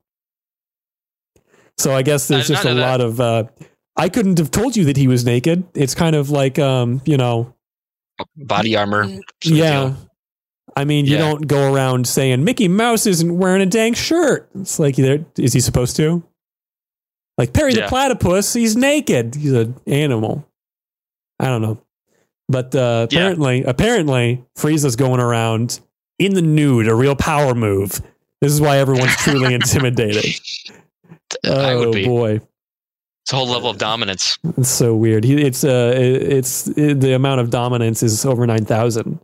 So 1.77 1.95
I 1.95 2.01
guess 2.01 2.29
there's 2.29 2.51
I 2.51 2.55
just 2.55 2.64
a 2.64 2.75
that. 2.75 2.81
lot 2.81 3.01
of. 3.03 3.21
Uh, 3.21 3.45
I 4.01 4.09
couldn't 4.09 4.39
have 4.39 4.51
told 4.51 4.77
you 4.77 4.85
that 4.87 4.97
he 4.97 5.07
was 5.09 5.25
naked. 5.25 5.65
It's 5.75 5.95
kind 5.95 6.17
of 6.17 6.31
like, 6.31 6.59
um, 6.59 7.03
you 7.05 7.17
know, 7.17 7.55
Body 8.37 8.77
armor. 8.77 9.07
yeah. 9.45 9.95
I 10.77 10.85
mean, 10.85 11.05
you 11.07 11.18
don't 11.18 11.47
go 11.47 11.72
around 11.72 12.07
saying 12.07 12.45
Mickey 12.45 12.68
Mouse 12.68 13.07
isn't 13.07 13.37
wearing 13.37 13.61
a 13.63 13.67
dang 13.67 13.93
shirt. 13.95 14.49
It's 14.55 14.79
like, 14.79 14.99
is 14.99 15.53
he 15.53 15.61
supposed 15.61 15.97
to? 15.97 16.22
Like 17.37 17.53
Perry 17.53 17.75
the 17.75 17.87
platypus, 17.89 18.53
he's 18.53 18.77
naked. 18.77 19.35
He's 19.35 19.53
an 19.53 19.75
animal. 19.87 20.47
I 21.39 21.47
don't 21.47 21.63
know, 21.63 21.83
but 22.49 22.75
uh, 22.75 23.07
Yeah. 23.11 23.18
apparently, 23.21 23.63
apparently, 23.64 24.45
Frieza's 24.59 24.97
going 24.97 25.21
around 25.21 25.81
in 26.18 26.35
the 26.35 26.43
nude, 26.43 26.87
a 26.89 26.95
real 26.95 27.17
power 27.17 27.55
move. 27.55 28.01
This 28.43 28.53
is 28.53 28.61
why 28.61 28.79
everyone's 28.79 29.17
truly 29.17 29.55
intimidated. 29.61 30.25
Oh 31.47 31.93
boy, 31.93 32.41
It's 33.25 33.33
a 33.33 33.37
whole 33.37 33.47
level 33.49 33.71
of 33.71 33.79
dominance. 33.79 34.38
it's 34.57 34.68
so 34.71 34.95
weird. 34.95 35.25
He, 35.25 35.41
it's 35.42 35.63
uh, 35.64 35.92
it- 35.95 36.22
it's 36.22 36.68
it, 36.68 37.01
the 37.01 37.13
amount 37.14 37.41
of 37.41 37.51
dominance 37.51 38.03
is 38.03 38.25
over 38.25 38.47
nine 38.47 38.64
thousand. 38.64 39.21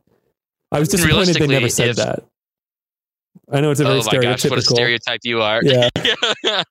I 0.73 0.79
was 0.81 0.89
disappointed 0.89 1.37
they 1.37 1.47
never 1.47 1.69
said 1.69 1.89
if- 1.91 1.97
that. 1.97 2.25
I 3.53 3.61
know 3.61 3.71
it's 3.71 3.79
a 3.79 3.85
very 3.85 4.01
Oh 4.01 4.03
my 4.05 4.23
gosh, 4.23 4.45
what 4.51 4.59
a 4.59 4.63
stereotype 4.63 5.21
you 5.23 5.41
are. 5.41 5.61
yeah, 5.63 5.89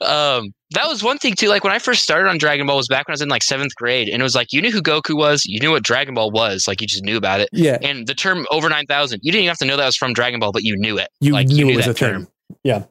um, 0.00 0.52
that 0.72 0.86
was 0.88 1.02
one 1.04 1.18
thing 1.18 1.34
too. 1.34 1.48
Like 1.48 1.62
when 1.62 1.72
I 1.72 1.78
first 1.78 2.02
started 2.02 2.28
on 2.28 2.36
Dragon 2.38 2.66
Ball 2.66 2.76
was 2.76 2.88
back 2.88 3.06
when 3.06 3.12
I 3.12 3.14
was 3.14 3.22
in 3.22 3.28
like 3.28 3.42
seventh 3.42 3.74
grade, 3.76 4.08
and 4.08 4.20
it 4.20 4.22
was 4.22 4.34
like 4.34 4.52
you 4.52 4.60
knew 4.60 4.72
who 4.72 4.82
Goku 4.82 5.16
was, 5.16 5.46
you 5.46 5.60
knew 5.60 5.70
what 5.70 5.82
Dragon 5.84 6.14
Ball 6.14 6.30
was, 6.30 6.66
like 6.66 6.80
you 6.80 6.86
just 6.86 7.04
knew 7.04 7.16
about 7.16 7.40
it. 7.40 7.48
yeah. 7.52 7.78
And 7.82 8.06
the 8.06 8.14
term 8.14 8.46
over 8.50 8.68
nine 8.68 8.86
thousand, 8.86 9.20
you 9.22 9.30
didn't 9.30 9.44
even 9.44 9.50
have 9.50 9.58
to 9.58 9.64
know 9.66 9.76
that 9.76 9.86
was 9.86 9.96
from 9.96 10.12
Dragon 10.12 10.40
Ball, 10.40 10.52
but 10.52 10.64
you 10.64 10.76
knew 10.76 10.98
it. 10.98 11.08
You 11.20 11.32
like, 11.32 11.46
knew 11.48 11.68
it 11.68 11.76
was 11.76 11.86
that 11.86 11.96
thing. 11.96 12.10
term. 12.12 12.28
Yeah. 12.64 12.84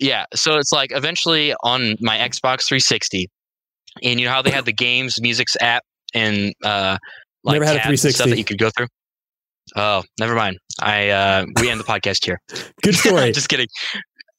Yeah. 0.00 0.24
So 0.34 0.56
it's 0.56 0.72
like 0.72 0.90
eventually 0.92 1.54
on 1.62 1.94
my 2.00 2.16
Xbox 2.16 2.66
360, 2.66 3.28
and 4.02 4.18
you 4.20 4.26
know 4.26 4.32
how 4.32 4.42
they 4.42 4.50
had 4.50 4.64
the 4.64 4.72
games, 4.72 5.20
music's 5.20 5.56
app, 5.60 5.84
and 6.14 6.52
uh, 6.64 6.98
like 7.44 7.54
Never 7.54 7.66
had 7.66 7.76
a 7.76 7.80
tabs 7.80 8.04
and 8.04 8.14
stuff 8.14 8.28
that 8.28 8.38
you 8.38 8.44
could 8.44 8.58
go 8.58 8.70
through. 8.76 8.86
Oh, 9.76 10.02
never 10.18 10.34
mind. 10.34 10.58
I 10.80 11.10
uh, 11.10 11.46
we 11.60 11.70
end 11.70 11.78
the 11.78 11.84
podcast 11.84 12.24
here. 12.24 12.40
Good 12.82 12.96
story. 12.96 13.30
Just 13.32 13.48
kidding. 13.48 13.68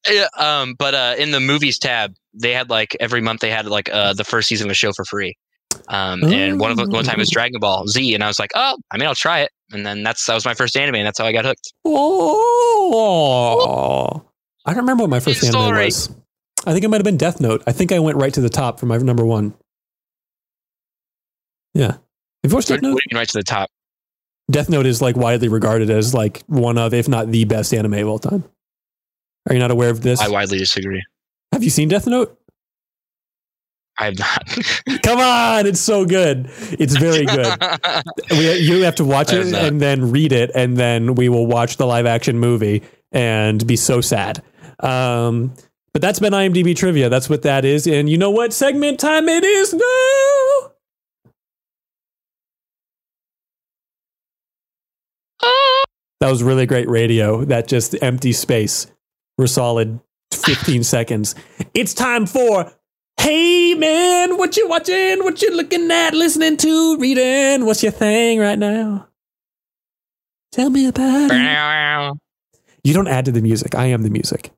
Yeah, 0.10 0.28
um, 0.38 0.76
but 0.78 0.96
uh, 0.96 1.16
in 1.18 1.32
the 1.32 1.40
movies 1.40 1.78
tab, 1.78 2.14
they 2.34 2.54
had 2.54 2.70
like 2.70 2.98
every 3.00 3.22
month 3.22 3.42
they 3.42 3.52
had 3.52 3.68
like 3.68 3.90
uh, 3.94 4.14
the 4.14 4.24
first 4.24 4.48
season 4.48 4.68
of 4.68 4.72
a 4.72 4.76
show 4.76 4.92
for 4.94 5.06
free. 5.06 5.36
Um, 5.88 6.24
and 6.26 6.60
one 6.60 6.70
of 6.72 6.78
the, 6.78 6.86
one 6.88 7.06
time 7.06 7.16
it 7.16 7.20
was 7.20 7.30
Dragon 7.30 7.60
Ball 7.60 7.88
Z, 7.88 8.14
and 8.14 8.24
I 8.24 8.28
was 8.28 8.40
like, 8.40 8.52
oh, 8.56 8.78
I 8.92 8.98
mean, 8.98 9.08
I'll 9.08 9.16
try 9.16 9.40
it. 9.42 9.52
And 9.72 9.86
then 9.86 10.04
that's 10.04 10.26
that 10.26 10.34
was 10.34 10.44
my 10.46 10.54
first 10.54 10.76
anime, 10.76 10.96
and 10.96 11.06
that's 11.06 11.20
how 11.20 11.26
I 11.26 11.32
got 11.32 11.46
hooked. 11.46 11.74
Oh, 11.86 13.12
I 14.66 14.72
don't 14.72 14.84
remember 14.84 15.04
what 15.04 15.10
my 15.10 15.20
first 15.20 15.44
anime 15.44 15.52
story. 15.52 15.86
was. 15.86 16.10
I 16.66 16.74
think 16.74 16.86
it 16.86 16.90
might 16.90 16.98
have 16.98 17.06
been 17.06 17.18
Death 17.18 17.42
Note. 17.42 17.64
I 17.66 17.72
think 17.72 17.92
I 17.92 18.00
went 18.00 18.18
right 18.18 18.34
to 18.34 18.42
the 18.42 18.50
top 18.50 18.80
for 18.80 18.86
my 18.86 18.98
number 18.98 19.26
one. 19.26 19.54
Yeah. 21.74 21.92
Have 22.44 22.52
you 22.52 22.56
watched 22.56 22.68
Death 22.68 22.82
Note? 22.82 22.90
do 22.90 23.02
you 23.10 23.16
mean 23.16 23.20
right 23.20 23.28
to 23.30 23.38
the 23.38 23.44
top? 23.44 23.70
Death 24.50 24.70
Note 24.70 24.86
is 24.86 25.02
like 25.02 25.16
widely 25.16 25.48
regarded 25.48 25.90
as 25.90 26.14
like 26.14 26.44
one 26.48 26.78
of, 26.78 26.94
if 26.94 27.08
not 27.08 27.32
the 27.32 27.46
best 27.46 27.74
anime 27.74 27.94
of 27.94 28.08
all 28.08 28.20
time. 28.20 28.44
Are 29.50 29.54
you 29.54 29.60
not 29.60 29.72
aware 29.72 29.90
of 29.90 30.02
this? 30.02 30.20
I 30.20 30.28
widely 30.28 30.60
disagree. 30.60 31.02
have 31.52 31.64
you 31.64 31.70
seen 31.70 31.88
Death 31.90 32.06
Note? 32.06 32.38
I 33.98 34.06
have 34.06 34.20
not. 34.20 34.48
Come 35.04 35.20
on, 35.20 35.66
it's 35.66 35.80
so 35.80 36.06
good. 36.06 36.50
It's 36.72 36.96
very 36.96 37.26
good. 37.26 37.54
we, 38.32 38.58
you 38.58 38.84
have 38.84 38.96
to 38.96 39.06
watch 39.06 39.32
it 39.34 39.54
and 39.54 39.82
then 39.82 40.12
read 40.12 40.32
it, 40.32 40.52
and 40.56 40.78
then 40.78 41.16
we 41.16 41.30
will 41.30 41.46
watch 41.46 41.78
the 41.78 41.86
live 41.86 42.06
action 42.06 42.40
movie 42.40 42.84
and 43.12 43.66
be 43.66 43.76
so 43.76 44.02
sad. 44.02 44.44
Um, 44.82 45.54
but 45.94 46.02
that's 46.02 46.20
been 46.20 46.34
IMDb 46.34 46.76
trivia. 46.76 47.10
That's 47.10 47.30
what 47.30 47.42
that 47.44 47.66
is. 47.66 47.86
And 47.88 48.10
you 48.10 48.18
know 48.18 48.32
what 48.32 48.54
segment 48.54 49.00
time 49.00 49.28
it 49.30 49.44
is 49.44 49.74
now? 49.74 50.72
That 56.22 56.30
was 56.30 56.44
really 56.44 56.66
great 56.66 56.88
radio. 56.88 57.44
That 57.46 57.68
just 57.68 57.96
empty 58.02 58.32
space 58.32 58.88
for 59.38 59.46
a 59.46 59.48
solid 59.48 60.00
15 60.32 60.84
seconds. 60.84 61.36
It's 61.74 61.94
time 61.94 62.26
for 62.26 62.72
Hey 63.20 63.76
man, 63.76 64.38
what 64.38 64.58
you 64.58 64.68
watching? 64.68 65.24
What 65.24 65.42
you 65.42 65.56
looking 65.56 65.92
at? 65.92 66.14
Listening 66.14 66.58
to? 66.58 66.98
Reading? 66.98 67.66
What's 67.66 67.84
your 67.84 67.92
thing 67.92 68.40
right 68.40 68.58
now? 68.58 69.08
Tell 70.52 70.70
me 70.70 70.88
about 70.88 71.30
it. 71.32 72.18
You 72.84 72.94
don't 72.94 73.08
add 73.08 73.26
to 73.26 73.32
the 73.32 73.42
music. 73.42 73.76
I 73.76 73.86
am 73.86 74.02
the 74.02 74.10
music. 74.10 74.52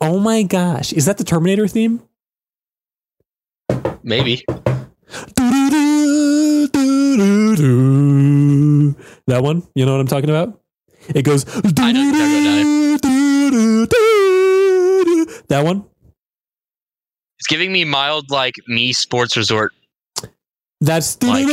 Oh 0.00 0.18
my 0.18 0.42
gosh. 0.42 0.92
Is 0.92 1.04
that 1.06 1.18
the 1.18 1.24
Terminator 1.24 1.68
theme? 1.68 2.02
Maybe. 4.02 4.44
That 9.26 9.42
one? 9.42 9.62
You 9.74 9.86
know 9.86 9.92
what 9.92 10.00
I'm 10.00 10.06
talking 10.06 10.30
about? 10.30 10.60
It 11.14 11.22
goes. 11.22 11.44
I 11.78 11.92
know 11.92 12.02
you're 12.02 12.12
That 15.48 15.64
one? 15.64 15.84
It's 17.38 17.46
giving 17.48 17.72
me 17.72 17.84
mild 17.84 18.30
like 18.30 18.54
Wii 18.68 18.94
Sports 18.94 19.36
Resort. 19.36 19.72
That's. 20.80 21.22
Like- 21.22 21.46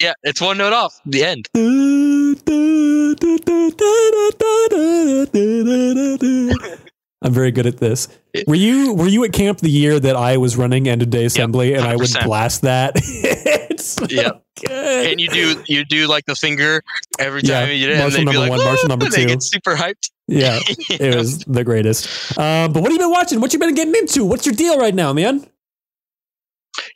Yeah, 0.00 0.14
it's 0.22 0.40
one 0.40 0.58
note 0.58 0.72
off. 0.72 1.00
The 1.06 1.24
end. 1.24 1.48
I'm 7.22 7.32
very 7.34 7.50
good 7.50 7.66
at 7.66 7.76
this. 7.78 8.08
Were 8.46 8.54
you 8.54 8.94
were 8.94 9.08
you 9.08 9.24
at 9.24 9.32
camp 9.32 9.58
the 9.58 9.70
year 9.70 10.00
that 10.00 10.16
I 10.16 10.36
was 10.38 10.56
running 10.56 10.88
end 10.88 11.02
of 11.02 11.10
day 11.10 11.24
assembly 11.26 11.74
and 11.74 11.86
I 11.86 11.96
would 11.96 12.10
blast 12.24 12.62
that? 12.62 12.92
it's 12.96 13.84
so 13.84 14.06
Yep. 14.08 14.42
good. 14.66 15.06
And 15.06 15.20
you 15.20 15.28
do 15.28 15.62
you 15.66 15.84
do 15.84 16.06
like 16.06 16.24
the 16.26 16.34
finger 16.34 16.82
every 17.18 17.42
Yeah, 17.42 17.60
time 17.60 17.70
you 17.72 17.86
did 17.86 17.96
it, 17.96 17.98
Marshall 17.98 18.24
number 18.24 18.40
like, 18.40 18.50
one, 18.50 18.64
Marshall 18.64 18.88
number 18.88 19.04
and 19.06 19.14
they 19.14 19.22
two. 19.22 19.28
get 19.28 19.42
super 19.42 19.74
hyped. 19.74 20.10
yeah, 20.28 20.60
it 20.90 21.16
was 21.16 21.40
the 21.40 21.64
greatest. 21.64 22.06
Um, 22.38 22.72
but 22.72 22.82
what 22.82 22.84
have 22.84 22.92
you 22.92 22.98
been 22.98 23.10
watching? 23.10 23.40
What 23.40 23.52
you 23.52 23.58
been 23.58 23.74
getting 23.74 23.94
into? 23.94 24.24
What's 24.24 24.46
your 24.46 24.54
deal 24.54 24.78
right 24.78 24.94
now, 24.94 25.12
man? 25.12 25.46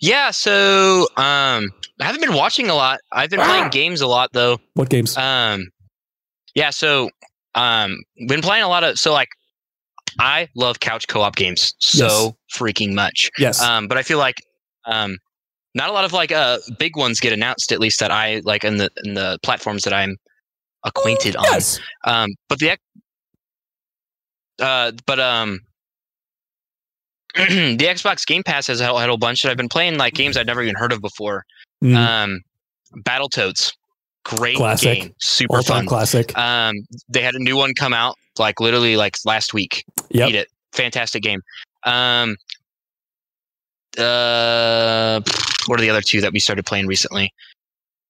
Yeah, 0.01 0.31
so 0.31 1.03
um 1.17 1.71
I 2.01 2.07
haven't 2.07 2.23
been 2.23 2.35
watching 2.35 2.71
a 2.71 2.75
lot. 2.75 3.01
I've 3.13 3.31
been 3.31 3.41
Ah! 3.41 3.49
playing 3.49 3.69
games 3.71 4.01
a 4.01 4.07
lot 4.07 4.31
though. 4.33 4.59
What 4.75 4.89
games? 4.89 5.17
Um 5.19 5.69
yeah, 6.55 6.71
so 6.71 7.11
um 7.55 7.97
been 8.29 8.41
playing 8.43 8.65
a 8.65 8.69
lot 8.69 8.85
of 8.85 8.99
so 8.99 9.13
like 9.13 9.29
I 10.19 10.49
love 10.55 10.81
couch 10.81 11.09
co-op 11.09 11.37
games 11.37 11.75
so 11.81 12.37
freaking 12.55 12.95
much. 12.95 13.31
yes. 13.39 13.61
Um 13.61 13.89
but 13.89 13.97
I 13.99 14.03
feel 14.03 14.19
like 14.19 14.37
um 14.87 15.19
not 15.75 15.89
a 15.91 15.93
lot 15.93 16.05
of 16.05 16.13
like 16.13 16.31
uh 16.33 16.59
big 16.79 16.97
ones 16.97 17.21
get 17.21 17.33
announced 17.33 17.73
at 17.73 17.81
least 17.81 18.01
that 18.01 18.11
I 18.11 18.41
like 18.45 18.65
in 18.65 18.77
the 18.77 18.91
in 19.05 19.15
the 19.15 19.39
platforms 19.43 19.83
that 19.83 19.93
I'm 19.93 20.17
acquainted 20.85 21.35
on. 21.37 21.45
yes. 21.51 21.81
Um, 22.05 22.29
but 22.49 22.59
the 22.59 22.77
uh, 24.63 24.93
but 25.07 25.19
um, 25.19 25.61
the 27.35 27.77
Xbox 27.79 28.25
Game 28.27 28.43
Pass 28.45 28.67
has 28.69 28.81
had 28.81 28.91
a 28.91 28.93
whole 28.93 29.17
bunch 29.17 29.43
that 29.43 29.51
I've 29.51 29.57
been 29.57 29.69
playing 29.69 29.99
like 29.99 30.15
games 30.15 30.37
I'd 30.37 30.47
never 30.47 30.63
even 30.63 30.77
heard 30.77 30.93
of 30.93 31.01
before. 31.01 31.45
Mm, 31.83 31.97
Um, 31.97 32.41
Battletoads, 32.99 33.73
great 34.25 34.57
Classic. 34.57 35.01
game, 35.03 35.15
super 35.21 35.63
fun. 35.63 35.87
classic. 35.87 36.37
Um, 36.37 36.75
they 37.09 37.23
had 37.23 37.35
a 37.35 37.43
new 37.43 37.57
one 37.57 37.75
come 37.75 37.93
out 37.93 38.17
like 38.39 38.61
literally 38.61 38.97
like 38.97 39.17
last 39.25 39.55
week. 39.55 39.85
Yep. 40.11 40.29
Beat 40.29 40.35
it, 40.35 40.49
fantastic 40.73 41.23
game. 41.23 41.41
Um, 41.85 42.37
uh, 43.99 45.21
what 45.67 45.79
are 45.79 45.83
the 45.83 45.91
other 45.91 46.01
two 46.03 46.21
that 46.21 46.33
we 46.33 46.41
started 46.41 46.67
playing 46.67 46.87
recently? 46.87 47.33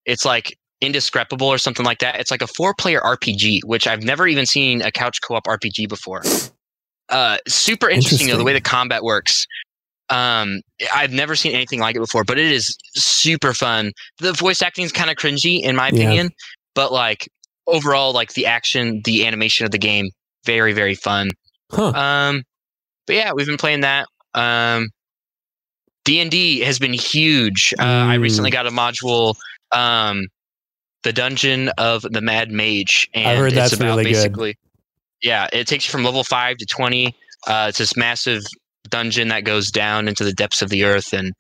It's 0.07 0.25
like 0.25 0.57
Indescribable 0.81 1.47
or 1.47 1.59
something 1.59 1.85
like 1.87 1.99
that. 2.01 2.21
It's 2.21 2.31
like 2.31 2.43
a 2.43 2.47
four-player 2.47 3.01
RPG, 3.01 3.61
which 3.65 3.87
I've 3.87 4.03
never 4.03 4.27
even 4.27 4.45
seen 4.47 4.83
a 4.83 4.91
couch 4.91 5.21
co-op 5.23 5.45
RPG 5.47 5.89
before. 5.89 6.23
Uh, 7.09 7.39
super 7.49 7.89
interesting, 7.89 8.29
though, 8.29 8.37
the 8.37 8.45
way 8.45 8.53
the 8.53 8.61
combat 8.61 9.03
works. 9.03 9.47
Um, 10.15 10.61
I've 10.95 11.13
never 11.13 11.35
seen 11.35 11.55
anything 11.55 11.81
like 11.81 11.97
it 11.97 12.01
before, 12.01 12.25
but 12.25 12.39
it 12.39 12.47
is 12.51 12.77
super 12.95 13.53
fun. 13.53 13.93
The 14.19 14.33
voice 14.33 14.63
acting 14.63 14.85
is 14.85 14.93
kind 14.93 15.11
of 15.11 15.17
cringy, 15.17 15.63
in 15.63 15.75
my 15.77 15.89
Yeah. 15.89 15.95
opinion, 15.95 16.31
but 16.75 16.93
like 16.93 17.29
overall, 17.67 18.13
like 18.13 18.35
the 18.35 18.47
action, 18.47 19.01
the 19.05 19.27
animation 19.27 19.65
of 19.67 19.73
the 19.73 19.79
game, 19.79 20.11
very, 20.45 20.73
very 20.73 20.95
fun. 20.95 21.31
Huh. 21.73 21.93
Um, 21.93 22.43
but 23.07 23.17
yeah, 23.17 23.33
we've 23.35 23.47
been 23.47 23.57
playing 23.57 23.81
that. 23.81 24.07
Um, 24.35 24.89
D 26.05 26.21
and 26.21 26.31
D 26.31 26.61
has 26.61 26.79
been 26.79 26.93
huge. 26.93 27.73
Uh, 27.79 27.83
I 27.83 28.15
recently 28.17 28.51
got 28.51 28.67
a 28.67 28.71
module, 28.71 29.35
um, 29.73 30.27
the 31.03 31.13
Dungeon 31.13 31.71
of 31.79 32.03
the 32.03 32.21
Mad 32.21 32.51
Mage, 32.51 33.09
and 33.15 33.39
heard 33.39 33.55
that's 33.55 33.73
it's 33.73 33.81
about 33.81 33.97
really 33.97 34.05
good. 34.05 34.13
basically, 34.13 34.57
yeah, 35.23 35.49
it 35.53 35.67
takes 35.67 35.87
you 35.87 35.91
from 35.93 36.05
level 36.05 36.23
five 36.25 36.59
to 36.59 36.67
twenty. 36.67 37.15
Uh, 37.47 37.67
it's 37.71 37.79
this 37.79 37.97
massive 37.97 38.43
dungeon 38.91 39.29
that 39.29 39.45
goes 39.45 39.71
down 39.71 40.09
into 40.09 40.25
the 40.25 40.33
depths 40.33 40.63
of 40.63 40.71
the 40.71 40.85
earth, 40.85 41.13
and 41.13 41.33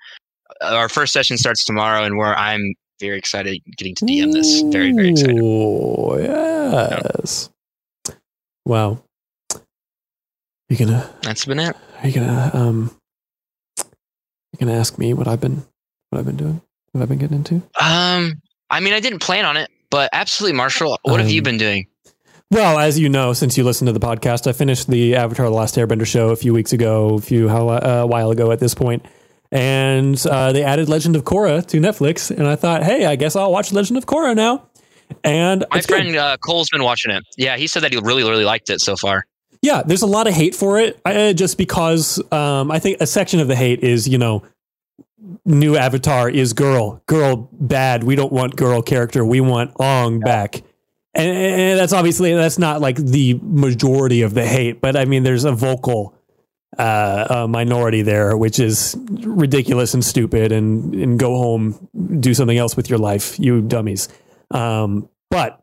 uh, 0.61 0.75
our 0.75 0.89
first 0.89 1.13
session 1.13 1.37
starts 1.39 1.65
tomorrow, 1.65 2.05
and 2.05 2.17
where 2.17 2.37
I'm 2.37 2.75
very 3.01 3.19
excited 3.19 3.59
getting 3.77 3.95
to 3.97 4.05
DM 4.05 4.33
this. 4.33 4.63
Very, 4.63 4.93
very 4.93 5.11
excited. 5.11 5.39
Oh 5.43 6.17
yes. 6.19 7.51
Wow. 8.65 9.03
You're 10.69 10.79
gonna 10.79 11.11
That's 11.23 11.45
been 11.45 11.59
it. 11.61 11.77
are 12.03 12.09
you 12.09 12.15
gonna 12.15 12.51
um 12.55 12.97
you 13.79 14.59
gonna 14.67 14.79
ask 14.79 14.99
me 14.99 15.13
what 15.13 15.29
I've 15.29 15.41
been 15.41 15.65
what 16.11 16.19
I've 16.19 16.25
been 16.27 16.37
doing? 16.37 16.63
What 16.93 17.03
I've 17.03 17.09
been 17.09 17.19
getting 17.19 17.37
into? 17.39 17.57
Um, 17.81 18.41
I 18.71 18.81
mean, 18.81 18.95
I 18.95 19.01
didn't 19.01 19.19
plan 19.19 19.45
on 19.45 19.57
it, 19.57 19.69
but 19.91 20.09
absolutely, 20.13 20.57
Marshall. 20.57 20.97
What 21.03 21.21
have 21.21 21.29
you 21.31 21.41
Um, 21.41 21.45
been 21.45 21.59
doing? 21.59 21.87
Well, 22.51 22.79
as 22.79 22.99
you 22.99 23.09
know, 23.09 23.33
since 23.33 23.59
you 23.59 23.65
listened 23.65 23.89
to 23.89 23.93
the 23.93 24.01
podcast, 24.01 24.47
I 24.47 24.53
finished 24.53 24.89
the 24.89 25.17
Avatar: 25.17 25.47
The 25.47 25.53
Last 25.53 25.75
Airbender 25.77 26.07
show 26.07 26.31
a 26.31 26.37
few 26.37 26.53
weeks 26.53 26.73
ago, 26.73 27.17
a 27.17 27.21
few 27.21 27.49
how 27.49 27.69
uh, 27.69 28.03
a 28.03 28.07
while 28.07 28.31
ago 28.31 28.53
at 28.53 28.61
this 28.61 28.75
point, 28.75 29.05
and 29.51 30.25
uh, 30.27 30.53
they 30.53 30.63
added 30.63 30.89
Legend 30.89 31.17
of 31.17 31.25
Korra 31.25 31.65
to 31.67 31.79
Netflix, 31.79 32.31
and 32.31 32.47
I 32.47 32.57
thought, 32.57 32.83
hey, 32.83 33.07
I 33.07 33.17
guess 33.17 33.35
I'll 33.35 33.53
watch 33.53 33.73
Legend 33.73 33.97
of 33.97 34.07
Korra 34.07 34.37
now. 34.37 34.69
And 35.23 35.65
My 35.71 35.81
friend 35.81 36.17
uh, 36.17 36.37
Cole's 36.45 36.69
been 36.71 36.83
watching 36.83 37.13
it. 37.13 37.25
Yeah, 37.37 37.57
he 37.57 37.67
said 37.67 37.83
that 37.83 37.93
he 37.93 37.99
really, 37.99 38.23
really 38.23 38.45
liked 38.45 38.71
it 38.71 38.81
so 38.81 38.97
far. 38.97 39.27
Yeah, 39.63 39.83
there's 39.83 40.03
a 40.03 40.07
lot 40.07 40.27
of 40.27 40.35
hate 40.35 40.55
for 40.55 40.79
it, 40.79 41.01
uh, 41.05 41.33
just 41.33 41.57
because 41.57 42.21
um, 42.33 42.71
I 42.71 42.79
think 42.79 43.01
a 43.01 43.07
section 43.07 43.41
of 43.41 43.49
the 43.49 43.57
hate 43.57 43.81
is, 43.81 44.07
you 44.07 44.19
know, 44.19 44.43
new 45.45 45.77
Avatar 45.77 46.29
is 46.29 46.53
girl, 46.53 47.03
girl 47.07 47.49
bad. 47.53 48.05
We 48.05 48.17
don't 48.17 48.33
want 48.33 48.57
girl 48.57 48.83
character. 48.83 49.25
We 49.25 49.41
want 49.41 49.73
Aang 49.75 50.23
back, 50.23 50.63
and, 51.15 51.37
and 51.37 51.79
that's 51.79 51.93
obviously 51.93 52.35
that's 52.35 52.59
not 52.59 52.81
like 52.81 52.97
the 52.97 53.39
majority 53.43 54.23
of 54.23 54.35
the 54.35 54.47
hate, 54.47 54.81
but 54.81 54.97
I 54.97 55.05
mean, 55.05 55.23
there's 55.23 55.45
a 55.45 55.53
vocal 55.53 56.15
uh, 56.79 57.27
uh, 57.31 57.47
minority 57.49 58.03
there, 58.03 58.37
which 58.37 58.59
is 58.59 58.97
ridiculous 59.09 59.95
and 59.95 60.05
stupid, 60.05 60.51
and 60.51 60.95
and 60.95 61.19
go 61.19 61.37
home, 61.37 61.89
do 62.19 62.35
something 62.35 62.59
else 62.59 62.77
with 62.77 62.91
your 62.91 62.99
life, 62.99 63.39
you 63.39 63.61
dummies. 63.63 64.09
Um, 64.51 65.09
but 65.31 65.63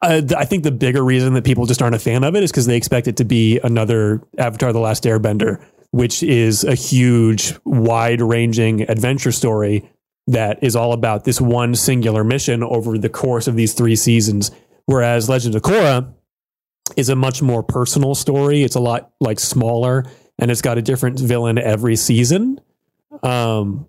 uh, 0.00 0.22
I 0.36 0.44
think 0.46 0.64
the 0.64 0.72
bigger 0.72 1.04
reason 1.04 1.34
that 1.34 1.44
people 1.44 1.66
just 1.66 1.82
aren't 1.82 1.94
a 1.94 1.98
fan 1.98 2.24
of 2.24 2.34
it 2.34 2.42
is 2.42 2.50
because 2.50 2.66
they 2.66 2.76
expect 2.76 3.08
it 3.08 3.18
to 3.18 3.24
be 3.24 3.60
another 3.62 4.22
Avatar: 4.38 4.72
The 4.72 4.80
Last 4.80 5.04
Airbender, 5.04 5.62
which 5.90 6.22
is 6.22 6.64
a 6.64 6.74
huge, 6.74 7.54
wide-ranging 7.64 8.82
adventure 8.90 9.32
story 9.32 9.90
that 10.26 10.62
is 10.62 10.76
all 10.76 10.92
about 10.92 11.24
this 11.24 11.40
one 11.40 11.74
singular 11.74 12.24
mission 12.24 12.62
over 12.62 12.96
the 12.96 13.08
course 13.08 13.48
of 13.48 13.56
these 13.56 13.74
three 13.74 13.96
seasons. 13.96 14.50
Whereas 14.86 15.28
Legend 15.28 15.54
of 15.54 15.62
Korra 15.62 16.12
is 16.96 17.08
a 17.08 17.16
much 17.16 17.42
more 17.42 17.62
personal 17.62 18.14
story. 18.14 18.62
It's 18.62 18.76
a 18.76 18.80
lot 18.80 19.12
like 19.20 19.40
smaller 19.40 20.04
and 20.38 20.50
it's 20.50 20.62
got 20.62 20.78
a 20.78 20.82
different 20.82 21.18
villain 21.18 21.58
every 21.58 21.96
season. 21.96 22.60
Um, 23.22 23.88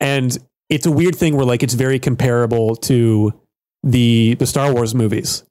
and 0.00 0.36
it's 0.68 0.86
a 0.86 0.90
weird 0.90 1.14
thing 1.14 1.36
where 1.36 1.46
like 1.46 1.62
it's 1.62 1.74
very 1.74 1.98
comparable 1.98 2.76
to 2.76 3.32
the 3.82 4.34
the 4.34 4.46
Star 4.46 4.72
Wars 4.72 4.94
movies, 4.94 5.44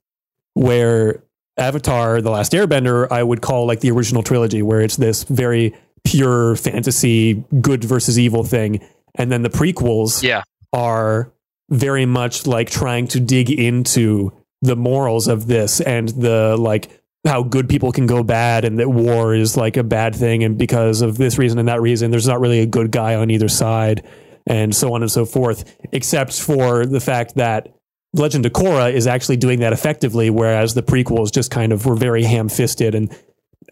where 0.54 1.24
Avatar: 1.58 2.22
The 2.22 2.32
Last 2.32 2.52
Airbender 2.52 3.10
I 3.12 3.24
would 3.24 3.42
call 3.42 3.66
like 3.66 3.80
the 3.80 3.92
original 3.92 4.24
trilogy, 4.24 4.62
where 4.62 4.82
it's 4.82 4.98
this 4.98 5.24
very 5.24 5.74
pure 6.04 6.56
fantasy, 6.56 7.46
good 7.62 7.84
versus 7.84 8.20
evil 8.20 8.44
thing, 8.44 8.86
and 9.18 9.32
then 9.32 9.42
the 9.42 9.50
prequels 9.50 10.22
Yeah. 10.24 10.44
are 10.74 11.32
very 11.70 12.06
much 12.06 12.46
like 12.46 12.70
trying 12.70 13.08
to 13.08 13.20
dig 13.20 13.50
into 13.50 14.32
the 14.62 14.76
morals 14.76 15.28
of 15.28 15.48
this 15.48 15.82
and 15.82 16.10
the 16.10 16.56
like 16.58 16.90
how 17.26 17.42
good 17.42 17.68
people 17.68 17.92
can 17.92 18.06
go 18.06 18.22
bad 18.24 18.64
and 18.66 18.78
that 18.80 18.88
war 18.90 19.34
is 19.34 19.58
like 19.58 19.78
a 19.78 19.84
bad 19.84 20.16
thing. 20.16 20.44
And 20.44 20.58
because 20.58 21.02
of 21.02 21.18
this 21.18 21.38
reason 21.40 21.58
and 21.58 21.68
that 21.68 21.82
reason 21.82 22.12
there's 22.12 22.28
not 22.28 22.40
really 22.40 22.60
a 22.60 22.66
good 22.68 22.92
guy 22.92 23.16
on 23.16 23.32
either 23.32 23.48
side 23.50 24.04
and 24.46 24.76
so 24.76 24.94
on 24.94 25.02
and 25.02 25.12
so 25.12 25.26
forth 25.26 25.76
except 25.92 26.40
for 26.40 26.86
the 26.86 27.00
fact 27.00 27.36
that 27.36 27.74
Legend 28.14 28.46
of 28.46 28.54
Korra 28.54 28.94
is 28.94 29.08
actually 29.08 29.38
doing 29.38 29.60
that 29.62 29.74
effectively 29.74 30.30
whereas 30.30 30.74
the 30.76 30.84
prequels 30.84 31.34
just 31.34 31.50
kind 31.52 31.74
of 31.74 31.86
were 31.88 31.96
very 31.96 32.24
ham-fisted. 32.24 32.94
And 32.94 33.12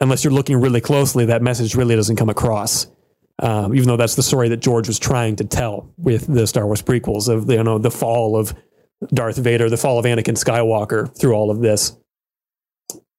unless 0.02 0.24
you're 0.24 0.34
looking 0.34 0.60
really 0.60 0.82
closely 0.82 1.26
that 1.26 1.44
message 1.44 1.76
really 1.76 1.96
doesn't 1.96 2.16
come 2.16 2.30
across 2.30 2.88
um, 3.44 3.76
even 3.76 3.88
though 3.88 3.98
that's 3.98 4.16
the 4.16 4.24
story 4.24 4.50
that 4.50 4.58
George 4.62 4.88
was 4.88 4.98
trying 4.98 5.36
to 5.36 5.44
tell 5.44 5.92
with 5.98 6.26
the 6.34 6.48
Star 6.48 6.66
Wars 6.66 6.82
prequels 6.82 7.28
of 7.28 7.46
the, 7.46 7.56
you 7.56 7.64
know 7.64 7.78
the 7.78 7.92
fall 7.92 8.36
of 8.36 8.56
Darth 9.14 9.38
Vader, 9.38 9.70
the 9.70 9.78
fall 9.78 10.00
of 10.00 10.06
Anakin 10.06 10.36
Skywalker 10.38 11.16
through 11.20 11.34
all 11.34 11.52
of 11.52 11.60
this. 11.60 11.96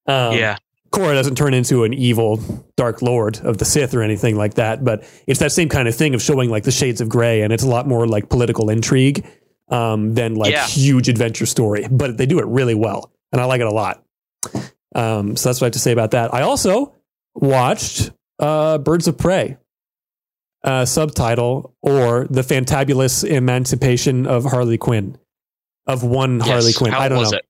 Um, 0.06 0.36
yeah. 0.36 0.56
Korra 0.90 1.14
doesn't 1.14 1.34
turn 1.36 1.54
into 1.54 1.82
an 1.84 1.92
evil 1.92 2.38
Dark 2.76 3.02
Lord 3.02 3.38
of 3.40 3.58
the 3.58 3.64
Sith 3.64 3.94
or 3.94 4.02
anything 4.02 4.36
like 4.36 4.54
that, 4.54 4.84
but 4.84 5.02
it's 5.26 5.40
that 5.40 5.50
same 5.50 5.68
kind 5.68 5.88
of 5.88 5.94
thing 5.94 6.14
of 6.14 6.22
showing 6.22 6.50
like 6.50 6.62
the 6.62 6.70
shades 6.70 7.00
of 7.00 7.08
gray, 7.08 7.42
and 7.42 7.52
it's 7.52 7.64
a 7.64 7.68
lot 7.68 7.88
more 7.88 8.06
like 8.06 8.28
political 8.28 8.70
intrigue 8.70 9.26
um, 9.68 10.14
than 10.14 10.36
like 10.36 10.52
Yeah. 10.52 10.66
huge 10.66 11.08
adventure 11.08 11.46
story. 11.46 11.86
But 11.90 12.16
they 12.16 12.26
do 12.26 12.38
it 12.38 12.46
really 12.46 12.74
well, 12.76 13.10
and 13.32 13.40
I 13.40 13.44
like 13.46 13.60
it 13.60 13.66
a 13.66 13.74
lot. 13.74 14.04
Um, 14.94 15.36
so 15.36 15.48
that's 15.48 15.60
what 15.60 15.64
I 15.64 15.66
have 15.66 15.72
to 15.72 15.78
say 15.80 15.90
about 15.90 16.12
that. 16.12 16.32
I 16.32 16.42
also 16.42 16.94
watched 17.34 18.12
uh, 18.38 18.78
Birds 18.78 19.08
of 19.08 19.18
Prey, 19.18 19.56
uh, 20.64 20.84
subtitle 20.84 21.74
or 21.82 22.26
the 22.28 22.40
Fantabulous 22.42 23.22
Emancipation 23.28 24.26
of 24.26 24.44
Harley 24.44 24.78
Quinn, 24.78 25.16
of 25.86 26.02
one 26.02 26.40
Harley 26.40 26.72
Quinn. 26.72 26.92
I 26.94 27.08
don't 27.08 27.18
was 27.18 27.32
know. 27.32 27.38
it? 27.38 27.44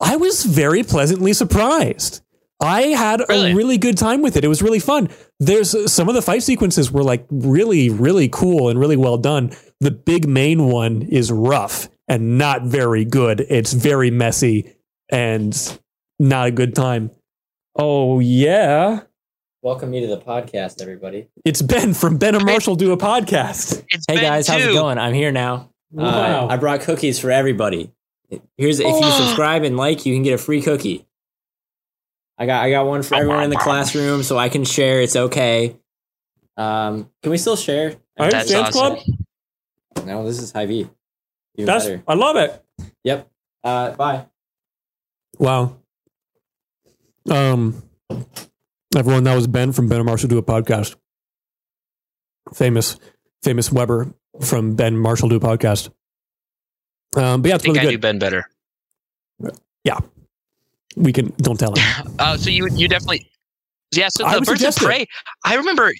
I 0.00 0.16
was 0.16 0.44
very 0.44 0.82
pleasantly 0.82 1.32
surprised. 1.32 2.22
I 2.60 2.82
had 2.82 3.20
Really? 3.28 3.50
a 3.52 3.54
really 3.56 3.76
good 3.78 3.98
time 3.98 4.22
with 4.22 4.36
it. 4.36 4.44
It 4.44 4.48
was 4.48 4.62
really 4.62 4.78
fun. 4.78 5.08
There's 5.40 5.90
some 5.92 6.08
of 6.08 6.14
the 6.14 6.22
fight 6.22 6.44
sequences 6.44 6.92
were 6.92 7.02
like 7.02 7.26
really, 7.30 7.90
really 7.90 8.28
cool 8.28 8.68
and 8.68 8.78
really 8.78 8.96
well 8.96 9.18
done. 9.18 9.50
The 9.80 9.90
big 9.90 10.28
main 10.28 10.66
one 10.68 11.02
is 11.02 11.32
rough 11.32 11.88
and 12.06 12.38
not 12.38 12.62
very 12.62 13.04
good. 13.04 13.40
It's 13.48 13.72
very 13.72 14.12
messy 14.12 14.74
and 15.10 15.78
not 16.20 16.46
a 16.48 16.50
good 16.52 16.74
time. 16.76 17.10
Oh 17.74 18.20
yeah. 18.20 19.00
Welcome 19.62 19.90
me 19.90 20.00
to 20.00 20.06
the 20.08 20.18
podcast, 20.18 20.82
everybody. 20.82 21.28
It's 21.44 21.62
Ben 21.62 21.94
from 21.94 22.18
Ben 22.18 22.34
and 22.34 22.44
Marshall 22.44 22.74
do 22.74 22.90
a 22.92 22.96
podcast. 22.96 23.84
It's 23.90 24.04
Hey 24.08 24.14
been 24.16 24.24
guys, 24.24 24.48
how's 24.48 24.60
it 24.62 24.66
two. 24.66 24.72
going? 24.72 24.98
I'm 24.98 25.14
here 25.14 25.30
now. 25.32 25.54
Uh, 25.96 26.00
Wow. 26.02 26.48
I 26.48 26.56
brought 26.56 26.80
cookies 26.80 27.18
for 27.20 27.30
everybody. 27.30 27.92
Here's 28.56 28.80
if 28.80 28.86
you 28.86 29.10
subscribe 29.12 29.62
and 29.62 29.76
like, 29.76 30.04
you 30.06 30.14
can 30.14 30.22
get 30.22 30.32
a 30.32 30.38
free 30.38 30.62
cookie. 30.62 31.06
I 32.38 32.46
got 32.46 32.64
I 32.64 32.70
got 32.70 32.86
one 32.86 33.02
for 33.02 33.14
everyone 33.14 33.44
in 33.44 33.50
the 33.50 33.56
classroom, 33.56 34.22
so 34.22 34.38
I 34.38 34.48
can 34.48 34.64
share. 34.64 35.00
It's 35.02 35.14
okay. 35.16 35.76
Um, 36.56 37.10
can 37.22 37.30
we 37.30 37.36
still 37.38 37.56
share? 37.56 37.90
All 38.18 38.24
right, 38.26 38.32
That's 38.32 38.48
Sam's 38.50 38.74
awesome. 38.74 38.96
Club. 39.94 40.06
No, 40.06 40.24
this 40.26 40.40
is 40.40 40.50
Hy-Vee. 40.50 40.88
Even 41.56 41.66
That's 41.66 41.84
better. 41.84 42.02
I 42.08 42.14
love 42.14 42.36
it. 42.36 42.64
Yep. 43.04 43.30
Uh, 43.62 43.90
bye. 43.92 44.26
Wow. 45.38 45.76
Um, 47.30 47.82
everyone, 48.96 49.24
that 49.24 49.34
was 49.34 49.46
Ben 49.46 49.72
from 49.72 49.88
Ben 49.88 49.98
and 49.98 50.06
Marshall 50.06 50.28
Do 50.28 50.38
a 50.38 50.42
Podcast. 50.42 50.96
Famous, 52.54 52.98
famous 53.42 53.72
Weber 53.72 54.14
from 54.40 54.74
Ben 54.74 54.96
Marshall 54.96 55.28
Do 55.28 55.36
a 55.36 55.40
Podcast. 55.40 55.90
Um, 57.16 57.42
but 57.42 57.48
yeah, 57.48 57.54
I 57.54 57.56
it's 57.56 57.64
think 57.64 57.76
really 57.76 57.88
I 57.88 57.90
do 57.90 57.96
good. 57.96 58.00
Ben 58.00 58.18
better. 58.18 58.46
Yeah, 59.84 59.98
we 60.96 61.12
can 61.12 61.32
don't 61.38 61.58
tell 61.58 61.74
him. 61.74 61.82
Uh, 62.18 62.36
so 62.36 62.50
you 62.50 62.68
you 62.72 62.88
definitely 62.88 63.28
yeah. 63.92 64.08
So 64.08 64.24
I 64.24 64.34
the 64.34 64.40
Birds 64.40 64.62
of 64.62 64.72
suggest 64.74 64.82
it. 64.82 65.08
I 65.44 65.56
remember. 65.56 65.92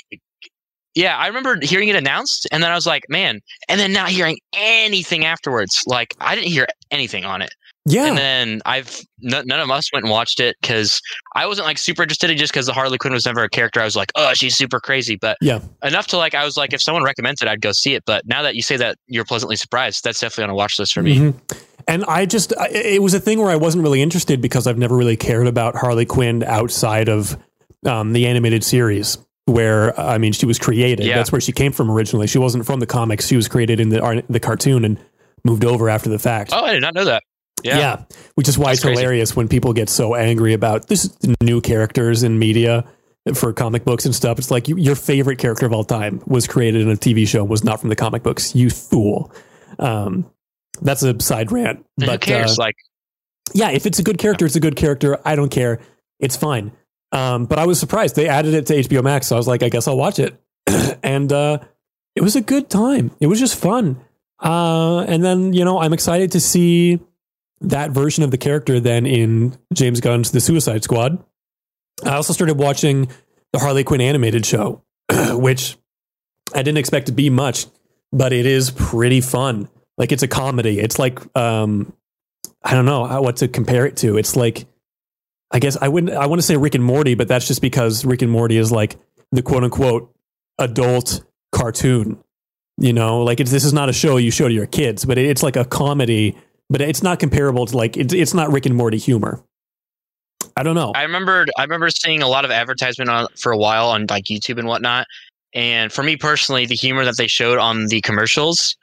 Yeah, 0.94 1.16
I 1.16 1.28
remember 1.28 1.58
hearing 1.62 1.88
it 1.88 1.96
announced, 1.96 2.46
and 2.52 2.62
then 2.62 2.70
I 2.70 2.74
was 2.74 2.86
like, 2.86 3.04
"Man!" 3.08 3.40
And 3.68 3.80
then 3.80 3.92
not 3.92 4.10
hearing 4.10 4.38
anything 4.52 5.24
afterwards. 5.24 5.82
Like 5.86 6.14
I 6.20 6.34
didn't 6.34 6.48
hear 6.48 6.66
anything 6.90 7.24
on 7.24 7.42
it. 7.42 7.52
And 7.88 8.16
then 8.16 8.60
I've 8.64 9.00
n- 9.24 9.42
none 9.46 9.58
of 9.60 9.70
us 9.70 9.92
went 9.92 10.04
and 10.04 10.10
watched 10.10 10.38
it 10.38 10.56
because 10.60 11.00
I 11.34 11.46
wasn't 11.46 11.66
like 11.66 11.78
super 11.78 12.02
interested 12.02 12.30
in 12.30 12.36
just 12.36 12.52
because 12.52 12.66
the 12.66 12.72
Harley 12.72 12.96
Quinn 12.98 13.12
was 13.12 13.26
never 13.26 13.42
a 13.42 13.48
character. 13.48 13.80
I 13.80 13.84
was 13.84 13.96
like, 13.96 14.12
"Oh, 14.14 14.32
she's 14.34 14.56
super 14.56 14.78
crazy," 14.78 15.16
but 15.16 15.36
Yeah. 15.40 15.58
enough 15.82 16.06
to 16.08 16.16
like 16.16 16.34
I 16.34 16.44
was 16.44 16.56
like, 16.56 16.72
if 16.72 16.80
someone 16.80 17.02
recommends 17.02 17.42
it, 17.42 17.48
I'd 17.48 17.60
go 17.60 17.72
see 17.72 17.94
it. 17.94 18.04
But 18.06 18.26
now 18.26 18.42
that 18.42 18.54
you 18.54 18.62
say 18.62 18.76
that 18.76 18.96
you're 19.08 19.24
pleasantly 19.24 19.56
surprised, 19.56 20.04
that's 20.04 20.20
definitely 20.20 20.44
on 20.44 20.50
a 20.50 20.54
watch 20.54 20.78
list 20.78 20.92
for 20.92 21.02
me. 21.02 21.16
Mhm. 21.16 21.34
And 21.88 22.04
I 22.04 22.26
just, 22.26 22.52
I- 22.60 22.68
it 22.68 23.02
was 23.02 23.14
a 23.14 23.18
thing 23.20 23.40
where 23.40 23.50
I 23.50 23.56
wasn't 23.56 23.82
really 23.82 24.00
interested 24.00 24.40
because 24.40 24.68
I've 24.68 24.78
never 24.78 24.96
really 24.96 25.16
cared 25.16 25.48
about 25.48 25.74
Harley 25.74 26.06
Quinn 26.06 26.44
outside 26.44 27.08
of 27.08 27.36
um, 27.84 28.12
the 28.12 28.26
animated 28.28 28.62
series, 28.62 29.18
where 29.46 29.98
I 29.98 30.18
mean, 30.18 30.32
she 30.32 30.46
was 30.46 30.56
created. 30.60 31.04
Yeah. 31.04 31.16
That's 31.16 31.32
where 31.32 31.40
she 31.40 31.50
came 31.50 31.72
from 31.72 31.90
originally. 31.90 32.28
She 32.28 32.38
wasn't 32.38 32.64
from 32.64 32.78
the 32.78 32.86
comics. 32.86 33.26
She 33.26 33.34
was 33.34 33.48
created 33.48 33.80
in 33.80 33.88
the 33.88 34.22
the 34.30 34.38
cartoon 34.38 34.84
and 34.84 34.98
moved 35.44 35.64
over 35.64 35.88
after 35.88 36.08
the 36.08 36.20
fact. 36.20 36.50
Oh, 36.52 36.64
I 36.64 36.74
did 36.74 36.82
not 36.82 36.94
know 36.94 37.04
that. 37.06 37.24
Yeah, 37.64 38.04
which 38.34 38.48
is 38.48 38.58
why 38.58 38.66
That's 38.66 38.78
it's 38.78 38.84
crazy. 38.84 39.00
hilarious 39.00 39.36
when 39.36 39.48
people 39.48 39.72
get 39.72 39.88
so 39.88 40.14
angry 40.14 40.52
about 40.52 40.88
this 40.88 41.16
new 41.42 41.60
characters 41.60 42.22
in 42.22 42.38
media 42.38 42.84
for 43.34 43.52
comic 43.52 43.84
books 43.84 44.04
and 44.04 44.14
stuff. 44.14 44.38
It's 44.38 44.50
like 44.50 44.68
you, 44.68 44.76
your 44.76 44.96
favorite 44.96 45.38
character 45.38 45.64
of 45.66 45.72
all 45.72 45.84
time 45.84 46.20
was 46.26 46.46
created 46.46 46.82
in 46.82 46.90
a 46.90 46.96
TV 46.96 47.26
show, 47.26 47.44
was 47.44 47.62
not 47.62 47.80
from 47.80 47.88
the 47.88 47.96
comic 47.96 48.22
books. 48.22 48.54
You 48.54 48.68
fool. 48.70 49.32
Um, 49.78 50.30
that's 50.80 51.02
a 51.02 51.20
side 51.20 51.52
rant. 51.52 51.84
And 51.98 52.06
But 52.06 52.24
who 52.24 52.32
cares? 52.32 52.58
uh, 52.58 52.62
like, 52.62 52.74
yeah, 53.54 53.70
if 53.70 53.86
it's 53.86 53.98
a 53.98 54.02
good 54.02 54.18
character, 54.18 54.44
it's 54.46 54.56
a 54.56 54.60
good 54.60 54.74
character. 54.76 55.18
I 55.24 55.36
don't 55.36 55.50
care. 55.50 55.78
It's 56.18 56.36
fine. 56.36 56.72
Um, 57.12 57.44
but 57.44 57.58
I 57.58 57.66
was 57.66 57.78
surprised 57.78 58.16
they 58.16 58.26
added 58.28 58.54
it 58.54 58.66
to 58.66 58.74
HBO 58.74 59.04
Max. 59.04 59.26
So 59.28 59.36
I 59.36 59.38
was 59.38 59.46
like, 59.46 59.62
I 59.62 59.68
guess 59.68 59.86
I'll 59.86 59.96
watch 59.96 60.18
it. 60.18 60.34
and 61.02 61.30
uh, 61.32 61.58
it 62.16 62.22
was 62.22 62.34
a 62.36 62.40
good 62.40 62.70
time. 62.70 63.10
It 63.20 63.26
was 63.26 63.38
just 63.38 63.54
fun. 63.56 64.00
Uh, 64.42 65.00
and 65.06 65.22
then 65.22 65.52
you 65.52 65.64
know, 65.64 65.78
I'm 65.78 65.92
excited 65.92 66.32
to 66.32 66.40
see 66.40 66.98
that 67.62 67.90
version 67.90 68.24
of 68.24 68.30
the 68.30 68.38
character 68.38 68.80
then 68.80 69.06
in 69.06 69.56
James 69.72 70.00
Gunn's 70.00 70.30
The 70.30 70.40
Suicide 70.40 70.84
Squad. 70.84 71.22
I 72.04 72.14
also 72.14 72.32
started 72.32 72.58
watching 72.58 73.08
the 73.52 73.58
Harley 73.58 73.84
Quinn 73.84 74.00
animated 74.00 74.44
show, 74.44 74.82
which 75.30 75.76
I 76.54 76.62
didn't 76.62 76.78
expect 76.78 77.06
to 77.06 77.12
be 77.12 77.30
much, 77.30 77.66
but 78.12 78.32
it 78.32 78.46
is 78.46 78.70
pretty 78.70 79.20
fun. 79.20 79.68
Like 79.98 80.12
it's 80.12 80.22
a 80.22 80.28
comedy. 80.28 80.80
It's 80.80 80.98
like 80.98 81.20
um, 81.36 81.92
I 82.64 82.74
don't 82.74 82.84
know 82.84 83.20
what 83.20 83.36
to 83.36 83.48
compare 83.48 83.86
it 83.86 83.96
to. 83.98 84.16
It's 84.16 84.36
like, 84.36 84.66
I 85.50 85.58
guess 85.58 85.76
I 85.80 85.88
wouldn't, 85.88 86.12
I 86.12 86.26
want 86.26 86.40
to 86.40 86.46
say 86.46 86.56
Rick 86.56 86.74
and 86.74 86.84
Morty, 86.84 87.14
but 87.14 87.28
that's 87.28 87.46
just 87.46 87.60
because 87.60 88.04
Rick 88.04 88.22
and 88.22 88.30
Morty 88.30 88.56
is 88.56 88.70
like 88.70 88.96
the 89.32 89.42
quote 89.42 89.64
unquote 89.64 90.14
adult 90.58 91.24
cartoon. 91.50 92.22
You 92.78 92.92
know, 92.92 93.22
like 93.22 93.40
it's, 93.40 93.50
this 93.50 93.64
is 93.64 93.72
not 93.72 93.88
a 93.88 93.92
show 93.92 94.16
you 94.16 94.30
show 94.30 94.48
to 94.48 94.54
your 94.54 94.66
kids, 94.66 95.04
but 95.04 95.18
it's 95.18 95.42
like 95.42 95.56
a 95.56 95.64
comedy, 95.64 96.36
but 96.72 96.80
it's 96.80 97.02
not 97.02 97.18
comparable 97.20 97.66
to 97.66 97.76
like, 97.76 97.96
it's, 97.96 98.12
it's 98.14 98.34
not 98.34 98.50
Rick 98.50 98.66
and 98.66 98.74
Morty 98.74 98.98
humor. 98.98 99.42
I 100.56 100.62
don't 100.62 100.74
know. 100.74 100.92
I 100.94 101.02
remembered 101.02 101.50
I 101.56 101.62
remember 101.62 101.88
seeing 101.90 102.20
a 102.22 102.28
lot 102.28 102.44
of 102.44 102.50
advertisement 102.50 103.08
on 103.08 103.26
for 103.40 103.52
a 103.52 103.56
while 103.56 103.88
on 103.88 104.06
like 104.10 104.24
YouTube 104.24 104.58
and 104.58 104.66
whatnot. 104.68 105.06
And 105.54 105.92
for 105.92 106.02
me 106.02 106.16
personally, 106.16 106.66
the 106.66 106.74
humor 106.74 107.04
that 107.04 107.16
they 107.16 107.26
showed 107.26 107.58
on 107.58 107.86
the 107.86 108.00
commercials 108.00 108.76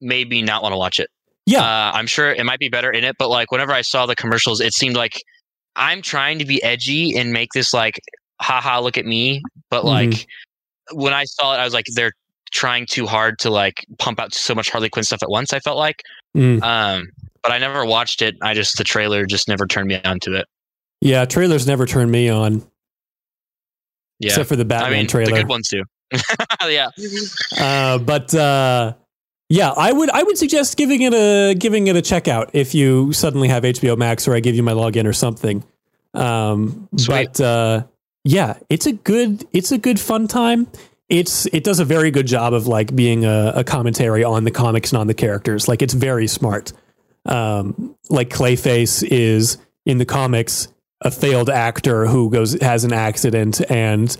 made 0.00 0.28
me 0.28 0.42
not 0.42 0.62
want 0.62 0.72
to 0.72 0.76
watch 0.76 1.00
it. 1.00 1.08
yeah. 1.46 1.60
Uh, 1.62 1.90
I'm 1.94 2.06
sure 2.06 2.30
it 2.32 2.44
might 2.44 2.58
be 2.60 2.68
better 2.68 2.90
in 2.90 3.02
it, 3.04 3.16
but 3.18 3.28
like 3.30 3.50
whenever 3.50 3.72
I 3.72 3.82
saw 3.82 4.06
the 4.06 4.14
commercials, 4.16 4.60
it 4.60 4.72
seemed 4.74 4.96
like 4.96 5.20
I'm 5.76 6.02
trying 6.02 6.38
to 6.40 6.44
be 6.44 6.62
edgy 6.62 7.16
and 7.16 7.32
make 7.32 7.50
this 7.52 7.72
like, 7.74 8.00
haha, 8.40 8.78
look 8.80 8.96
at 8.98 9.06
me. 9.06 9.42
But 9.70 9.84
like 9.84 10.26
when 10.92 11.12
I 11.14 11.24
saw 11.24 11.54
it, 11.54 11.58
I 11.58 11.64
was 11.64 11.74
like, 11.74 11.86
they're 11.94 12.12
trying 12.52 12.86
too 12.86 13.06
hard 13.06 13.38
to 13.40 13.50
like 13.50 13.84
pump 13.98 14.20
out 14.20 14.32
so 14.34 14.54
much 14.54 14.70
Harley 14.70 14.88
Quinn 14.88 15.04
stuff 15.04 15.22
at 15.22 15.30
once. 15.30 15.52
I 15.52 15.58
felt 15.60 15.78
like, 15.78 16.02
Mm. 16.36 16.62
um, 16.62 17.08
but 17.42 17.52
I 17.52 17.58
never 17.58 17.84
watched 17.84 18.22
it. 18.22 18.36
I 18.42 18.54
just 18.54 18.76
the 18.78 18.84
trailer 18.84 19.26
just 19.26 19.48
never 19.48 19.66
turned 19.66 19.88
me 19.88 20.00
on 20.04 20.20
to 20.20 20.34
it. 20.34 20.46
yeah. 21.00 21.24
Trailers 21.24 21.66
never 21.66 21.86
turned 21.86 22.10
me 22.10 22.28
on 22.28 22.66
Yeah, 24.18 24.28
except 24.30 24.48
for 24.48 24.56
the 24.56 24.64
Batman 24.64 24.92
I 24.92 24.96
mean 24.96 25.06
trailer. 25.06 25.30
the 25.32 25.36
good 25.38 25.48
ones 25.48 25.68
too. 25.68 25.82
yeah, 26.68 26.88
Uh, 27.58 27.98
but 27.98 28.34
uh, 28.34 28.94
Yeah, 29.50 29.70
I 29.76 29.92
would 29.92 30.10
I 30.10 30.22
would 30.22 30.38
suggest 30.38 30.76
giving 30.76 31.02
it 31.02 31.12
a 31.14 31.54
giving 31.54 31.86
it 31.86 31.96
a 31.96 32.02
check 32.02 32.28
out 32.28 32.50
if 32.54 32.74
you 32.74 33.12
suddenly 33.12 33.48
have 33.48 33.62
HBO 33.64 33.96
Max 33.96 34.26
or 34.26 34.34
I 34.34 34.40
give 34.40 34.54
you 34.54 34.62
my 34.62 34.72
login 34.72 35.06
or 35.06 35.12
something. 35.12 35.64
Um, 36.14 36.88
but 37.06 37.40
uh, 37.40 37.84
yeah, 38.24 38.56
it's 38.70 38.86
a 38.86 38.92
good 38.92 39.46
it's 39.52 39.70
a 39.72 39.78
good 39.78 40.00
fun 40.00 40.26
time. 40.28 40.66
It's 41.08 41.46
it 41.46 41.64
does 41.64 41.78
a 41.80 41.84
very 41.84 42.10
good 42.10 42.26
job 42.26 42.52
of 42.52 42.66
like 42.66 42.94
being 42.96 43.24
a, 43.24 43.52
a 43.56 43.64
commentary 43.64 44.24
on 44.24 44.44
the 44.44 44.50
comics 44.50 44.92
and 44.92 44.98
on 45.00 45.06
the 45.06 45.14
characters. 45.14 45.68
Like 45.68 45.80
it's 45.82 45.94
very 45.94 46.26
smart. 46.26 46.72
Um, 47.28 47.94
like 48.08 48.30
Clayface 48.30 49.06
is 49.08 49.58
in 49.84 49.98
the 49.98 50.06
comics 50.06 50.68
a 51.00 51.10
failed 51.10 51.50
actor 51.50 52.06
who 52.06 52.30
goes 52.30 52.60
has 52.60 52.84
an 52.84 52.92
accident 52.92 53.60
and 53.70 54.16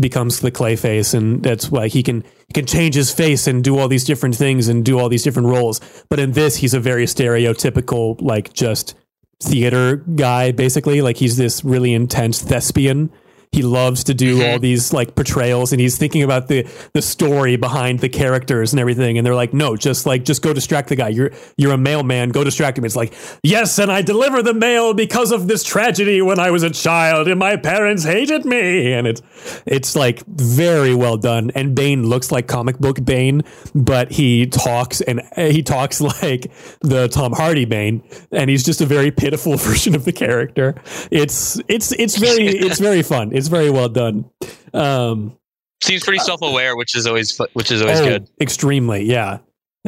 becomes 0.00 0.40
the 0.40 0.50
Clayface, 0.50 1.14
and 1.14 1.42
that's 1.42 1.70
why 1.70 1.88
he 1.88 2.02
can 2.02 2.22
he 2.46 2.52
can 2.54 2.66
change 2.66 2.94
his 2.94 3.10
face 3.10 3.46
and 3.46 3.62
do 3.62 3.78
all 3.78 3.88
these 3.88 4.04
different 4.04 4.36
things 4.36 4.68
and 4.68 4.84
do 4.84 4.98
all 4.98 5.08
these 5.08 5.22
different 5.22 5.48
roles. 5.48 5.80
But 6.08 6.20
in 6.20 6.32
this, 6.32 6.56
he's 6.56 6.74
a 6.74 6.80
very 6.80 7.06
stereotypical 7.06 8.20
like 8.20 8.52
just 8.52 8.94
theater 9.42 9.96
guy, 9.96 10.52
basically. 10.52 11.02
Like 11.02 11.16
he's 11.16 11.36
this 11.36 11.64
really 11.64 11.92
intense 11.92 12.40
thespian. 12.40 13.10
He 13.54 13.62
loves 13.62 14.02
to 14.04 14.14
do 14.14 14.42
all 14.42 14.54
mm-hmm. 14.54 14.62
these 14.62 14.92
like 14.92 15.14
portrayals, 15.14 15.72
and 15.72 15.80
he's 15.80 15.96
thinking 15.96 16.24
about 16.24 16.48
the 16.48 16.66
the 16.92 17.00
story 17.02 17.54
behind 17.54 18.00
the 18.00 18.08
characters 18.08 18.72
and 18.72 18.80
everything. 18.80 19.16
And 19.16 19.24
they're 19.24 19.34
like, 19.34 19.54
"No, 19.54 19.76
just 19.76 20.06
like 20.06 20.24
just 20.24 20.42
go 20.42 20.52
distract 20.52 20.88
the 20.88 20.96
guy. 20.96 21.10
You're 21.10 21.30
you're 21.56 21.72
a 21.72 21.78
mailman. 21.78 22.30
Go 22.30 22.42
distract 22.42 22.76
him." 22.78 22.84
It's 22.84 22.96
like, 22.96 23.14
"Yes, 23.44 23.78
and 23.78 23.92
I 23.92 24.02
deliver 24.02 24.42
the 24.42 24.54
mail 24.54 24.92
because 24.92 25.30
of 25.30 25.46
this 25.46 25.62
tragedy 25.62 26.20
when 26.20 26.40
I 26.40 26.50
was 26.50 26.64
a 26.64 26.70
child, 26.70 27.28
and 27.28 27.38
my 27.38 27.56
parents 27.56 28.02
hated 28.02 28.44
me." 28.44 28.92
And 28.92 29.06
it's 29.06 29.22
it's 29.66 29.94
like 29.94 30.26
very 30.26 30.94
well 30.94 31.16
done. 31.16 31.52
And 31.54 31.76
Bane 31.76 32.08
looks 32.08 32.32
like 32.32 32.48
comic 32.48 32.78
book 32.78 33.04
Bane, 33.04 33.42
but 33.72 34.10
he 34.10 34.46
talks 34.46 35.00
and 35.00 35.20
uh, 35.36 35.44
he 35.44 35.62
talks 35.62 36.00
like 36.22 36.50
the 36.80 37.06
Tom 37.06 37.32
Hardy 37.32 37.66
Bane, 37.66 38.02
and 38.32 38.50
he's 38.50 38.64
just 38.64 38.80
a 38.80 38.86
very 38.86 39.12
pitiful 39.12 39.56
version 39.68 39.94
of 39.94 40.04
the 40.04 40.12
character. 40.12 40.74
It's 41.12 41.60
it's 41.68 41.92
it's 41.92 42.16
very 42.16 42.48
it's 42.48 42.80
very 42.80 43.02
fun. 43.02 43.30
It's 43.32 43.43
very 43.48 43.70
well 43.70 43.88
done. 43.88 44.30
Um, 44.72 45.38
Seems 45.82 46.02
pretty 46.02 46.20
self-aware, 46.20 46.76
which 46.76 46.94
is 46.96 47.06
always 47.06 47.38
which 47.52 47.70
is 47.70 47.82
always 47.82 48.00
oh, 48.00 48.04
good. 48.04 48.30
extremely, 48.40 49.04
yeah. 49.04 49.38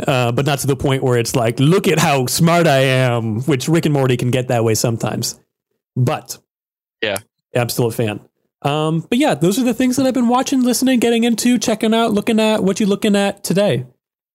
Uh, 0.06 0.30
but 0.30 0.44
not 0.44 0.58
to 0.58 0.66
the 0.66 0.76
point 0.76 1.02
where 1.02 1.16
it's 1.16 1.34
like, 1.34 1.58
look 1.58 1.88
at 1.88 1.98
how 1.98 2.26
smart 2.26 2.66
I 2.66 2.80
am, 2.80 3.40
which 3.42 3.66
Rick 3.66 3.86
and 3.86 3.94
Morty 3.94 4.18
can 4.18 4.30
get 4.30 4.48
that 4.48 4.62
way 4.62 4.74
sometimes. 4.74 5.40
But 5.96 6.38
Yeah. 7.00 7.16
absolute 7.54 7.94
fan. 7.94 8.20
Um, 8.60 9.00
but 9.08 9.16
yeah, 9.16 9.34
those 9.34 9.58
are 9.58 9.64
the 9.64 9.72
things 9.72 9.96
that 9.96 10.04
I've 10.06 10.12
been 10.12 10.28
watching, 10.28 10.62
listening, 10.62 10.98
getting 11.00 11.24
into, 11.24 11.58
checking 11.58 11.94
out, 11.94 12.12
looking 12.12 12.40
at. 12.40 12.62
What 12.62 12.78
you 12.78 12.84
looking 12.84 13.16
at 13.16 13.42
today? 13.42 13.86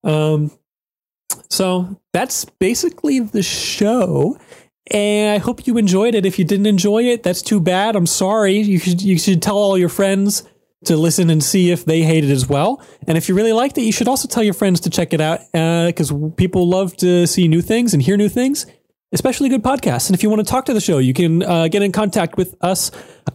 Um, 0.04 0.50
so 1.50 2.00
that's 2.14 2.46
basically 2.46 3.20
the 3.20 3.44
show. 3.44 4.38
And 4.90 5.36
I 5.36 5.38
hope 5.38 5.68
you 5.68 5.78
enjoyed 5.78 6.16
it. 6.16 6.26
If 6.26 6.40
you 6.40 6.46
didn't 6.46 6.66
enjoy 6.66 7.04
it, 7.04 7.24
that's 7.24 7.42
too 7.42 7.62
bad. 7.62 7.96
I'm 7.96 8.08
sorry. 8.08 8.58
You 8.58 8.80
should 8.80 9.02
you 9.02 9.18
should 9.20 9.42
tell 9.42 9.58
all 9.58 9.78
your 9.78 9.90
friends 9.90 10.44
to 10.86 10.98
listen 10.98 11.30
and 11.30 11.44
see 11.44 11.70
if 11.70 11.86
they 11.86 12.02
hate 12.02 12.24
it 12.24 12.32
as 12.32 12.50
well. 12.50 12.84
And 13.08 13.18
if 13.18 13.30
you 13.30 13.36
really 13.36 13.54
liked 13.54 13.78
it, 13.78 13.84
you 13.84 13.92
should 13.92 14.08
also 14.08 14.28
tell 14.28 14.44
your 14.44 14.54
friends 14.54 14.80
to 14.82 14.90
check 14.90 15.14
it 15.14 15.22
out 15.22 15.40
because 15.52 16.12
people 16.38 16.68
love 16.68 16.98
to 16.98 17.28
see 17.28 17.48
new 17.48 17.62
things 17.62 17.94
and 17.94 18.02
hear 18.02 18.18
new 18.18 18.30
things, 18.30 18.66
especially 19.12 19.50
good 19.50 19.62
podcasts. 19.62 20.10
And 20.10 20.16
if 20.16 20.24
you 20.24 20.30
want 20.30 20.40
to 20.40 20.50
talk 20.50 20.66
to 20.66 20.74
the 20.74 20.82
show, 20.82 20.98
you 20.98 21.14
can 21.14 21.44
uh, 21.44 21.68
get 21.68 21.84
in 21.84 21.92
contact 21.92 22.36
with 22.36 22.56
us 22.62 22.90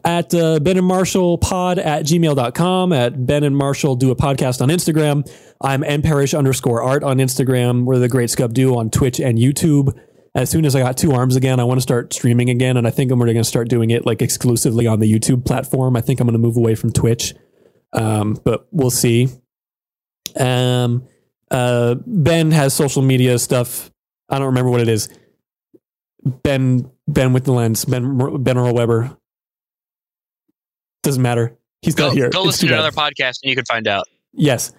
at 0.05 0.35
uh, 0.35 0.59
Ben 0.59 0.77
and 0.77 0.87
Marshall 0.87 1.39
pod 1.39 1.79
at 1.79 2.05
gmail.com, 2.05 2.93
at 2.93 3.27
Ben 3.27 3.45
and 3.45 3.57
Marshall 3.57 3.95
do 3.95 4.11
a 4.11 4.17
podcast 4.17 4.61
on 4.61 4.69
Instagram. 4.69 5.31
I'm 5.61 5.83
nparish 5.83 6.37
underscore 6.37 6.83
art 6.83 7.05
on 7.05 7.19
Instagram. 7.19 7.85
We're 7.85 8.01
the 8.01 8.09
Great 8.09 8.31
Scub 8.31 8.55
Duo 8.55 8.77
on 8.77 8.91
Twitch 8.91 9.21
and 9.21 9.39
YouTube. 9.39 9.97
As 10.37 10.51
soon 10.51 10.67
as 10.67 10.77
I 10.77 10.81
got 10.81 10.99
two 10.99 11.13
arms 11.13 11.35
again, 11.35 11.59
I 11.59 11.65
want 11.65 11.79
to 11.79 11.83
start 11.83 12.13
streaming 12.13 12.51
again, 12.51 12.77
and 12.77 12.87
I 12.87 12.91
think 12.91 13.11
I'm 13.11 13.19
going 13.19 13.35
to 13.35 13.43
start 13.43 13.69
doing 13.71 13.89
it 13.91 14.05
like 14.05 14.21
exclusively 14.21 14.87
on 14.87 15.01
the 15.01 15.11
YouTube 15.11 15.47
platform. 15.47 15.97
I 15.97 16.03
think 16.03 16.21
I'm 16.21 16.27
going 16.27 16.35
to 16.35 16.39
move 16.39 16.59
away 16.59 16.75
from 16.75 16.93
Twitch, 16.93 17.33
um, 17.95 18.39
but 18.45 18.69
we'll 18.71 18.91
see. 18.91 19.29
Um, 20.39 21.09
uh, 21.51 21.95
Ben 22.07 22.51
has 22.51 22.75
social 22.75 23.01
media 23.01 23.39
stuff. 23.39 23.91
I 24.29 24.37
don't 24.39 24.49
remember 24.49 24.71
what 24.71 24.83
it 24.83 24.89
is. 24.89 25.09
Ben 26.23 26.91
Ben 27.09 27.33
with 27.33 27.45
the 27.45 27.53
lens. 27.53 27.87
Ben 27.87 28.19
Ben 28.43 28.59
Earl 28.59 28.75
Weber. 28.75 29.17
Doesn't 31.03 31.23
matter. 31.23 31.57
He's 31.81 31.95
Go, 31.95 32.09
not 32.09 32.15
here. 32.15 32.29
go 32.29 32.41
It's 32.41 32.47
listen 32.47 32.69
to 32.69 32.75
bad. 32.75 32.81
another 32.81 32.95
podcast 32.97 33.39
and 33.43 33.49
you 33.49 33.55
can 33.55 33.65
find 33.65 33.89
out. 33.89 34.07
Yes. 34.35 34.73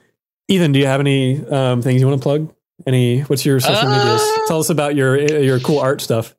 Ethan, 0.50 0.72
do 0.74 0.80
you 0.80 0.86
have 0.86 1.00
any 1.00 1.44
um, 1.48 1.82
things 1.82 2.00
you 2.02 2.08
want 2.08 2.22
to 2.22 2.24
plug? 2.24 2.54
Any? 2.86 3.22
What's 3.22 3.46
your 3.46 3.60
social 3.60 3.90
medias? 3.90 4.22
Uh, 4.22 4.48
Tell 4.48 4.60
us 4.60 4.70
about 4.70 4.96
your 4.96 5.18
your 5.42 5.60
cool 5.60 5.80
art 5.80 6.02
stuff. 6.02 6.36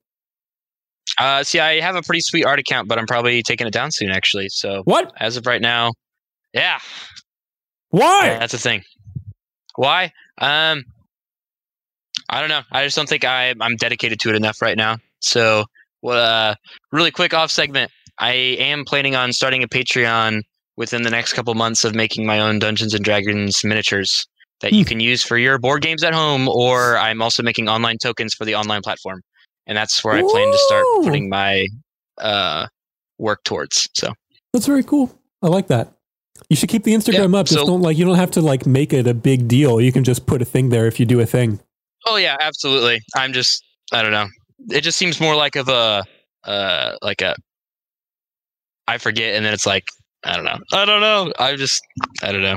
Uh, 1.19 1.43
see, 1.43 1.59
I 1.59 1.81
have 1.81 1.97
a 1.97 2.03
pretty 2.03 2.21
sweet 2.21 2.45
art 2.45 2.59
account, 2.61 2.87
but 2.87 2.99
I'm 2.99 3.07
probably 3.07 3.43
taking 3.43 3.67
it 3.67 3.73
down 3.73 3.91
soon, 3.91 4.11
actually. 4.11 4.49
So 4.51 4.83
What? 4.85 5.13
as 5.19 5.37
of 5.37 5.47
right 5.47 5.61
now, 5.61 5.93
yeah, 6.53 6.79
Why? 7.91 8.37
that's 8.39 8.55
a 8.55 8.59
thing. 8.59 8.83
Why? 9.75 10.13
Um, 10.39 10.85
I 12.29 12.41
don't 12.41 12.51
know. 12.51 12.61
I 12.71 12.85
just 12.85 12.95
don't 12.97 13.09
think 13.09 13.25
I, 13.25 13.55
I'm 13.61 13.77
dedicated 13.77 14.21
to 14.21 14.29
it 14.29 14.37
enough 14.37 14.61
right 14.63 14.77
now. 14.77 14.99
So, 15.21 15.65
well, 16.03 16.51
uh, 16.51 16.55
really 16.93 17.11
quick 17.11 17.35
off 17.35 17.51
segment. 17.51 17.91
I 18.19 18.33
am 18.33 18.85
planning 18.85 19.17
on 19.17 19.33
starting 19.33 19.63
a 19.65 19.69
Patreon 19.69 20.43
within 20.77 21.03
the 21.03 21.11
next 21.11 21.33
couple 21.33 21.55
months 21.55 21.85
of 21.85 21.95
making 21.95 22.27
my 22.27 22.39
own 22.39 22.59
Dungeons 22.59 22.95
and 22.95 23.05
Dragons 23.05 23.65
miniatures 23.65 24.27
that 24.61 24.73
you 24.73 24.83
Hmm. 24.85 24.89
can 24.89 25.01
use 25.01 25.23
for 25.23 25.39
your 25.39 25.59
board 25.59 25.83
games 25.83 26.03
at 26.03 26.13
home, 26.15 26.49
or 26.49 26.97
I'm 26.99 27.23
also 27.23 27.43
making 27.43 27.69
online 27.69 27.99
tokens 27.99 28.35
for 28.35 28.45
the 28.45 28.55
online 28.55 28.83
platform, 28.83 29.23
and 29.67 29.77
that's 29.77 30.03
where 30.05 30.15
I 30.15 30.21
plan 30.23 30.51
to 30.53 30.59
start 30.59 30.85
putting 31.05 31.29
my 31.29 31.67
uh, 32.19 32.67
work 33.19 33.45
towards. 33.45 33.89
So, 33.95 34.13
That's 34.53 34.67
very 34.67 34.83
cool. 34.83 35.17
I 35.43 35.47
like 35.49 35.69
that. 35.69 35.93
You 36.49 36.57
should 36.57 36.69
keep 36.69 36.83
the 36.85 36.93
Instagram 36.95 37.33
Yeah, 37.33 37.39
up. 37.41 37.47
Just 37.47 37.61
so- 37.61 37.67
don't 37.67 37.83
like 37.83 37.97
you 37.97 38.05
don't 38.05 38.17
have 38.17 38.31
to 38.33 38.41
like 38.41 38.67
make 38.67 38.93
it 38.93 39.07
a 39.07 39.15
big 39.15 39.47
deal. 39.49 39.81
You 39.81 39.93
can 39.93 40.03
just 40.05 40.27
put 40.27 40.43
a 40.43 40.45
thing 40.45 40.71
there 40.71 40.87
if 40.87 40.99
you 40.99 41.07
do 41.07 41.21
a 41.21 41.27
thing. 41.27 41.61
oh 42.07 42.17
yeah, 42.17 42.37
absolutely. 42.41 43.01
I'm 43.15 43.33
just, 43.33 43.63
I 43.93 44.03
don't 44.03 44.13
know. 44.13 44.27
It 44.71 44.81
just 44.83 44.99
seems 44.99 45.21
more 45.21 45.37
like 45.37 45.55
of 45.57 45.69
a, 45.69 46.03
uh, 46.45 46.97
like 47.03 47.21
a, 47.23 47.37
I 48.87 48.99
forget, 48.99 49.35
and 49.37 49.45
then 49.45 49.53
it's 49.53 49.67
like, 49.67 49.85
I 50.25 50.35
don't 50.37 50.45
know. 50.45 50.59
I 50.73 50.85
don't 50.85 51.01
know. 51.01 51.33
I 51.39 51.55
just, 51.57 51.83
I 52.23 52.33
don't 52.33 52.43
know. 52.43 52.57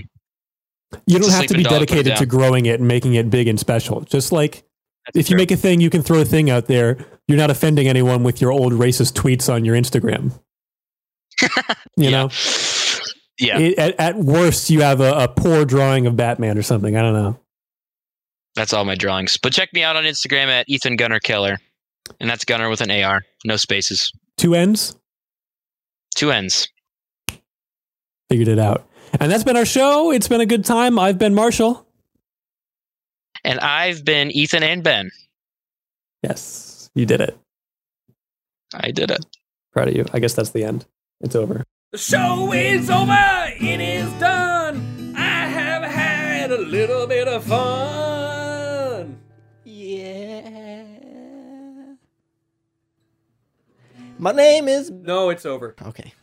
You 1.05 1.19
don't 1.19 1.31
have 1.31 1.45
to 1.47 1.53
be 1.55 1.63
dog, 1.63 1.71
dedicated 1.73 2.17
to 2.17 2.25
growing 2.25 2.65
it 2.65 2.79
and 2.79 2.87
making 2.87 3.13
it 3.15 3.29
big 3.29 3.47
and 3.47 3.59
special. 3.59 4.01
Just 4.01 4.31
like 4.31 4.63
That's 5.05 5.17
if 5.17 5.29
you 5.29 5.37
make 5.37 5.51
a 5.51 5.57
thing, 5.57 5.79
you 5.81 5.89
can 5.89 6.01
throw 6.01 6.19
a 6.21 6.25
thing 6.25 6.49
out 6.49 6.67
there. 6.67 6.97
You're 7.27 7.37
not 7.37 7.49
offending 7.49 7.87
anyone 7.87 8.23
with 8.23 8.41
your 8.41 8.51
old 8.51 8.73
racist 8.73 9.13
tweets 9.13 9.51
on 9.51 9.63
your 9.65 9.75
Instagram. 9.75 10.37
you 11.41 11.49
Yeah. 11.97 12.09
know, 12.09 12.29
yeah, 13.39 13.57
It- 13.59 13.77
at, 13.79 13.99
at 13.99 14.15
worst, 14.17 14.69
you 14.69 14.81
have 14.81 14.99
a, 15.01 15.11
a 15.13 15.27
poor 15.27 15.63
drawing 15.65 16.05
of 16.07 16.15
Batman 16.17 16.57
or 16.57 16.61
something. 16.61 16.95
I 16.97 17.01
don't 17.01 17.13
know. 17.13 17.39
that's 18.55 18.73
all 18.73 18.83
my 18.85 18.95
drawings. 18.95 19.37
But 19.41 19.53
check 19.53 19.73
me 19.73 19.81
out 19.83 19.95
on 19.95 20.03
Instagram 20.03 20.47
at 20.47 20.67
Ethan 20.67 20.97
Gunner 20.97 21.19
Killer, 21.19 21.57
and 22.19 22.29
that's 22.29 22.43
Gunner 22.43 22.69
with 22.69 22.81
an 22.81 22.91
AR, 22.91 23.21
no 23.45 23.55
spaces, 23.55 24.11
Two 24.37 24.55
ends. 24.55 24.95
two 26.15 26.31
ends. 26.31 26.67
Figured 28.29 28.49
it 28.49 28.59
out. 28.59 28.85
And 29.19 29.31
that's 29.31 29.43
been 29.43 29.57
our 29.57 29.65
show. 29.65 30.11
It's 30.11 30.27
been 30.27 30.41
a 30.41 30.45
good 30.45 30.65
time. 30.65 30.97
I've 30.97 31.17
been 31.17 31.33
Marshall. 31.35 31.85
And 33.43 33.59
I've 33.59 34.05
been 34.05 34.31
Ethan 34.31 34.63
and 34.63 34.83
Ben. 34.83 35.11
Yes, 36.23 36.89
you 36.93 37.05
did 37.05 37.21
it. 37.21 37.37
I 38.73 38.91
did 38.91 39.11
it. 39.11 39.25
Proud 39.73 39.89
of 39.89 39.95
you. 39.95 40.05
I 40.13 40.19
guess 40.19 40.33
that's 40.33 40.51
the 40.51 40.63
end. 40.63 40.85
It's 41.19 41.35
over. 41.35 41.63
The 41.91 41.97
show 41.97 42.53
is 42.53 42.89
over. 42.89 43.13
It 43.59 43.81
is 43.81 44.11
done. 44.13 45.13
I 45.17 45.45
have 45.47 45.83
had 45.83 46.51
a 46.51 46.57
little 46.57 47.05
bit 47.07 47.27
of 47.27 47.43
fun. 47.43 49.19
Yeah. 49.65 50.83
My 54.17 54.31
name 54.31 54.67
is. 54.67 54.89
No, 54.89 55.29
it's 55.29 55.45
over. 55.45 55.75
Okay. 55.81 56.13